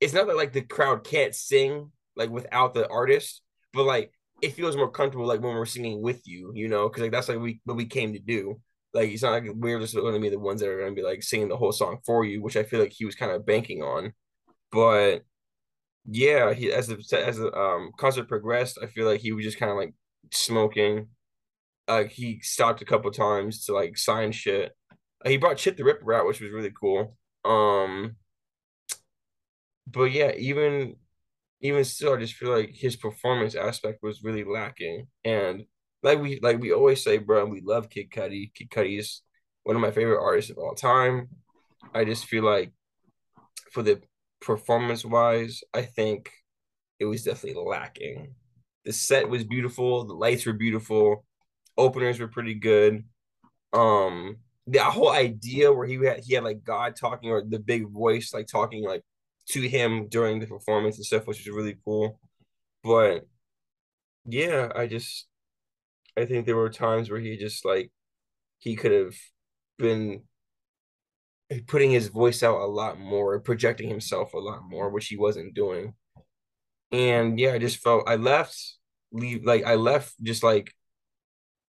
it's 0.00 0.14
not 0.14 0.26
that 0.26 0.36
like 0.36 0.52
the 0.52 0.62
crowd 0.62 1.04
can't 1.04 1.34
sing 1.34 1.92
like 2.16 2.30
without 2.30 2.74
the 2.74 2.88
artist, 2.88 3.42
but 3.72 3.84
like 3.84 4.12
it 4.42 4.54
feels 4.54 4.76
more 4.76 4.90
comfortable 4.90 5.26
like 5.26 5.42
when 5.42 5.54
we're 5.54 5.66
singing 5.66 6.00
with 6.00 6.26
you, 6.26 6.52
you 6.54 6.68
know, 6.68 6.88
because 6.88 7.02
like 7.02 7.12
that's 7.12 7.28
like 7.28 7.38
we 7.38 7.60
what 7.64 7.76
we 7.76 7.84
came 7.84 8.14
to 8.14 8.18
do. 8.18 8.60
Like 8.94 9.10
it's 9.10 9.22
not 9.22 9.32
like 9.32 9.44
we're 9.54 9.78
just 9.78 9.94
going 9.94 10.14
to 10.14 10.20
be 10.20 10.30
the 10.30 10.38
ones 10.38 10.60
that 10.60 10.70
are 10.70 10.80
going 10.80 10.94
to 10.94 11.00
be 11.00 11.06
like 11.06 11.22
singing 11.22 11.48
the 11.48 11.56
whole 11.56 11.72
song 11.72 11.98
for 12.04 12.24
you, 12.24 12.42
which 12.42 12.56
I 12.56 12.64
feel 12.64 12.80
like 12.80 12.92
he 12.92 13.04
was 13.04 13.14
kind 13.14 13.30
of 13.30 13.46
banking 13.46 13.82
on. 13.82 14.12
But 14.72 15.20
yeah, 16.06 16.54
he 16.54 16.72
as 16.72 16.88
the 16.88 16.96
as 17.18 17.36
the 17.36 17.52
um 17.54 17.92
concert 17.98 18.26
progressed, 18.26 18.78
I 18.82 18.86
feel 18.86 19.06
like 19.06 19.20
he 19.20 19.32
was 19.32 19.44
just 19.44 19.58
kind 19.58 19.70
of 19.70 19.76
like 19.76 19.94
smoking. 20.32 21.08
Like 21.86 22.10
he 22.10 22.40
stopped 22.42 22.82
a 22.82 22.86
couple 22.86 23.10
times 23.10 23.66
to 23.66 23.74
like 23.74 23.98
sign 23.98 24.32
shit. 24.32 24.72
He 25.24 25.36
brought 25.36 25.58
Chip 25.58 25.76
tha 25.76 25.84
Ripper 25.84 26.14
out, 26.14 26.26
which 26.26 26.40
was 26.40 26.50
really 26.50 26.72
cool. 26.78 27.16
Um, 27.44 28.16
but 29.86 30.04
yeah, 30.04 30.32
even 30.32 30.96
even 31.60 31.84
still, 31.84 32.14
I 32.14 32.20
just 32.20 32.34
feel 32.34 32.50
like 32.50 32.70
his 32.74 32.96
performance 32.96 33.54
aspect 33.54 34.02
was 34.02 34.22
really 34.24 34.44
lacking. 34.44 35.08
And 35.24 35.64
like 36.02 36.20
we 36.20 36.40
like 36.42 36.60
we 36.60 36.72
always 36.72 37.02
say, 37.04 37.18
bro, 37.18 37.44
we 37.46 37.60
love 37.60 37.90
Kid 37.90 38.10
Cudi. 38.10 38.52
Kid 38.54 38.70
Cudi 38.70 38.98
is 38.98 39.22
one 39.64 39.76
of 39.76 39.82
my 39.82 39.90
favorite 39.90 40.22
artists 40.22 40.50
of 40.50 40.58
all 40.58 40.74
time. 40.74 41.28
I 41.94 42.04
just 42.04 42.24
feel 42.26 42.44
like 42.44 42.72
for 43.72 43.82
the 43.82 44.00
performance 44.40 45.04
wise, 45.04 45.62
I 45.74 45.82
think 45.82 46.30
it 46.98 47.04
was 47.04 47.24
definitely 47.24 47.62
lacking. 47.62 48.34
The 48.84 48.92
set 48.92 49.28
was 49.28 49.44
beautiful, 49.44 50.04
the 50.04 50.14
lights 50.14 50.46
were 50.46 50.54
beautiful, 50.54 51.24
openers 51.76 52.18
were 52.18 52.28
pretty 52.28 52.54
good. 52.54 53.04
Um, 53.72 54.38
the 54.70 54.84
whole 54.84 55.10
idea 55.10 55.72
where 55.72 55.86
he 55.86 55.96
had 56.04 56.20
he 56.20 56.34
had 56.34 56.44
like 56.44 56.64
God 56.64 56.96
talking 56.96 57.30
or 57.30 57.42
the 57.42 57.58
big 57.58 57.88
voice 57.90 58.32
like 58.32 58.46
talking 58.46 58.84
like 58.84 59.02
to 59.48 59.60
him 59.68 60.08
during 60.08 60.38
the 60.38 60.46
performance 60.46 60.96
and 60.96 61.04
stuff, 61.04 61.26
which 61.26 61.38
was 61.38 61.48
really 61.54 61.76
cool. 61.84 62.20
But 62.84 63.26
yeah, 64.26 64.70
I 64.74 64.86
just 64.86 65.26
I 66.16 66.24
think 66.26 66.46
there 66.46 66.56
were 66.56 66.70
times 66.70 67.10
where 67.10 67.20
he 67.20 67.36
just 67.36 67.64
like 67.64 67.90
he 68.58 68.76
could 68.76 68.92
have 68.92 69.14
been 69.78 70.22
putting 71.66 71.90
his 71.90 72.08
voice 72.08 72.42
out 72.42 72.60
a 72.60 72.66
lot 72.66 72.98
more, 72.98 73.40
projecting 73.40 73.88
himself 73.88 74.34
a 74.34 74.38
lot 74.38 74.62
more, 74.68 74.90
which 74.90 75.08
he 75.08 75.16
wasn't 75.16 75.54
doing. 75.54 75.94
And 76.92 77.38
yeah, 77.40 77.52
I 77.54 77.58
just 77.58 77.78
felt 77.78 78.08
I 78.08 78.16
left 78.16 78.56
leave 79.12 79.44
like 79.44 79.64
I 79.64 79.74
left 79.74 80.14
just 80.22 80.44
like 80.44 80.72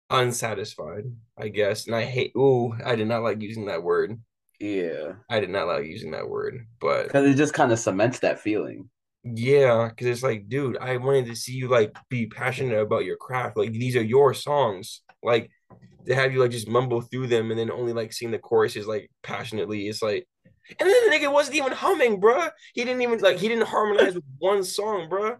unsatisfied, 0.10 1.06
I 1.38 1.48
guess. 1.50 1.88
And 1.88 1.96
I 1.96 2.04
hate 2.04 2.34
ooh, 2.38 2.74
I 2.84 2.96
did 2.96 3.08
not 3.08 3.24
like 3.24 3.42
using 3.42 3.66
that 3.68 3.84
word. 3.84 4.20
Yeah. 4.60 5.14
I 5.30 5.40
did 5.40 5.50
not 5.50 5.68
like 5.68 5.86
using 5.86 6.12
that 6.12 6.30
word, 6.30 6.66
but 6.80 7.04
Because 7.08 7.30
it 7.30 7.36
just 7.36 7.54
kind 7.54 7.72
of 7.72 7.80
cements 7.80 8.20
that 8.20 8.40
feeling. 8.40 8.90
yeah, 9.24 9.90
because 9.90 10.08
it's 10.08 10.24
like, 10.24 10.48
dude, 10.48 10.78
I 10.78 10.98
wanted 10.98 11.26
to 11.28 11.36
see 11.36 11.54
you 11.54 11.68
like 11.68 11.96
be 12.10 12.28
passionate 12.28 12.78
about 12.80 13.06
your 13.06 13.18
craft. 13.18 13.58
Like 13.58 13.72
these 13.72 13.96
are 13.96 14.04
your 14.04 14.34
songs. 14.34 15.02
Like 15.24 15.50
to 16.06 16.16
have 16.16 16.32
you 16.32 16.40
like 16.40 16.52
just 16.52 16.68
mumble 16.70 17.02
through 17.02 17.28
them 17.28 17.50
and 17.52 17.60
then 17.60 17.72
only 17.72 17.92
like 17.94 18.14
sing 18.14 18.32
the 18.32 18.40
choruses 18.40 18.88
like 18.88 19.10
passionately. 19.24 19.88
It's 19.88 20.02
like, 20.02 20.28
and 20.80 20.90
then 20.90 21.10
the 21.10 21.16
nigga 21.16 21.32
wasn't 21.32 21.58
even 21.58 21.72
humming, 21.74 22.22
bruh. 22.22 22.50
He 22.74 22.84
didn't 22.86 23.02
even 23.02 23.20
like 23.20 23.38
he 23.38 23.48
didn't 23.48 23.68
harmonize 23.68 24.16
with 24.16 24.24
one 24.38 24.64
song, 24.64 25.10
bruh. 25.10 25.38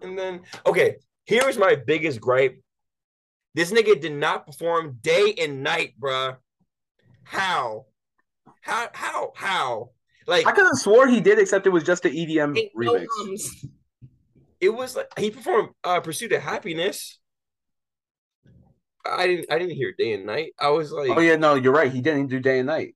And 0.00 0.18
then 0.18 0.40
okay, 0.66 0.96
here 1.26 1.48
is 1.48 1.58
my 1.58 1.74
biggest 1.76 2.20
gripe. 2.20 2.58
This 3.54 3.70
nigga 3.70 4.00
did 4.00 4.12
not 4.12 4.46
perform 4.46 4.98
day 5.02 5.34
and 5.38 5.62
night, 5.62 5.94
bruh. 6.00 6.36
How? 7.24 7.86
How? 8.62 8.88
How? 8.92 9.32
How? 9.36 9.90
Like 10.26 10.46
I 10.46 10.52
could 10.52 10.64
have 10.64 10.76
swore 10.76 11.06
he 11.08 11.20
did, 11.20 11.38
except 11.38 11.66
it 11.66 11.70
was 11.70 11.84
just 11.84 12.02
the 12.04 12.10
EDM 12.10 12.56
remix. 12.76 13.48
it 14.60 14.70
was 14.70 14.96
like 14.96 15.08
he 15.18 15.30
performed 15.30 15.70
uh 15.84 16.00
Pursuit 16.00 16.32
of 16.32 16.42
Happiness. 16.42 17.18
I 19.04 19.26
didn't 19.26 19.52
I 19.52 19.58
didn't 19.58 19.74
hear 19.74 19.92
day 19.98 20.14
and 20.14 20.24
night. 20.26 20.52
I 20.60 20.70
was 20.70 20.92
like 20.92 21.10
Oh 21.10 21.20
yeah, 21.20 21.36
no, 21.36 21.54
you're 21.54 21.72
right. 21.72 21.90
He 21.90 22.00
didn't 22.00 22.28
do 22.28 22.38
day 22.38 22.60
and 22.60 22.68
night. 22.68 22.94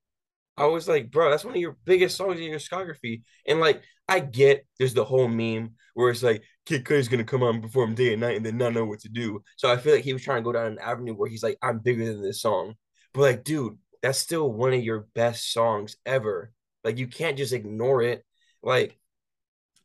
I 0.57 0.65
was 0.65 0.87
like, 0.87 1.11
bro, 1.11 1.29
that's 1.29 1.45
one 1.45 1.53
of 1.53 1.61
your 1.61 1.77
biggest 1.85 2.17
songs 2.17 2.39
in 2.39 2.45
your 2.45 2.59
discography. 2.59 3.21
And 3.45 3.59
like, 3.59 3.83
I 4.07 4.19
get 4.19 4.65
there's 4.79 4.93
the 4.93 5.05
whole 5.05 5.27
meme 5.27 5.75
where 5.93 6.09
it's 6.09 6.23
like 6.23 6.43
Kid 6.65 6.85
Cudi's 6.85 7.07
gonna 7.07 7.23
come 7.23 7.43
out 7.43 7.53
and 7.53 7.63
perform 7.63 7.95
day 7.95 8.13
and 8.13 8.21
night 8.21 8.37
and 8.37 8.45
then 8.45 8.57
not 8.57 8.73
know 8.73 8.85
what 8.85 8.99
to 9.01 9.09
do. 9.09 9.43
So 9.57 9.71
I 9.71 9.77
feel 9.77 9.93
like 9.93 10.03
he 10.03 10.13
was 10.13 10.23
trying 10.23 10.37
to 10.37 10.43
go 10.43 10.53
down 10.53 10.67
an 10.67 10.79
avenue 10.79 11.13
where 11.13 11.29
he's 11.29 11.43
like, 11.43 11.57
I'm 11.61 11.79
bigger 11.79 12.05
than 12.05 12.21
this 12.21 12.41
song. 12.41 12.75
But 13.13 13.21
like, 13.21 13.43
dude, 13.43 13.77
that's 14.01 14.19
still 14.19 14.51
one 14.51 14.73
of 14.73 14.83
your 14.83 15.07
best 15.13 15.51
songs 15.51 15.95
ever. 16.05 16.51
Like, 16.83 16.97
you 16.97 17.07
can't 17.07 17.37
just 17.37 17.53
ignore 17.53 18.01
it. 18.01 18.23
Like, 18.63 18.97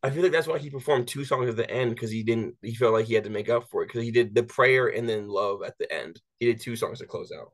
I 0.03 0.11
feel 0.11 0.23
like 0.23 0.33
that's 0.33 0.47
why 0.47 0.59
he 0.59 0.71
performed 0.71 1.09
two 1.09 1.25
songs 1.25 1.49
at 1.49 1.57
the 1.57 1.71
end 1.71 1.91
because 1.91 2.11
he 2.11 2.23
didn't. 2.23 2.57
He 2.63 2.75
felt 2.75 2.93
like 2.93 3.07
he 3.07 3.15
had 3.15 3.25
to 3.25 3.31
make 3.31 3.49
up 3.49 3.69
for 3.71 3.83
it 3.83 3.87
because 3.87 4.03
he 4.03 4.11
did 4.11 4.35
the 4.35 4.43
prayer 4.43 4.89
and 4.89 5.09
then 5.09 5.29
love 5.29 5.63
at 5.63 5.79
the 5.79 5.93
end. 5.93 6.21
He 6.39 6.47
did 6.47 6.61
two 6.61 6.77
songs 6.77 6.99
to 6.99 7.07
close 7.07 7.33
out. 7.33 7.53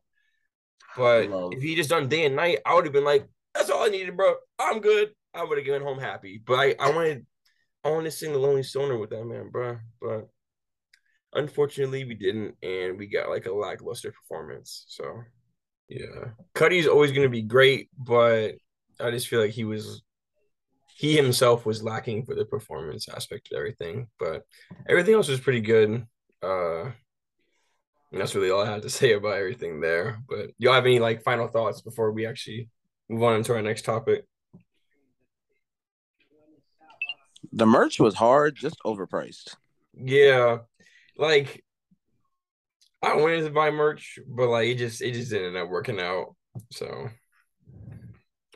But 0.96 1.30
Love. 1.30 1.52
if 1.52 1.62
he 1.62 1.74
just 1.74 1.90
done 1.90 2.08
day 2.08 2.26
and 2.26 2.36
night, 2.36 2.58
I 2.66 2.74
would 2.74 2.84
have 2.84 2.92
been 2.92 3.04
like, 3.04 3.26
"That's 3.54 3.70
all 3.70 3.84
I 3.84 3.88
needed, 3.88 4.16
bro. 4.16 4.34
I'm 4.58 4.80
good." 4.80 5.10
I 5.34 5.44
would 5.44 5.58
have 5.58 5.64
given 5.64 5.82
home 5.82 5.98
happy. 5.98 6.42
But 6.44 6.54
I, 6.54 6.74
I 6.80 6.90
wanted, 6.90 7.26
I 7.84 7.90
wanted 7.90 8.04
to 8.04 8.10
sing 8.10 8.32
the 8.32 8.38
Lonely 8.38 8.62
Stoner 8.62 8.98
with 8.98 9.10
that 9.10 9.24
man, 9.24 9.50
bro. 9.50 9.78
But 10.00 10.28
unfortunately, 11.34 12.04
we 12.04 12.14
didn't, 12.14 12.56
and 12.62 12.98
we 12.98 13.06
got 13.06 13.28
like 13.28 13.46
a 13.46 13.52
lackluster 13.52 14.10
performance. 14.10 14.84
So 14.88 15.22
yeah, 15.88 16.30
Cudi's 16.54 16.86
always 16.86 17.12
gonna 17.12 17.28
be 17.28 17.42
great, 17.42 17.88
but 17.96 18.56
I 19.00 19.10
just 19.10 19.28
feel 19.28 19.40
like 19.40 19.52
he 19.52 19.64
was 19.64 20.02
he 20.96 21.14
himself 21.14 21.64
was 21.64 21.82
lacking 21.82 22.24
for 22.24 22.34
the 22.34 22.44
performance 22.44 23.08
aspect 23.08 23.48
of 23.52 23.58
everything, 23.58 24.08
but 24.18 24.42
everything 24.88 25.14
else 25.14 25.28
was 25.28 25.40
pretty 25.40 25.60
good. 25.60 26.04
Uh, 26.42 26.90
and 28.12 28.20
that's 28.20 28.34
really 28.34 28.50
all 28.50 28.62
I 28.62 28.70
have 28.70 28.82
to 28.82 28.90
say 28.98 29.12
about 29.12 29.38
everything 29.38 29.80
there. 29.80 30.18
But 30.28 30.50
y'all 30.58 30.74
have 30.74 30.86
any 30.86 30.98
like 30.98 31.22
final 31.22 31.48
thoughts 31.48 31.80
before 31.80 32.12
we 32.12 32.26
actually 32.26 32.68
move 33.08 33.22
on 33.22 33.36
into 33.36 33.54
our 33.54 33.62
next 33.62 33.84
topic? 33.84 34.24
The 37.52 37.66
merch 37.66 37.98
was 37.98 38.14
hard, 38.14 38.56
just 38.56 38.76
overpriced. 38.84 39.54
Yeah, 39.94 40.58
like 41.16 41.64
I 43.02 43.16
wanted 43.16 43.44
to 43.44 43.50
buy 43.50 43.70
merch, 43.70 44.18
but 44.26 44.48
like 44.48 44.68
it 44.68 44.76
just 44.76 45.00
it 45.00 45.14
just 45.14 45.30
didn't 45.30 45.48
end 45.48 45.56
up 45.56 45.68
working 45.68 46.00
out. 46.00 46.34
So 46.72 47.08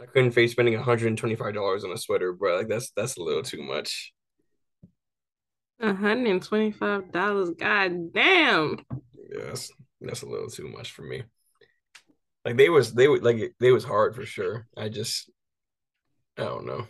I 0.00 0.06
couldn't 0.06 0.32
face 0.32 0.52
spending 0.52 0.78
$125 0.78 1.84
on 1.84 1.92
a 1.92 1.96
sweater, 1.96 2.32
bro. 2.32 2.56
Like 2.56 2.68
that's 2.68 2.90
that's 2.96 3.16
a 3.16 3.22
little 3.22 3.42
too 3.42 3.62
much. 3.62 4.12
$125. 5.80 7.58
God 7.58 8.12
damn. 8.12 8.76
Yeah, 9.32 9.44
that's 9.46 9.70
that's 10.00 10.22
a 10.22 10.26
little 10.26 10.48
too 10.50 10.68
much 10.68 10.92
for 10.92 11.02
me. 11.02 11.22
Like 12.44 12.56
they 12.56 12.68
was 12.68 12.92
they 12.92 13.08
would 13.08 13.22
like 13.22 13.54
they 13.60 13.70
was 13.70 13.84
hard 13.84 14.14
for 14.14 14.26
sure. 14.26 14.66
I 14.76 14.88
just 14.88 15.30
I 16.36 16.42
don't 16.44 16.66
know. 16.66 16.86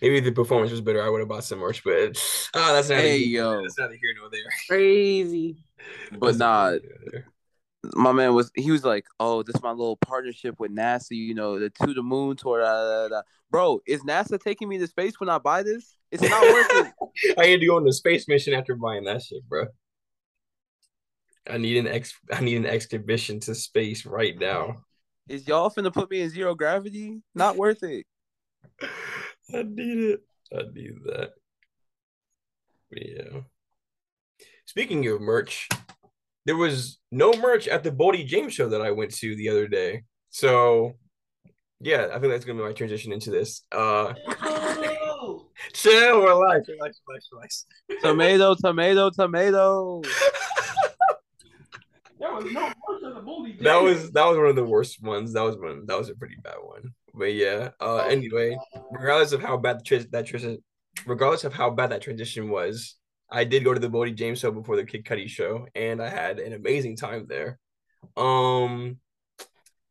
Maybe 0.00 0.18
if 0.18 0.24
the 0.24 0.32
performance 0.32 0.70
was 0.70 0.80
better, 0.80 1.02
I 1.02 1.08
would 1.08 1.20
have 1.20 1.28
bought 1.28 1.44
some 1.44 1.58
merch, 1.58 1.82
but 1.84 2.16
oh, 2.54 2.74
that's 2.74 2.88
not 2.88 2.98
Hey, 2.98 3.18
here, 3.18 3.42
yo. 3.42 3.62
that's 3.62 3.78
neither 3.78 3.94
here 3.94 4.14
nor 4.18 4.30
there. 4.30 4.40
Crazy. 4.68 5.56
But 6.12 6.20
That's 6.20 6.38
nah, 6.38 6.64
neither 6.70 6.80
here 6.80 6.98
nor 7.02 7.12
there. 7.12 7.26
my 7.96 8.12
man 8.12 8.34
was 8.34 8.52
he 8.54 8.70
was 8.70 8.84
like, 8.84 9.06
"Oh, 9.18 9.42
this 9.42 9.56
is 9.56 9.62
my 9.62 9.70
little 9.70 9.96
partnership 9.96 10.60
with 10.60 10.70
NASA. 10.70 11.10
You 11.12 11.34
know, 11.34 11.58
the 11.58 11.70
to 11.70 11.94
the 11.94 12.02
moon 12.02 12.36
tour." 12.36 12.60
Da, 12.60 12.66
da, 12.72 13.02
da, 13.02 13.08
da. 13.08 13.22
Bro, 13.50 13.80
is 13.86 14.02
NASA 14.02 14.40
taking 14.40 14.68
me 14.68 14.78
to 14.78 14.86
space 14.86 15.18
when 15.18 15.28
I 15.28 15.38
buy 15.38 15.62
this? 15.64 15.96
It's 16.12 16.22
not 16.22 16.42
worth 16.42 16.86
it. 16.86 17.34
I 17.38 17.46
had 17.46 17.60
to 17.60 17.66
go 17.66 17.76
on 17.76 17.88
a 17.88 17.92
space 17.92 18.28
mission 18.28 18.54
after 18.54 18.76
buying 18.76 19.04
that 19.04 19.22
shit, 19.22 19.46
bro. 19.48 19.66
I 21.48 21.58
need 21.58 21.76
an 21.76 21.88
ex 21.88 22.14
I 22.32 22.40
need 22.40 22.56
an 22.56 22.66
exhibition 22.66 23.40
to 23.40 23.54
space 23.54 24.06
right 24.06 24.38
now. 24.38 24.84
Is 25.28 25.46
y'all 25.46 25.70
finna 25.70 25.92
put 25.92 26.10
me 26.10 26.20
in 26.20 26.30
zero 26.30 26.54
gravity? 26.54 27.20
Not 27.34 27.56
worth 27.56 27.82
it. 27.82 28.06
I 29.54 29.62
need 29.62 29.98
it. 29.98 30.20
I 30.52 30.62
need 30.72 30.94
that. 31.06 31.30
Yeah. 32.90 33.40
Speaking 34.66 35.06
of 35.08 35.20
merch, 35.20 35.68
there 36.44 36.56
was 36.56 36.98
no 37.10 37.32
merch 37.32 37.68
at 37.68 37.82
the 37.82 37.90
Boldy 37.90 38.26
James 38.26 38.52
show 38.52 38.68
that 38.68 38.82
I 38.82 38.90
went 38.90 39.14
to 39.16 39.34
the 39.36 39.48
other 39.48 39.68
day. 39.68 40.04
So 40.30 40.94
yeah, 41.80 42.08
I 42.12 42.18
think 42.18 42.32
that's 42.32 42.44
gonna 42.44 42.58
be 42.58 42.64
my 42.64 42.72
transition 42.72 43.12
into 43.12 43.30
this. 43.30 43.62
Uh 43.72 44.14
chill, 45.72 46.22
relax, 46.22 46.68
relax, 46.68 47.00
relax, 47.06 47.28
relax. 47.32 47.66
Tomato, 48.02 48.54
tomato, 48.54 49.10
tomato. 49.10 50.02
There 52.22 52.32
was 52.32 52.44
no 52.52 52.60
merch 52.60 53.02
at 53.04 53.14
the 53.14 53.64
That 53.64 53.82
was 53.82 54.12
that 54.12 54.24
was 54.24 54.36
one 54.36 54.46
of 54.46 54.54
the 54.54 54.64
worst 54.64 55.02
ones. 55.02 55.32
That 55.32 55.42
was 55.42 55.56
one 55.58 55.86
that 55.86 55.98
was 55.98 56.08
a 56.08 56.14
pretty 56.14 56.36
bad 56.40 56.54
one. 56.62 56.94
But 57.12 57.34
yeah. 57.34 57.70
Uh 57.80 57.98
anyway, 57.98 58.56
regardless 58.92 59.32
of 59.32 59.42
how 59.42 59.56
bad 59.56 59.80
the 59.80 59.82
trans- 59.82 60.06
that 60.10 60.26
transition 60.26 60.62
regardless 61.04 61.42
of 61.42 61.52
how 61.52 61.70
bad 61.70 61.90
that 61.90 62.02
transition 62.02 62.48
was, 62.48 62.94
I 63.28 63.42
did 63.42 63.64
go 63.64 63.74
to 63.74 63.80
the 63.80 63.90
Boldy 63.90 64.14
James 64.14 64.38
show 64.38 64.52
before 64.52 64.76
the 64.76 64.84
Kid 64.84 65.04
Cudi 65.04 65.28
show, 65.28 65.66
and 65.74 66.00
I 66.00 66.08
had 66.08 66.38
an 66.38 66.52
amazing 66.52 66.96
time 66.96 67.26
there. 67.28 67.58
Um, 68.16 68.98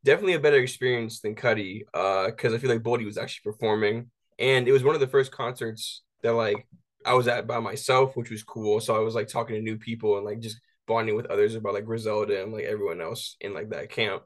definitely 0.05 0.35
a 0.35 0.39
better 0.39 0.59
experience 0.59 1.19
than 1.19 1.35
Cudi, 1.35 1.81
uh, 1.93 2.27
because 2.27 2.53
I 2.53 2.59
feel 2.59 2.69
like 2.69 2.83
Boldy 2.83 3.03
was 3.03 3.17
actually 3.17 3.51
performing, 3.51 4.09
and 4.39 4.69
it 4.69 4.71
was 4.71 4.85
one 4.85 4.95
of 4.95 5.01
the 5.01 5.07
first 5.07 5.33
concerts 5.33 6.03
that 6.21 6.33
like 6.33 6.65
I 7.05 7.13
was 7.13 7.27
at 7.27 7.45
by 7.45 7.59
myself, 7.59 8.15
which 8.15 8.31
was 8.31 8.43
cool. 8.43 8.79
So 8.79 8.95
I 8.95 8.99
was 8.99 9.15
like 9.15 9.27
talking 9.27 9.55
to 9.55 9.61
new 9.61 9.77
people 9.77 10.15
and 10.15 10.25
like 10.25 10.39
just 10.39 10.61
bonding 10.87 11.15
with 11.15 11.27
others 11.27 11.55
about 11.55 11.73
like 11.73 11.85
Griselda 11.85 12.41
and 12.41 12.53
like 12.53 12.65
everyone 12.65 13.01
else 13.01 13.35
in 13.41 13.53
like 13.53 13.69
that 13.69 13.89
camp. 13.89 14.23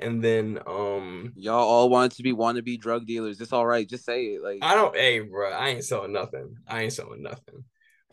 And 0.00 0.22
then 0.22 0.58
um 0.66 1.32
Y'all 1.36 1.68
all 1.68 1.88
wanted 1.88 2.12
to 2.12 2.22
be 2.22 2.32
wannabe 2.32 2.80
drug 2.80 3.06
dealers. 3.06 3.40
It's 3.40 3.52
all 3.52 3.66
right. 3.66 3.88
Just 3.88 4.04
say 4.04 4.24
it. 4.26 4.42
Like 4.42 4.58
I 4.62 4.74
don't, 4.74 4.94
hey, 4.96 5.20
bro, 5.20 5.52
I 5.52 5.68
ain't 5.68 5.84
selling 5.84 6.12
nothing. 6.12 6.56
I 6.66 6.82
ain't 6.82 6.92
selling 6.92 7.22
nothing. 7.22 7.64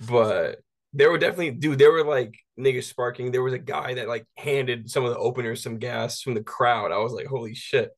But 0.07 0.60
there 0.94 1.11
were 1.11 1.18
definitely, 1.18 1.52
dude, 1.52 1.80
there 1.80 1.91
were 1.91 2.03
like 2.03 2.36
niggas 2.60 2.86
sparking. 2.86 3.32
There 3.32 3.44
was 3.44 3.53
a 3.53 3.60
guy 3.60 3.95
that 3.95 4.07
like 4.07 4.26
handed 4.38 4.90
some 4.90 5.06
of 5.06 5.11
the 5.11 5.18
openers 5.18 5.61
some 5.61 5.78
gas 5.78 6.22
from 6.22 6.34
the 6.36 6.44
crowd. 6.44 6.91
I 6.91 6.98
was 6.98 7.14
like, 7.14 7.28
holy 7.28 7.56
shit. 7.56 7.91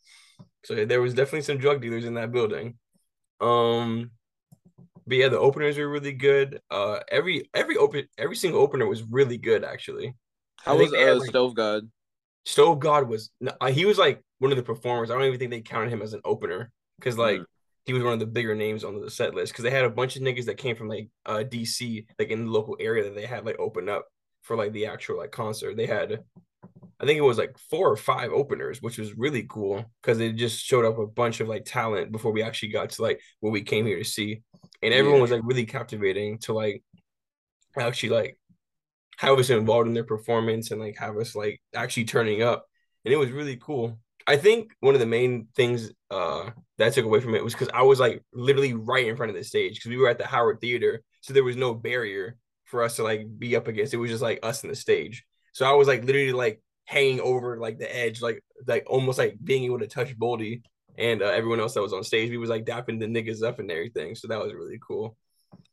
So 0.64 0.86
there 0.86 1.02
was 1.02 1.14
definitely 1.14 1.42
some 1.42 1.58
drug 1.58 1.82
dealers 1.82 2.06
in 2.06 2.16
that 2.16 2.32
building. 2.32 2.78
Um, 3.40 4.12
but 5.12 5.18
yeah, 5.18 5.28
the 5.28 5.38
openers 5.38 5.78
were 5.78 5.90
really 5.90 6.14
good. 6.14 6.62
Uh, 6.72 7.00
every 7.12 7.50
every 7.54 7.76
open 7.76 8.08
every 8.18 8.38
single 8.38 8.62
opener 8.62 8.86
was 8.88 9.04
really 9.04 9.38
good 9.38 9.66
actually. 9.66 10.16
how 10.64 10.72
I 10.72 10.76
was 10.76 10.84
think 10.84 10.94
they 10.94 11.02
had, 11.04 11.18
uh, 11.18 11.20
like- 11.20 11.30
Stove 11.30 11.54
God? 11.54 11.92
Stove 12.46 12.80
God 12.80 13.10
was 13.10 13.30
uh, 13.60 13.68
he 13.72 13.84
was 13.84 13.98
like 13.98 14.24
one 14.40 14.52
of 14.52 14.58
the 14.58 14.64
performers. 14.64 15.12
I 15.12 15.16
don't 15.16 15.26
even 15.26 15.38
think 15.38 15.52
they 15.52 15.60
counted 15.60 15.92
him 15.92 16.02
as 16.02 16.14
an 16.14 16.22
opener 16.24 16.72
because 16.98 17.18
like 17.18 17.42
Mm. 17.42 17.46
he 17.88 17.92
was 17.94 18.04
one 18.04 18.14
of 18.14 18.20
the 18.22 18.26
bigger 18.26 18.56
names 18.56 18.86
on 18.86 19.02
the 19.02 19.12
set 19.12 19.34
list 19.36 19.52
because 19.52 19.64
they 19.64 19.70
had 19.70 19.84
a 19.84 19.90
bunch 19.90 20.16
of 20.16 20.22
niggas 20.22 20.46
that 20.46 20.56
came 20.58 20.78
from 20.78 20.88
like 20.88 21.10
uh 21.26 21.44
DC 21.46 22.06
like 22.18 22.30
in 22.30 22.46
the 22.46 22.52
local 22.52 22.78
area 22.80 23.04
that 23.04 23.14
they 23.16 23.26
had 23.26 23.46
like 23.46 23.60
open 23.60 23.90
up 23.90 24.06
for 24.44 24.56
like 24.56 24.72
the 24.72 24.86
actual 24.86 25.18
like 25.18 25.32
concert. 25.32 25.76
They 25.76 25.88
had 25.88 26.24
I 27.02 27.06
think 27.06 27.18
it 27.18 27.22
was 27.22 27.38
like 27.40 27.58
four 27.70 27.90
or 27.92 27.98
five 27.98 28.32
openers, 28.32 28.82
which 28.82 28.98
was 29.00 29.18
really 29.18 29.46
cool 29.50 29.86
because 30.02 30.20
it 30.20 30.34
just 30.34 30.64
showed 30.64 30.86
up 30.86 31.00
a 31.00 31.08
bunch 31.08 31.40
of 31.40 31.48
like 31.48 31.66
talent 31.66 32.12
before 32.12 32.32
we 32.32 32.44
actually 32.44 32.70
got 32.70 32.92
to 32.92 33.02
like 33.02 33.20
what 33.40 33.52
we 33.52 33.64
came 33.64 33.86
here 33.88 33.98
to 33.98 34.06
see, 34.06 34.42
and 34.84 34.94
everyone 34.94 35.18
Yeah. 35.18 35.22
was 35.24 35.32
like 35.32 35.42
really 35.44 35.66
captivating 35.66 36.38
to 36.40 36.54
like 36.54 36.84
actually 37.78 38.10
like 38.10 38.38
have 39.18 39.38
us 39.38 39.50
involved 39.50 39.88
in 39.88 39.94
their 39.94 40.04
performance 40.04 40.72
and 40.72 40.82
like 40.82 40.98
have 40.98 41.18
us 41.18 41.36
like 41.36 41.62
actually 41.76 42.06
turning 42.06 42.42
up, 42.44 42.66
and 43.06 43.14
it 43.14 43.18
was 43.18 43.32
really 43.32 43.58
cool. 43.58 44.00
I 44.28 44.38
think 44.38 44.72
one 44.80 44.94
of 44.94 45.00
the 45.00 45.08
main 45.08 45.48
things 45.56 45.92
uh 46.12 46.52
that 46.78 46.88
I 46.88 46.90
took 46.92 47.06
away 47.06 47.20
from 47.20 47.36
it 47.36 47.44
was 47.44 47.54
because 47.54 47.70
I 47.74 47.82
was 47.84 48.00
like 48.00 48.24
literally 48.34 48.74
right 48.74 49.08
in 49.08 49.16
front 49.18 49.32
of 49.32 49.36
the 49.36 49.44
stage 49.44 49.76
because 49.76 49.90
we 49.90 49.98
were 49.98 50.10
at 50.10 50.18
the 50.20 50.28
Howard 50.28 50.62
Theater, 50.62 51.02
so 51.22 51.34
there 51.34 51.44
was 51.44 51.56
no 51.56 51.74
barrier 51.74 52.38
for 52.66 52.84
us 52.84 52.96
to 52.98 53.04
like 53.04 53.26
be 53.38 53.56
up 53.56 53.68
against. 53.68 53.94
It 53.94 53.98
was 53.98 54.12
just 54.12 54.24
like 54.24 54.40
us 54.44 54.64
in 54.64 54.70
the 54.70 54.76
stage. 54.76 55.26
So 55.54 55.66
I 55.66 55.74
was 55.74 55.88
like 55.88 56.04
literally 56.04 56.32
like 56.34 56.62
hanging 56.86 57.20
over 57.22 57.58
like 57.58 57.78
the 57.80 57.96
edge, 57.96 58.22
like 58.22 58.44
like 58.68 58.84
almost 58.88 59.18
like 59.18 59.38
being 59.44 59.64
able 59.66 59.80
to 59.80 59.88
touch 59.88 60.18
Boldy 60.18 60.62
and 60.98 61.22
uh, 61.22 61.26
everyone 61.26 61.60
else 61.60 61.74
that 61.74 61.82
was 61.82 61.94
on 61.94 62.04
stage. 62.04 62.30
We 62.30 62.38
was 62.38 62.50
like 62.50 62.66
dapping 62.66 63.00
the 63.00 63.08
niggas 63.08 63.44
up 63.44 63.60
and 63.60 63.72
everything. 63.72 64.16
So 64.16 64.28
that 64.28 64.40
was 64.40 64.54
really 64.54 64.80
cool. 64.86 65.18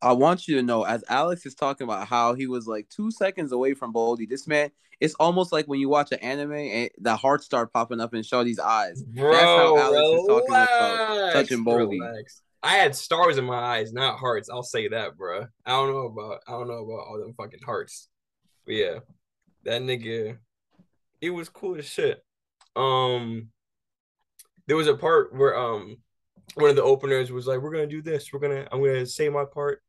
I 0.01 0.11
want 0.13 0.47
you 0.47 0.55
to 0.57 0.63
know, 0.63 0.83
as 0.83 1.03
Alex 1.09 1.45
is 1.45 1.55
talking 1.55 1.85
about 1.85 2.07
how 2.07 2.33
he 2.33 2.47
was 2.47 2.67
like 2.67 2.89
two 2.89 3.11
seconds 3.11 3.51
away 3.51 3.73
from 3.73 3.93
Boldy, 3.93 4.27
this 4.27 4.47
man, 4.47 4.71
it's 4.99 5.15
almost 5.15 5.51
like 5.51 5.65
when 5.65 5.79
you 5.79 5.89
watch 5.89 6.11
an 6.11 6.19
anime 6.19 6.53
and 6.53 6.89
the 6.97 7.15
heart 7.15 7.43
start 7.43 7.71
popping 7.71 8.01
up 8.01 8.13
in 8.13 8.21
Shorty's 8.21 8.59
eyes. 8.59 9.01
Bro, 9.03 9.33
how 9.33 9.77
Alex 9.77 10.21
is 10.21 10.27
talking 10.27 10.49
about 10.49 11.33
touching 11.33 11.65
Boldy. 11.65 11.99
relax. 12.01 12.41
I 12.61 12.75
had 12.75 12.95
stars 12.95 13.37
in 13.37 13.45
my 13.45 13.57
eyes, 13.57 13.93
not 13.93 14.19
hearts. 14.19 14.49
I'll 14.49 14.63
say 14.63 14.89
that, 14.89 15.17
bro. 15.17 15.45
I 15.65 15.71
don't 15.71 15.93
know 15.93 16.07
about 16.07 16.41
I 16.47 16.51
don't 16.51 16.67
know 16.67 16.83
about 16.83 17.07
all 17.07 17.19
them 17.19 17.33
fucking 17.33 17.61
hearts. 17.65 18.09
But 18.65 18.75
yeah, 18.75 18.99
that 19.63 19.81
nigga, 19.81 20.37
it 21.21 21.29
was 21.29 21.49
cool 21.49 21.77
as 21.77 21.85
shit. 21.85 22.23
Um, 22.75 23.49
there 24.67 24.77
was 24.77 24.87
a 24.87 24.95
part 24.95 25.33
where 25.33 25.57
um 25.57 25.97
one 26.55 26.69
of 26.69 26.75
the 26.75 26.83
openers 26.83 27.31
was 27.31 27.47
like, 27.47 27.59
"We're 27.61 27.71
gonna 27.71 27.87
do 27.87 28.01
this. 28.01 28.31
We're 28.31 28.39
gonna 28.39 28.67
I'm 28.71 28.83
gonna 28.83 29.05
say 29.05 29.29
my 29.29 29.45
part," 29.45 29.81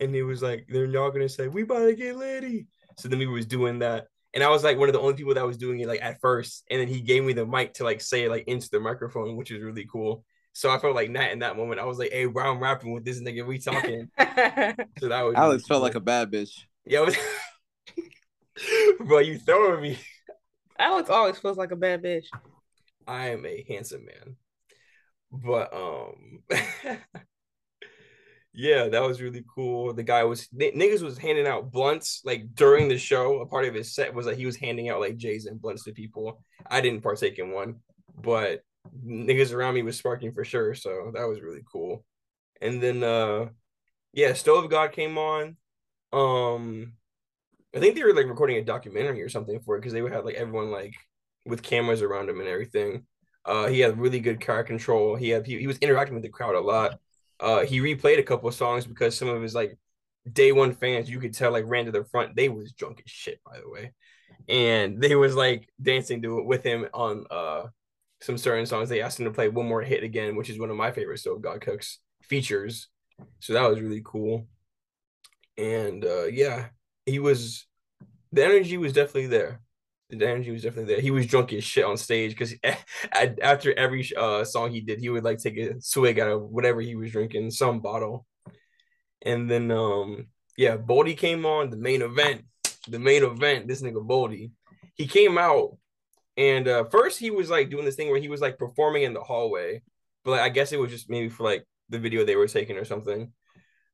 and 0.00 0.14
he 0.14 0.22
was 0.22 0.42
like, 0.42 0.66
"They're 0.68 0.86
y'all 0.86 1.10
gonna 1.10 1.28
say 1.28 1.48
we 1.48 1.62
about 1.62 1.86
to 1.86 1.94
get 1.94 2.16
lady." 2.16 2.66
So 2.98 3.08
then 3.08 3.18
we 3.18 3.26
was 3.26 3.46
doing 3.46 3.80
that, 3.80 4.06
and 4.34 4.42
I 4.42 4.48
was 4.48 4.64
like 4.64 4.78
one 4.78 4.88
of 4.88 4.92
the 4.92 5.00
only 5.00 5.14
people 5.14 5.34
that 5.34 5.46
was 5.46 5.56
doing 5.56 5.80
it 5.80 5.88
like 5.88 6.02
at 6.02 6.20
first, 6.20 6.64
and 6.70 6.80
then 6.80 6.88
he 6.88 7.00
gave 7.00 7.24
me 7.24 7.32
the 7.32 7.46
mic 7.46 7.74
to 7.74 7.84
like 7.84 8.00
say 8.00 8.24
it 8.24 8.30
like 8.30 8.44
into 8.46 8.68
the 8.70 8.80
microphone, 8.80 9.36
which 9.36 9.50
is 9.50 9.62
really 9.62 9.86
cool. 9.90 10.24
So 10.52 10.70
I 10.70 10.78
felt 10.78 10.96
like 10.96 11.10
Nat 11.10 11.30
in 11.30 11.40
that 11.40 11.56
moment. 11.56 11.80
I 11.80 11.84
was 11.84 11.98
like, 11.98 12.12
"Hey, 12.12 12.26
bro, 12.26 12.50
I'm 12.50 12.60
rapping 12.60 12.92
with 12.92 13.04
this 13.04 13.20
nigga. 13.20 13.46
We 13.46 13.58
talking." 13.58 14.08
so 14.18 15.08
that 15.08 15.22
was 15.22 15.34
Alex 15.36 15.64
felt 15.66 15.82
like 15.82 15.94
a 15.94 16.00
bad 16.00 16.30
bitch. 16.30 16.50
yeah, 16.84 17.00
was... 17.00 17.16
bro. 19.06 19.18
You 19.18 19.38
throwing 19.38 19.82
me. 19.82 19.98
Alex 20.78 21.10
always 21.10 21.38
feels 21.38 21.56
like 21.56 21.72
a 21.72 21.76
bad 21.76 22.02
bitch. 22.02 22.26
I 23.06 23.28
am 23.28 23.44
a 23.46 23.64
handsome 23.68 24.04
man. 24.04 24.36
But 25.32 25.72
um 25.74 26.42
yeah, 28.54 28.88
that 28.88 29.02
was 29.02 29.20
really 29.20 29.44
cool. 29.54 29.92
The 29.92 30.02
guy 30.02 30.24
was 30.24 30.48
n- 30.58 30.72
niggas 30.78 31.02
was 31.02 31.18
handing 31.18 31.46
out 31.46 31.70
blunts 31.70 32.22
like 32.24 32.54
during 32.54 32.88
the 32.88 32.98
show. 32.98 33.40
A 33.40 33.46
part 33.46 33.66
of 33.66 33.74
his 33.74 33.94
set 33.94 34.14
was 34.14 34.26
like 34.26 34.36
he 34.36 34.46
was 34.46 34.56
handing 34.56 34.88
out 34.88 35.00
like 35.00 35.16
J's 35.16 35.46
and 35.46 35.60
blunts 35.60 35.84
to 35.84 35.92
people. 35.92 36.42
I 36.66 36.80
didn't 36.80 37.02
partake 37.02 37.38
in 37.38 37.50
one, 37.50 37.76
but 38.20 38.62
niggas 39.06 39.52
around 39.52 39.74
me 39.74 39.82
was 39.82 39.98
sparking 39.98 40.32
for 40.32 40.44
sure. 40.44 40.74
So 40.74 41.10
that 41.14 41.28
was 41.28 41.40
really 41.40 41.62
cool. 41.70 42.04
And 42.60 42.82
then 42.82 43.02
uh 43.02 43.46
yeah, 44.12 44.32
Stove 44.32 44.70
God 44.70 44.92
came 44.92 45.18
on. 45.18 45.56
Um 46.12 46.94
I 47.78 47.80
think 47.80 47.94
they 47.94 48.02
were 48.02 48.12
like 48.12 48.26
recording 48.26 48.56
a 48.56 48.64
documentary 48.64 49.22
or 49.22 49.28
something 49.28 49.60
for 49.60 49.76
it 49.76 49.80
because 49.80 49.92
they 49.92 50.02
would 50.02 50.12
have 50.12 50.24
like 50.24 50.34
everyone 50.34 50.72
like 50.72 50.96
with 51.46 51.62
cameras 51.62 52.02
around 52.02 52.28
him 52.28 52.40
and 52.40 52.48
everything. 52.48 53.06
Uh, 53.44 53.68
he 53.68 53.78
had 53.78 54.00
really 54.00 54.18
good 54.18 54.40
car 54.40 54.64
control. 54.64 55.14
He 55.14 55.28
had 55.28 55.46
he, 55.46 55.58
he 55.58 55.68
was 55.68 55.78
interacting 55.78 56.14
with 56.14 56.24
the 56.24 56.28
crowd 56.28 56.56
a 56.56 56.60
lot. 56.60 56.98
Uh, 57.38 57.60
he 57.60 57.78
replayed 57.78 58.18
a 58.18 58.24
couple 58.24 58.48
of 58.48 58.56
songs 58.56 58.84
because 58.84 59.16
some 59.16 59.28
of 59.28 59.40
his 59.40 59.54
like 59.54 59.78
day 60.30 60.50
one 60.50 60.74
fans 60.74 61.08
you 61.08 61.20
could 61.20 61.34
tell 61.34 61.52
like 61.52 61.66
ran 61.68 61.84
to 61.84 61.92
the 61.92 62.02
front. 62.02 62.34
They 62.34 62.48
was 62.48 62.72
drunk 62.72 63.00
as 63.06 63.12
shit, 63.12 63.40
by 63.44 63.60
the 63.60 63.70
way, 63.70 63.92
and 64.48 65.00
they 65.00 65.14
was 65.14 65.36
like 65.36 65.68
dancing 65.80 66.20
to 66.22 66.40
it 66.40 66.46
with 66.46 66.64
him 66.64 66.88
on 66.92 67.26
uh 67.30 67.68
some 68.20 68.38
certain 68.38 68.66
songs. 68.66 68.88
They 68.88 69.02
asked 69.02 69.20
him 69.20 69.26
to 69.26 69.30
play 69.30 69.48
one 69.48 69.68
more 69.68 69.82
hit 69.82 70.02
again, 70.02 70.34
which 70.34 70.50
is 70.50 70.58
one 70.58 70.70
of 70.70 70.76
my 70.76 70.90
favorite 70.90 71.18
Stove 71.18 71.42
God 71.42 71.60
Cooks 71.60 72.00
features. 72.22 72.88
So 73.38 73.52
that 73.52 73.70
was 73.70 73.80
really 73.80 74.02
cool. 74.04 74.48
And 75.56 76.04
uh, 76.04 76.24
yeah, 76.24 76.66
he 77.08 77.18
was 77.18 77.66
the 78.32 78.44
energy 78.44 78.76
was 78.76 78.92
definitely 78.92 79.26
there. 79.26 79.60
The 80.10 80.26
energy 80.26 80.50
was 80.50 80.62
definitely 80.62 80.94
there. 80.94 81.02
He 81.02 81.10
was 81.10 81.26
drunk 81.26 81.52
as 81.52 81.64
shit 81.64 81.84
on 81.84 81.96
stage 81.96 82.30
because 82.30 82.54
after 83.42 83.74
every 83.74 84.08
uh, 84.16 84.44
song 84.44 84.70
he 84.70 84.80
did, 84.80 85.00
he 85.00 85.10
would 85.10 85.24
like 85.24 85.38
take 85.38 85.58
a 85.58 85.80
swig 85.80 86.18
out 86.18 86.30
of 86.30 86.42
whatever 86.42 86.80
he 86.80 86.94
was 86.94 87.12
drinking, 87.12 87.50
some 87.50 87.80
bottle. 87.80 88.26
And 89.22 89.50
then 89.50 89.70
um 89.70 90.28
yeah, 90.56 90.76
Boldy 90.76 91.16
came 91.16 91.46
on 91.46 91.70
the 91.70 91.76
main 91.76 92.02
event. 92.02 92.44
The 92.88 92.98
main 92.98 93.22
event, 93.22 93.68
this 93.68 93.82
nigga 93.82 94.06
Boldy. 94.06 94.50
He 94.94 95.06
came 95.06 95.36
out 95.36 95.76
and 96.36 96.66
uh 96.68 96.84
first 96.84 97.18
he 97.18 97.30
was 97.30 97.50
like 97.50 97.70
doing 97.70 97.84
this 97.84 97.96
thing 97.96 98.10
where 98.10 98.20
he 98.20 98.28
was 98.28 98.40
like 98.40 98.58
performing 98.58 99.02
in 99.02 99.14
the 99.14 99.20
hallway. 99.20 99.82
But 100.24 100.32
like, 100.32 100.40
I 100.40 100.48
guess 100.48 100.72
it 100.72 100.80
was 100.80 100.90
just 100.90 101.10
maybe 101.10 101.28
for 101.28 101.44
like 101.44 101.64
the 101.88 101.98
video 101.98 102.24
they 102.24 102.36
were 102.36 102.48
taking 102.48 102.76
or 102.76 102.84
something. 102.84 103.32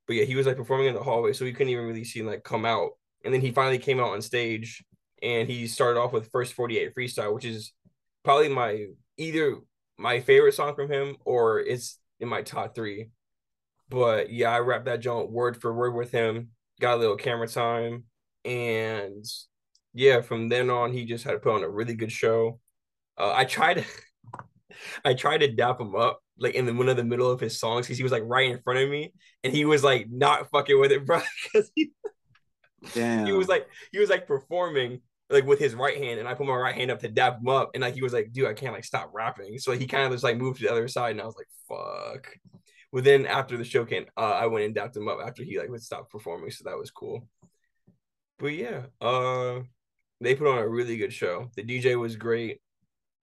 But 0.06 0.16
yeah, 0.16 0.24
he 0.24 0.36
was 0.36 0.46
like 0.46 0.56
performing 0.56 0.88
in 0.88 0.94
the 0.94 1.02
hallway, 1.02 1.32
so 1.32 1.44
he 1.44 1.52
couldn't 1.52 1.72
even 1.72 1.86
really 1.86 2.04
see 2.04 2.20
him 2.20 2.26
like 2.26 2.44
come 2.44 2.64
out. 2.64 2.90
And 3.24 3.32
then 3.32 3.40
he 3.40 3.52
finally 3.52 3.78
came 3.78 4.01
out 4.01 4.10
on 4.12 4.22
stage 4.22 4.84
and 5.22 5.48
he 5.48 5.66
started 5.66 5.98
off 5.98 6.12
with 6.12 6.30
first 6.30 6.52
48 6.55 6.94
freestyle, 6.94 7.34
which 7.34 7.44
is 7.44 7.72
probably 8.24 8.48
my 8.48 8.86
either 9.16 9.56
my 9.98 10.20
favorite 10.20 10.55
song 10.55 10.74
from 10.74 10.90
him 10.90 11.16
or 11.24 11.60
it's 11.60 11.98
in 12.20 12.28
my 12.28 12.42
top 12.42 12.74
three. 12.74 13.10
But 13.88 14.30
yeah, 14.30 14.51
I 14.51 14.59
rapped 14.60 14.86
that 14.86 15.01
joint 15.01 15.30
word 15.30 15.60
for 15.60 15.72
word 15.72 15.94
with 15.94 16.10
him, 16.10 16.51
got 16.80 16.94
a 16.94 17.01
little 17.01 17.16
camera 17.16 17.48
time, 17.48 18.05
and 18.44 19.24
yeah, 19.92 20.20
from 20.20 20.48
then 20.48 20.70
on 20.70 20.92
he 20.92 21.05
just 21.05 21.24
had 21.24 21.32
to 21.32 21.38
put 21.38 21.55
on 21.55 21.62
a 21.62 21.68
really 21.68 21.94
good 21.94 22.12
show. 22.12 22.60
Uh, 23.18 23.32
I 23.34 23.44
tried 23.44 23.74
to 23.74 23.84
I 25.05 25.14
tried 25.14 25.38
to 25.38 25.52
dap 25.52 25.80
him 25.80 25.94
up 25.94 26.20
like 26.38 26.55
in 26.55 26.66
the 26.66 26.74
one 26.74 26.88
of 26.88 26.96
the 26.96 27.05
middle 27.05 27.30
of 27.30 27.40
his 27.40 27.59
songs 27.59 27.86
because 27.86 27.96
he 27.96 28.02
was 28.02 28.12
like 28.12 28.24
right 28.26 28.51
in 28.51 28.60
front 28.62 28.80
of 28.80 28.90
me 28.90 29.12
and 29.44 29.52
he 29.52 29.64
was 29.64 29.84
like 29.84 30.09
not 30.10 30.51
fucking 30.51 30.78
with 30.80 30.92
it, 30.92 31.06
bro. 31.06 31.20
Because 31.52 31.70
he, 31.74 31.92
Damn. 32.93 33.27
he 33.27 33.32
was 33.32 33.48
like 33.48 33.69
he 33.93 33.98
was 33.98 34.11
like 34.11 34.27
performing 34.27 35.01
like 35.31 35.47
with 35.47 35.59
his 35.59 35.74
right 35.74 35.97
hand, 35.97 36.20
and 36.20 36.28
I 36.28 36.35
put 36.35 36.47
my 36.47 36.55
right 36.55 36.74
hand 36.74 36.90
up 36.90 37.01
to 37.01 37.09
dap 37.09 37.40
him 37.40 37.48
up, 37.48 37.70
and 37.74 37.82
like 37.82 37.94
he 37.94 38.02
was 38.02 38.12
like, 38.12 38.32
dude, 38.32 38.47
I 38.47 38.55
can't 38.55 38.74
like 38.74 38.85
stop 38.85 39.11
rapping. 39.12 39.59
So 39.59 39.73
he 39.73 39.86
kind 39.86 40.05
of 40.05 40.12
just 40.12 40.24
like 40.24 40.36
moved 40.36 40.59
to 40.59 40.65
the 40.65 40.70
other 40.70 40.89
side, 40.89 41.12
and 41.12 41.20
I 41.20 41.27
was 41.27 41.36
like, 41.36 41.48
fuck. 41.69 42.28
Well, 42.93 43.02
then 43.02 43.27
after 43.27 43.56
the 43.56 43.65
show 43.65 43.85
came, 43.85 44.06
uh, 44.16 44.20
I 44.20 44.47
went 44.47 44.66
and 44.66 44.74
dapped 44.74 44.97
him 44.97 45.09
up 45.09 45.19
after 45.24 45.43
he 45.43 45.59
like 45.59 45.69
would 45.69 45.82
stop 45.82 46.11
performing, 46.11 46.51
so 46.51 46.65
that 46.65 46.78
was 46.78 46.90
cool. 46.90 47.27
But 48.39 48.48
yeah, 48.48 48.82
uh, 49.01 49.61
they 50.20 50.35
put 50.35 50.47
on 50.47 50.59
a 50.59 50.69
really 50.69 50.97
good 50.97 51.12
show. 51.12 51.51
The 51.56 51.62
DJ 51.62 51.98
was 51.98 52.16
great. 52.16 52.61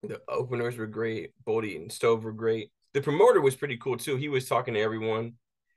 The 0.04 0.20
openers 0.28 0.78
were 0.78 0.88
great. 0.88 1.32
Boldy 1.48 1.76
and 1.76 1.92
Stove 1.92 2.24
were 2.24 2.32
great. 2.32 2.72
The 2.94 3.02
promoter 3.02 3.40
was 3.40 3.56
pretty 3.56 3.78
cool 3.78 3.98
too. 3.98 4.18
He 4.18 4.28
was 4.28 4.48
talking 4.48 4.74
to 4.74 4.80
everyone. 4.80 5.34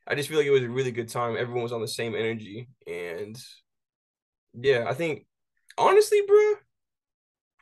I 0.07 0.15
just 0.15 0.29
feel 0.29 0.39
like 0.39 0.47
it 0.47 0.51
was 0.51 0.63
a 0.63 0.69
really 0.69 0.91
good 0.91 1.09
time. 1.09 1.37
Everyone 1.37 1.63
was 1.63 1.73
on 1.73 1.81
the 1.81 1.89
same 1.89 2.15
energy, 2.15 2.69
and 2.87 3.39
yeah, 4.59 4.87
I 4.89 4.95
think 4.95 5.27
honestly, 5.79 6.21
bro, 6.27 6.55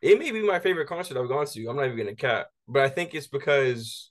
it 0.02 0.18
may 0.18 0.30
be 0.30 0.42
my 0.42 0.58
favorite 0.58 0.88
concert 0.88 1.16
I've 1.16 1.28
gone 1.28 1.46
to. 1.46 1.66
I'm 1.66 1.76
not 1.76 1.86
even 1.86 1.96
gonna 1.98 2.14
cap, 2.14 2.48
but 2.68 2.82
I 2.82 2.88
think 2.88 3.14
it's 3.14 3.28
because 3.28 4.10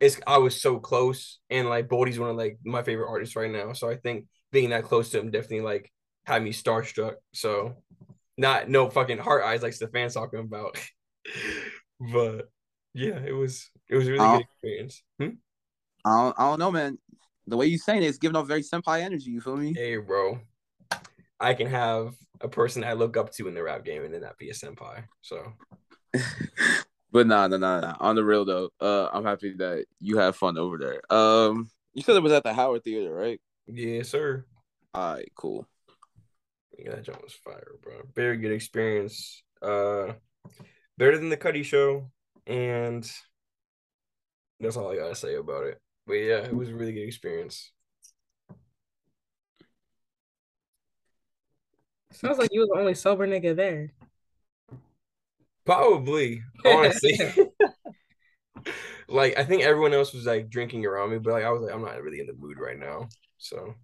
it's 0.00 0.20
I 0.26 0.38
was 0.38 0.60
so 0.60 0.78
close, 0.78 1.38
and 1.50 1.68
like 1.68 1.88
Boldy's 1.88 2.18
one 2.18 2.30
of 2.30 2.36
like 2.36 2.58
my 2.64 2.82
favorite 2.82 3.08
artists 3.08 3.36
right 3.36 3.50
now. 3.50 3.72
So 3.72 3.88
I 3.88 3.96
think 3.96 4.26
being 4.52 4.70
that 4.70 4.84
close 4.84 5.10
to 5.10 5.20
him 5.20 5.30
definitely 5.30 5.62
like 5.62 5.92
had 6.24 6.42
me 6.42 6.52
starstruck. 6.52 7.14
So 7.32 7.76
not 8.36 8.68
no 8.68 8.90
fucking 8.90 9.18
heart 9.18 9.44
eyes 9.44 9.62
like 9.62 9.72
Stefan's 9.72 10.14
talking 10.14 10.40
about, 10.40 10.78
but 12.12 12.48
yeah, 12.92 13.18
it 13.24 13.32
was 13.32 13.70
it 13.88 13.96
was 13.96 14.08
a 14.08 14.12
really 14.12 14.28
good 14.28 14.40
experience. 14.40 15.02
Hmm? 15.20 15.28
I 16.04 16.22
don't, 16.22 16.36
I 16.38 16.50
don't 16.50 16.58
know, 16.58 16.70
man. 16.70 16.98
The 17.46 17.56
way 17.56 17.66
you 17.66 17.78
saying 17.78 18.02
it 18.02 18.06
is 18.06 18.18
giving 18.18 18.36
off 18.36 18.46
very 18.46 18.62
senpai 18.62 19.00
energy. 19.00 19.30
You 19.30 19.40
feel 19.40 19.56
me? 19.56 19.74
Hey, 19.74 19.96
bro, 19.96 20.40
I 21.40 21.54
can 21.54 21.66
have 21.66 22.14
a 22.40 22.48
person 22.48 22.84
I 22.84 22.94
look 22.94 23.16
up 23.16 23.32
to 23.34 23.48
in 23.48 23.54
the 23.54 23.62
rap 23.62 23.84
game, 23.84 24.04
and 24.04 24.12
then 24.12 24.22
that 24.22 24.38
be 24.38 24.50
a 24.50 24.52
senpai. 24.52 25.04
So 25.22 25.52
but 27.12 27.26
nah, 27.26 27.46
nah, 27.48 27.56
nah, 27.56 27.80
nah. 27.80 27.96
On 28.00 28.16
the 28.16 28.24
real 28.24 28.44
though, 28.44 28.70
uh, 28.80 29.08
I'm 29.12 29.24
happy 29.24 29.54
that 29.58 29.86
you 30.00 30.18
had 30.18 30.34
fun 30.34 30.58
over 30.58 30.78
there. 30.78 31.00
Um, 31.12 31.70
you 31.92 32.02
said 32.02 32.16
it 32.16 32.22
was 32.22 32.32
at 32.32 32.44
the 32.44 32.52
Howard 32.52 32.84
Theater, 32.84 33.12
right? 33.12 33.40
yeah, 33.66 34.02
sir. 34.02 34.44
All 34.94 35.14
right, 35.14 35.30
cool. 35.34 35.66
Yeah, 36.78 36.90
that 36.90 37.04
joint 37.04 37.22
was 37.22 37.32
fire, 37.32 37.72
bro. 37.82 38.02
Very 38.14 38.36
good 38.36 38.52
experience. 38.52 39.42
Uh, 39.62 40.14
better 40.98 41.18
than 41.18 41.28
the 41.28 41.36
Cudi 41.36 41.64
show, 41.64 42.10
and 42.46 43.08
that's 44.60 44.76
all 44.76 44.90
I 44.90 44.96
gotta 44.96 45.14
say 45.14 45.34
about 45.34 45.66
it. 45.66 45.80
But 46.06 46.14
yeah, 46.14 46.38
it 46.38 46.54
was 46.54 46.68
a 46.68 46.74
really 46.74 46.92
good 46.92 47.06
experience. 47.06 47.70
Sounds 52.14 52.38
like 52.38 52.50
you 52.52 52.60
was 52.60 52.68
the 52.72 52.78
only 52.78 52.94
sober 52.94 53.26
nigga 53.26 53.56
there. 53.56 53.92
Probably, 55.64 56.42
honestly. 56.64 57.18
like 59.08 59.38
I 59.38 59.44
think 59.44 59.62
everyone 59.62 59.94
else 59.94 60.12
was 60.12 60.26
like 60.26 60.48
drinking 60.50 60.84
around 60.84 61.10
me, 61.10 61.18
but 61.18 61.32
like 61.32 61.44
I 61.44 61.50
was 61.50 61.62
like, 61.62 61.74
I'm 61.74 61.82
not 61.82 62.00
really 62.02 62.20
in 62.20 62.26
the 62.26 62.34
mood 62.34 62.58
right 62.58 62.78
now. 62.78 63.08
So 63.38 63.74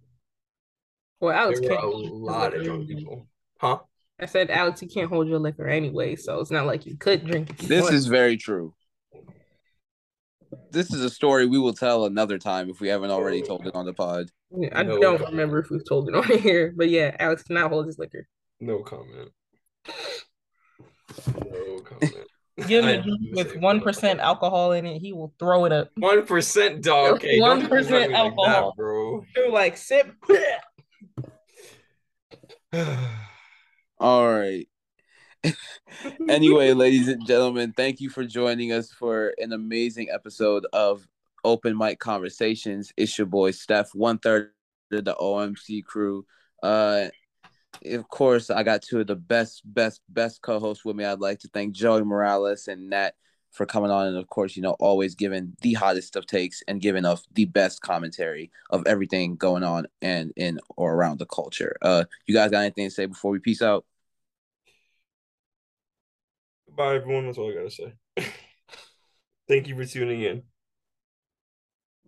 Well, 1.19 1.35
Alex 1.35 1.59
there 1.59 1.69
can't 1.69 1.83
a 1.83 1.87
lot 1.87 2.55
of 2.55 2.63
drunk 2.63 2.87
people. 2.87 3.27
Huh? 3.59 3.79
I 4.19 4.27
said, 4.27 4.51
Alex, 4.51 4.81
you 4.83 4.87
can't 4.87 5.09
hold 5.09 5.27
your 5.27 5.39
liquor 5.39 5.67
anyway, 5.67 6.15
so 6.15 6.39
it's 6.39 6.51
not 6.51 6.67
like 6.67 6.85
you 6.85 6.95
could 6.95 7.25
drink. 7.25 7.49
If 7.49 7.63
you 7.63 7.67
This 7.67 7.83
want. 7.83 7.95
is 7.95 8.05
very 8.05 8.37
true. 8.37 8.73
This 10.69 10.93
is 10.93 11.03
a 11.03 11.09
story 11.09 11.47
we 11.47 11.57
will 11.57 11.73
tell 11.73 12.05
another 12.05 12.37
time 12.37 12.69
if 12.69 12.79
we 12.79 12.87
haven't 12.89 13.09
already 13.09 13.41
told 13.41 13.65
it 13.65 13.73
on 13.73 13.85
the 13.85 13.93
pod. 13.93 14.29
Yeah, 14.57 14.69
I 14.73 14.83
No 14.83 14.99
don't 14.99 15.17
comment. 15.17 15.31
remember 15.31 15.59
if 15.59 15.69
we've 15.69 15.87
told 15.87 16.09
it 16.09 16.15
on 16.21 16.23
here, 16.39 16.73
but 16.75 16.89
yeah, 16.89 17.15
Alex 17.19 17.43
cannot 17.43 17.71
hold 17.71 17.85
his 17.85 17.97
liquor. 17.99 18.27
No 18.59 18.79
comment. 18.83 19.29
No 21.45 21.79
comment. 21.79 22.15
Give 22.67 22.83
I 22.85 22.91
him 22.93 22.99
a 22.99 23.03
drink 23.03 23.19
do 23.21 23.31
with 23.33 23.55
one 23.57 23.81
alcohol 24.19 24.73
in 24.73 24.85
it, 24.85 24.99
he 24.99 25.13
will 25.13 25.33
throw 25.39 25.65
it 25.65 25.71
up. 25.71 25.89
One 25.97 26.25
percent 26.25 26.83
dog. 26.83 27.13
Okay, 27.15 27.39
don't 27.39 27.61
1% 27.63 27.69
me 27.71 27.77
like 27.79 27.89
that, 27.89 28.11
alcohol. 28.11 28.73
bro. 28.75 29.25
He'll 29.35 29.53
like 29.53 29.77
sip. 29.77 30.13
All 33.99 34.29
right. 34.31 34.67
anyway, 36.29 36.73
ladies 36.73 37.07
and 37.07 37.25
gentlemen, 37.25 37.73
thank 37.75 37.99
you 37.99 38.09
for 38.09 38.23
joining 38.25 38.71
us 38.71 38.91
for 38.91 39.33
an 39.37 39.53
amazing 39.53 40.09
episode 40.11 40.65
of 40.73 41.07
Open 41.43 41.77
Mic 41.77 41.99
Conversations. 41.99 42.91
It's 42.97 43.17
your 43.17 43.27
boy 43.27 43.51
Steph, 43.51 43.93
one 43.93 44.17
third 44.19 44.51
of 44.91 45.05
the 45.05 45.15
OMC 45.15 45.83
crew. 45.83 46.25
Uh, 46.61 47.07
of 47.85 48.07
course, 48.09 48.49
I 48.49 48.63
got 48.63 48.81
two 48.81 48.99
of 48.99 49.07
the 49.07 49.15
best, 49.15 49.61
best, 49.65 50.01
best 50.09 50.41
co-hosts 50.41 50.85
with 50.85 50.95
me. 50.95 51.05
I'd 51.05 51.19
like 51.19 51.39
to 51.39 51.47
thank 51.47 51.73
Joey 51.73 52.03
Morales 52.03 52.67
and 52.67 52.89
Nat 52.89 53.15
for 53.51 53.65
coming 53.65 53.91
on, 53.91 54.07
and 54.07 54.17
of 54.17 54.27
course, 54.27 54.55
you 54.55 54.61
know, 54.61 54.75
always 54.79 55.15
giving 55.15 55.53
the 55.61 55.73
hottest 55.73 56.15
of 56.15 56.25
takes 56.25 56.63
and 56.67 56.81
giving 56.81 57.05
us 57.05 57.27
the 57.33 57.45
best 57.45 57.81
commentary 57.81 58.49
of 58.69 58.85
everything 58.87 59.35
going 59.35 59.63
on 59.63 59.87
and 60.01 60.31
in 60.37 60.59
or 60.77 60.93
around 60.93 61.19
the 61.19 61.25
culture. 61.25 61.75
Uh, 61.81 62.05
you 62.27 62.33
guys 62.33 62.51
got 62.51 62.61
anything 62.61 62.87
to 62.87 62.93
say 62.93 63.05
before 63.05 63.31
we 63.31 63.39
peace 63.39 63.61
out? 63.61 63.85
Bye, 66.69 66.95
everyone. 66.95 67.25
That's 67.25 67.37
all 67.37 67.51
I 67.51 67.55
gotta 67.55 67.71
say. 67.71 67.93
Thank 69.47 69.67
you 69.67 69.75
for 69.75 69.85
tuning 69.85 70.21
in. 70.21 70.43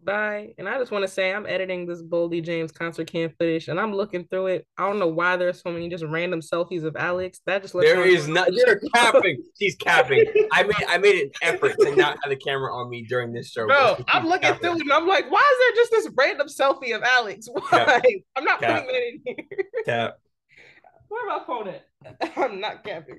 Bye. 0.03 0.53
And 0.57 0.67
I 0.67 0.77
just 0.77 0.91
want 0.91 1.03
to 1.03 1.07
say 1.07 1.33
I'm 1.33 1.45
editing 1.45 1.85
this 1.85 2.01
Boldy 2.01 2.43
James 2.43 2.71
concert 2.71 3.07
cam 3.07 3.29
footage 3.39 3.67
and 3.67 3.79
I'm 3.79 3.93
looking 3.93 4.25
through 4.25 4.47
it. 4.47 4.67
I 4.77 4.87
don't 4.87 4.99
know 4.99 5.07
why 5.07 5.37
there's 5.37 5.61
so 5.61 5.71
many 5.71 5.89
just 5.89 6.03
random 6.03 6.41
selfies 6.41 6.83
of 6.83 6.95
Alex. 6.95 7.39
That 7.45 7.61
just 7.61 7.73
looks 7.75 7.87
There 7.87 8.05
is 8.05 8.27
not 8.27 8.53
you're 8.53 8.81
capping. 8.93 9.41
She's 9.59 9.75
capping. 9.75 10.25
I 10.51 10.63
made 10.63 10.85
I 10.87 10.97
made 10.97 11.21
an 11.23 11.31
effort 11.41 11.75
to 11.79 11.95
not 11.95 12.17
have 12.23 12.29
the 12.29 12.35
camera 12.35 12.73
on 12.75 12.89
me 12.89 13.03
during 13.03 13.31
this 13.31 13.51
show. 13.51 13.65
Bro, 13.65 14.03
I'm 14.07 14.25
looking 14.25 14.41
capping. 14.41 14.59
through 14.61 14.75
it 14.75 14.81
and 14.81 14.93
I'm 14.93 15.07
like, 15.07 15.31
why 15.31 15.39
is 15.39 15.59
there 15.59 15.83
just 15.83 15.91
this 15.91 16.09
random 16.17 16.47
selfie 16.47 16.95
of 16.95 17.03
Alex? 17.03 17.47
Why? 17.51 17.61
Cap. 17.69 18.03
I'm 18.35 18.43
not 18.43 18.59
Cap. 18.59 18.85
putting 18.85 18.95
it 18.95 19.21
in 19.25 19.35
here. 19.37 19.65
Cap. 19.85 20.17
Where 21.07 21.27
my 21.27 21.43
phone 21.45 21.67
at? 21.69 21.85
I'm 22.37 22.59
not 22.59 22.83
capping. 22.83 23.17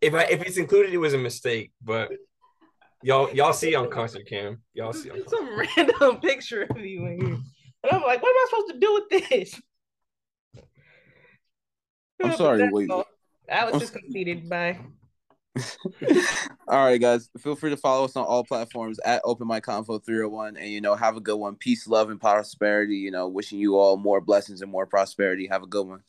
If 0.00 0.14
I 0.14 0.24
if 0.24 0.42
it's 0.42 0.56
included, 0.56 0.92
it 0.92 0.98
was 0.98 1.14
a 1.14 1.18
mistake, 1.18 1.72
but 1.82 2.10
y'all 3.02 3.30
y'all 3.34 3.52
see 3.52 3.74
on 3.74 3.90
concert 3.90 4.26
cam. 4.26 4.62
Y'all 4.74 4.92
see 4.92 5.10
on 5.10 5.26
some 5.28 5.58
random 5.58 6.16
picture 6.22 6.66
of 6.70 6.78
you 6.78 7.06
in 7.06 7.20
here. 7.20 7.38
And 7.82 7.92
I'm 7.92 8.02
like, 8.02 8.22
what 8.22 8.30
am 8.30 8.36
I 8.36 8.46
supposed 8.50 8.72
to 8.72 8.78
do 8.78 8.94
with 8.94 9.28
this? 9.28 9.60
I'm 12.22 12.36
sorry, 12.36 12.58
that's 12.58 12.72
wait. 12.72 12.90
all. 12.90 13.06
Alex 13.48 13.82
is 13.82 13.90
conceited. 13.90 14.48
Bye. 14.48 14.78
all 16.68 16.84
right, 16.84 17.00
guys. 17.00 17.28
Feel 17.38 17.56
free 17.56 17.70
to 17.70 17.76
follow 17.76 18.04
us 18.04 18.14
on 18.14 18.24
all 18.24 18.44
platforms 18.44 19.00
at 19.04 19.22
Open 19.24 19.48
Mic 19.48 19.64
Convo 19.64 20.04
301. 20.04 20.56
And, 20.56 20.68
you 20.68 20.80
know, 20.80 20.94
have 20.94 21.16
a 21.16 21.20
good 21.20 21.36
one. 21.36 21.56
Peace, 21.56 21.88
love, 21.88 22.10
and 22.10 22.20
prosperity. 22.20 22.96
You 22.96 23.10
know, 23.10 23.28
wishing 23.28 23.58
you 23.58 23.76
all 23.76 23.96
more 23.96 24.20
blessings 24.20 24.62
and 24.62 24.70
more 24.70 24.86
prosperity. 24.86 25.46
Have 25.46 25.62
a 25.62 25.66
good 25.66 25.86
one. 25.86 26.02